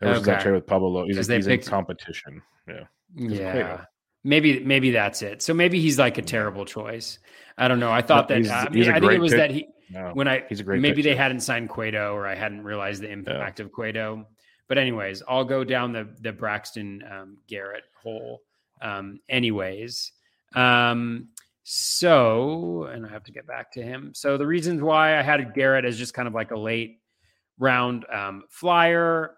there 0.00 0.10
was 0.10 0.22
okay. 0.22 0.32
that 0.32 0.40
trade 0.42 0.54
with 0.54 0.66
Pablo. 0.66 1.06
He's, 1.06 1.16
he's 1.16 1.46
picked, 1.46 1.64
in 1.64 1.70
competition. 1.70 2.42
Yeah, 2.68 2.84
yeah. 3.14 3.84
Maybe 4.24 4.60
maybe 4.60 4.92
that's 4.92 5.22
it. 5.22 5.42
So 5.42 5.52
maybe 5.54 5.80
he's 5.80 5.98
like 5.98 6.18
a 6.18 6.22
terrible 6.22 6.64
choice. 6.64 7.18
I 7.58 7.68
don't 7.68 7.80
know. 7.80 7.92
I 7.92 8.02
thought 8.02 8.30
no, 8.30 8.42
that. 8.42 8.68
I, 8.68 8.70
mean, 8.70 8.88
I 8.90 9.00
think 9.00 9.12
it 9.12 9.20
was 9.20 9.32
pick. 9.32 9.38
that 9.38 9.50
he 9.50 9.66
no, 9.90 10.10
when 10.14 10.28
I 10.28 10.44
he's 10.48 10.60
a 10.60 10.64
great 10.64 10.80
maybe 10.80 11.02
they 11.02 11.16
hadn't 11.16 11.40
signed 11.40 11.68
Cueto 11.68 12.14
or 12.14 12.26
I 12.26 12.34
hadn't 12.34 12.62
realized 12.62 13.02
the 13.02 13.10
impact 13.10 13.58
yeah. 13.58 13.66
of 13.66 13.72
Cueto. 13.72 14.26
But 14.68 14.78
anyways, 14.78 15.22
I'll 15.28 15.44
go 15.44 15.64
down 15.64 15.92
the 15.92 16.08
the 16.20 16.32
Braxton 16.32 17.02
um, 17.10 17.38
Garrett 17.48 17.84
hole. 18.00 18.40
Um, 18.80 19.20
anyways, 19.28 20.12
um, 20.54 21.28
so 21.64 22.84
and 22.84 23.04
I 23.04 23.08
have 23.10 23.24
to 23.24 23.32
get 23.32 23.46
back 23.46 23.72
to 23.72 23.82
him. 23.82 24.12
So 24.14 24.36
the 24.36 24.46
reasons 24.46 24.82
why 24.82 25.18
I 25.18 25.22
had 25.22 25.54
Garrett 25.54 25.84
as 25.84 25.98
just 25.98 26.14
kind 26.14 26.28
of 26.28 26.34
like 26.34 26.52
a 26.52 26.58
late 26.58 27.00
round 27.58 28.06
um, 28.12 28.44
flyer 28.48 29.34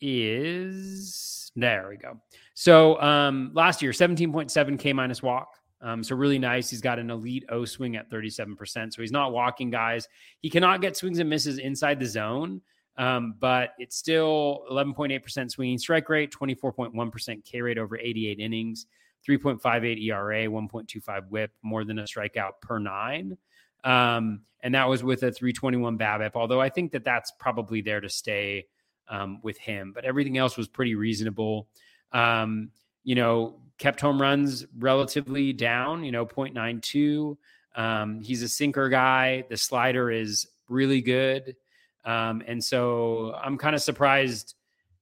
is 0.00 1.50
there 1.54 1.88
we 1.88 1.96
go. 1.96 2.20
So 2.58 2.98
um, 3.02 3.50
last 3.52 3.82
year, 3.82 3.92
17.7 3.92 4.78
K 4.78 4.92
minus 4.94 5.22
walk. 5.22 5.58
Um, 5.82 6.02
so 6.02 6.16
really 6.16 6.38
nice. 6.38 6.70
He's 6.70 6.80
got 6.80 6.98
an 6.98 7.10
elite 7.10 7.44
O 7.50 7.66
swing 7.66 7.96
at 7.96 8.10
37%. 8.10 8.94
So 8.94 9.02
he's 9.02 9.12
not 9.12 9.30
walking 9.30 9.68
guys. 9.68 10.08
He 10.40 10.48
cannot 10.48 10.80
get 10.80 10.96
swings 10.96 11.18
and 11.18 11.28
misses 11.28 11.58
inside 11.58 12.00
the 12.00 12.06
zone. 12.06 12.62
Um, 12.96 13.34
but 13.38 13.72
it's 13.76 13.94
still 13.94 14.64
11.8% 14.70 15.50
swinging 15.50 15.76
strike 15.76 16.08
rate, 16.08 16.32
24.1% 16.32 17.44
K 17.44 17.60
rate 17.60 17.76
over 17.76 17.98
88 17.98 18.40
innings, 18.40 18.86
3.58 19.28 20.02
ERA, 20.04 20.46
1.25 20.46 21.28
whip, 21.28 21.50
more 21.60 21.84
than 21.84 21.98
a 21.98 22.04
strikeout 22.04 22.52
per 22.62 22.78
nine. 22.78 23.36
Um, 23.84 24.40
and 24.62 24.74
that 24.74 24.88
was 24.88 25.04
with 25.04 25.24
a 25.24 25.30
321 25.30 25.98
BABIP, 25.98 26.30
although 26.34 26.62
I 26.62 26.70
think 26.70 26.92
that 26.92 27.04
that's 27.04 27.32
probably 27.38 27.82
there 27.82 28.00
to 28.00 28.08
stay 28.08 28.66
um, 29.10 29.40
with 29.42 29.58
him. 29.58 29.92
But 29.94 30.06
everything 30.06 30.38
else 30.38 30.56
was 30.56 30.68
pretty 30.68 30.94
reasonable. 30.94 31.68
Um, 32.12 32.70
you 33.04 33.14
know, 33.14 33.56
kept 33.78 34.00
home 34.00 34.20
runs 34.20 34.66
relatively 34.78 35.52
down, 35.52 36.04
you 36.04 36.12
know, 36.12 36.26
0.92. 36.26 37.36
Um, 37.76 38.20
he's 38.20 38.42
a 38.42 38.48
sinker 38.48 38.88
guy. 38.88 39.44
The 39.48 39.56
slider 39.56 40.10
is 40.10 40.46
really 40.68 41.00
good. 41.00 41.56
Um, 42.04 42.42
and 42.46 42.62
so 42.62 43.34
I'm 43.42 43.58
kind 43.58 43.74
of 43.74 43.82
surprised. 43.82 44.54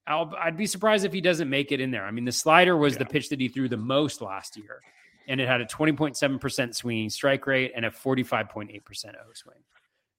i 0.07 0.25
would 0.45 0.57
be 0.57 0.67
surprised 0.67 1.05
if 1.05 1.13
he 1.13 1.21
doesn't 1.21 1.49
make 1.49 1.71
it 1.71 1.81
in 1.81 1.91
there. 1.91 2.05
I 2.05 2.11
mean, 2.11 2.25
the 2.25 2.33
slider 2.33 2.77
was 2.77 2.95
yeah. 2.95 3.01
the 3.01 3.07
pitch 3.07 3.29
that 3.29 3.41
he 3.41 3.49
threw 3.49 3.69
the 3.69 3.77
most 3.77 4.21
last 4.21 4.57
year, 4.57 4.81
and 5.29 5.41
it 5.41 5.47
had 5.47 5.61
a 5.61 5.67
20.7% 5.67 6.75
swinging 6.75 7.11
strike 7.11 7.47
rate 7.47 7.73
and 7.77 7.85
a 7.85 7.91
45.8% 7.91 8.71
O 9.15 9.33
swing. 9.35 9.55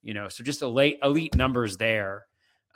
You 0.02 0.14
know, 0.14 0.28
so 0.28 0.44
just 0.44 0.62
elite 0.62 0.98
elite 1.02 1.34
numbers 1.34 1.76
there. 1.76 2.26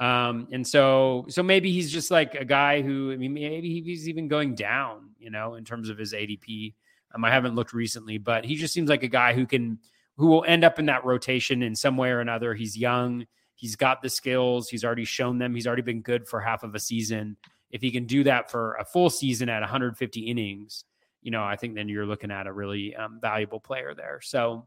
Um, 0.01 0.49
and 0.51 0.67
so 0.67 1.27
so 1.29 1.43
maybe 1.43 1.71
he's 1.71 1.93
just 1.93 2.11
like 2.11 2.35
a 2.35 2.45
guy 2.45 2.83
who 2.83 3.13
I 3.13 3.17
mean 3.17 3.35
maybe 3.35 3.83
he's 3.83 4.09
even 4.09 4.29
going 4.29 4.55
down, 4.55 5.11
you 5.19 5.31
know, 5.31 5.55
in 5.55 5.65
terms 5.65 5.89
of 5.89 5.99
his 5.99 6.13
ADP. 6.13 6.75
Um, 7.15 7.25
I 7.25 7.31
haven't 7.31 7.55
looked 7.55 7.73
recently, 7.73 8.19
but 8.19 8.45
he 8.45 8.57
just 8.57 8.73
seems 8.73 8.89
like 8.89 9.03
a 9.03 9.09
guy 9.09 9.35
who 9.35 9.47
can 9.47 9.79
who 10.17 10.29
will 10.29 10.45
end 10.45 10.65
up 10.65 10.79
in 10.79 10.87
that 10.87 11.05
rotation 11.05 11.63
in 11.63 11.77
some 11.77 11.97
way 11.97 12.11
or 12.11 12.21
another. 12.21 12.55
He's 12.55 12.77
young 12.77 13.27
He's 13.61 13.77
got 13.77 14.01
the 14.01 14.09
skills. 14.09 14.71
He's 14.71 14.87
already 14.87 15.05
shown 15.05 15.37
them. 15.37 15.55
He's 15.55 15.67
already 15.67 15.83
been 15.83 16.01
good 16.01 16.27
for 16.27 16.41
half 16.41 16.63
of 16.63 16.75
a 16.75 16.81
season. 16.81 17.37
If 17.71 17.83
he 17.83 17.91
can 17.91 18.07
do 18.07 18.25
that 18.25 18.51
for 18.51 18.73
a 18.81 18.87
full 18.87 19.11
season 19.11 19.51
at 19.51 19.61
150 19.61 20.21
innings, 20.21 20.87
you 21.21 21.31
know, 21.31 21.45
I 21.45 21.57
think 21.57 21.75
then 21.75 21.87
you're 21.87 22.07
looking 22.07 22.31
at 22.31 22.47
a 22.47 22.53
really 22.55 22.97
um, 22.97 23.19
valuable 23.21 23.61
player 23.61 23.93
there. 23.95 24.21
So 24.23 24.65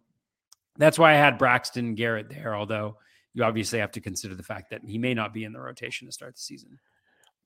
that's 0.77 0.99
why 0.99 1.13
I 1.13 1.15
had 1.15 1.39
Braxton 1.39 1.95
Garrett 1.95 2.29
there. 2.29 2.55
Although 2.55 2.97
you 3.33 3.43
obviously 3.43 3.79
have 3.79 3.91
to 3.91 4.01
consider 4.01 4.35
the 4.35 4.43
fact 4.43 4.69
that 4.69 4.81
he 4.85 4.97
may 4.97 5.13
not 5.13 5.33
be 5.33 5.43
in 5.43 5.53
the 5.53 5.59
rotation 5.59 6.07
to 6.07 6.11
start 6.11 6.35
the 6.35 6.41
season. 6.41 6.79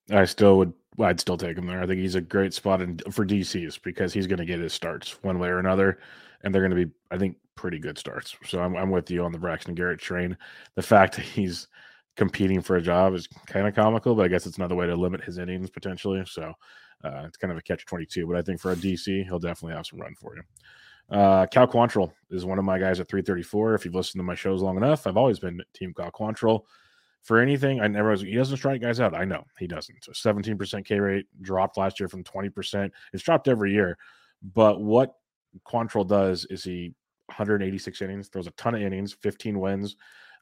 I 0.09 0.26
still 0.26 0.57
would. 0.57 0.73
I'd 0.99 1.19
still 1.19 1.38
take 1.38 1.57
him 1.57 1.68
there. 1.68 1.81
I 1.81 1.88
think 1.88 1.99
he's 1.99 2.15
a 2.15 2.22
great 2.22 2.53
spot 2.53 2.81
in, 2.81 2.97
for 3.11 3.26
DCs 3.26 3.81
because 3.81 4.14
he's 4.14 4.27
going 4.27 4.39
to 4.39 4.45
get 4.45 4.59
his 4.59 4.73
starts 4.73 5.22
one 5.23 5.38
way 5.38 5.49
or 5.49 5.59
another, 5.59 5.99
and 6.43 6.53
they're 6.53 6.61
going 6.61 6.77
to 6.77 6.85
be, 6.85 6.91
I 7.11 7.18
think, 7.18 7.38
pretty 7.55 7.77
good 7.77 7.97
starts. 7.97 8.35
So 8.45 8.61
I'm, 8.61 8.76
I'm 8.76 8.89
with 8.89 9.11
you 9.11 9.23
on 9.23 9.31
the 9.31 9.38
Braxton 9.38 9.76
Garrett 9.76 9.99
train. 9.99 10.38
The 10.76 10.81
fact 10.81 11.18
that 11.18 11.26
he's 11.26 11.68
competing 12.15 12.61
for 12.61 12.77
a 12.77 12.81
job 12.81 13.14
is 13.14 13.27
kind 13.47 13.68
of 13.68 13.76
comical, 13.76 14.15
but 14.15 14.26
I 14.26 14.27
guess 14.30 14.47
it's 14.47 14.57
another 14.57 14.76
way 14.76 14.88
to 14.88 14.95
limit 14.95 15.23
his 15.23 15.38
innings 15.38 15.69
potentially. 15.69 16.23
So 16.26 16.53
uh, 17.03 17.23
it's 17.26 17.38
kind 17.38 17.51
of 17.51 17.57
a 17.57 17.61
catch 17.61 17.85
22. 17.85 18.26
But 18.26 18.38
I 18.38 18.41
think 18.41 18.59
for 18.59 18.72
a 18.72 18.76
DC, 18.76 19.26
he'll 19.26 19.39
definitely 19.39 19.76
have 19.76 19.85
some 19.85 19.99
run 19.99 20.15
for 20.15 20.35
you. 20.35 20.41
Uh, 21.10 21.46
Cal 21.48 21.68
Quantrill 21.68 22.12
is 22.30 22.46
one 22.46 22.60
of 22.60 22.66
my 22.66 22.78
guys 22.78 23.00
at 23.00 23.08
334. 23.08 23.76
If 23.76 23.86
you've 23.86 23.96
listened 23.96 24.20
to 24.20 24.24
my 24.24 24.36
shows 24.36 24.62
long 24.62 24.78
enough, 24.78 25.08
I've 25.08 25.18
always 25.18 25.40
been 25.40 25.62
Team 25.74 25.94
Cal 25.94 26.12
Quantrill. 26.12 26.62
For 27.24 27.40
anything, 27.40 27.82
I 27.82 27.88
never 27.88 28.12
was, 28.12 28.22
he 28.22 28.36
doesn't 28.36 28.58
strike 28.58 28.82
guys 28.82 29.00
out. 29.00 29.14
I 29.14 29.26
know 29.26 29.44
he 29.60 29.68
doesn't. 29.68 30.04
So 30.04 30.12
17% 30.12 30.86
K 30.86 31.00
rate 31.00 31.26
dropped 31.42 31.78
last 31.78 32.00
year 32.00 32.08
from 32.08 32.24
20%. 32.24 32.90
It's 33.14 33.24
dropped 33.24 33.48
every 33.48 33.74
year. 33.74 33.98
But 34.54 34.82
what 34.82 35.14
Quantrill 35.66 36.08
does 36.08 36.46
is 36.50 36.64
he 36.64 36.94
186 37.28 38.02
innings, 38.02 38.30
throws 38.30 38.48
a 38.48 38.52
ton 38.52 38.76
of 38.76 38.82
innings, 38.82 39.14
15 39.14 39.60
wins. 39.60 39.96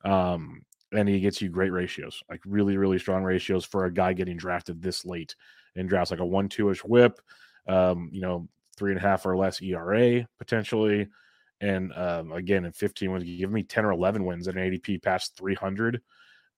Um, 0.03 0.61
and 0.91 1.09
he 1.09 1.19
gets 1.19 1.41
you 1.41 1.49
great 1.49 1.71
ratios, 1.71 2.21
like 2.29 2.41
really, 2.45 2.77
really 2.77 2.99
strong 2.99 3.23
ratios 3.23 3.65
for 3.65 3.85
a 3.85 3.93
guy 3.93 4.13
getting 4.13 4.37
drafted 4.37 4.81
this 4.81 5.05
late 5.05 5.35
in 5.75 5.87
drafts, 5.87 6.11
like 6.11 6.19
a 6.19 6.25
one 6.25 6.47
two 6.47 6.69
ish 6.69 6.83
whip, 6.83 7.19
um, 7.67 8.09
you 8.11 8.21
know, 8.21 8.47
three 8.77 8.91
and 8.91 8.99
a 8.99 9.01
half 9.01 9.25
or 9.25 9.37
less 9.37 9.61
ERA 9.61 10.27
potentially. 10.37 11.07
And 11.61 11.93
um, 11.93 12.31
again, 12.31 12.65
in 12.65 12.71
15 12.71 13.11
wins, 13.11 13.23
give 13.23 13.51
me 13.51 13.63
10 13.63 13.85
or 13.85 13.91
11 13.91 14.25
wins 14.25 14.47
at 14.47 14.55
an 14.55 14.61
ADP 14.61 15.03
past 15.03 15.37
300. 15.37 16.01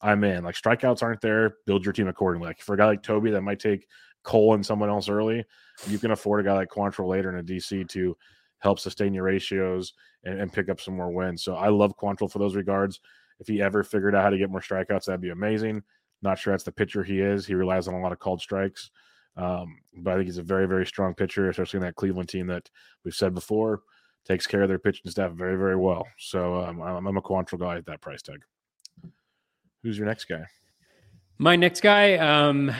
I'm 0.01 0.23
in. 0.23 0.43
Like 0.43 0.55
strikeouts 0.55 1.01
aren't 1.01 1.21
there. 1.21 1.57
Build 1.65 1.85
your 1.85 1.93
team 1.93 2.07
accordingly. 2.07 2.47
Like 2.47 2.61
for 2.61 2.75
a 2.75 2.77
guy 2.77 2.85
like 2.85 3.03
Toby 3.03 3.31
that 3.31 3.41
might 3.41 3.59
take 3.59 3.87
Cole 4.23 4.53
and 4.53 4.65
someone 4.65 4.89
else 4.89 5.09
early, 5.09 5.45
you 5.87 5.99
can 5.99 6.11
afford 6.11 6.41
a 6.41 6.43
guy 6.43 6.53
like 6.53 6.69
Quantrill 6.69 7.07
later 7.07 7.29
in 7.29 7.39
a 7.39 7.43
DC 7.43 7.87
to 7.89 8.17
help 8.59 8.79
sustain 8.79 9.13
your 9.13 9.23
ratios 9.23 9.93
and, 10.23 10.39
and 10.39 10.53
pick 10.53 10.69
up 10.69 10.81
some 10.81 10.95
more 10.95 11.11
wins. 11.11 11.43
So 11.43 11.55
I 11.55 11.69
love 11.69 11.97
Quantrill 11.97 12.31
for 12.31 12.39
those 12.39 12.55
regards. 12.55 12.99
If 13.39 13.47
he 13.47 13.61
ever 13.61 13.83
figured 13.83 14.15
out 14.15 14.23
how 14.23 14.29
to 14.31 14.37
get 14.37 14.49
more 14.49 14.61
strikeouts, 14.61 15.05
that'd 15.05 15.21
be 15.21 15.29
amazing. 15.29 15.83
Not 16.21 16.39
sure 16.39 16.53
that's 16.53 16.63
the 16.63 16.71
pitcher 16.71 17.03
he 17.03 17.21
is. 17.21 17.45
He 17.45 17.53
relies 17.53 17.87
on 17.87 17.93
a 17.93 18.01
lot 18.01 18.11
of 18.11 18.19
called 18.19 18.41
strikes. 18.41 18.89
Um, 19.37 19.77
but 19.97 20.13
I 20.13 20.15
think 20.15 20.27
he's 20.27 20.37
a 20.39 20.43
very, 20.43 20.67
very 20.67 20.85
strong 20.85 21.13
pitcher, 21.13 21.49
especially 21.49 21.77
in 21.77 21.83
that 21.83 21.95
Cleveland 21.95 22.29
team 22.29 22.47
that 22.47 22.69
we've 23.03 23.13
said 23.13 23.33
before 23.33 23.81
takes 24.25 24.45
care 24.45 24.63
of 24.63 24.67
their 24.67 24.79
pitching 24.79 25.09
staff 25.09 25.31
very, 25.31 25.57
very 25.57 25.75
well. 25.75 26.05
So 26.17 26.59
um, 26.59 26.81
I'm, 26.81 27.07
I'm 27.07 27.17
a 27.17 27.21
Quantrill 27.21 27.59
guy 27.59 27.77
at 27.77 27.85
that 27.85 28.01
price 28.01 28.21
tag. 28.21 28.41
Who's 29.83 29.97
your 29.97 30.07
next 30.07 30.25
guy? 30.25 30.43
My 31.39 31.55
next 31.55 31.81
guy, 31.81 32.15
um, 32.15 32.71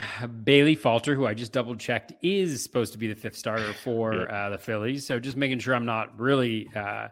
Bailey 0.42 0.74
Falter, 0.74 1.14
who 1.14 1.26
I 1.26 1.32
just 1.32 1.52
double 1.52 1.76
checked, 1.76 2.12
is 2.22 2.60
supposed 2.62 2.92
to 2.92 2.98
be 2.98 3.06
the 3.06 3.14
fifth 3.14 3.36
starter 3.36 3.72
for 3.72 4.14
yep. 4.14 4.28
uh, 4.30 4.50
the 4.50 4.58
Phillies. 4.58 5.06
So 5.06 5.20
just 5.20 5.36
making 5.36 5.60
sure 5.60 5.74
I'm 5.74 5.86
not 5.86 6.18
really 6.18 6.68
uh, 6.74 7.08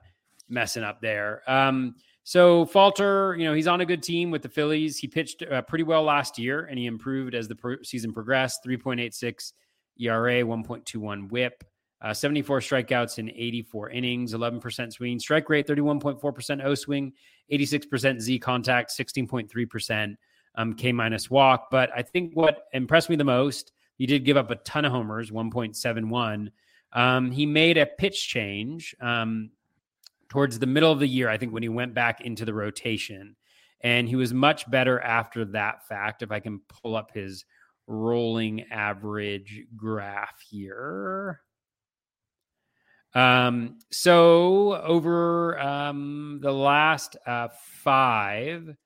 messing 0.49 0.83
up 0.83 1.01
there. 1.01 1.43
Um, 1.47 1.95
so 2.27 2.67
Falter, 2.67 3.37
you 3.39 3.45
know, 3.45 3.55
he's 3.55 3.69
on 3.69 3.83
a 3.83 3.87
good 3.87 4.03
team 4.03 4.33
with 4.33 4.43
the 4.43 4.49
Phillies. 4.49 4.99
He 4.99 5.07
pitched 5.07 5.45
uh, 5.45 5.63
pretty 5.63 5.85
well 5.85 6.03
last 6.03 6.41
year, 6.41 6.65
and 6.65 6.77
he 6.77 6.87
improved 6.87 7.37
as 7.37 7.47
the 7.47 7.55
pro- 7.55 7.81
season 7.85 8.13
progressed. 8.13 8.65
3.86 8.67 9.53
ERA, 10.01 10.43
1.21 10.43 11.31
WHIP, 11.31 11.63
uh, 12.03 12.13
74 12.13 12.59
strikeouts 12.59 13.21
in 13.21 13.31
84 13.31 13.91
innings, 13.91 14.35
11% 14.35 14.93
swing 14.93 15.21
strike 15.21 15.49
rate, 15.49 15.69
31.4% 15.69 16.65
O 16.65 16.75
swing, 16.75 17.13
86% 17.53 18.19
Z 18.19 18.41
contact, 18.41 18.91
16.3% 18.91 20.17
um, 20.57 20.75
K 20.75 20.91
minus 20.91 21.31
walk. 21.31 21.69
But 21.71 21.91
I 21.95 22.03
think 22.03 22.33
what 22.35 22.65
impressed 22.73 23.09
me 23.09 23.15
the 23.15 23.23
most, 23.23 23.71
he 23.99 24.05
did 24.05 24.25
give 24.25 24.37
up 24.37 24.51
a 24.51 24.57
ton 24.57 24.85
of 24.85 24.91
homers, 24.91 25.31
1.71. 25.31 26.49
Um, 26.93 27.31
he 27.31 27.47
made 27.47 27.79
a 27.79 27.87
pitch 27.87 28.27
change. 28.27 28.97
Um, 29.01 29.51
towards 30.37 30.59
the 30.59 30.67
middle 30.67 30.93
of 30.93 30.99
the 30.99 31.09
year, 31.09 31.31
I 31.31 31.39
think, 31.39 31.55
when 31.55 31.63
he 31.63 31.71
went 31.71 31.95
back 31.95 32.21
into 32.21 32.45
the 32.45 32.53
rotation. 32.53 33.37
And 33.81 34.07
he 34.07 34.17
was 34.17 34.35
much 34.35 34.71
better 34.71 35.01
after 35.01 35.47
that 35.47 35.89
fact. 35.89 36.21
If 36.21 36.31
I 36.31 36.41
can 36.41 36.61
pull 36.69 36.95
up 36.95 37.11
his 37.15 37.47
rolling 37.87 38.65
average 38.71 39.63
graph 39.75 40.39
here. 40.47 41.41
Um, 43.15 43.79
so 43.91 44.75
over 44.83 45.59
um, 45.59 46.41
the 46.43 46.53
last 46.53 47.17
uh, 47.27 47.49
five, 47.83 48.77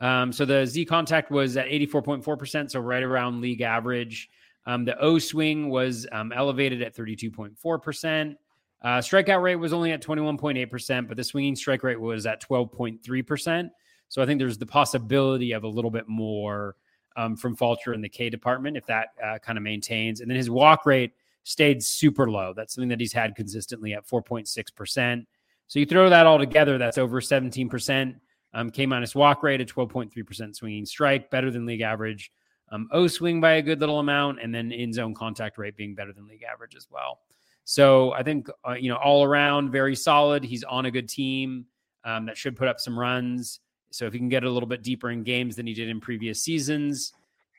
um, 0.00 0.32
so 0.32 0.44
the 0.44 0.66
Z 0.66 0.86
contact 0.86 1.30
was 1.30 1.56
at 1.56 1.68
84.4%, 1.68 2.68
so 2.68 2.80
right 2.80 3.04
around 3.04 3.40
league 3.40 3.60
average. 3.60 4.28
Um, 4.66 4.84
the 4.84 4.98
O 4.98 5.20
swing 5.20 5.68
was 5.68 6.04
um, 6.10 6.32
elevated 6.32 6.82
at 6.82 6.96
32.4%. 6.96 8.34
Uh, 8.82 8.98
strikeout 8.98 9.42
rate 9.42 9.56
was 9.56 9.72
only 9.72 9.92
at 9.92 10.02
21.8%, 10.02 11.08
but 11.08 11.16
the 11.16 11.24
swinging 11.24 11.56
strike 11.56 11.82
rate 11.82 12.00
was 12.00 12.26
at 12.26 12.42
12.3%. 12.42 13.70
So 14.08 14.22
I 14.22 14.26
think 14.26 14.38
there's 14.38 14.58
the 14.58 14.66
possibility 14.66 15.52
of 15.52 15.64
a 15.64 15.68
little 15.68 15.90
bit 15.90 16.08
more 16.08 16.76
um, 17.16 17.36
from 17.36 17.56
Falter 17.56 17.94
in 17.94 18.00
the 18.00 18.08
K 18.08 18.30
department 18.30 18.76
if 18.76 18.86
that 18.86 19.08
uh, 19.24 19.38
kind 19.38 19.58
of 19.58 19.64
maintains. 19.64 20.20
And 20.20 20.30
then 20.30 20.36
his 20.36 20.50
walk 20.50 20.86
rate 20.86 21.12
stayed 21.44 21.82
super 21.82 22.30
low. 22.30 22.52
That's 22.54 22.74
something 22.74 22.88
that 22.90 23.00
he's 23.00 23.12
had 23.12 23.34
consistently 23.34 23.94
at 23.94 24.06
4.6%. 24.06 25.26
So 25.68 25.78
you 25.78 25.86
throw 25.86 26.08
that 26.10 26.26
all 26.26 26.38
together, 26.38 26.78
that's 26.78 26.98
over 26.98 27.20
17%. 27.20 28.14
Um, 28.54 28.70
K 28.70 28.86
minus 28.86 29.14
walk 29.14 29.42
rate 29.42 29.60
at 29.60 29.68
12.3% 29.68 30.54
swinging 30.54 30.86
strike, 30.86 31.30
better 31.30 31.50
than 31.50 31.66
league 31.66 31.80
average. 31.80 32.30
Um, 32.72 32.88
o 32.90 33.06
swing 33.06 33.40
by 33.40 33.52
a 33.54 33.62
good 33.62 33.80
little 33.80 34.00
amount, 34.00 34.40
and 34.40 34.54
then 34.54 34.72
in 34.72 34.92
zone 34.92 35.14
contact 35.14 35.58
rate 35.58 35.76
being 35.76 35.94
better 35.94 36.12
than 36.12 36.26
league 36.26 36.42
average 36.42 36.74
as 36.74 36.86
well. 36.90 37.20
So 37.66 38.12
I 38.12 38.22
think 38.22 38.48
uh, 38.66 38.74
you 38.74 38.88
know 38.88 38.96
all 38.96 39.24
around 39.24 39.72
very 39.72 39.96
solid. 39.96 40.44
He's 40.44 40.62
on 40.62 40.86
a 40.86 40.90
good 40.90 41.08
team 41.08 41.66
um, 42.04 42.26
that 42.26 42.36
should 42.36 42.56
put 42.56 42.68
up 42.68 42.78
some 42.78 42.96
runs. 42.96 43.58
So 43.90 44.06
if 44.06 44.12
he 44.12 44.20
can 44.20 44.28
get 44.28 44.44
a 44.44 44.50
little 44.50 44.68
bit 44.68 44.84
deeper 44.84 45.10
in 45.10 45.24
games 45.24 45.56
than 45.56 45.66
he 45.66 45.74
did 45.74 45.88
in 45.88 46.00
previous 46.00 46.40
seasons, 46.40 47.12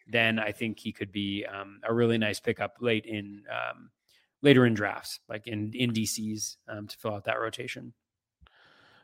then 0.07 0.39
I 0.39 0.53
think 0.53 0.79
he 0.79 0.93
could 0.93 1.11
be 1.11 1.45
um, 1.45 1.81
a 1.83 1.93
really 1.93 2.17
nice 2.17 2.39
pickup 2.39 2.77
late 2.79 3.05
in 3.05 3.43
um, 3.51 3.89
later 4.41 4.65
in 4.65 4.73
drafts, 4.73 5.19
like 5.27 5.45
in 5.45 5.73
in 5.73 5.91
DCs 5.91 6.55
um, 6.69 6.87
to 6.87 6.97
fill 6.97 7.13
out 7.13 7.25
that 7.25 7.41
rotation. 7.41 7.93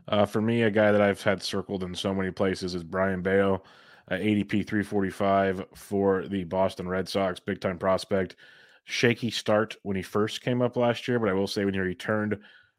Uh, 0.08 0.26
for 0.26 0.42
me, 0.42 0.62
a 0.62 0.72
guy 0.72 0.94
that 0.94 1.02
I've 1.02 1.22
had 1.22 1.44
circled 1.44 1.84
in 1.84 1.94
so 1.96 2.14
many 2.14 2.32
places 2.32 2.76
is 2.76 2.84
Brayan 2.84 3.22
Bello, 3.22 3.64
uh, 4.10 4.16
ADP 4.16 4.50
345 4.66 5.66
for 5.76 6.28
the 6.30 6.46
Boston 6.46 6.88
Red 6.88 7.10
Sox, 7.10 7.42
big 7.42 7.60
time 7.60 7.78
prospect 7.78 8.38
shaky 8.86 9.30
start 9.30 9.76
when 9.84 9.96
he 9.96 10.02
first 10.02 10.42
came 10.42 10.62
up 10.62 10.76
last 10.76 11.08
year, 11.08 11.20
but 11.20 11.30
I 11.30 11.34
will 11.34 11.48
say 11.48 11.66
when 11.66 11.74
he 11.74 11.80
returned 11.80 12.38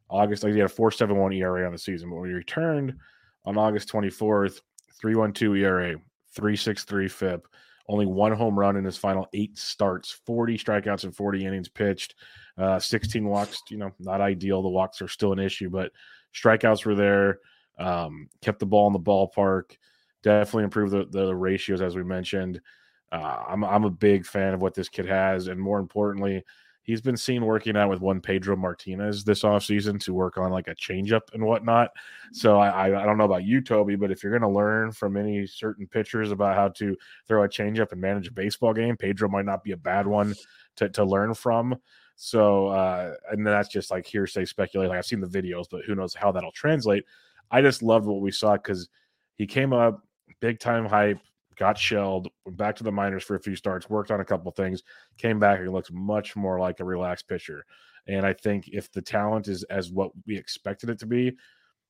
August, 0.08 0.42
like 0.42 0.52
he 0.52 0.58
had 0.58 0.70
a 0.70 0.74
4.71 0.74 1.36
ERA 1.36 1.66
on 1.66 1.72
the 1.72 1.78
season, 1.78 2.10
but 2.10 2.16
when 2.16 2.28
he 2.28 2.34
returned 2.34 2.94
on 3.44 3.56
August 3.56 3.88
24th, 3.90 4.60
3.12 5.02 5.58
ERA, 5.58 5.94
3.63 6.36 7.10
FIP, 7.10 7.46
only 7.88 8.06
one 8.06 8.32
home 8.32 8.58
run 8.58 8.76
in 8.76 8.84
his 8.84 8.96
final 8.96 9.28
eight 9.34 9.58
starts, 9.58 10.10
40 10.10 10.56
strikeouts 10.56 11.04
and 11.04 11.14
40 11.14 11.44
innings 11.44 11.68
pitched, 11.68 12.14
uh, 12.56 12.78
16 12.78 13.24
walks. 13.26 13.62
You 13.68 13.76
know, 13.76 13.92
not 13.98 14.20
ideal. 14.20 14.62
The 14.62 14.68
walks 14.68 15.02
are 15.02 15.08
still 15.08 15.32
an 15.32 15.38
issue, 15.38 15.68
but 15.68 15.92
strikeouts 16.34 16.86
were 16.86 16.94
there. 16.94 17.40
Um, 17.78 18.28
kept 18.40 18.60
the 18.60 18.66
ball 18.66 18.86
in 18.86 18.92
the 18.92 19.00
ballpark. 19.00 19.76
Definitely 20.22 20.64
improved 20.64 20.92
the, 20.92 21.04
the 21.06 21.34
ratios 21.34 21.82
as 21.82 21.96
we 21.96 22.04
mentioned. 22.04 22.60
Uh, 23.12 23.44
I'm 23.48 23.64
I'm 23.64 23.84
a 23.84 23.90
big 23.90 24.26
fan 24.26 24.54
of 24.54 24.62
what 24.62 24.74
this 24.74 24.88
kid 24.88 25.06
has, 25.06 25.48
and 25.48 25.60
more 25.60 25.78
importantly, 25.78 26.44
he's 26.84 27.00
been 27.00 27.16
seen 27.16 27.44
working 27.44 27.76
out 27.76 27.88
with 27.88 28.00
one 28.00 28.20
Pedro 28.20 28.56
Martinez 28.56 29.24
this 29.24 29.42
offseason 29.42 29.98
to 30.04 30.14
work 30.14 30.36
on 30.36 30.50
like 30.50 30.68
a 30.68 30.74
changeup 30.74 31.22
and 31.32 31.44
whatnot. 31.44 31.90
So 32.32 32.58
I, 32.58 33.02
I 33.02 33.04
don't 33.04 33.18
know 33.18 33.24
about 33.24 33.44
you, 33.44 33.60
Toby, 33.60 33.96
but 33.96 34.10
if 34.10 34.22
you're 34.22 34.38
going 34.38 34.42
to 34.42 34.56
learn 34.56 34.92
from 34.92 35.16
any 35.16 35.46
certain 35.46 35.86
pitchers 35.86 36.30
about 36.30 36.54
how 36.54 36.68
to 36.68 36.96
throw 37.26 37.44
a 37.44 37.48
changeup 37.48 37.92
and 37.92 38.00
manage 38.00 38.28
a 38.28 38.32
baseball 38.32 38.74
game, 38.74 38.96
Pedro 38.96 39.28
might 39.28 39.46
not 39.46 39.64
be 39.64 39.72
a 39.72 39.76
bad 39.76 40.06
one 40.06 40.34
to, 40.76 40.88
to 40.90 41.04
learn 41.04 41.34
from. 41.34 41.76
So 42.16 42.68
uh, 42.68 43.14
and 43.30 43.46
that's 43.46 43.68
just 43.68 43.90
like 43.90 44.06
hearsay 44.06 44.44
speculation. 44.44 44.90
Like 44.90 44.98
I've 44.98 45.06
seen 45.06 45.20
the 45.20 45.26
videos, 45.26 45.64
but 45.70 45.84
who 45.84 45.94
knows 45.94 46.14
how 46.14 46.32
that'll 46.32 46.52
translate. 46.52 47.04
I 47.50 47.60
just 47.60 47.82
loved 47.82 48.06
what 48.06 48.20
we 48.20 48.30
saw 48.30 48.54
because 48.54 48.88
he 49.36 49.46
came 49.46 49.72
up 49.72 50.02
big 50.40 50.58
time 50.58 50.84
hype 50.84 51.18
got 51.56 51.78
shelled, 51.78 52.28
went 52.44 52.56
back 52.56 52.76
to 52.76 52.84
the 52.84 52.92
minors 52.92 53.24
for 53.24 53.36
a 53.36 53.40
few 53.40 53.56
starts, 53.56 53.88
worked 53.88 54.10
on 54.10 54.20
a 54.20 54.24
couple 54.24 54.50
things, 54.52 54.82
came 55.18 55.38
back 55.38 55.60
and 55.60 55.72
looks 55.72 55.90
much 55.92 56.36
more 56.36 56.58
like 56.58 56.80
a 56.80 56.84
relaxed 56.84 57.28
pitcher. 57.28 57.64
And 58.06 58.26
I 58.26 58.32
think 58.32 58.68
if 58.68 58.92
the 58.92 59.02
talent 59.02 59.48
is 59.48 59.62
as 59.64 59.90
what 59.90 60.12
we 60.26 60.36
expected 60.36 60.90
it 60.90 60.98
to 61.00 61.06
be, 61.06 61.36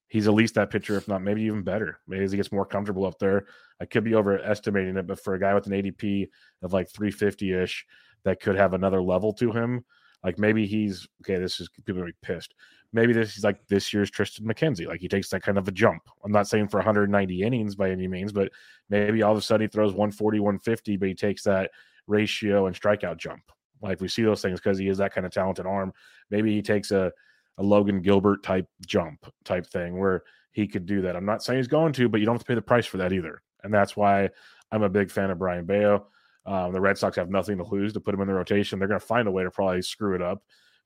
he's 0.08 0.28
at 0.28 0.34
least 0.34 0.54
that 0.54 0.70
pitcher, 0.70 0.96
if 0.96 1.08
not 1.08 1.22
maybe 1.22 1.42
even 1.42 1.62
better. 1.62 1.98
Maybe 2.06 2.24
as 2.24 2.30
he 2.30 2.36
gets 2.36 2.52
more 2.52 2.66
comfortable 2.66 3.06
up 3.06 3.18
there. 3.18 3.46
I 3.80 3.84
could 3.84 4.04
be 4.04 4.14
overestimating 4.14 4.96
it, 4.96 5.06
but 5.06 5.20
for 5.20 5.34
a 5.34 5.40
guy 5.40 5.54
with 5.54 5.66
an 5.66 5.72
ADP 5.72 6.28
of 6.62 6.72
like 6.72 6.88
350 6.90 7.52
ish 7.52 7.86
that 8.24 8.40
could 8.40 8.56
have 8.56 8.74
another 8.74 9.02
level 9.02 9.32
to 9.34 9.50
him, 9.50 9.84
like 10.22 10.38
maybe 10.38 10.66
he's 10.66 11.06
okay. 11.22 11.38
This 11.38 11.60
is 11.60 11.68
people 11.84 12.02
are 12.02 12.10
pissed 12.22 12.54
maybe 12.94 13.12
this 13.12 13.36
is 13.36 13.42
like 13.42 13.66
this 13.66 13.92
year's 13.92 14.10
Triston 14.10 14.42
McKenzie. 14.42 14.86
Like 14.86 15.00
he 15.00 15.08
takes 15.08 15.28
that 15.30 15.42
kind 15.42 15.58
of 15.58 15.66
a 15.66 15.72
jump. 15.72 16.02
I'm 16.24 16.30
not 16.30 16.46
saying 16.46 16.68
for 16.68 16.78
190 16.78 17.42
innings 17.42 17.74
by 17.74 17.90
any 17.90 18.06
means, 18.06 18.32
but 18.32 18.52
maybe 18.88 19.20
all 19.22 19.32
of 19.32 19.38
a 19.38 19.42
sudden 19.42 19.66
he 19.66 19.68
throws 19.68 19.92
140, 19.92 20.38
150, 20.38 20.96
but 20.96 21.08
he 21.08 21.14
takes 21.14 21.42
that 21.42 21.72
ratio 22.06 22.66
and 22.66 22.80
strikeout 22.80 23.16
jump. 23.16 23.42
Like 23.82 24.00
we 24.00 24.06
see 24.06 24.22
those 24.22 24.40
things 24.40 24.60
because 24.60 24.78
he 24.78 24.88
is 24.88 24.98
that 24.98 25.12
kind 25.12 25.26
of 25.26 25.32
talented 25.32 25.66
arm. 25.66 25.92
Maybe 26.30 26.54
he 26.54 26.62
takes 26.62 26.92
a, 26.92 27.12
a 27.58 27.62
Logan 27.62 28.00
Gilbert 28.00 28.44
type 28.44 28.68
jump 28.86 29.26
type 29.44 29.66
thing 29.66 29.98
where 29.98 30.22
he 30.52 30.68
could 30.68 30.86
do 30.86 31.02
that. 31.02 31.16
I'm 31.16 31.26
not 31.26 31.42
saying 31.42 31.58
he's 31.58 31.66
going 31.66 31.92
to, 31.94 32.08
but 32.08 32.20
you 32.20 32.26
don't 32.26 32.36
have 32.36 32.42
to 32.42 32.46
pay 32.46 32.54
the 32.54 32.62
price 32.62 32.86
for 32.86 32.98
that 32.98 33.12
either. 33.12 33.42
And 33.64 33.74
that's 33.74 33.96
why 33.96 34.30
I'm 34.70 34.84
a 34.84 34.88
big 34.88 35.10
fan 35.10 35.30
of 35.30 35.38
Brayan 35.38 35.66
Bello. 35.66 36.06
Um, 36.46 36.72
the 36.72 36.80
Red 36.80 36.96
Sox 36.96 37.16
have 37.16 37.30
nothing 37.30 37.58
to 37.58 37.64
lose 37.64 37.92
to 37.94 38.00
put 38.00 38.14
him 38.14 38.20
in 38.20 38.28
the 38.28 38.34
rotation. 38.34 38.78
They're 38.78 38.86
going 38.86 39.00
to 39.00 39.06
find 39.06 39.26
a 39.26 39.32
way 39.32 39.42
to 39.42 39.50
probably 39.50 39.82
screw 39.82 40.14
it 40.14 40.22
up 40.22 40.44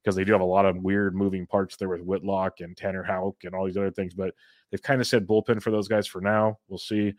because 0.09 0.17
they 0.17 0.25
do 0.25 0.33
have 0.33 0.41
a 0.41 0.45
lot 0.45 0.65
of 0.65 0.79
weird 0.79 1.15
moving 1.15 1.47
parts 1.47 1.77
there 1.77 1.91
with 1.91 2.01
Whitlock 2.01 2.61
and 2.61 2.75
Tanner 2.75 3.03
Houck 3.03 3.45
and 3.45 3.55
all 3.55 3.67
these 3.67 3.77
other 3.77 3.91
things. 3.91 4.15
But 4.15 4.35
they've 4.71 4.83
kind 4.83 5.03
of 5.03 5.07
said 5.07 5.27
bullpen 5.27 5.61
for 5.61 5.71
those 5.71 5.87
guys 5.87 6.07
for 6.07 6.23
now. 6.23 6.59
We'll 6.67 6.79
see. 6.79 7.13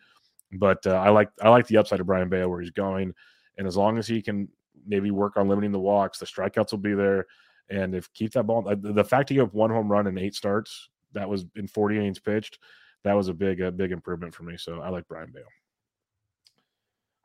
But 0.54 0.88
uh, 0.88 0.96
I 0.96 1.10
like 1.10 1.30
I 1.40 1.50
like 1.50 1.68
the 1.68 1.78
upside 1.78 2.00
of 2.00 2.08
Brayan 2.08 2.30
Bello 2.30 2.50
where 2.50 2.62
he's 2.62 2.72
going, 2.72 3.14
and 3.60 3.68
as 3.68 3.78
long 3.78 4.00
as 4.00 4.08
he 4.08 4.24
can 4.24 4.50
maybe 4.88 5.12
work 5.12 5.38
on 5.38 5.48
limiting 5.48 5.72
the 5.72 5.80
walks, 5.80 6.18
the 6.18 6.26
strikeouts 6.26 6.72
will 6.72 6.80
be 6.80 6.96
there. 6.96 7.28
And 7.70 7.94
if 7.94 8.12
keep 8.14 8.32
that 8.32 8.48
ball, 8.48 8.64
the 8.64 9.04
fact 9.04 9.30
he 9.30 9.36
gave 9.36 9.54
one 9.54 9.70
home 9.70 9.92
run 9.92 10.08
in 10.08 10.18
eight 10.18 10.34
starts, 10.34 10.90
that 11.14 11.30
was 11.30 11.46
in 11.56 11.68
40 11.68 11.98
innings 11.98 12.18
pitched, 12.18 12.58
that 13.04 13.14
was 13.14 13.28
a 13.28 13.34
big, 13.36 13.62
a 13.62 13.72
big 13.72 13.92
improvement 13.92 14.34
for 14.34 14.42
me. 14.42 14.58
So 14.58 14.82
I 14.82 14.90
like 14.90 15.08
Brayan 15.08 15.32
Bello. 15.32 15.46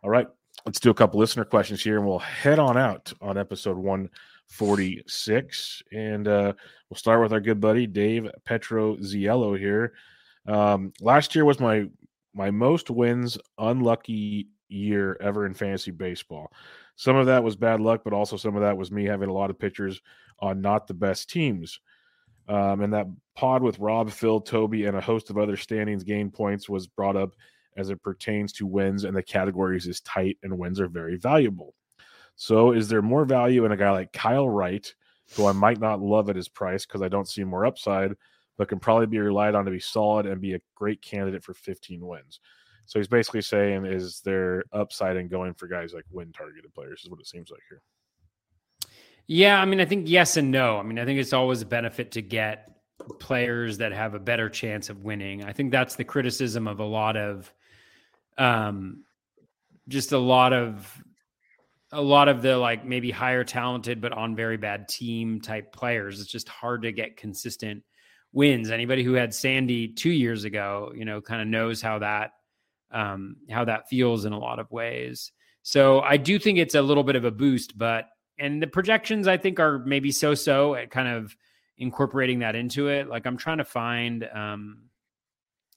All 0.02 0.10
right, 0.10 0.28
let's 0.66 0.80
do 0.80 0.90
a 0.90 0.94
couple 0.94 1.18
listener 1.18 1.46
questions 1.46 1.82
here, 1.82 1.96
and 1.96 2.06
we'll 2.06 2.18
head 2.18 2.58
on 2.58 2.76
out 2.76 3.10
on 3.22 3.38
episode 3.38 3.78
one 3.78 4.10
46. 4.48 5.82
And 5.92 6.28
uh, 6.28 6.52
we'll 6.88 6.96
start 6.96 7.22
with 7.22 7.32
our 7.32 7.40
good 7.40 7.60
buddy 7.60 7.86
Dave 7.86 8.30
Petro 8.44 8.96
Ziello 8.96 9.58
here. 9.58 9.94
Um, 10.46 10.92
last 11.00 11.34
year 11.34 11.44
was 11.44 11.60
my 11.60 11.88
my 12.34 12.50
most 12.50 12.90
wins 12.90 13.38
unlucky 13.58 14.48
year 14.68 15.16
ever 15.20 15.46
in 15.46 15.54
fantasy 15.54 15.90
baseball. 15.90 16.50
Some 16.96 17.16
of 17.16 17.26
that 17.26 17.44
was 17.44 17.56
bad 17.56 17.80
luck, 17.80 18.02
but 18.04 18.12
also 18.12 18.36
some 18.36 18.56
of 18.56 18.62
that 18.62 18.76
was 18.76 18.90
me 18.90 19.04
having 19.04 19.28
a 19.28 19.32
lot 19.32 19.50
of 19.50 19.58
pitchers 19.58 20.00
on 20.40 20.60
not 20.60 20.86
the 20.86 20.94
best 20.94 21.30
teams. 21.30 21.80
Um, 22.48 22.82
and 22.82 22.92
that 22.92 23.06
pod 23.34 23.62
with 23.62 23.78
Rob, 23.78 24.10
Phil, 24.10 24.40
Toby, 24.40 24.84
and 24.84 24.96
a 24.96 25.00
host 25.00 25.30
of 25.30 25.38
other 25.38 25.56
standings 25.56 26.04
gain 26.04 26.30
points 26.30 26.68
was 26.68 26.86
brought 26.86 27.16
up 27.16 27.34
as 27.76 27.90
it 27.90 28.02
pertains 28.02 28.52
to 28.52 28.66
wins, 28.66 29.04
and 29.04 29.16
the 29.16 29.22
categories 29.22 29.86
is 29.86 30.00
tight, 30.00 30.38
and 30.42 30.58
wins 30.58 30.80
are 30.80 30.88
very 30.88 31.16
valuable. 31.16 31.74
So 32.36 32.72
is 32.72 32.88
there 32.88 33.02
more 33.02 33.24
value 33.24 33.64
in 33.64 33.72
a 33.72 33.76
guy 33.76 33.90
like 33.90 34.12
Kyle 34.12 34.48
Wright, 34.48 34.92
who 35.36 35.46
I 35.46 35.52
might 35.52 35.80
not 35.80 36.00
love 36.00 36.28
at 36.28 36.36
his 36.36 36.48
price 36.48 36.84
because 36.84 37.02
I 37.02 37.08
don't 37.08 37.28
see 37.28 37.44
more 37.44 37.66
upside, 37.66 38.14
but 38.56 38.68
can 38.68 38.78
probably 38.78 39.06
be 39.06 39.18
relied 39.18 39.54
on 39.54 39.64
to 39.64 39.70
be 39.70 39.80
solid 39.80 40.26
and 40.26 40.40
be 40.40 40.54
a 40.54 40.60
great 40.74 41.00
candidate 41.02 41.44
for 41.44 41.54
15 41.54 42.06
wins? 42.06 42.40
So 42.86 42.98
he's 42.98 43.08
basically 43.08 43.42
saying, 43.42 43.86
is 43.86 44.20
there 44.20 44.64
upside 44.72 45.16
in 45.16 45.28
going 45.28 45.54
for 45.54 45.66
guys 45.66 45.94
like 45.94 46.04
win 46.10 46.32
targeted 46.32 46.72
players? 46.74 47.02
Is 47.04 47.10
what 47.10 47.20
it 47.20 47.26
seems 47.26 47.50
like 47.50 47.62
here. 47.68 47.82
Yeah, 49.26 49.60
I 49.60 49.64
mean, 49.64 49.80
I 49.80 49.86
think 49.86 50.08
yes 50.08 50.36
and 50.36 50.50
no. 50.50 50.78
I 50.78 50.82
mean, 50.82 50.98
I 50.98 51.06
think 51.06 51.18
it's 51.18 51.32
always 51.32 51.62
a 51.62 51.66
benefit 51.66 52.12
to 52.12 52.22
get 52.22 52.70
players 53.18 53.78
that 53.78 53.92
have 53.92 54.14
a 54.14 54.18
better 54.18 54.50
chance 54.50 54.90
of 54.90 55.02
winning. 55.02 55.44
I 55.44 55.52
think 55.52 55.70
that's 55.70 55.96
the 55.96 56.04
criticism 56.04 56.68
of 56.68 56.78
a 56.80 56.84
lot 56.84 57.16
of, 57.16 57.52
um, 58.36 59.04
just 59.88 60.12
a 60.12 60.18
lot 60.18 60.52
of, 60.52 61.02
a 61.94 62.02
lot 62.02 62.28
of 62.28 62.42
the 62.42 62.56
like 62.56 62.84
maybe 62.84 63.10
higher 63.10 63.44
talented 63.44 64.00
but 64.00 64.12
on 64.12 64.34
very 64.34 64.56
bad 64.56 64.88
team 64.88 65.40
type 65.40 65.72
players. 65.72 66.20
It's 66.20 66.30
just 66.30 66.48
hard 66.48 66.82
to 66.82 66.92
get 66.92 67.16
consistent 67.16 67.82
wins. 68.32 68.70
Anybody 68.70 69.04
who 69.04 69.14
had 69.14 69.32
Sandy 69.32 69.88
two 69.88 70.10
years 70.10 70.44
ago, 70.44 70.92
you 70.94 71.04
know, 71.04 71.20
kind 71.20 71.40
of 71.40 71.48
knows 71.48 71.80
how 71.80 72.00
that 72.00 72.32
um, 72.90 73.36
how 73.50 73.64
that 73.64 73.88
feels 73.88 74.24
in 74.24 74.32
a 74.32 74.38
lot 74.38 74.58
of 74.58 74.70
ways. 74.70 75.32
So 75.62 76.00
I 76.00 76.16
do 76.16 76.38
think 76.38 76.58
it's 76.58 76.74
a 76.74 76.82
little 76.82 77.04
bit 77.04 77.16
of 77.16 77.24
a 77.24 77.30
boost, 77.30 77.78
but 77.78 78.06
and 78.38 78.60
the 78.60 78.66
projections 78.66 79.28
I 79.28 79.36
think 79.36 79.60
are 79.60 79.78
maybe 79.78 80.10
so 80.10 80.34
so 80.34 80.74
at 80.74 80.90
kind 80.90 81.08
of 81.08 81.34
incorporating 81.78 82.40
that 82.40 82.56
into 82.56 82.88
it. 82.88 83.08
Like 83.08 83.26
I'm 83.26 83.36
trying 83.36 83.58
to 83.58 83.64
find 83.64 84.24
um 84.24 84.78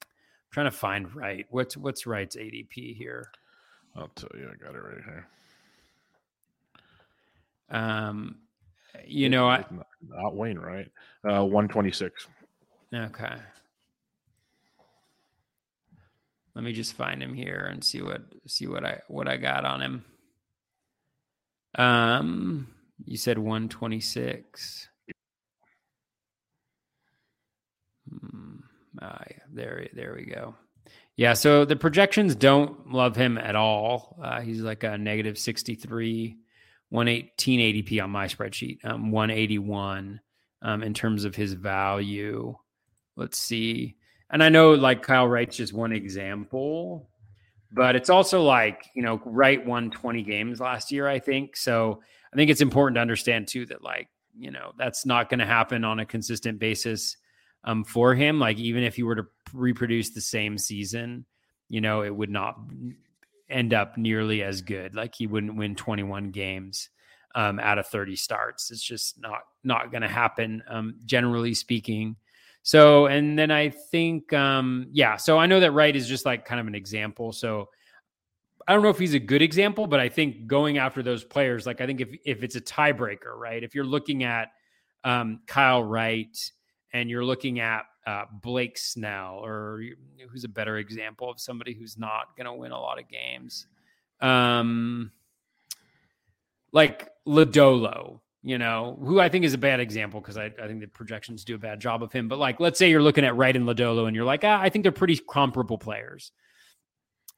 I'm 0.02 0.52
trying 0.52 0.66
to 0.66 0.76
find 0.76 1.14
right. 1.14 1.46
What's 1.50 1.76
what's 1.76 2.06
Wright's 2.06 2.36
ADP 2.36 2.96
here? 2.96 3.30
I'll 3.96 4.08
tell 4.08 4.30
you, 4.34 4.48
I 4.52 4.64
got 4.64 4.74
it 4.74 4.78
right 4.78 5.02
here. 5.04 5.26
Um 7.70 8.36
you 9.06 9.28
know, 9.28 9.48
I 9.48 9.58
not, 9.70 9.86
not 10.06 10.36
Wayne, 10.36 10.58
right? 10.58 10.90
Uh 11.24 11.44
126. 11.44 12.26
Okay. 12.94 13.36
Let 16.54 16.64
me 16.64 16.72
just 16.72 16.94
find 16.94 17.22
him 17.22 17.34
here 17.34 17.68
and 17.70 17.84
see 17.84 18.02
what 18.02 18.22
see 18.46 18.66
what 18.66 18.84
I 18.84 19.00
what 19.08 19.28
I 19.28 19.36
got 19.36 19.64
on 19.64 19.80
him. 19.80 20.04
Um, 21.76 22.66
you 23.04 23.16
said 23.16 23.38
126. 23.38 24.88
Hmm. 28.10 28.56
Ah, 29.00 29.22
yeah, 29.30 29.36
there, 29.52 29.88
there 29.92 30.14
we 30.16 30.24
go. 30.24 30.54
Yeah, 31.16 31.34
so 31.34 31.64
the 31.64 31.76
projections 31.76 32.34
don't 32.34 32.92
love 32.92 33.14
him 33.14 33.38
at 33.38 33.54
all. 33.54 34.18
Uh, 34.22 34.40
he's 34.40 34.60
like 34.60 34.82
a 34.82 34.98
negative 34.98 35.38
63, 35.38 36.36
118 36.90 37.60
ADP 37.60 38.02
on 38.02 38.10
my 38.10 38.26
spreadsheet, 38.26 38.84
um, 38.84 39.10
181 39.10 40.20
um, 40.62 40.82
in 40.82 40.94
terms 40.94 41.24
of 41.24 41.34
his 41.34 41.52
value. 41.52 42.56
Let's 43.16 43.38
see 43.38 43.96
and 44.30 44.42
I 44.42 44.48
know 44.48 44.72
like 44.74 45.02
Kyle 45.02 45.26
Wright's 45.26 45.56
just 45.56 45.72
one 45.72 45.92
example, 45.92 47.08
but 47.72 47.96
it's 47.96 48.10
also 48.10 48.42
like, 48.42 48.86
you 48.94 49.02
know, 49.02 49.20
Wright 49.24 49.64
won 49.64 49.90
20 49.90 50.22
games 50.22 50.60
last 50.60 50.92
year, 50.92 51.08
I 51.08 51.18
think. 51.18 51.56
So 51.56 52.02
I 52.32 52.36
think 52.36 52.50
it's 52.50 52.60
important 52.60 52.96
to 52.96 53.00
understand 53.00 53.48
too 53.48 53.66
that 53.66 53.82
like, 53.82 54.08
you 54.38 54.50
know, 54.50 54.72
that's 54.76 55.06
not 55.06 55.30
going 55.30 55.40
to 55.40 55.46
happen 55.46 55.84
on 55.84 55.98
a 55.98 56.06
consistent 56.06 56.58
basis 56.58 57.16
um, 57.64 57.84
for 57.84 58.14
him. 58.14 58.38
Like, 58.38 58.58
even 58.58 58.84
if 58.84 58.96
he 58.96 59.02
were 59.02 59.16
to 59.16 59.26
reproduce 59.52 60.10
the 60.10 60.20
same 60.20 60.58
season, 60.58 61.24
you 61.68 61.80
know, 61.80 62.02
it 62.02 62.14
would 62.14 62.30
not 62.30 62.56
end 63.50 63.74
up 63.74 63.96
nearly 63.96 64.42
as 64.42 64.62
good. 64.62 64.94
Like, 64.94 65.14
he 65.14 65.26
wouldn't 65.26 65.56
win 65.56 65.74
21 65.74 66.30
games 66.30 66.90
um, 67.34 67.58
out 67.60 67.78
of 67.78 67.86
30 67.86 68.16
starts. 68.16 68.70
It's 68.70 68.82
just 68.82 69.20
not 69.20 69.40
not 69.64 69.90
going 69.90 70.02
to 70.02 70.08
happen, 70.08 70.62
um, 70.68 70.96
generally 71.04 71.54
speaking. 71.54 72.16
So, 72.62 73.06
and 73.06 73.38
then 73.38 73.50
I 73.50 73.70
think, 73.70 74.32
um, 74.32 74.88
yeah, 74.92 75.16
so 75.16 75.38
I 75.38 75.46
know 75.46 75.60
that 75.60 75.72
Wright 75.72 75.94
is 75.94 76.08
just 76.08 76.26
like 76.26 76.44
kind 76.44 76.60
of 76.60 76.66
an 76.66 76.74
example. 76.74 77.32
So 77.32 77.68
I 78.66 78.74
don't 78.74 78.82
know 78.82 78.90
if 78.90 78.98
he's 78.98 79.14
a 79.14 79.18
good 79.18 79.40
example, 79.40 79.86
but 79.86 80.00
I 80.00 80.10
think 80.10 80.46
going 80.46 80.76
after 80.76 81.02
those 81.02 81.24
players, 81.24 81.64
like 81.64 81.80
I 81.80 81.86
think 81.86 82.02
if 82.02 82.10
if 82.26 82.42
it's 82.42 82.56
a 82.56 82.60
tiebreaker, 82.60 83.34
right? 83.34 83.62
If 83.62 83.74
you're 83.74 83.84
looking 83.84 84.24
at 84.24 84.48
um, 85.04 85.40
Kyle 85.46 85.82
Wright 85.82 86.36
and 86.92 87.08
you're 87.08 87.24
looking 87.24 87.60
at 87.60 87.84
uh, 88.08 88.24
Blake 88.32 88.78
Snell, 88.78 89.44
or 89.44 89.82
who's 90.30 90.44
a 90.44 90.48
better 90.48 90.78
example 90.78 91.30
of 91.30 91.38
somebody 91.38 91.74
who's 91.74 91.98
not 91.98 92.34
going 92.38 92.46
to 92.46 92.54
win 92.54 92.72
a 92.72 92.80
lot 92.80 92.98
of 92.98 93.06
games, 93.06 93.66
um, 94.22 95.12
like 96.72 97.10
Lodolo, 97.26 98.20
you 98.42 98.56
know, 98.56 98.98
who 99.04 99.20
I 99.20 99.28
think 99.28 99.44
is 99.44 99.52
a 99.52 99.58
bad 99.58 99.78
example 99.80 100.22
because 100.22 100.38
I, 100.38 100.46
I 100.46 100.66
think 100.66 100.80
the 100.80 100.86
projections 100.86 101.44
do 101.44 101.54
a 101.54 101.58
bad 101.58 101.80
job 101.80 102.02
of 102.02 102.10
him. 102.10 102.28
But 102.28 102.38
like, 102.38 102.60
let's 102.60 102.78
say 102.78 102.88
you're 102.88 103.02
looking 103.02 103.26
at 103.26 103.36
Wright 103.36 103.54
and 103.54 103.66
Lodolo 103.66 104.06
and 104.06 104.16
you're 104.16 104.24
like, 104.24 104.42
ah, 104.42 104.58
I 104.58 104.70
think 104.70 104.84
they're 104.84 104.92
pretty 104.92 105.18
comparable 105.18 105.76
players, 105.76 106.32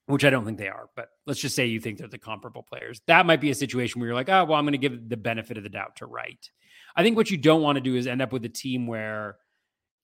which 0.06 0.24
I 0.24 0.30
don't 0.30 0.44
think 0.44 0.58
they 0.58 0.68
are. 0.68 0.88
But 0.94 1.08
let's 1.26 1.40
just 1.40 1.56
say 1.56 1.66
you 1.66 1.80
think 1.80 1.98
they're 1.98 2.06
the 2.06 2.18
comparable 2.18 2.62
players. 2.62 3.00
That 3.08 3.26
might 3.26 3.40
be 3.40 3.50
a 3.50 3.56
situation 3.56 4.00
where 4.00 4.06
you're 4.06 4.14
like, 4.14 4.28
oh, 4.28 4.44
well, 4.44 4.56
I'm 4.56 4.64
going 4.64 4.72
to 4.72 4.78
give 4.78 5.08
the 5.08 5.16
benefit 5.16 5.56
of 5.56 5.64
the 5.64 5.68
doubt 5.68 5.96
to 5.96 6.06
Wright. 6.06 6.48
I 6.94 7.02
think 7.02 7.16
what 7.16 7.28
you 7.28 7.38
don't 7.38 7.62
want 7.62 7.74
to 7.74 7.80
do 7.80 7.96
is 7.96 8.06
end 8.06 8.22
up 8.22 8.32
with 8.32 8.44
a 8.44 8.48
team 8.48 8.86
where, 8.86 9.36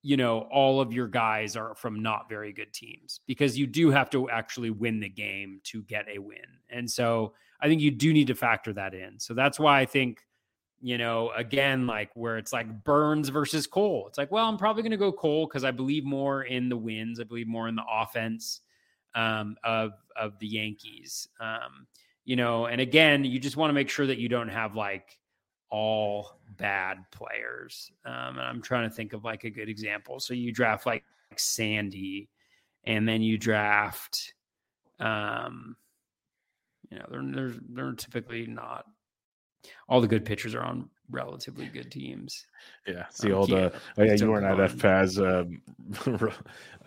you 0.06 0.16
know, 0.16 0.42
all 0.52 0.80
of 0.80 0.92
your 0.92 1.08
guys 1.08 1.56
are 1.56 1.74
from 1.74 2.00
not 2.00 2.28
very 2.28 2.52
good 2.52 2.72
teams 2.72 3.18
because 3.26 3.58
you 3.58 3.66
do 3.66 3.90
have 3.90 4.08
to 4.08 4.30
actually 4.30 4.70
win 4.70 5.00
the 5.00 5.08
game 5.08 5.60
to 5.64 5.82
get 5.82 6.06
a 6.08 6.20
win. 6.20 6.46
And 6.70 6.88
so 6.88 7.34
I 7.60 7.66
think 7.66 7.80
you 7.80 7.90
do 7.90 8.12
need 8.12 8.28
to 8.28 8.36
factor 8.36 8.72
that 8.74 8.94
in. 8.94 9.18
So 9.18 9.34
that's 9.34 9.58
why 9.58 9.80
I 9.80 9.84
think 9.84 10.20
you 10.80 10.98
know, 10.98 11.32
again, 11.34 11.86
like 11.86 12.10
where 12.14 12.36
it's 12.36 12.52
like 12.52 12.84
Burnes 12.84 13.30
versus 13.30 13.66
Cole. 13.66 14.04
It's 14.08 14.18
like, 14.18 14.30
well, 14.30 14.46
I'm 14.46 14.58
probably 14.58 14.82
going 14.82 14.90
to 14.90 14.96
go 14.96 15.10
Cole 15.10 15.46
because 15.46 15.64
I 15.64 15.70
believe 15.70 16.04
more 16.04 16.42
in 16.42 16.68
the 16.68 16.76
wins. 16.76 17.18
I 17.18 17.24
believe 17.24 17.48
more 17.48 17.66
in 17.66 17.74
the 17.74 17.84
offense 17.90 18.60
um, 19.14 19.56
of 19.64 19.92
of 20.20 20.38
the 20.38 20.46
Yankees. 20.46 21.26
Um, 21.40 21.86
you 22.24 22.36
know, 22.36 22.66
and 22.66 22.80
again, 22.80 23.24
you 23.24 23.40
just 23.40 23.56
want 23.56 23.70
to 23.70 23.74
make 23.74 23.88
sure 23.88 24.06
that 24.06 24.18
you 24.18 24.28
don't 24.28 24.50
have 24.50 24.76
like 24.76 25.18
all 25.70 26.35
bad 26.56 26.98
players. 27.10 27.90
Um, 28.04 28.38
and 28.38 28.40
I'm 28.40 28.62
trying 28.62 28.88
to 28.88 28.94
think 28.94 29.12
of 29.12 29.24
like 29.24 29.44
a 29.44 29.50
good 29.50 29.68
example. 29.68 30.20
So 30.20 30.34
you 30.34 30.52
draft 30.52 30.86
like, 30.86 31.04
like 31.30 31.38
Sandy, 31.38 32.28
and 32.84 33.08
then 33.08 33.22
you 33.22 33.36
draft, 33.36 34.34
um, 35.00 35.76
you 36.90 36.98
know, 36.98 37.06
they're 37.10 37.22
they're 37.24 37.54
they're 37.68 37.92
typically 37.92 38.46
not 38.46 38.86
all 39.88 40.00
the 40.00 40.06
good 40.06 40.24
pitchers 40.24 40.54
are 40.54 40.62
on 40.62 40.88
relatively 41.10 41.66
good 41.66 41.90
teams. 41.90 42.46
Yeah, 42.86 43.06
see 43.10 43.32
all 43.32 43.46
the 43.46 43.72
oh 43.98 44.02
yeah, 44.02 44.14
you 44.14 44.30
weren't 44.30 44.46
at 44.46 44.70
FPAS. 44.70 45.18
Um, 45.18 46.30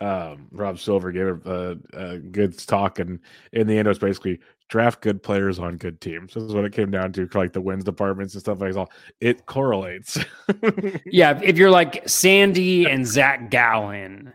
um, 0.00 0.48
Rob 0.50 0.78
Silver 0.78 1.12
gave 1.12 1.46
a, 1.46 1.78
a, 1.92 2.18
good 2.18 2.58
talk, 2.58 2.98
and 2.98 3.20
in 3.52 3.66
the 3.66 3.78
end, 3.78 3.86
it 3.86 3.90
was 3.90 3.98
basically 3.98 4.40
draft 4.68 5.02
good 5.02 5.22
players 5.22 5.58
on 5.58 5.76
good 5.76 6.00
teams. 6.00 6.32
This 6.32 6.44
is 6.44 6.54
what 6.54 6.64
it 6.64 6.72
came 6.72 6.90
down 6.90 7.12
to, 7.12 7.28
like 7.34 7.52
the 7.52 7.60
wins 7.60 7.84
departments 7.84 8.34
and 8.34 8.40
stuff 8.40 8.60
like 8.60 8.72
that. 8.74 8.88
It 9.20 9.46
correlates. 9.46 10.18
yeah, 11.04 11.38
if 11.42 11.58
you're 11.58 11.70
like 11.70 12.08
Sandy 12.08 12.86
and 12.86 13.06
Zac 13.06 13.50
Gallen, 13.50 14.32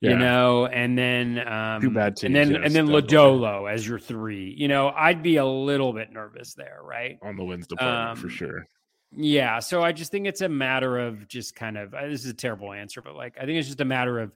yeah. 0.00 0.10
you 0.10 0.18
know, 0.18 0.66
and 0.66 0.96
then 0.96 1.46
um, 1.46 1.82
two 1.82 1.90
bad 1.90 2.16
teams, 2.16 2.26
and 2.26 2.36
then 2.36 2.50
yes, 2.52 2.60
and 2.64 2.74
then 2.74 2.86
Lodolo 2.86 3.70
as 3.70 3.86
your 3.86 3.98
three. 3.98 4.54
You 4.56 4.68
know, 4.68 4.92
I'd 4.96 5.22
be 5.22 5.36
a 5.36 5.46
little 5.46 5.92
bit 5.92 6.12
nervous 6.12 6.54
there, 6.54 6.80
right? 6.82 7.18
On 7.22 7.36
the 7.36 7.44
wins 7.44 7.66
department 7.66 8.10
um, 8.10 8.16
for 8.16 8.30
sure. 8.30 8.66
Yeah, 9.14 9.58
so 9.58 9.82
I 9.82 9.92
just 9.92 10.10
think 10.10 10.26
it's 10.26 10.40
a 10.40 10.48
matter 10.48 10.98
of 10.98 11.28
just 11.28 11.54
kind 11.54 11.76
of 11.76 11.92
uh, 11.92 12.06
this 12.08 12.24
is 12.24 12.30
a 12.30 12.34
terrible 12.34 12.72
answer, 12.72 13.02
but 13.02 13.14
like 13.14 13.36
I 13.36 13.44
think 13.44 13.58
it's 13.58 13.68
just 13.68 13.80
a 13.80 13.84
matter 13.84 14.18
of 14.18 14.32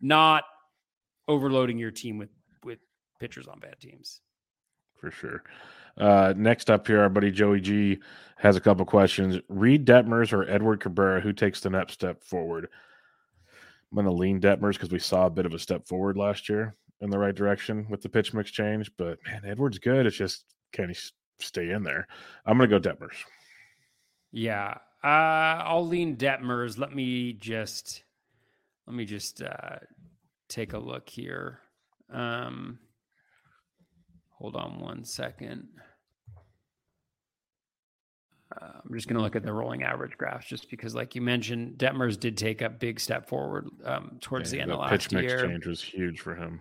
not 0.00 0.44
overloading 1.28 1.78
your 1.78 1.90
team 1.90 2.18
with 2.18 2.30
with 2.64 2.78
pitchers 3.20 3.46
on 3.46 3.58
bad 3.58 3.78
teams. 3.80 4.20
For 4.98 5.10
sure. 5.10 5.42
Uh, 5.96 6.32
next 6.36 6.70
up 6.70 6.86
here, 6.86 7.00
our 7.00 7.08
buddy 7.08 7.30
Joey 7.30 7.60
G 7.60 7.98
has 8.36 8.56
a 8.56 8.60
couple 8.60 8.84
questions. 8.84 9.38
Reid 9.48 9.86
Detmers 9.86 10.32
or 10.32 10.48
Edward 10.48 10.80
Cabrera, 10.80 11.20
who 11.20 11.32
takes 11.32 11.60
the 11.60 11.70
next 11.70 11.92
step 11.92 12.22
forward? 12.24 12.68
I'm 13.90 13.96
going 13.96 14.06
to 14.06 14.12
lean 14.12 14.40
Detmers 14.40 14.72
because 14.72 14.90
we 14.90 14.98
saw 14.98 15.26
a 15.26 15.30
bit 15.30 15.46
of 15.46 15.54
a 15.54 15.58
step 15.58 15.86
forward 15.86 16.16
last 16.16 16.48
year 16.48 16.74
in 17.00 17.10
the 17.10 17.18
right 17.18 17.34
direction 17.34 17.86
with 17.88 18.02
the 18.02 18.08
pitch 18.08 18.34
mix 18.34 18.50
change. 18.50 18.90
But 18.96 19.18
man, 19.24 19.42
Edwards 19.46 19.78
good. 19.78 20.06
It's 20.06 20.16
just 20.16 20.44
can 20.72 20.88
he 20.88 20.96
stay 21.38 21.70
in 21.70 21.84
there? 21.84 22.08
I'm 22.44 22.58
going 22.58 22.68
to 22.68 22.80
go 22.80 22.90
Detmers. 22.90 23.14
Yeah, 24.36 24.78
uh, 25.04 25.62
I'll 25.62 25.86
lean 25.86 26.16
Detmers. 26.16 26.76
Let 26.76 26.92
me 26.92 27.34
just 27.34 28.02
let 28.84 28.96
me 28.96 29.04
just 29.04 29.40
uh, 29.40 29.76
take 30.48 30.72
a 30.72 30.78
look 30.78 31.08
here. 31.08 31.60
Um, 32.12 32.80
hold 34.30 34.56
on 34.56 34.80
one 34.80 35.04
second. 35.04 35.68
Uh, 38.60 38.72
I'm 38.84 38.92
just 38.92 39.06
going 39.06 39.16
to 39.16 39.22
look 39.22 39.36
at 39.36 39.44
the 39.44 39.52
rolling 39.52 39.84
average 39.84 40.18
graphs 40.18 40.48
just 40.48 40.68
because, 40.68 40.96
like 40.96 41.14
you 41.14 41.22
mentioned, 41.22 41.78
Detmers 41.78 42.18
did 42.18 42.36
take 42.36 42.60
a 42.60 42.68
big 42.68 42.98
step 42.98 43.28
forward 43.28 43.68
um, 43.84 44.18
towards 44.20 44.52
yeah, 44.52 44.56
the 44.56 44.62
end 44.62 44.72
of 44.72 44.80
last 44.80 45.10
pitch 45.10 45.12
year. 45.12 45.22
Pitch 45.22 45.30
mix 45.30 45.42
change 45.42 45.66
was 45.66 45.80
huge 45.80 46.18
for 46.20 46.34
him. 46.34 46.60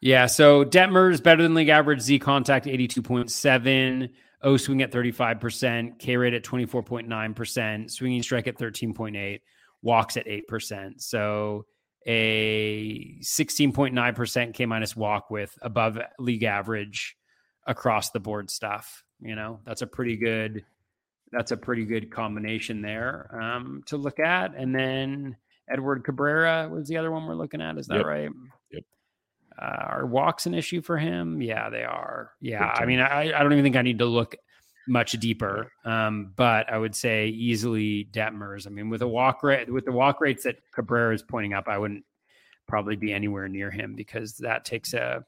Yeah, 0.00 0.26
so 0.26 0.64
Detmers 0.64 1.22
better 1.22 1.44
than 1.44 1.54
league 1.54 1.68
average. 1.68 2.00
Z 2.00 2.18
contact 2.18 2.66
82.7, 2.66 4.10
O 4.42 4.56
swing 4.56 4.82
at 4.82 4.92
35%, 4.92 5.98
K 5.98 6.16
rate 6.16 6.34
at 6.34 6.44
24.9%, 6.44 7.90
swinging 7.90 8.22
strike 8.22 8.46
at 8.46 8.58
13.8, 8.58 9.40
walks 9.82 10.16
at 10.16 10.26
8%. 10.26 11.00
So 11.00 11.66
a 12.06 13.18
16.9% 13.22 14.54
K 14.54 14.66
minus 14.66 14.94
walk 14.94 15.30
with 15.30 15.56
above 15.62 15.98
league 16.18 16.42
average 16.42 17.16
across 17.66 18.10
the 18.10 18.20
board 18.20 18.50
stuff. 18.50 19.04
You 19.20 19.34
know, 19.34 19.60
that's 19.64 19.82
a 19.82 19.86
pretty 19.86 20.16
good 20.16 20.64
that's 21.32 21.50
a 21.50 21.56
pretty 21.56 21.84
good 21.84 22.10
combination 22.12 22.80
there 22.80 23.28
um, 23.40 23.82
to 23.86 23.96
look 23.96 24.20
at. 24.20 24.54
And 24.54 24.72
then 24.74 25.36
Edward 25.68 26.04
Cabrera 26.04 26.68
was 26.68 26.86
the 26.86 26.96
other 26.98 27.10
one 27.10 27.26
we're 27.26 27.34
looking 27.34 27.60
at. 27.60 27.76
Is 27.78 27.86
that 27.88 27.96
Yep. 27.98 28.06
right? 28.06 28.30
Uh, 29.60 29.84
are 29.86 30.06
walks 30.06 30.46
an 30.46 30.54
issue 30.54 30.82
for 30.82 30.96
him? 30.96 31.40
Yeah, 31.40 31.70
they 31.70 31.84
are. 31.84 32.32
Yeah, 32.40 32.64
I 32.64 32.86
mean, 32.86 33.00
I, 33.00 33.32
I 33.38 33.42
don't 33.42 33.52
even 33.52 33.64
think 33.64 33.76
I 33.76 33.82
need 33.82 33.98
to 34.00 34.06
look 34.06 34.36
much 34.86 35.12
deeper. 35.12 35.72
Um, 35.84 36.32
but 36.36 36.70
I 36.70 36.78
would 36.78 36.94
say 36.94 37.28
easily 37.28 38.08
Detmers. 38.12 38.66
I 38.66 38.70
mean, 38.70 38.90
with 38.90 39.02
a 39.02 39.08
walk 39.08 39.42
rate, 39.42 39.72
with 39.72 39.84
the 39.84 39.92
walk 39.92 40.20
rates 40.20 40.44
that 40.44 40.56
Cabrera 40.72 41.14
is 41.14 41.22
pointing 41.22 41.54
up, 41.54 41.68
I 41.68 41.78
wouldn't 41.78 42.04
probably 42.66 42.96
be 42.96 43.12
anywhere 43.12 43.48
near 43.48 43.70
him 43.70 43.94
because 43.94 44.36
that 44.38 44.64
takes 44.64 44.94
a 44.94 45.24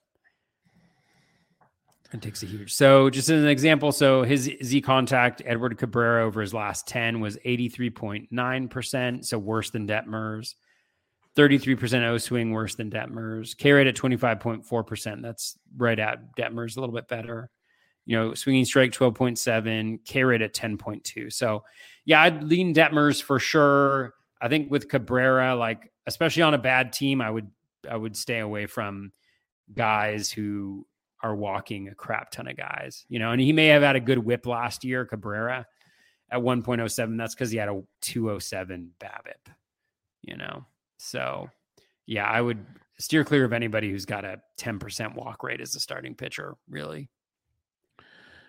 it 2.13 2.23
takes 2.23 2.43
a 2.43 2.47
huge. 2.47 2.73
So, 2.73 3.11
just 3.11 3.29
as 3.29 3.43
an 3.43 3.49
example, 3.49 3.91
so 3.91 4.23
his 4.23 4.51
Z 4.63 4.81
contact 4.83 5.43
Edward 5.45 5.77
Cabrera 5.77 6.25
over 6.25 6.41
his 6.41 6.55
last 6.55 6.87
10 6.87 7.21
was 7.21 7.37
83.9%, 7.39 9.25
so 9.25 9.39
worse 9.39 9.71
than 9.71 9.89
Detmers. 9.89 10.55
33% 11.37 12.03
O 12.05 12.19
swing 12.19 12.51
worse 12.51 12.75
than 12.75 12.91
Detmers. 12.91 13.57
K 13.57 13.73
rate 13.73 13.87
at 13.87 13.95
25.4%. 13.95 15.23
That's 15.23 15.59
right 15.77 15.99
at 15.99 16.35
Detmers, 16.37 16.77
a 16.77 16.81
little 16.81 16.95
bit 16.95 17.09
better. 17.09 17.51
You 18.07 18.17
know, 18.17 18.35
swinging 18.35 18.65
strike 18.65 18.93
12.7, 18.93 19.99
K 20.05 20.25
rate 20.25 20.43
at 20.43 20.55
10.2. 20.55 21.33
So, 21.33 21.65
yeah, 22.05 22.23
I'd 22.23 22.43
lean 22.43 22.75
Detmers 22.75 23.23
for 23.23 23.39
sure. 23.39 24.15
I 24.41 24.49
think 24.49 24.71
with 24.71 24.89
Cabrera, 24.89 25.55
like 25.55 25.93
especially 26.07 26.43
on 26.43 26.55
a 26.55 26.59
bad 26.59 26.93
team, 26.93 27.21
I 27.21 27.31
would 27.31 27.51
I 27.89 27.97
would 27.97 28.17
stay 28.17 28.39
away 28.39 28.67
from 28.67 29.13
guys 29.75 30.31
who 30.31 30.87
are 31.23 31.35
walking 31.35 31.89
a 31.89 31.95
crap 31.95 32.31
ton 32.31 32.49
of 32.49 32.57
guys. 32.57 33.05
You 33.09 33.19
know, 33.19 33.33
and 33.33 33.41
he 33.41 33.53
may 33.53 33.67
have 33.69 33.83
had 33.83 33.97
a 33.97 34.01
good 34.01 34.19
whip 34.19 34.47
last 34.47 34.85
year, 34.85 35.05
Cabrera, 35.05 35.67
at 36.31 36.41
1.07. 36.41 37.19
That's 37.19 37.35
because 37.35 37.51
he 37.51 37.59
had 37.59 37.69
a 37.69 37.83
207 38.03 38.93
BABIP. 39.01 39.53
You 40.23 40.37
know, 40.37 40.67
so 40.99 41.49
yeah, 42.07 42.25
I 42.27 42.41
would 42.41 42.65
steer 42.99 43.25
clear 43.25 43.45
of 43.45 43.53
anybody 43.53 43.91
who's 43.91 44.07
got 44.07 44.25
a 44.25 44.41
10% 44.59 45.15
walk 45.17 45.43
rate 45.43 45.61
as 45.61 45.75
a 45.75 45.81
starting 45.81 46.15
pitcher. 46.15 46.55
Really, 46.69 47.09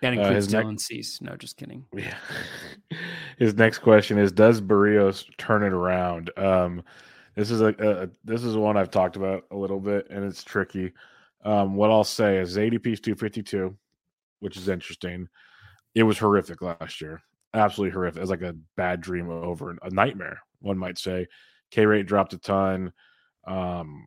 that 0.00 0.16
Uh, 0.16 0.20
includes 0.20 0.52
neck- 0.52 0.64
Dylan 0.64 0.80
Cease. 0.80 1.20
No, 1.20 1.36
just 1.36 1.56
kidding. 1.56 1.84
Yeah. 1.92 2.14
His 3.38 3.54
next 3.54 3.78
question 3.78 4.18
is: 4.18 4.32
Does 4.32 4.60
Berrios 4.60 5.24
turn 5.38 5.62
it 5.62 5.72
around? 5.72 6.30
Um, 6.36 6.82
this 7.36 7.50
is 7.50 7.60
a, 7.60 7.68
a 7.78 8.08
this 8.24 8.42
is 8.42 8.56
one 8.56 8.76
I've 8.76 8.90
talked 8.90 9.16
about 9.16 9.44
a 9.50 9.56
little 9.56 9.80
bit, 9.80 10.08
and 10.10 10.24
it's 10.24 10.42
tricky. 10.42 10.92
Um, 11.44 11.76
what 11.76 11.90
I'll 11.90 12.02
say 12.04 12.38
is 12.38 12.56
ADP 12.56 12.86
is 12.94 13.00
two 13.00 13.14
fifty 13.14 13.42
two, 13.42 13.76
which 14.40 14.56
is 14.56 14.68
interesting. 14.68 15.28
It 15.94 16.02
was 16.02 16.18
horrific 16.18 16.62
last 16.62 17.00
year, 17.00 17.22
absolutely 17.54 17.92
horrific. 17.92 18.18
It 18.18 18.20
was 18.22 18.30
like 18.30 18.42
a 18.42 18.56
bad 18.76 19.00
dream 19.00 19.30
over 19.30 19.76
a 19.82 19.90
nightmare, 19.90 20.40
one 20.60 20.78
might 20.78 20.98
say. 20.98 21.26
K 21.70 21.86
rate 21.86 22.06
dropped 22.06 22.32
a 22.32 22.38
ton. 22.38 22.92
Um, 23.46 24.06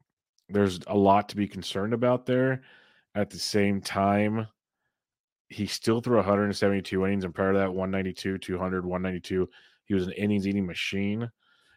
there's 0.49 0.79
a 0.87 0.95
lot 0.95 1.29
to 1.29 1.35
be 1.35 1.47
concerned 1.47 1.93
about 1.93 2.25
there. 2.25 2.63
At 3.15 3.29
the 3.29 3.39
same 3.39 3.81
time, 3.81 4.47
he 5.49 5.65
still 5.65 5.99
threw 5.99 6.17
172 6.17 7.05
innings 7.05 7.23
and 7.23 7.35
prior 7.35 7.51
to 7.51 7.59
that 7.59 7.73
192 7.73 8.37
200 8.37 8.85
192 8.85 9.49
he 9.85 9.93
was 9.93 10.07
an 10.07 10.13
innings 10.13 10.47
eating 10.47 10.65
machine. 10.65 11.29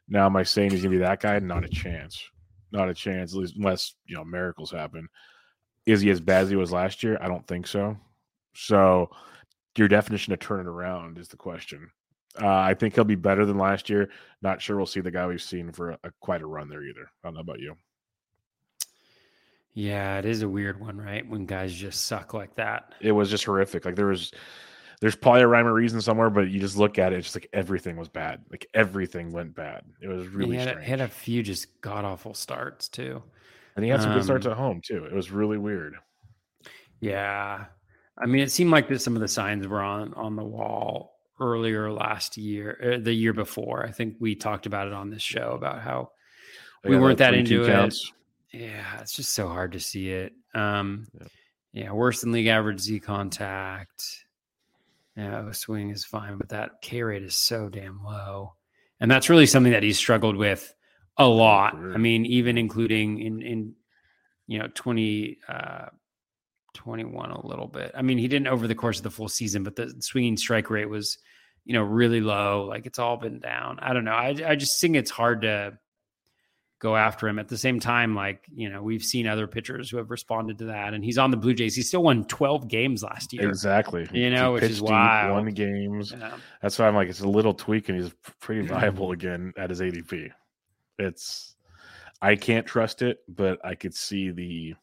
Now 0.06 0.26
am 0.26 0.36
i 0.36 0.44
saying 0.44 0.70
he's 0.70 0.82
gonna 0.82 0.94
be 0.94 0.98
that 0.98 1.20
guy? 1.20 1.38
Not 1.40 1.64
a 1.64 1.68
chance. 1.68 2.22
Not 2.70 2.88
a 2.88 2.94
chance 2.94 3.32
at 3.32 3.40
least 3.40 3.56
unless 3.56 3.94
you 4.06 4.14
know 4.14 4.24
miracles 4.24 4.70
happen. 4.70 5.08
Is 5.86 6.00
he 6.00 6.10
as 6.10 6.20
bad 6.20 6.44
as 6.44 6.50
he 6.50 6.56
was 6.56 6.70
last 6.70 7.02
year? 7.02 7.18
I 7.20 7.26
don't 7.26 7.46
think 7.48 7.66
so. 7.66 7.96
So 8.54 9.10
your 9.76 9.88
definition 9.88 10.32
of 10.32 10.38
turn 10.38 10.60
it 10.60 10.66
around 10.68 11.18
is 11.18 11.26
the 11.26 11.36
question 11.36 11.90
uh, 12.40 12.46
i 12.48 12.74
think 12.74 12.94
he'll 12.94 13.04
be 13.04 13.14
better 13.14 13.44
than 13.46 13.58
last 13.58 13.88
year 13.88 14.10
not 14.42 14.60
sure 14.60 14.76
we'll 14.76 14.86
see 14.86 15.00
the 15.00 15.10
guy 15.10 15.26
we've 15.26 15.42
seen 15.42 15.70
for 15.72 15.90
a, 15.90 15.98
a- 16.04 16.10
quite 16.20 16.42
a 16.42 16.46
run 16.46 16.68
there 16.68 16.82
either 16.82 17.02
i 17.22 17.26
don't 17.28 17.34
know 17.34 17.40
about 17.40 17.60
you 17.60 17.76
Yeah, 19.76 20.18
it 20.18 20.24
is 20.24 20.42
a 20.42 20.48
weird 20.48 20.78
one, 20.80 20.96
right? 20.98 21.28
When 21.28 21.46
guys 21.46 21.74
just 21.74 22.06
suck 22.06 22.32
like 22.32 22.54
that. 22.56 22.94
it 23.00 23.10
was 23.12 23.28
just 23.28 23.44
horrific. 23.44 23.84
Like 23.84 23.96
there 23.96 24.06
was, 24.06 24.30
there's 25.00 25.16
probably 25.16 25.42
a 25.42 25.48
rhyme 25.48 25.66
or 25.66 25.72
reason 25.72 26.00
somewhere, 26.00 26.30
but 26.30 26.48
you 26.48 26.60
just 26.60 26.76
look 26.76 26.96
at 26.98 27.12
it, 27.12 27.16
it's 27.16 27.26
just 27.26 27.34
like 27.36 27.48
everything 27.52 27.96
was 27.96 28.08
bad. 28.08 28.44
Like 28.50 28.66
everything 28.72 29.32
went 29.32 29.54
bad. 29.56 29.82
It 30.00 30.06
was 30.06 30.28
really 30.28 30.56
he 30.56 30.62
had, 30.62 30.76
a, 30.76 30.80
had 30.80 31.00
a 31.00 31.08
few 31.08 31.42
just 31.42 31.80
god 31.80 32.04
awful 32.04 32.34
starts 32.34 32.88
too. 32.88 33.20
and 33.74 33.84
he 33.84 33.90
had 33.90 34.00
some 34.00 34.12
good 34.14 34.22
starts 34.22 34.46
um, 34.46 34.52
at 34.52 34.58
home 34.58 34.80
too. 34.80 35.04
It 35.04 35.12
was 35.12 35.32
really 35.32 35.58
weird. 35.58 35.96
Yeah, 37.00 37.64
I 38.16 38.26
mean, 38.26 38.42
it 38.42 38.52
seemed 38.52 38.70
like 38.70 38.88
that 38.88 39.00
some 39.00 39.16
of 39.16 39.20
the 39.22 39.28
signs 39.28 39.66
were 39.66 39.82
on 39.82 40.14
on 40.14 40.36
the 40.36 40.44
wall 40.44 41.13
earlier 41.40 41.90
last 41.90 42.36
year, 42.36 42.94
uh, 42.94 43.02
the 43.02 43.12
year 43.12 43.32
before. 43.32 43.84
I 43.84 43.90
think 43.90 44.16
we 44.20 44.34
talked 44.34 44.66
about 44.66 44.86
it 44.86 44.92
on 44.92 45.10
this 45.10 45.22
show 45.22 45.52
about 45.52 45.80
how 45.80 46.10
They 46.82 46.90
we 46.90 46.98
weren't 46.98 47.18
that 47.18 47.34
into 47.34 47.64
two 47.64 47.70
it. 47.70 47.94
Yeah, 48.52 49.00
it's 49.00 49.14
just 49.16 49.34
so 49.34 49.48
hard 49.48 49.72
to 49.72 49.80
see 49.80 50.10
it. 50.10 50.32
Um, 50.54 51.06
Yeah. 51.12 51.26
yeah, 51.72 51.92
worse 51.92 52.20
than 52.20 52.32
league 52.32 52.46
average 52.46 52.80
Z 52.80 53.00
contact. 53.00 54.24
Yeah, 55.16 55.50
swing 55.52 55.90
is 55.90 56.04
fine, 56.04 56.38
but 56.38 56.48
that 56.50 56.80
K 56.82 57.02
rate 57.02 57.22
is 57.22 57.34
so 57.34 57.68
damn 57.68 58.02
low, 58.02 58.54
and 59.00 59.10
that's 59.10 59.30
really 59.30 59.46
something 59.46 59.72
that 59.72 59.82
he's 59.82 59.98
struggled 59.98 60.36
with 60.36 60.74
a 61.16 61.26
lot. 61.26 61.74
I 61.76 61.98
mean, 61.98 62.26
even 62.26 62.58
including 62.58 63.20
in 63.20 63.42
in 63.42 63.74
you 64.46 64.58
know 64.58 64.68
twenty. 64.74 65.38
Uh, 65.48 65.86
21 66.74 67.30
a 67.30 67.46
little 67.46 67.68
bit. 67.68 67.92
I 67.94 68.02
mean, 68.02 68.18
he 68.18 68.28
didn't 68.28 68.48
over 68.48 68.66
the 68.66 68.74
course 68.74 68.98
of 68.98 69.04
the 69.04 69.10
full 69.10 69.28
season, 69.28 69.62
but 69.62 69.76
the 69.76 69.94
swinging 70.00 70.36
strike 70.36 70.70
rate 70.70 70.88
was, 70.88 71.18
you 71.64 71.72
know, 71.72 71.82
really 71.82 72.20
low. 72.20 72.66
Like 72.68 72.86
it's 72.86 72.98
all 72.98 73.16
been 73.16 73.40
down. 73.40 73.78
I 73.80 73.92
don't 73.92 74.04
know. 74.04 74.12
I 74.12 74.36
I 74.46 74.56
just 74.56 74.80
think 74.80 74.96
it's 74.96 75.10
hard 75.10 75.42
to 75.42 75.78
go 76.84 76.94
after 76.96 77.26
him. 77.26 77.38
At 77.38 77.48
the 77.48 77.56
same 77.56 77.80
time, 77.80 78.14
like, 78.14 78.44
you 78.54 78.68
know, 78.68 78.82
we've 78.82 79.02
seen 79.02 79.26
other 79.26 79.46
pitchers 79.46 79.88
who 79.88 79.96
have 79.96 80.10
responded 80.10 80.58
to 80.58 80.66
that 80.66 80.92
and 80.92 81.02
he's 81.02 81.16
on 81.16 81.30
the 81.30 81.36
Blue 81.36 81.54
Jays. 81.54 81.74
He 81.74 81.82
still 81.82 82.02
won 82.02 82.26
12 82.26 82.68
games 82.68 83.02
last 83.02 83.32
year. 83.32 83.48
Exactly. 83.48 84.02
You 84.12 84.24
He 84.24 84.30
know, 84.30 84.52
which 84.52 84.64
is 84.64 84.82
wild. 84.82 85.32
Won 85.32 85.46
games. 85.46 86.12
Yeah. 86.12 86.36
That's 86.60 86.78
why 86.78 86.86
I'm 86.86 86.94
like, 86.94 87.08
it's 87.08 87.20
a 87.20 87.28
little 87.28 87.54
tweak, 87.54 87.88
and 87.88 88.02
he's 88.02 88.12
pretty 88.38 88.66
viable 88.66 89.12
again 89.12 89.54
at 89.56 89.70
his 89.70 89.80
ADP. 89.80 90.30
It's, 90.98 91.56
I 92.20 92.36
can't 92.36 92.66
trust 92.66 93.00
it, 93.00 93.20
but 93.28 93.64
I 93.64 93.74
could 93.74 93.94
see 93.94 94.30
the 94.30 94.74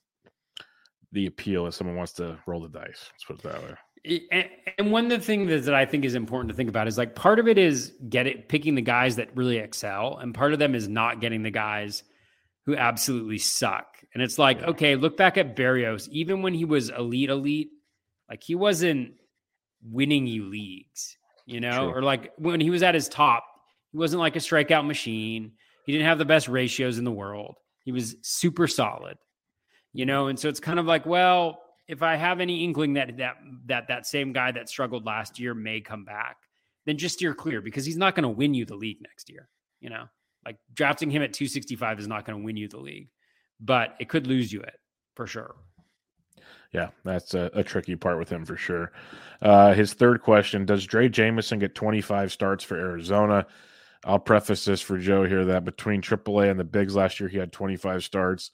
the 1.11 1.25
appeal 1.27 1.67
if 1.67 1.73
someone 1.73 1.95
wants 1.95 2.13
to 2.13 2.37
roll 2.47 2.61
the 2.61 2.69
dice. 2.69 3.09
Let's 3.11 3.23
put 3.27 3.39
it 3.39 3.43
that 3.43 3.61
way. 3.63 3.75
And, 4.31 4.49
and 4.79 4.91
one 4.91 5.05
of 5.05 5.11
the 5.11 5.19
things 5.19 5.65
that 5.65 5.75
I 5.75 5.85
think 5.85 6.05
is 6.05 6.15
important 6.15 6.49
to 6.49 6.55
think 6.55 6.69
about 6.69 6.87
is 6.87 6.97
like 6.97 7.13
part 7.15 7.37
of 7.37 7.47
it 7.47 7.57
is 7.57 7.93
get 8.09 8.25
it 8.27 8.49
picking 8.49 8.73
the 8.75 8.81
guys 8.81 9.17
that 9.17 9.29
really 9.35 9.57
excel, 9.57 10.17
and 10.17 10.33
part 10.33 10.53
of 10.53 10.59
them 10.59 10.73
is 10.73 10.87
not 10.87 11.21
getting 11.21 11.43
the 11.43 11.51
guys 11.51 12.03
who 12.65 12.75
absolutely 12.75 13.37
suck. 13.37 13.85
And 14.13 14.23
it's 14.23 14.37
like, 14.39 14.59
Yeah. 14.61 14.67
okay, 14.67 14.95
look 14.95 15.17
back 15.17 15.37
at 15.37 15.55
Berrios, 15.55 16.07
even 16.09 16.41
when 16.41 16.53
he 16.53 16.65
was 16.65 16.89
elite, 16.89 17.29
elite, 17.29 17.69
like 18.29 18.41
he 18.43 18.55
wasn't 18.55 19.13
winning 19.83 20.27
you 20.27 20.45
leagues, 20.45 21.17
you 21.45 21.59
know, 21.59 21.89
True. 21.91 21.97
or 21.99 22.01
like 22.01 22.31
when 22.37 22.59
he 22.59 22.69
was 22.69 22.83
at 22.83 22.95
his 22.95 23.07
top, 23.09 23.43
he 23.91 23.97
wasn't 23.97 24.19
like 24.19 24.35
a 24.35 24.39
strikeout 24.39 24.85
machine. 24.85 25.53
He 25.85 25.91
didn't 25.91 26.07
have 26.07 26.17
the 26.17 26.25
best 26.25 26.47
ratios 26.47 26.97
in 26.97 27.03
the 27.03 27.11
world. 27.11 27.55
He 27.83 27.91
was 27.91 28.15
super 28.21 28.67
solid, 28.67 29.17
you 29.93 30.05
know, 30.05 30.27
and 30.27 30.39
so 30.39 30.49
it's 30.49 30.59
kind 30.59 30.79
of 30.79 30.85
like, 30.85 31.05
well, 31.05 31.61
if 31.87 32.01
I 32.01 32.15
have 32.15 32.39
any 32.39 32.63
inkling 32.63 32.93
that 32.93 33.17
that 33.17 33.37
that 33.65 33.87
that 33.89 34.05
same 34.05 34.31
guy 34.31 34.51
that 34.51 34.69
struggled 34.69 35.05
last 35.05 35.39
year 35.39 35.53
may 35.53 35.81
come 35.81 36.05
back, 36.05 36.37
then 36.85 36.97
just 36.97 37.15
steer 37.15 37.33
clear 37.33 37.61
because 37.61 37.85
he's 37.85 37.97
not 37.97 38.15
going 38.15 38.23
to 38.23 38.29
win 38.29 38.53
you 38.53 38.65
the 38.65 38.75
league 38.75 39.01
next 39.01 39.29
year. 39.29 39.49
You 39.79 39.89
know, 39.89 40.05
like 40.45 40.57
drafting 40.73 41.09
him 41.09 41.21
at 41.21 41.33
265 41.33 41.99
is 41.99 42.07
not 42.07 42.25
going 42.25 42.39
to 42.39 42.45
win 42.45 42.57
you 42.57 42.67
the 42.67 42.79
league, 42.79 43.09
but 43.59 43.95
it 43.99 44.09
could 44.09 44.27
lose 44.27 44.51
you 44.51 44.61
it 44.61 44.79
for 45.15 45.27
sure. 45.27 45.55
Yeah, 46.71 46.89
that's 47.03 47.33
a, 47.33 47.51
a 47.53 47.63
tricky 47.63 47.97
part 47.97 48.17
with 48.17 48.29
him 48.29 48.45
for 48.45 48.55
sure. 48.55 48.93
Uh, 49.41 49.73
his 49.73 49.93
third 49.93 50.21
question 50.21 50.65
Does 50.65 50.87
Drey 50.87 51.11
Jameson 51.11 51.59
get 51.59 51.75
25 51.75 52.31
starts 52.31 52.63
for 52.63 52.77
Arizona? 52.77 53.45
I'll 54.05 54.19
preface 54.19 54.65
this 54.65 54.81
for 54.81 54.97
Joe 54.97 55.25
here 55.25 55.45
that 55.45 55.65
between 55.65 56.01
AAA 56.01 56.49
and 56.49 56.59
the 56.59 56.63
Bigs 56.63 56.95
last 56.95 57.19
year, 57.19 57.29
he 57.29 57.37
had 57.37 57.51
25 57.51 58.03
starts. 58.03 58.51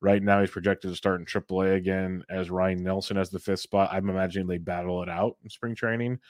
Right 0.00 0.22
now, 0.22 0.40
he's 0.40 0.50
projected 0.50 0.90
to 0.90 0.96
start 0.96 1.20
in 1.20 1.26
AAA 1.26 1.74
again 1.74 2.22
as 2.30 2.50
Ryan 2.50 2.84
Nelson 2.84 3.16
as 3.16 3.30
the 3.30 3.40
fifth 3.40 3.60
spot. 3.60 3.90
I'm 3.92 4.08
imagining 4.08 4.46
they 4.46 4.58
battle 4.58 5.02
it 5.02 5.08
out 5.08 5.36
in 5.42 5.50
spring 5.50 5.74
training. 5.74 6.20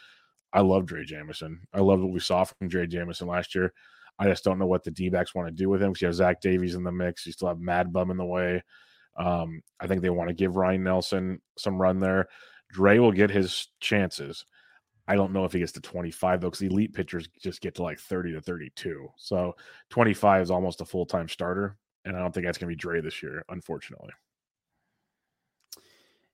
I 0.53 0.61
love 0.61 0.87
Drey 0.87 1.05
Jameson. 1.05 1.61
I 1.75 1.81
love 1.81 2.01
what 2.01 2.13
we 2.13 2.21
saw 2.21 2.45
from 2.45 2.71
Drey 2.71 2.89
Jameson 2.89 3.29
last 3.29 3.55
year. 3.55 3.75
I 4.19 4.27
just 4.27 4.43
don't 4.43 4.59
know 4.59 4.67
what 4.67 4.85
the 4.85 4.91
D 4.91 5.11
backs 5.11 5.35
want 5.35 5.49
to 5.49 5.55
do 5.55 5.69
with 5.69 5.83
him 5.83 5.93
because 5.93 6.01
you 6.01 6.07
have 6.07 6.15
Zach 6.15 6.41
Davies 6.41 6.75
in 6.75 6.83
the 6.83 6.91
mix. 6.91 7.27
You 7.27 7.33
still 7.33 7.49
have 7.49 7.61
Mad 7.61 7.93
Bum 7.93 8.11
in 8.11 8.17
the 8.17 8.25
way. 8.25 8.63
Um, 9.17 9.63
I 9.79 9.87
think 9.87 10.01
they 10.01 10.11
want 10.11 10.29
to 10.29 10.35
give 10.35 10.57
Ryan 10.57 10.85
Nelson 10.85 11.41
some 11.59 11.81
run 11.81 12.01
there. 12.01 12.29
Dre 12.73 12.99
will 12.99 13.13
get 13.13 13.31
his 13.31 13.69
chances. 13.81 14.45
I 15.07 15.15
don't 15.15 15.33
know 15.33 15.45
if 15.45 15.53
he 15.53 15.59
gets 15.59 15.73
to 15.73 15.81
25 15.81 16.41
though, 16.41 16.51
because 16.51 16.63
elite 16.63 16.95
pitchers 16.95 17.29
just 17.41 17.61
get 17.61 17.75
to 17.77 17.83
like 17.83 17.99
30 17.99 18.33
to 18.33 18.41
32. 18.41 19.09
So 19.17 19.55
25 19.91 20.43
is 20.43 20.51
almost 20.51 20.81
a 20.81 20.87
full 20.87 21.07
time 21.07 21.29
starter 21.29 21.77
and 22.05 22.17
I 22.17 22.21
don't 22.21 22.33
think 22.33 22.47
that's 22.47 22.59
going 22.59 22.69
to 22.69 22.75
be 22.75 22.79
Dre 22.79 23.01
this 23.01 23.23
year, 23.23 23.45
unfortunately. 23.49 24.11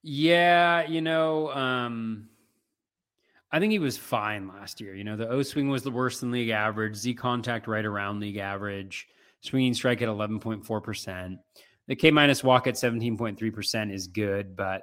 Yeah, 0.03 0.86
you 0.86 1.01
know, 1.01 1.51
um, 1.53 2.28
I 3.51 3.59
think 3.59 3.73
he 3.73 3.78
was 3.78 3.97
fine 3.97 4.49
last 4.49 4.81
year. 4.81 4.95
You 4.95 5.05
know, 5.05 5.16
the 5.16 5.28
O 5.28 5.43
swing 5.43 5.69
was 5.69 5.82
the 5.82 5.91
worst 5.91 6.23
in 6.23 6.31
league 6.31 6.51
average, 6.51 6.97
Z 6.97 7.15
contact 7.15 7.66
right 7.66 7.85
around 7.85 8.20
league 8.20 8.36
average, 8.36 9.07
swinging 9.41 9.74
strike 9.74 10.03
at 10.03 10.09
11.4%. 10.09 11.39
The 11.86 11.97
K 11.97 12.11
minus 12.11 12.45
walk 12.45 12.66
at 12.66 12.74
17.3% 12.74 13.93
is 13.93 14.07
good, 14.09 14.57
but 14.57 14.82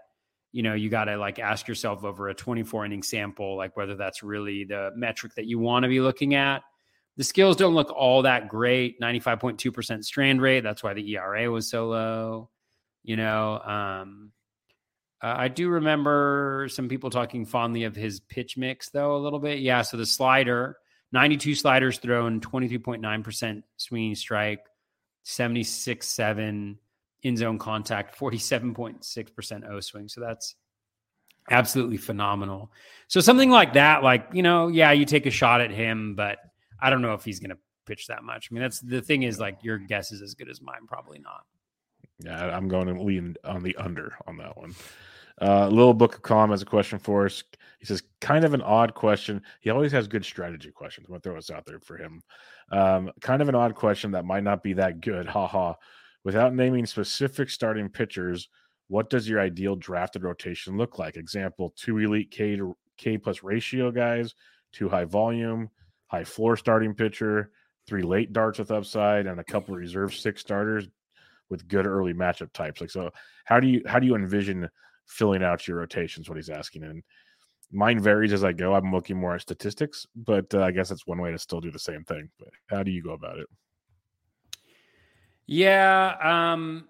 you 0.54 0.64
know, 0.64 0.74
you 0.74 0.90
got 0.90 1.06
to 1.06 1.18
like 1.18 1.40
ask 1.40 1.68
yourself 1.68 2.04
over 2.04 2.30
a 2.30 2.34
24 2.34 2.86
inning 2.86 3.04
sample, 3.04 3.56
like 3.56 3.78
whether 3.78 3.96
that's 3.96 4.24
really 4.24 4.64
the 4.64 4.92
metric 4.96 5.34
that 5.36 5.46
you 5.46 5.60
want 5.60 5.84
to 5.84 5.90
be 5.90 6.02
looking 6.02 6.36
at. 6.36 6.62
The 7.18 7.24
skills 7.24 7.56
don't 7.56 7.76
look 7.76 7.92
all 7.92 8.22
that 8.24 8.48
great. 8.48 9.00
95.2% 9.00 10.04
strand 10.04 10.42
rate. 10.42 10.62
That's 10.62 10.84
why 10.84 10.94
the 10.94 11.16
ERA 11.16 11.52
was 11.52 11.70
so 11.70 11.88
low. 11.88 12.50
You 13.04 13.18
know, 13.18 13.60
um, 13.60 14.32
uh, 15.22 15.36
I 15.38 15.48
do 15.48 15.70
remember 15.70 16.68
some 16.70 16.88
people 16.88 17.10
talking 17.10 17.46
fondly 17.46 17.84
of 17.84 17.96
his 17.96 18.20
pitch 18.20 18.58
mix, 18.58 18.90
though, 18.90 19.16
a 19.16 19.20
little 19.20 19.40
bit. 19.40 19.60
Yeah. 19.60 19.82
So 19.82 19.98
the 19.98 20.06
slider, 20.06 20.78
92 21.12 21.56
sliders 21.56 22.00
thrown, 22.00 22.42
23.9% 22.42 23.64
swinging 23.78 24.16
strike, 24.16 24.66
76 25.24 26.08
7 26.08 26.80
in 27.24 27.38
zone 27.38 27.60
contact, 27.60 28.18
47.6% 28.18 29.70
O 29.70 29.80
swing. 29.80 30.08
So 30.08 30.22
that's 30.22 30.56
absolutely 31.50 31.98
phenomenal. 31.98 32.72
So 33.08 33.20
something 33.20 33.50
like 33.50 33.74
that, 33.74 34.04
like, 34.04 34.28
you 34.34 34.42
know, 34.42 34.70
yeah, 34.70 34.92
you 34.92 35.06
take 35.06 35.26
a 35.26 35.32
shot 35.32 35.62
at 35.62 35.72
him, 35.72 36.16
but 36.16 36.40
I 36.82 36.90
don't 36.90 37.02
know 37.02 37.14
if 37.14 37.24
he's 37.24 37.40
going 37.40 37.52
to 37.52 37.58
pitch 37.86 38.08
that 38.08 38.24
much. 38.24 38.50
I 38.50 38.54
mean, 38.54 38.62
that's 38.62 38.80
the 38.80 39.02
thing 39.02 39.24
is 39.24 39.40
like 39.40 39.64
your 39.64 39.78
guess 39.78 40.12
is 40.12 40.22
as 40.22 40.34
good 40.34 40.50
as 40.50 40.62
mine. 40.62 40.88
Probably 40.88 41.20
not. 41.20 41.46
Yeah, 42.20 42.56
I'm 42.56 42.68
going 42.68 42.88
to 42.88 43.02
lean 43.02 43.36
on 43.44 43.64
the 43.64 43.76
under 43.78 44.16
on 44.28 44.38
that 44.38 44.56
one. 44.58 44.76
Uh, 45.42 45.68
Little 45.68 45.94
Book 45.94 46.16
of 46.16 46.22
Calm 46.22 46.52
has 46.52 46.62
a 46.62 46.66
question 46.66 47.00
for 47.00 47.26
us. 47.26 47.44
He 47.80 47.86
says, 47.86 48.04
kind 48.20 48.46
of 48.46 48.54
an 48.54 48.62
odd 48.62 48.94
question. 48.94 49.42
He 49.62 49.72
always 49.72 49.92
has 49.92 50.08
good 50.08 50.24
strategy 50.24 50.70
questions. 50.70 51.06
I'm 51.06 51.14
going 51.14 51.22
to 51.22 51.30
throw 51.30 51.36
this 51.36 51.50
out 51.50 51.66
there 51.66 51.80
for 51.80 51.98
him. 51.98 52.22
Um, 52.72 53.12
kind 53.22 53.42
of 53.42 53.50
an 53.50 53.56
odd 53.56 53.74
question 53.74 54.12
that 54.12 54.26
might 54.26 54.44
not 54.44 54.62
be 54.62 54.74
that 54.74 55.02
good. 55.02 55.26
Ha 55.26 55.48
ha. 55.48 55.76
Without 56.24 56.54
naming 56.54 56.86
specific 56.86 57.50
starting 57.50 57.90
pitchers, 57.90 58.50
what 58.88 59.10
does 59.10 59.28
your 59.28 59.40
ideal 59.40 59.76
drafted 59.76 60.24
rotation 60.24 60.78
look 60.78 61.00
like? 61.00 61.18
Example, 61.18 61.74
two 61.76 61.98
elite 61.98 62.30
K 62.30 62.56
to 62.58 62.78
K 62.98 63.18
plus 63.18 63.42
ratio 63.42 63.90
guys, 63.90 64.36
two 64.72 64.90
high 64.90 65.06
volume, 65.06 65.72
high 66.12 66.26
floor 66.26 66.58
starting 66.58 66.94
pitcher, 66.94 67.52
three 67.88 68.04
late 68.04 68.34
darts 68.34 68.60
with 68.60 68.70
upside, 68.70 69.26
and 69.28 69.40
a 69.40 69.44
couple 69.44 69.74
reserve 69.74 70.14
six 70.14 70.42
starters 70.42 70.88
with 71.50 71.68
good 71.68 71.88
early 71.88 72.14
matchup 72.14 72.52
types. 72.52 72.82
Like 72.82 72.92
so, 72.92 73.12
how 73.46 73.60
do 73.62 73.68
you 73.68 73.82
how 73.86 73.98
do 73.98 74.06
you 74.06 74.16
envision 74.16 74.70
filling 75.08 75.42
out 75.42 75.68
your 75.68 75.78
rotations? 75.78 76.28
What 76.28 76.38
he's 76.38 76.50
asking, 76.50 76.84
and 76.84 77.02
mine 77.72 78.02
varies 78.02 78.34
as 78.34 78.44
I 78.44 78.52
go. 78.52 78.76
I'm 78.76 78.92
looking 78.92 79.18
more 79.18 79.36
at 79.36 79.42
statistics, 79.42 80.06
but 80.16 80.54
uh, 80.54 80.62
I 80.62 80.72
guess 80.72 80.90
that's 80.90 81.08
one 81.08 81.22
way 81.22 81.32
to 81.32 81.40
still 81.40 81.62
do 81.62 81.72
the 81.72 81.80
same 81.80 82.04
thing. 82.04 82.30
But 82.38 82.50
how 82.70 82.84
do 82.84 82.92
you 82.92 83.02
go 83.02 83.14
about 83.14 83.40
it? 83.40 83.48
Yeah, 85.48 86.52
um, 86.54 86.88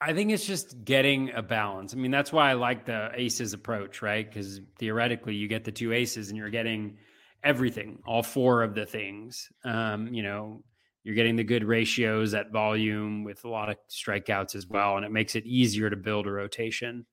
I 0.00 0.12
think 0.12 0.30
it's 0.30 0.46
just 0.46 0.84
getting 0.84 1.30
a 1.30 1.42
balance. 1.42 1.94
I 1.94 1.96
mean, 1.96 2.10
that's 2.10 2.32
why 2.32 2.50
I 2.50 2.54
like 2.54 2.84
the 2.84 3.10
aces 3.14 3.54
approach, 3.54 4.02
right? 4.02 4.26
Because 4.26 4.60
theoretically, 4.78 5.34
you 5.34 5.48
get 5.48 5.64
the 5.64 5.72
two 5.72 5.94
aces, 5.94 6.28
and 6.28 6.36
you're 6.36 6.50
getting 6.50 6.98
everything, 7.44 7.98
all 8.06 8.22
four 8.22 8.62
of 8.62 8.74
the 8.74 8.86
things. 8.86 9.50
Um, 9.64 10.12
you 10.12 10.22
know, 10.22 10.62
you're 11.02 11.14
getting 11.14 11.36
the 11.36 11.44
good 11.44 11.64
ratios 11.64 12.32
at 12.34 12.50
volume 12.50 13.24
with 13.24 13.44
a 13.44 13.48
lot 13.48 13.68
of 13.68 13.76
strikeouts 13.90 14.54
as 14.54 14.66
well, 14.66 14.96
and 14.96 15.04
it 15.04 15.12
makes 15.12 15.36
it 15.36 15.44
easier 15.44 15.90
to 15.90 15.96
build 15.96 16.26
a 16.26 16.30
rotation. 16.30 17.06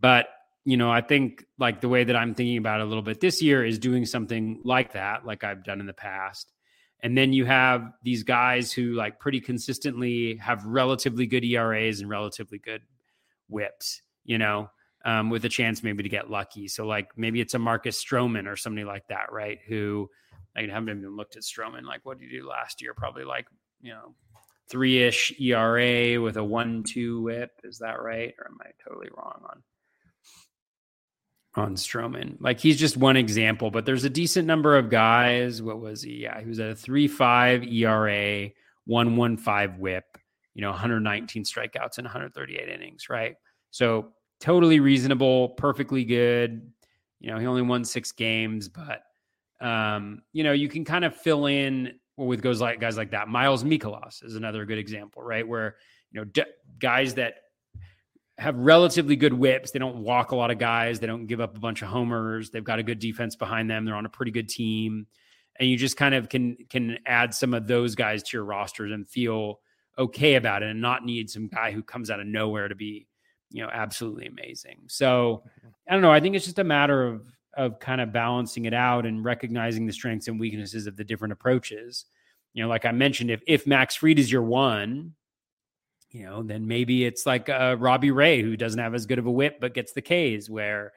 But 0.00 0.26
you 0.64 0.76
know, 0.76 0.90
I 0.90 1.00
think 1.00 1.44
like 1.58 1.80
the 1.80 1.88
way 1.88 2.04
that 2.04 2.14
I'm 2.14 2.34
thinking 2.34 2.56
about 2.56 2.80
it 2.80 2.84
a 2.84 2.86
little 2.86 3.02
bit 3.02 3.20
this 3.20 3.42
year 3.42 3.64
is 3.64 3.78
doing 3.78 4.06
something 4.06 4.60
like 4.64 4.92
that, 4.92 5.26
like 5.26 5.42
I've 5.42 5.64
done 5.64 5.80
in 5.80 5.86
the 5.86 5.92
past. 5.92 6.52
And 7.00 7.18
then 7.18 7.32
you 7.32 7.44
have 7.46 7.92
these 8.04 8.22
guys 8.22 8.72
who 8.72 8.92
like 8.92 9.18
pretty 9.18 9.40
consistently 9.40 10.36
have 10.36 10.64
relatively 10.64 11.26
good 11.26 11.44
ERAs 11.44 12.00
and 12.00 12.08
relatively 12.08 12.58
good 12.58 12.82
whips, 13.48 14.02
you 14.24 14.38
know, 14.38 14.70
um, 15.04 15.30
with 15.30 15.44
a 15.44 15.48
chance 15.48 15.82
maybe 15.82 16.02
to 16.02 16.08
get 16.08 16.30
lucky. 16.30 16.68
So 16.68 16.86
like 16.86 17.10
maybe 17.16 17.40
it's 17.40 17.54
a 17.54 17.58
Marcus 17.58 18.02
Stroman 18.02 18.46
or 18.46 18.56
somebody 18.56 18.84
like 18.84 19.06
that, 19.08 19.32
right? 19.32 19.58
Who 19.68 20.08
I 20.56 20.62
haven't 20.62 20.98
even 20.98 21.16
looked 21.16 21.36
at 21.36 21.42
Stroman. 21.42 21.84
Like 21.84 22.00
what 22.04 22.18
did 22.18 22.30
he 22.30 22.38
do 22.38 22.48
last 22.48 22.82
year? 22.82 22.94
Probably 22.94 23.24
like, 23.24 23.46
you 23.80 23.92
know, 23.92 24.14
three 24.68 25.02
ish 25.02 25.32
ERA 25.40 26.20
with 26.20 26.36
a 26.36 26.44
one 26.44 26.82
two 26.82 27.22
whip. 27.22 27.50
Is 27.64 27.78
that 27.78 28.00
right? 28.00 28.34
Or 28.38 28.46
am 28.46 28.58
I 28.60 28.70
totally 28.84 29.08
wrong 29.16 29.42
on 29.48 29.62
on 31.54 31.74
Stroman. 31.74 32.36
Like 32.40 32.60
he's 32.60 32.78
just 32.78 32.96
one 32.96 33.16
example, 33.16 33.70
but 33.70 33.84
there's 33.84 34.04
a 34.04 34.10
decent 34.10 34.46
number 34.46 34.76
of 34.76 34.88
guys. 34.88 35.60
What 35.60 35.80
was 35.80 36.02
he? 36.02 36.22
Yeah, 36.22 36.40
he 36.40 36.46
was 36.46 36.58
at 36.58 36.70
a 36.70 36.74
3.5 36.74 37.70
ERA, 37.72 38.50
115 38.86 39.78
whip, 39.78 40.04
you 40.54 40.62
know, 40.62 40.70
119 40.70 41.44
strikeouts 41.44 41.98
in 41.98 42.04
138 42.04 42.68
innings, 42.68 43.08
right? 43.10 43.36
So 43.70 44.12
totally 44.42 44.80
reasonable, 44.80 45.50
perfectly 45.50 46.04
good. 46.04 46.72
You 47.20 47.30
know, 47.30 47.38
he 47.38 47.46
only 47.46 47.62
won 47.62 47.84
six 47.84 48.10
games, 48.10 48.68
but 48.68 49.04
um, 49.60 50.22
you 50.32 50.42
know, 50.42 50.52
you 50.52 50.68
can 50.68 50.84
kind 50.84 51.04
of 51.04 51.14
fill 51.14 51.46
in 51.46 51.94
with 52.16 52.42
goes 52.42 52.60
like 52.60 52.80
guys 52.80 52.96
like 52.96 53.12
that. 53.12 53.28
Miles 53.28 53.62
Mikolas 53.62 54.24
is 54.24 54.34
another 54.34 54.66
good 54.66 54.78
example, 54.78 55.22
right? 55.22 55.46
Where 55.46 55.76
you 56.10 56.20
know, 56.20 56.24
d- 56.24 56.42
guys 56.80 57.14
that 57.14 57.34
have 58.38 58.56
relatively 58.56 59.14
good 59.14 59.32
whips. 59.32 59.70
They 59.70 59.78
don't 59.78 59.98
walk 59.98 60.32
a 60.32 60.36
lot 60.36 60.50
of 60.50 60.58
guys. 60.58 60.98
They 60.98 61.06
don't 61.06 61.26
give 61.26 61.40
up 61.40 61.56
a 61.56 61.60
bunch 61.60 61.80
of 61.82 61.88
homers. 61.88 62.50
They've 62.50 62.64
got 62.64 62.80
a 62.80 62.82
good 62.82 62.98
defense 62.98 63.36
behind 63.36 63.70
them. 63.70 63.84
They're 63.84 63.94
on 63.94 64.06
a 64.06 64.10
pretty 64.10 64.32
good 64.32 64.48
team, 64.48 65.06
and 65.60 65.68
you 65.68 65.76
just 65.76 65.96
kind 65.96 66.16
of 66.16 66.28
can 66.28 66.56
can 66.68 66.98
add 67.06 67.32
some 67.32 67.54
of 67.54 67.68
those 67.68 67.94
guys 67.94 68.24
to 68.24 68.36
your 68.36 68.44
rosters 68.44 68.90
and 68.90 69.08
feel 69.08 69.60
okay 69.96 70.34
about 70.34 70.64
it, 70.64 70.70
and 70.70 70.80
not 70.80 71.04
need 71.04 71.30
some 71.30 71.46
guy 71.46 71.70
who 71.70 71.84
comes 71.84 72.10
out 72.10 72.18
of 72.18 72.26
nowhere 72.26 72.66
to 72.66 72.74
be, 72.74 73.06
you 73.52 73.62
know, 73.62 73.70
absolutely 73.72 74.26
amazing. 74.26 74.80
So 74.88 75.44
I 75.88 75.92
don't 75.92 76.02
know. 76.02 76.10
I 76.10 76.20
think 76.20 76.34
it's 76.34 76.44
just 76.44 76.58
a 76.58 76.64
matter 76.64 77.06
of 77.06 77.26
of 77.54 77.78
kind 77.78 78.00
of 78.00 78.12
balancing 78.12 78.64
it 78.64 78.72
out 78.72 79.04
and 79.04 79.22
recognizing 79.22 79.86
the 79.86 79.92
strengths 79.92 80.26
and 80.28 80.40
weaknesses 80.40 80.86
of 80.86 80.96
the 80.96 81.04
different 81.04 81.32
approaches. 81.32 82.06
You 82.54 82.62
know, 82.62 82.68
like 82.68 82.84
I 82.84 82.92
mentioned, 82.92 83.30
if 83.30 83.42
if 83.46 83.66
Max 83.66 83.94
Fried 83.96 84.18
is 84.18 84.32
your 84.32 84.42
one, 84.42 85.14
you 86.10 86.24
know, 86.24 86.42
then 86.42 86.66
maybe 86.66 87.04
it's 87.04 87.26
like 87.26 87.48
uh, 87.48 87.76
Robbie 87.78 88.10
Ray 88.10 88.42
who 88.42 88.56
doesn't 88.56 88.80
have 88.80 88.94
as 88.94 89.06
good 89.06 89.18
of 89.18 89.26
a 89.26 89.30
whip 89.30 89.58
but 89.60 89.74
gets 89.74 89.92
the 89.92 90.02
K's 90.02 90.48
where 90.48 90.92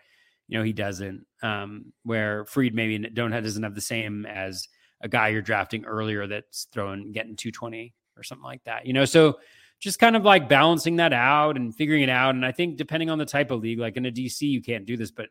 you 0.47 0.57
know 0.57 0.63
he 0.63 0.73
doesn't. 0.73 1.25
Um, 1.43 1.93
where 2.03 2.45
Fried 2.45 2.73
maybe 2.73 2.97
don't 2.97 3.31
have, 3.31 3.43
doesn't 3.43 3.63
have 3.63 3.75
the 3.75 3.81
same 3.81 4.25
as 4.25 4.67
a 5.01 5.07
guy 5.09 5.29
you're 5.29 5.41
drafting 5.41 5.85
earlier 5.85 6.25
that's 6.25 6.67
throwing 6.71 7.11
getting 7.11 7.35
220 7.35 7.93
or 8.17 8.23
something 8.23 8.43
like 8.43 8.63
that. 8.63 8.85
You 8.85 8.93
know, 8.93 9.05
so 9.05 9.39
just 9.79 9.99
kind 9.99 10.15
of 10.15 10.23
like 10.23 10.49
balancing 10.49 10.95
that 10.97 11.13
out 11.13 11.57
and 11.57 11.75
figuring 11.75 12.01
it 12.01 12.09
out. 12.09 12.35
And 12.35 12.45
I 12.45 12.51
think 12.51 12.77
depending 12.77 13.09
on 13.09 13.17
the 13.17 13.25
type 13.25 13.51
of 13.51 13.61
league, 13.61 13.79
like 13.79 13.97
in 13.97 14.05
a 14.05 14.11
DC, 14.11 14.41
you 14.41 14.61
can't 14.61 14.85
do 14.85 14.97
this, 14.97 15.11
but 15.11 15.29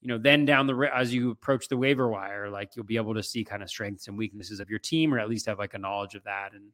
you 0.00 0.08
know, 0.08 0.18
then 0.18 0.44
down 0.44 0.66
the 0.66 0.90
as 0.94 1.12
you 1.12 1.30
approach 1.32 1.68
the 1.68 1.76
waiver 1.76 2.08
wire, 2.08 2.48
like 2.48 2.76
you'll 2.76 2.84
be 2.84 2.96
able 2.96 3.14
to 3.14 3.22
see 3.22 3.44
kind 3.44 3.62
of 3.62 3.68
strengths 3.68 4.06
and 4.06 4.16
weaknesses 4.16 4.60
of 4.60 4.70
your 4.70 4.78
team, 4.78 5.12
or 5.12 5.18
at 5.18 5.28
least 5.28 5.46
have 5.46 5.58
like 5.58 5.74
a 5.74 5.78
knowledge 5.78 6.14
of 6.14 6.22
that 6.24 6.52
and 6.52 6.70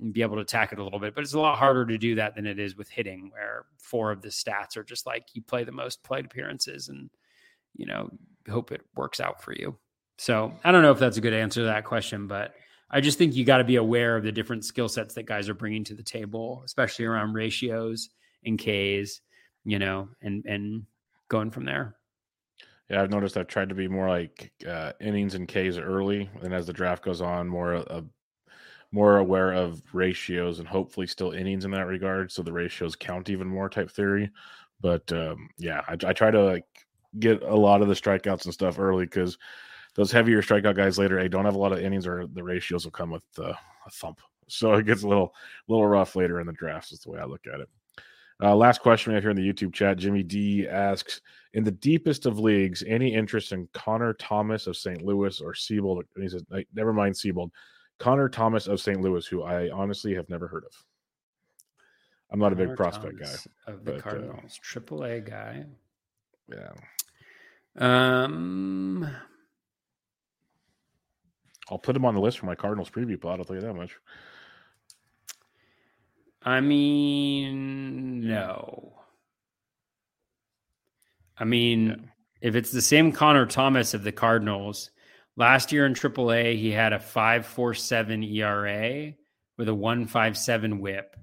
and 0.00 0.12
be 0.12 0.22
able 0.22 0.36
to 0.36 0.42
attack 0.42 0.72
it 0.72 0.78
a 0.78 0.84
little 0.84 0.98
bit. 0.98 1.14
But 1.14 1.24
it's 1.24 1.34
a 1.34 1.40
lot 1.40 1.58
harder 1.58 1.86
to 1.86 1.96
do 1.96 2.16
that 2.16 2.34
than 2.34 2.46
it 2.46 2.58
is 2.58 2.76
with 2.76 2.90
hitting, 2.90 3.30
where 3.32 3.66
four 3.78 4.10
of 4.10 4.20
the 4.20 4.28
stats 4.28 4.76
are 4.76 4.82
just 4.82 5.06
like 5.06 5.26
you 5.34 5.42
play 5.42 5.64
the 5.64 5.72
most 5.72 6.02
plate 6.02 6.24
appearances 6.24 6.88
and, 6.88 7.08
you 7.76 7.86
know, 7.86 8.10
hope 8.50 8.72
it 8.72 8.82
works 8.96 9.20
out 9.20 9.42
for 9.42 9.52
you. 9.52 9.76
So 10.18 10.52
I 10.64 10.72
don't 10.72 10.82
know 10.82 10.92
if 10.92 10.98
that's 10.98 11.16
a 11.16 11.22
good 11.22 11.32
answer 11.32 11.60
to 11.60 11.66
that 11.66 11.84
question, 11.84 12.26
but 12.26 12.54
I 12.92 13.00
just 13.00 13.18
think 13.18 13.34
you 13.34 13.44
got 13.44 13.58
to 13.58 13.64
be 13.64 13.76
aware 13.76 14.16
of 14.16 14.24
the 14.24 14.32
different 14.32 14.64
skill 14.64 14.88
sets 14.88 15.14
that 15.14 15.24
guys 15.24 15.48
are 15.48 15.54
bringing 15.54 15.84
to 15.84 15.94
the 15.94 16.02
table, 16.02 16.62
especially 16.64 17.06
around 17.06 17.32
ratios 17.32 18.10
and 18.44 18.58
Ks, 18.58 19.20
you 19.64 19.78
know, 19.78 20.08
and 20.20 20.44
and 20.44 20.84
going 21.28 21.50
from 21.50 21.64
there. 21.64 21.96
Yeah, 22.90 23.02
I've 23.02 23.10
noticed 23.10 23.38
I've 23.38 23.46
tried 23.46 23.70
to 23.70 23.74
be 23.74 23.88
more 23.88 24.08
like 24.08 24.52
uh, 24.68 24.92
innings 25.00 25.34
and 25.34 25.48
Ks 25.48 25.78
early, 25.78 26.28
and 26.42 26.52
as 26.52 26.66
the 26.66 26.72
draft 26.72 27.02
goes 27.02 27.22
on, 27.22 27.48
more 27.48 27.74
a 27.74 28.04
more 28.92 29.16
aware 29.16 29.52
of 29.52 29.82
ratios 29.94 30.58
and 30.58 30.68
hopefully 30.68 31.06
still 31.06 31.32
innings 31.32 31.64
in 31.64 31.70
that 31.70 31.86
regard. 31.86 32.30
So 32.30 32.42
the 32.42 32.52
ratios 32.52 32.94
count 32.94 33.30
even 33.30 33.48
more 33.48 33.70
type 33.70 33.90
theory. 33.90 34.30
But 34.82 35.10
um, 35.12 35.48
yeah, 35.56 35.80
I, 35.88 35.92
I, 35.92 36.12
try 36.12 36.30
to 36.30 36.42
like 36.42 36.66
get 37.18 37.42
a 37.42 37.54
lot 37.54 37.80
of 37.80 37.88
the 37.88 37.94
strikeouts 37.94 38.44
and 38.44 38.52
stuff 38.52 38.78
early 38.78 39.06
because 39.06 39.38
those 39.94 40.12
heavier 40.12 40.42
strikeout 40.42 40.76
guys 40.76 40.98
later, 40.98 41.20
they 41.20 41.28
don't 41.28 41.44
have 41.44 41.54
a 41.54 41.58
lot 41.58 41.72
of 41.72 41.80
innings 41.80 42.06
or 42.06 42.26
the 42.26 42.42
ratios 42.42 42.84
will 42.84 42.92
come 42.92 43.10
with 43.10 43.24
uh, 43.38 43.52
a 43.86 43.90
thump. 43.90 44.20
So 44.48 44.74
it 44.74 44.84
gets 44.84 45.02
a 45.02 45.08
little, 45.08 45.32
little 45.66 45.86
rough 45.86 46.14
later 46.14 46.38
in 46.38 46.46
the 46.46 46.52
drafts. 46.52 46.92
Is 46.92 46.98
the 46.98 47.10
way 47.10 47.18
I 47.18 47.24
look 47.24 47.46
at 47.46 47.60
it. 47.60 47.70
Uh, 48.42 48.54
last 48.54 48.82
question 48.82 49.12
we 49.12 49.14
have 49.14 49.22
here 49.22 49.30
in 49.30 49.36
the 49.36 49.52
YouTube 49.52 49.72
chat. 49.72 49.96
Jimmy 49.96 50.22
D 50.22 50.68
asks, 50.68 51.22
in 51.54 51.64
the 51.64 51.70
deepest 51.70 52.26
of 52.26 52.38
leagues, 52.38 52.82
any 52.86 53.14
interest 53.14 53.52
in 53.52 53.68
Connor 53.72 54.12
Thomas 54.14 54.66
of 54.66 54.76
St. 54.76 55.00
Louis 55.00 55.40
or 55.40 55.54
Seabold? 55.54 56.02
And 56.16 56.24
he 56.24 56.28
says, 56.28 56.44
never 56.74 56.92
mind 56.92 57.14
Seabold 57.14 57.50
Connor 57.98 58.28
Thomas 58.28 58.66
of 58.66 58.80
St. 58.80 59.00
Louis, 59.00 59.24
who 59.26 59.44
I 59.44 59.70
honestly 59.70 60.12
have 60.14 60.28
never 60.28 60.48
heard 60.48 60.64
of. 60.64 60.84
I'm 62.32 62.40
not 62.40 62.52
a 62.52 62.56
big 62.56 62.74
prospect 62.74 63.18
Thomas 63.18 63.46
guy. 63.46 63.72
of 63.72 63.84
the 63.84 63.92
but, 63.92 64.00
uh, 64.00 64.02
Cardinals, 64.02 64.58
Triple 64.60 65.04
A 65.04 65.20
guy. 65.20 65.64
Yeah. 66.50 66.72
Um, 67.76 69.08
I'll 71.70 71.78
put 71.78 71.96
him 71.96 72.04
on 72.04 72.14
the 72.14 72.20
list 72.20 72.38
for 72.38 72.46
my 72.46 72.54
Cardinals 72.54 72.90
preview 72.90 73.20
pod. 73.20 73.38
I'll 73.38 73.44
tell 73.44 73.56
you 73.56 73.62
that 73.62 73.74
much. 73.74 73.96
I 76.44 76.60
mean, 76.60 78.26
no. 78.26 78.94
I 81.38 81.44
mean, 81.44 82.10
if 82.40 82.56
it's 82.56 82.72
the 82.72 82.82
same 82.82 83.12
Connor 83.12 83.46
Thomas 83.46 83.94
of 83.94 84.02
the 84.02 84.12
Cardinals, 84.12 84.90
last 85.36 85.72
year 85.72 85.86
in 85.86 85.94
AAA, 85.94 86.58
he 86.58 86.70
had 86.70 86.92
a 86.92 86.98
5.47 86.98 88.36
ERA 88.36 89.14
with 89.56 89.68
a 89.68 89.72
1.57 89.72 90.80
whip. 90.80 91.16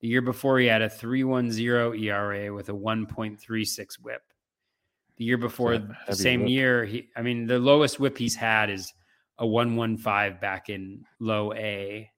The 0.00 0.08
year 0.08 0.22
before, 0.22 0.58
he 0.58 0.66
had 0.66 0.82
a 0.82 0.88
3.10 0.88 2.00
ERA 2.00 2.54
with 2.54 2.68
a 2.68 2.72
1.36 2.72 3.94
whip. 4.02 4.22
The 5.16 5.24
year 5.24 5.38
before, 5.38 5.78
the 5.78 6.16
same 6.16 6.40
whip. 6.40 6.50
year, 6.50 6.84
he, 6.84 7.08
I 7.16 7.22
mean, 7.22 7.46
the 7.46 7.58
lowest 7.58 8.00
whip 8.00 8.18
he's 8.18 8.34
had 8.34 8.70
is 8.70 8.92
a 9.38 9.46
115 9.46 10.38
back 10.40 10.68
in 10.68 11.04
low 11.18 11.52
A. 11.54 12.10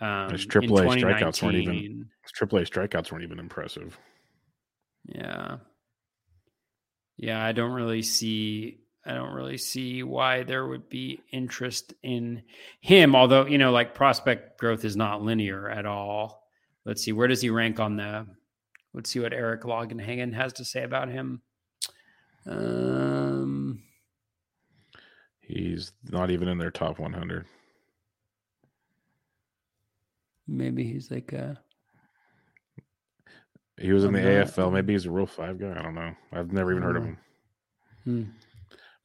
Um, 0.00 0.30
His 0.30 0.46
AAA 0.46 1.00
strikeouts 1.00 1.42
weren't 1.42 1.56
even- 1.56 1.74
2019. 1.74 2.10
His 2.22 2.32
AAA 2.32 2.62
strikeouts 2.64 3.12
weren't 3.12 3.24
even 3.24 3.38
impressive. 3.38 3.98
Yeah. 5.06 5.58
Yeah, 7.16 7.44
I 7.44 7.52
don't 7.52 7.72
really 7.72 8.02
see 8.02 8.78
I 9.06 9.14
don't 9.14 9.32
really 9.32 9.56
see 9.56 10.02
why 10.02 10.42
there 10.42 10.66
would 10.66 10.90
be 10.90 11.20
interest 11.32 11.94
in 12.02 12.42
him, 12.80 13.16
although, 13.16 13.46
you 13.46 13.56
know, 13.56 13.72
like 13.72 13.94
prospect 13.94 14.58
growth 14.60 14.84
is 14.84 14.94
not 14.94 15.22
linear 15.22 15.70
at 15.70 15.86
all. 15.86 16.46
Let's 16.84 17.02
see, 17.02 17.12
where 17.12 17.26
does 17.26 17.40
he 17.40 17.48
rank 17.48 17.80
on 17.80 17.96
the 17.96 18.26
let's 18.92 19.08
see 19.10 19.20
what 19.20 19.32
Eric 19.32 19.62
Longenhagen 19.62 20.34
has 20.34 20.52
to 20.54 20.64
say 20.64 20.82
about 20.82 21.08
him. 21.08 21.40
Um 22.46 23.82
He's 25.50 25.90
not 26.08 26.30
even 26.30 26.46
in 26.48 26.58
their 26.58 26.70
top 26.70 26.98
100. 27.00 27.44
maybe 30.46 30.82
he's 30.84 31.10
like 31.10 31.32
a 31.32 31.60
He 33.80 33.92
was 33.92 34.04
in 34.04 34.12
the 34.12 34.18
I'm 34.20 34.24
not- 34.40 34.46
AFL. 34.48 34.72
Maybe 34.72 34.92
he's 34.94 35.06
a 35.06 35.10
Rule 35.10 35.26
Five 35.26 35.58
guy. 35.58 35.70
I 35.78 35.82
don't 35.82 35.94
know. 35.94 36.12
I've 36.32 36.52
never 36.52 36.70
even 36.72 36.82
heard 36.82 36.96
of 36.96 37.02
Oh. 37.02 37.06
him. 37.06 37.18
hmm. 38.04 38.22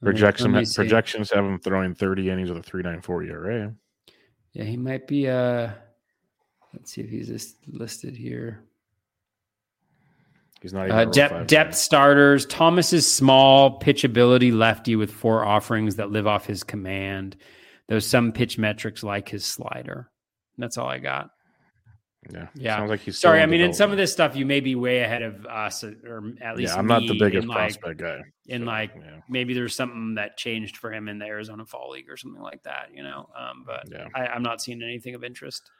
Projection, 0.02 0.52
me 0.52 0.64
projections 0.74 1.30
have 1.32 1.44
him 1.44 1.58
throwing 1.58 1.94
30 1.94 2.30
innings 2.30 2.50
with 2.50 2.58
a 2.58 2.70
3.94 2.70 3.24
ERA. 3.28 3.74
Yeah, 4.52 4.64
he 4.64 4.76
might 4.76 5.06
be 5.06 5.28
uh 5.28 5.72
let's 6.74 6.92
see 6.92 7.00
if 7.00 7.08
he's 7.10 7.28
just 7.28 7.56
listed 7.68 8.14
here. 8.16 8.60
He's 10.62 10.72
not 10.72 10.86
even 10.86 10.98
Uh, 10.98 11.04
depth, 11.06 11.46
depth 11.48 11.74
starters. 11.74 12.46
Thomas 12.46 12.92
is 12.92 13.10
small, 13.10 13.78
pitchability 13.78 14.52
lefty 14.52 14.96
with 14.96 15.10
four 15.12 15.44
offerings 15.44 15.96
that 15.96 16.10
live 16.10 16.26
off 16.26 16.46
his 16.46 16.62
command. 16.64 17.36
There's 17.88 18.06
some 18.06 18.32
pitch 18.32 18.58
metrics 18.58 19.02
like 19.02 19.28
his 19.28 19.44
slider. 19.44 20.10
That's 20.58 20.78
all 20.78 20.88
I 20.88 20.98
got. 20.98 21.30
Yeah, 22.32 22.48
Yeah. 22.54 22.76
Sounds 22.78 22.90
like 22.90 23.00
he's 23.00 23.18
Sorry, 23.18 23.40
I 23.40 23.46
mean, 23.46 23.60
in 23.60 23.72
some 23.72 23.92
of 23.92 23.96
this 23.96 24.12
stuff, 24.12 24.34
you 24.34 24.44
may 24.46 24.58
be 24.58 24.74
way 24.74 25.00
ahead 25.00 25.22
of 25.22 25.46
us, 25.46 25.84
or 25.84 26.32
at 26.40 26.56
least 26.56 26.72
Yeah, 26.72 26.78
I'm 26.78 26.86
not 26.86 27.02
the 27.02 27.16
biggest 27.18 27.46
like, 27.46 27.56
prospect 27.56 28.00
guy. 28.00 28.22
in 28.46 28.62
so, 28.62 28.66
like 28.66 28.92
yeah, 28.96 29.20
maybe 29.28 29.54
there's 29.54 29.76
something 29.76 30.14
that 30.14 30.36
changed 30.36 30.76
for 30.76 30.92
him 30.92 31.08
in 31.08 31.18
the 31.18 31.26
Arizona 31.26 31.64
Fall 31.64 31.90
League 31.90 32.10
or 32.10 32.16
something 32.16 32.42
like 32.42 32.62
that, 32.64 32.88
you 32.92 33.04
know. 33.04 33.28
Um, 33.38 33.62
but 33.64 33.84
yeah. 33.90 34.08
I, 34.14 34.26
I'm 34.26 34.42
not 34.42 34.60
seeing 34.60 34.82
anything 34.82 35.14
of 35.14 35.22
interest. 35.22 35.70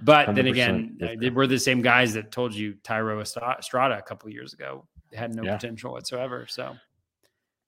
But 0.00 0.34
then 0.34 0.46
100% 0.46 0.50
again, 0.50 0.96
with 1.00 1.10
you. 1.10 1.16
they 1.18 1.30
were 1.30 1.46
the 1.46 1.58
same 1.58 1.82
guys 1.82 2.14
that 2.14 2.30
told 2.32 2.54
you 2.54 2.74
Thairo 2.82 3.20
Estra- 3.20 3.56
Estrada 3.58 3.98
a 3.98 4.02
couple 4.02 4.30
years 4.30 4.52
ago 4.54 4.86
had 5.12 5.34
no 5.34 5.42
Yeah. 5.44 5.56
potential 5.56 5.92
whatsoever. 5.92 6.46
So 6.48 6.74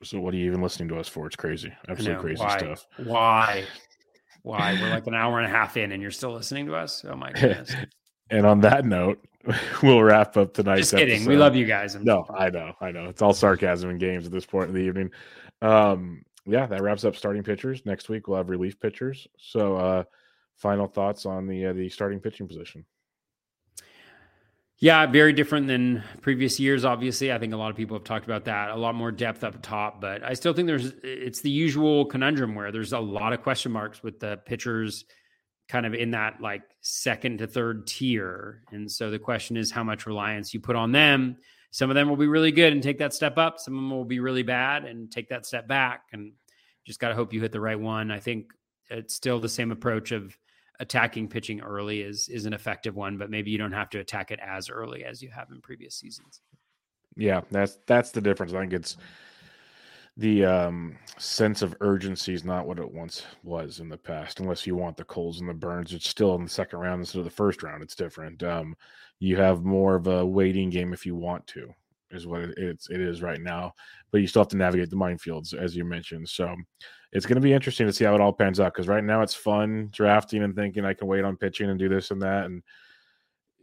So 0.03 0.21
what 0.21 0.33
are 0.35 0.37
you 0.37 0.47
even 0.47 0.63
listening 0.63 0.89
to 0.89 0.99
us 0.99 1.09
for? 1.09 1.27
It's 1.27 1.37
crazy, 1.37 1.73
absolutely 1.89 2.23
crazy 2.23 2.43
why? 2.43 2.59
stuff. 2.59 2.87
Why? 3.05 3.65
Why? 4.43 4.79
We're 4.81 4.91
like 4.91 5.07
an 5.07 5.15
hour 5.15 5.39
and 5.39 5.47
a 5.47 5.51
half 5.51 5.77
in, 5.77 5.93
and 5.93 6.01
you're 6.03 6.11
still 6.11 6.33
listening 6.33 6.67
to 6.67 6.75
us. 6.77 7.05
Oh 7.09 7.17
my 7.17 7.33
goodness! 7.33 7.75
And 8.31 8.47
on 8.47 8.61
that 8.63 8.87
note, 8.87 9.23
we'll 9.83 10.03
wrap 10.03 10.39
up 10.39 10.55
tonight's 10.55 10.91
Just 10.91 10.95
kidding. 10.97 11.27
We 11.27 11.37
love 11.37 11.55
you 11.55 11.67
guys. 11.67 11.95
I'm 11.95 12.05
No, 12.05 12.25
I 12.35 12.49
know, 12.49 12.73
I 12.81 12.91
know. 12.91 13.05
It's 13.11 13.21
all 13.21 13.35
sarcasm 13.35 13.91
and 13.91 14.01
games 14.01 14.25
at 14.25 14.33
this 14.33 14.47
point 14.47 14.69
in 14.71 14.75
the 14.75 14.81
evening. 14.81 15.11
Um, 15.61 16.25
yeah, 16.47 16.65
that 16.67 16.81
wraps 16.83 17.05
up 17.05 17.17
starting 17.17 17.43
pitchers. 17.43 17.85
Next 17.85 18.09
week 18.09 18.27
we'll 18.27 18.39
have 18.39 18.49
relief 18.49 18.81
pitchers. 18.81 19.29
So, 19.39 19.77
uh, 19.77 20.05
final 20.57 20.87
thoughts 20.87 21.27
on 21.27 21.47
the 21.47 21.67
uh, 21.67 21.73
the 21.73 21.89
starting 21.89 22.21
pitching 22.21 22.49
position. 22.49 22.85
Yeah, 24.79 25.07
very 25.07 25.33
different 25.33 25.67
than 25.67 26.03
previous 26.21 26.59
years. 26.59 26.85
Obviously, 26.85 27.33
I 27.33 27.39
think 27.39 27.55
a 27.55 27.57
lot 27.57 27.71
of 27.71 27.77
people 27.77 27.97
have 27.97 28.05
talked 28.05 28.25
about 28.25 28.45
that. 28.47 28.71
A 28.71 28.77
lot 28.77 28.95
more 28.95 29.13
depth 29.13 29.45
up 29.45 29.63
top, 29.63 30.01
but 30.01 30.23
I 30.25 30.35
still 30.35 30.53
think 30.53 30.67
there's 30.67 30.93
it's 31.03 31.41
the 31.41 31.51
usual 31.51 32.07
conundrum 32.07 32.55
where 32.55 32.73
there's 32.73 32.93
a 32.93 32.99
lot 32.99 33.33
of 33.33 33.43
question 33.43 33.73
marks 33.73 34.03
with 34.03 34.21
the 34.21 34.39
pitchers 34.45 35.05
kind 35.69 35.87
of 35.87 35.95
in 35.95 36.11
that 36.11 36.41
like 36.41 36.63
second 36.81 37.39
to 37.39 37.47
third 37.47 37.87
tier. 37.87 38.63
And 38.73 38.91
so 38.91 39.11
the 39.11 39.19
question 39.19 39.57
is 39.57 39.71
how 39.71 39.85
much 39.85 40.07
reliance 40.07 40.53
you 40.53 40.61
put 40.61 40.77
on 40.77 40.93
them. 40.93 41.39
Some 41.71 41.91
of 41.91 41.95
them 41.95 42.09
will 42.09 42.17
be 42.17 42.27
really 42.27 42.53
good 42.53 42.73
and 42.73 42.83
take 42.83 42.99
that 42.99 43.15
step 43.15 43.39
up. 43.39 43.59
Some 43.59 43.75
of 43.75 43.81
them 43.81 43.91
will 43.91 44.05
be 44.05 44.21
really 44.21 44.43
bad 44.43 44.85
and 44.85 45.11
take 45.11 45.31
that 45.31 45.47
step 45.47 45.67
back. 45.67 46.03
And 46.13 46.33
just 46.85 47.01
got 47.01 47.09
to 47.09 47.15
hope 47.15 47.33
you 47.33 47.41
hit 47.41 47.53
the 47.53 47.61
right 47.61 47.79
one. 47.79 48.11
I 48.11 48.21
think 48.21 48.53
it's 48.91 49.15
still 49.15 49.41
the 49.41 49.49
same 49.49 49.73
approach 49.73 50.13
of 50.13 50.37
attacking 50.81 51.29
pitching 51.29 51.61
early 51.61 52.01
is 52.01 52.29
is 52.29 52.47
an 52.47 52.53
effective 52.53 52.97
one, 52.97 53.17
but 53.17 53.31
maybe 53.31 53.51
you 53.51 53.59
don't 53.59 53.73
have 53.73 53.91
to 53.91 53.99
attack 53.99 54.31
it 54.31 54.41
as 54.43 54.71
early 54.71 55.05
as 55.05 55.23
you 55.23 55.31
have 55.31 55.51
in 55.51 55.61
previous 55.61 55.95
seasons. 55.97 56.41
Yeah, 57.17 57.43
that's 57.51 57.79
that's 57.87 58.11
the 58.11 58.21
difference. 58.21 58.53
I 58.53 58.61
think 58.61 58.73
it's 58.73 58.97
the 60.17 60.45
um, 60.45 60.97
sense 61.19 61.63
of 61.63 61.77
urgency 61.81 62.35
is 62.35 62.45
not 62.45 62.67
what 62.67 62.79
it 62.79 62.91
once 62.91 63.25
was 63.43 63.81
in 63.81 63.89
the 63.89 63.97
past. 63.97 64.41
Unless 64.41 64.67
you 64.67 64.77
want 64.77 64.97
the 64.97 65.05
Coles 65.05 65.41
and 65.41 65.49
the 65.49 65.55
Burnes, 65.55 65.93
it's 65.93 66.09
still 66.09 66.35
in 66.37 66.45
the 66.45 66.51
second 66.51 66.79
round 66.79 67.01
instead 67.01 67.19
of 67.19 67.25
the 67.25 67.31
first 67.31 67.63
round. 67.63 67.83
It's 67.83 67.97
different. 67.97 68.43
Um, 68.43 68.77
you 69.19 69.37
have 69.37 69.65
more 69.65 69.97
of 69.97 70.07
a 70.07 70.25
waiting 70.25 70.71
game 70.71 70.93
if 70.93 71.05
you 71.05 71.17
want 71.17 71.47
to, 71.49 71.69
is 72.11 72.27
what 72.27 72.43
it, 72.43 72.55
it's 72.57 72.91
it 72.91 73.01
is 73.01 73.23
right 73.23 73.41
now. 73.41 73.73
But 74.13 74.21
you 74.21 74.27
still 74.27 74.43
have 74.43 74.49
to 74.49 74.57
navigate 74.57 74.91
the 74.91 74.97
minefields 74.97 75.55
as 75.55 75.77
you 75.77 75.85
mentioned. 75.85 76.29
So 76.29 76.55
it's 77.15 77.25
going 77.25 77.37
to 77.37 77.41
be 77.41 77.55
interesting 77.55 77.87
to 77.87 77.93
see 77.93 78.05
how 78.05 78.15
it 78.15 78.21
all 78.21 78.33
pans 78.33 78.61
out. 78.61 78.75
Because 78.75 78.89
right 78.89 79.03
now 79.03 79.23
it's 79.23 79.35
fun 79.35 79.89
drafting 79.93 80.43
and 80.43 80.55
thinking 80.55 80.85
I 80.85 80.93
can 80.93 81.07
wait 81.07 81.25
on 81.25 81.37
pitching 81.37 81.71
and 81.71 81.79
do 81.79 81.89
this 81.89 82.11
and 82.11 82.21
that, 82.21 82.45
and 82.45 82.63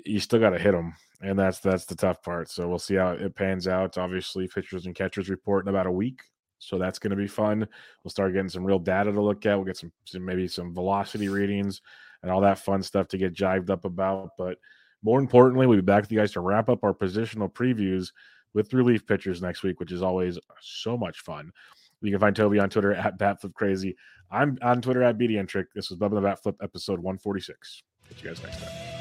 you 0.03 0.19
still 0.19 0.39
got 0.39 0.49
to 0.51 0.59
hit 0.59 0.71
them 0.71 0.95
and 1.21 1.37
that's 1.37 1.59
that's 1.59 1.85
the 1.85 1.95
tough 1.95 2.21
part. 2.21 2.49
So 2.49 2.67
we'll 2.67 2.79
see 2.79 2.95
how 2.95 3.11
it 3.11 3.35
pans 3.35 3.67
out. 3.67 3.97
Obviously, 3.97 4.47
pitchers 4.47 4.85
and 4.85 4.95
catchers 4.95 5.29
report 5.29 5.65
in 5.65 5.69
about 5.69 5.87
a 5.87 5.91
week, 5.91 6.21
so 6.59 6.77
that's 6.77 6.99
going 6.99 7.11
to 7.11 7.17
be 7.17 7.27
fun. 7.27 7.67
We'll 8.03 8.11
start 8.11 8.33
getting 8.33 8.49
some 8.49 8.65
real 8.65 8.79
data 8.79 9.11
to 9.11 9.21
look 9.21 9.45
at. 9.45 9.55
We'll 9.55 9.65
get 9.65 9.77
some, 9.77 9.91
some 10.05 10.25
maybe 10.25 10.47
some 10.47 10.73
velocity 10.73 11.29
readings 11.29 11.81
and 12.23 12.31
all 12.31 12.41
that 12.41 12.59
fun 12.59 12.81
stuff 12.81 13.07
to 13.09 13.17
get 13.17 13.35
jived 13.35 13.69
up 13.69 13.85
about. 13.85 14.31
But 14.37 14.57
more 15.03 15.19
importantly, 15.19 15.67
we'll 15.67 15.77
be 15.77 15.83
back 15.83 16.03
with 16.03 16.11
you 16.11 16.19
guys 16.19 16.31
to 16.33 16.41
wrap 16.41 16.69
up 16.69 16.83
our 16.83 16.93
positional 16.93 17.51
previews 17.51 18.11
with 18.53 18.73
relief 18.73 19.05
pitchers 19.05 19.41
next 19.41 19.63
week, 19.63 19.79
which 19.79 19.91
is 19.91 20.01
always 20.01 20.37
so 20.59 20.97
much 20.97 21.19
fun. 21.21 21.51
You 22.01 22.11
can 22.11 22.19
find 22.19 22.35
Toby 22.35 22.59
on 22.59 22.69
Twitter 22.69 22.93
at 22.93 23.17
BatFlipCrazy. 23.19 23.95
I'm 24.31 24.57
on 24.61 24.81
Twitter 24.81 25.03
at 25.03 25.17
BDNTrick. 25.17 25.67
This 25.75 25.89
was 25.89 25.99
Bubba 25.99 26.15
the 26.15 26.21
Bat 26.21 26.43
Flip 26.43 26.55
episode 26.61 26.99
146. 26.99 27.83
Catch 28.09 28.23
you 28.23 28.29
guys 28.29 28.43
next 28.43 28.59
time. 28.59 29.00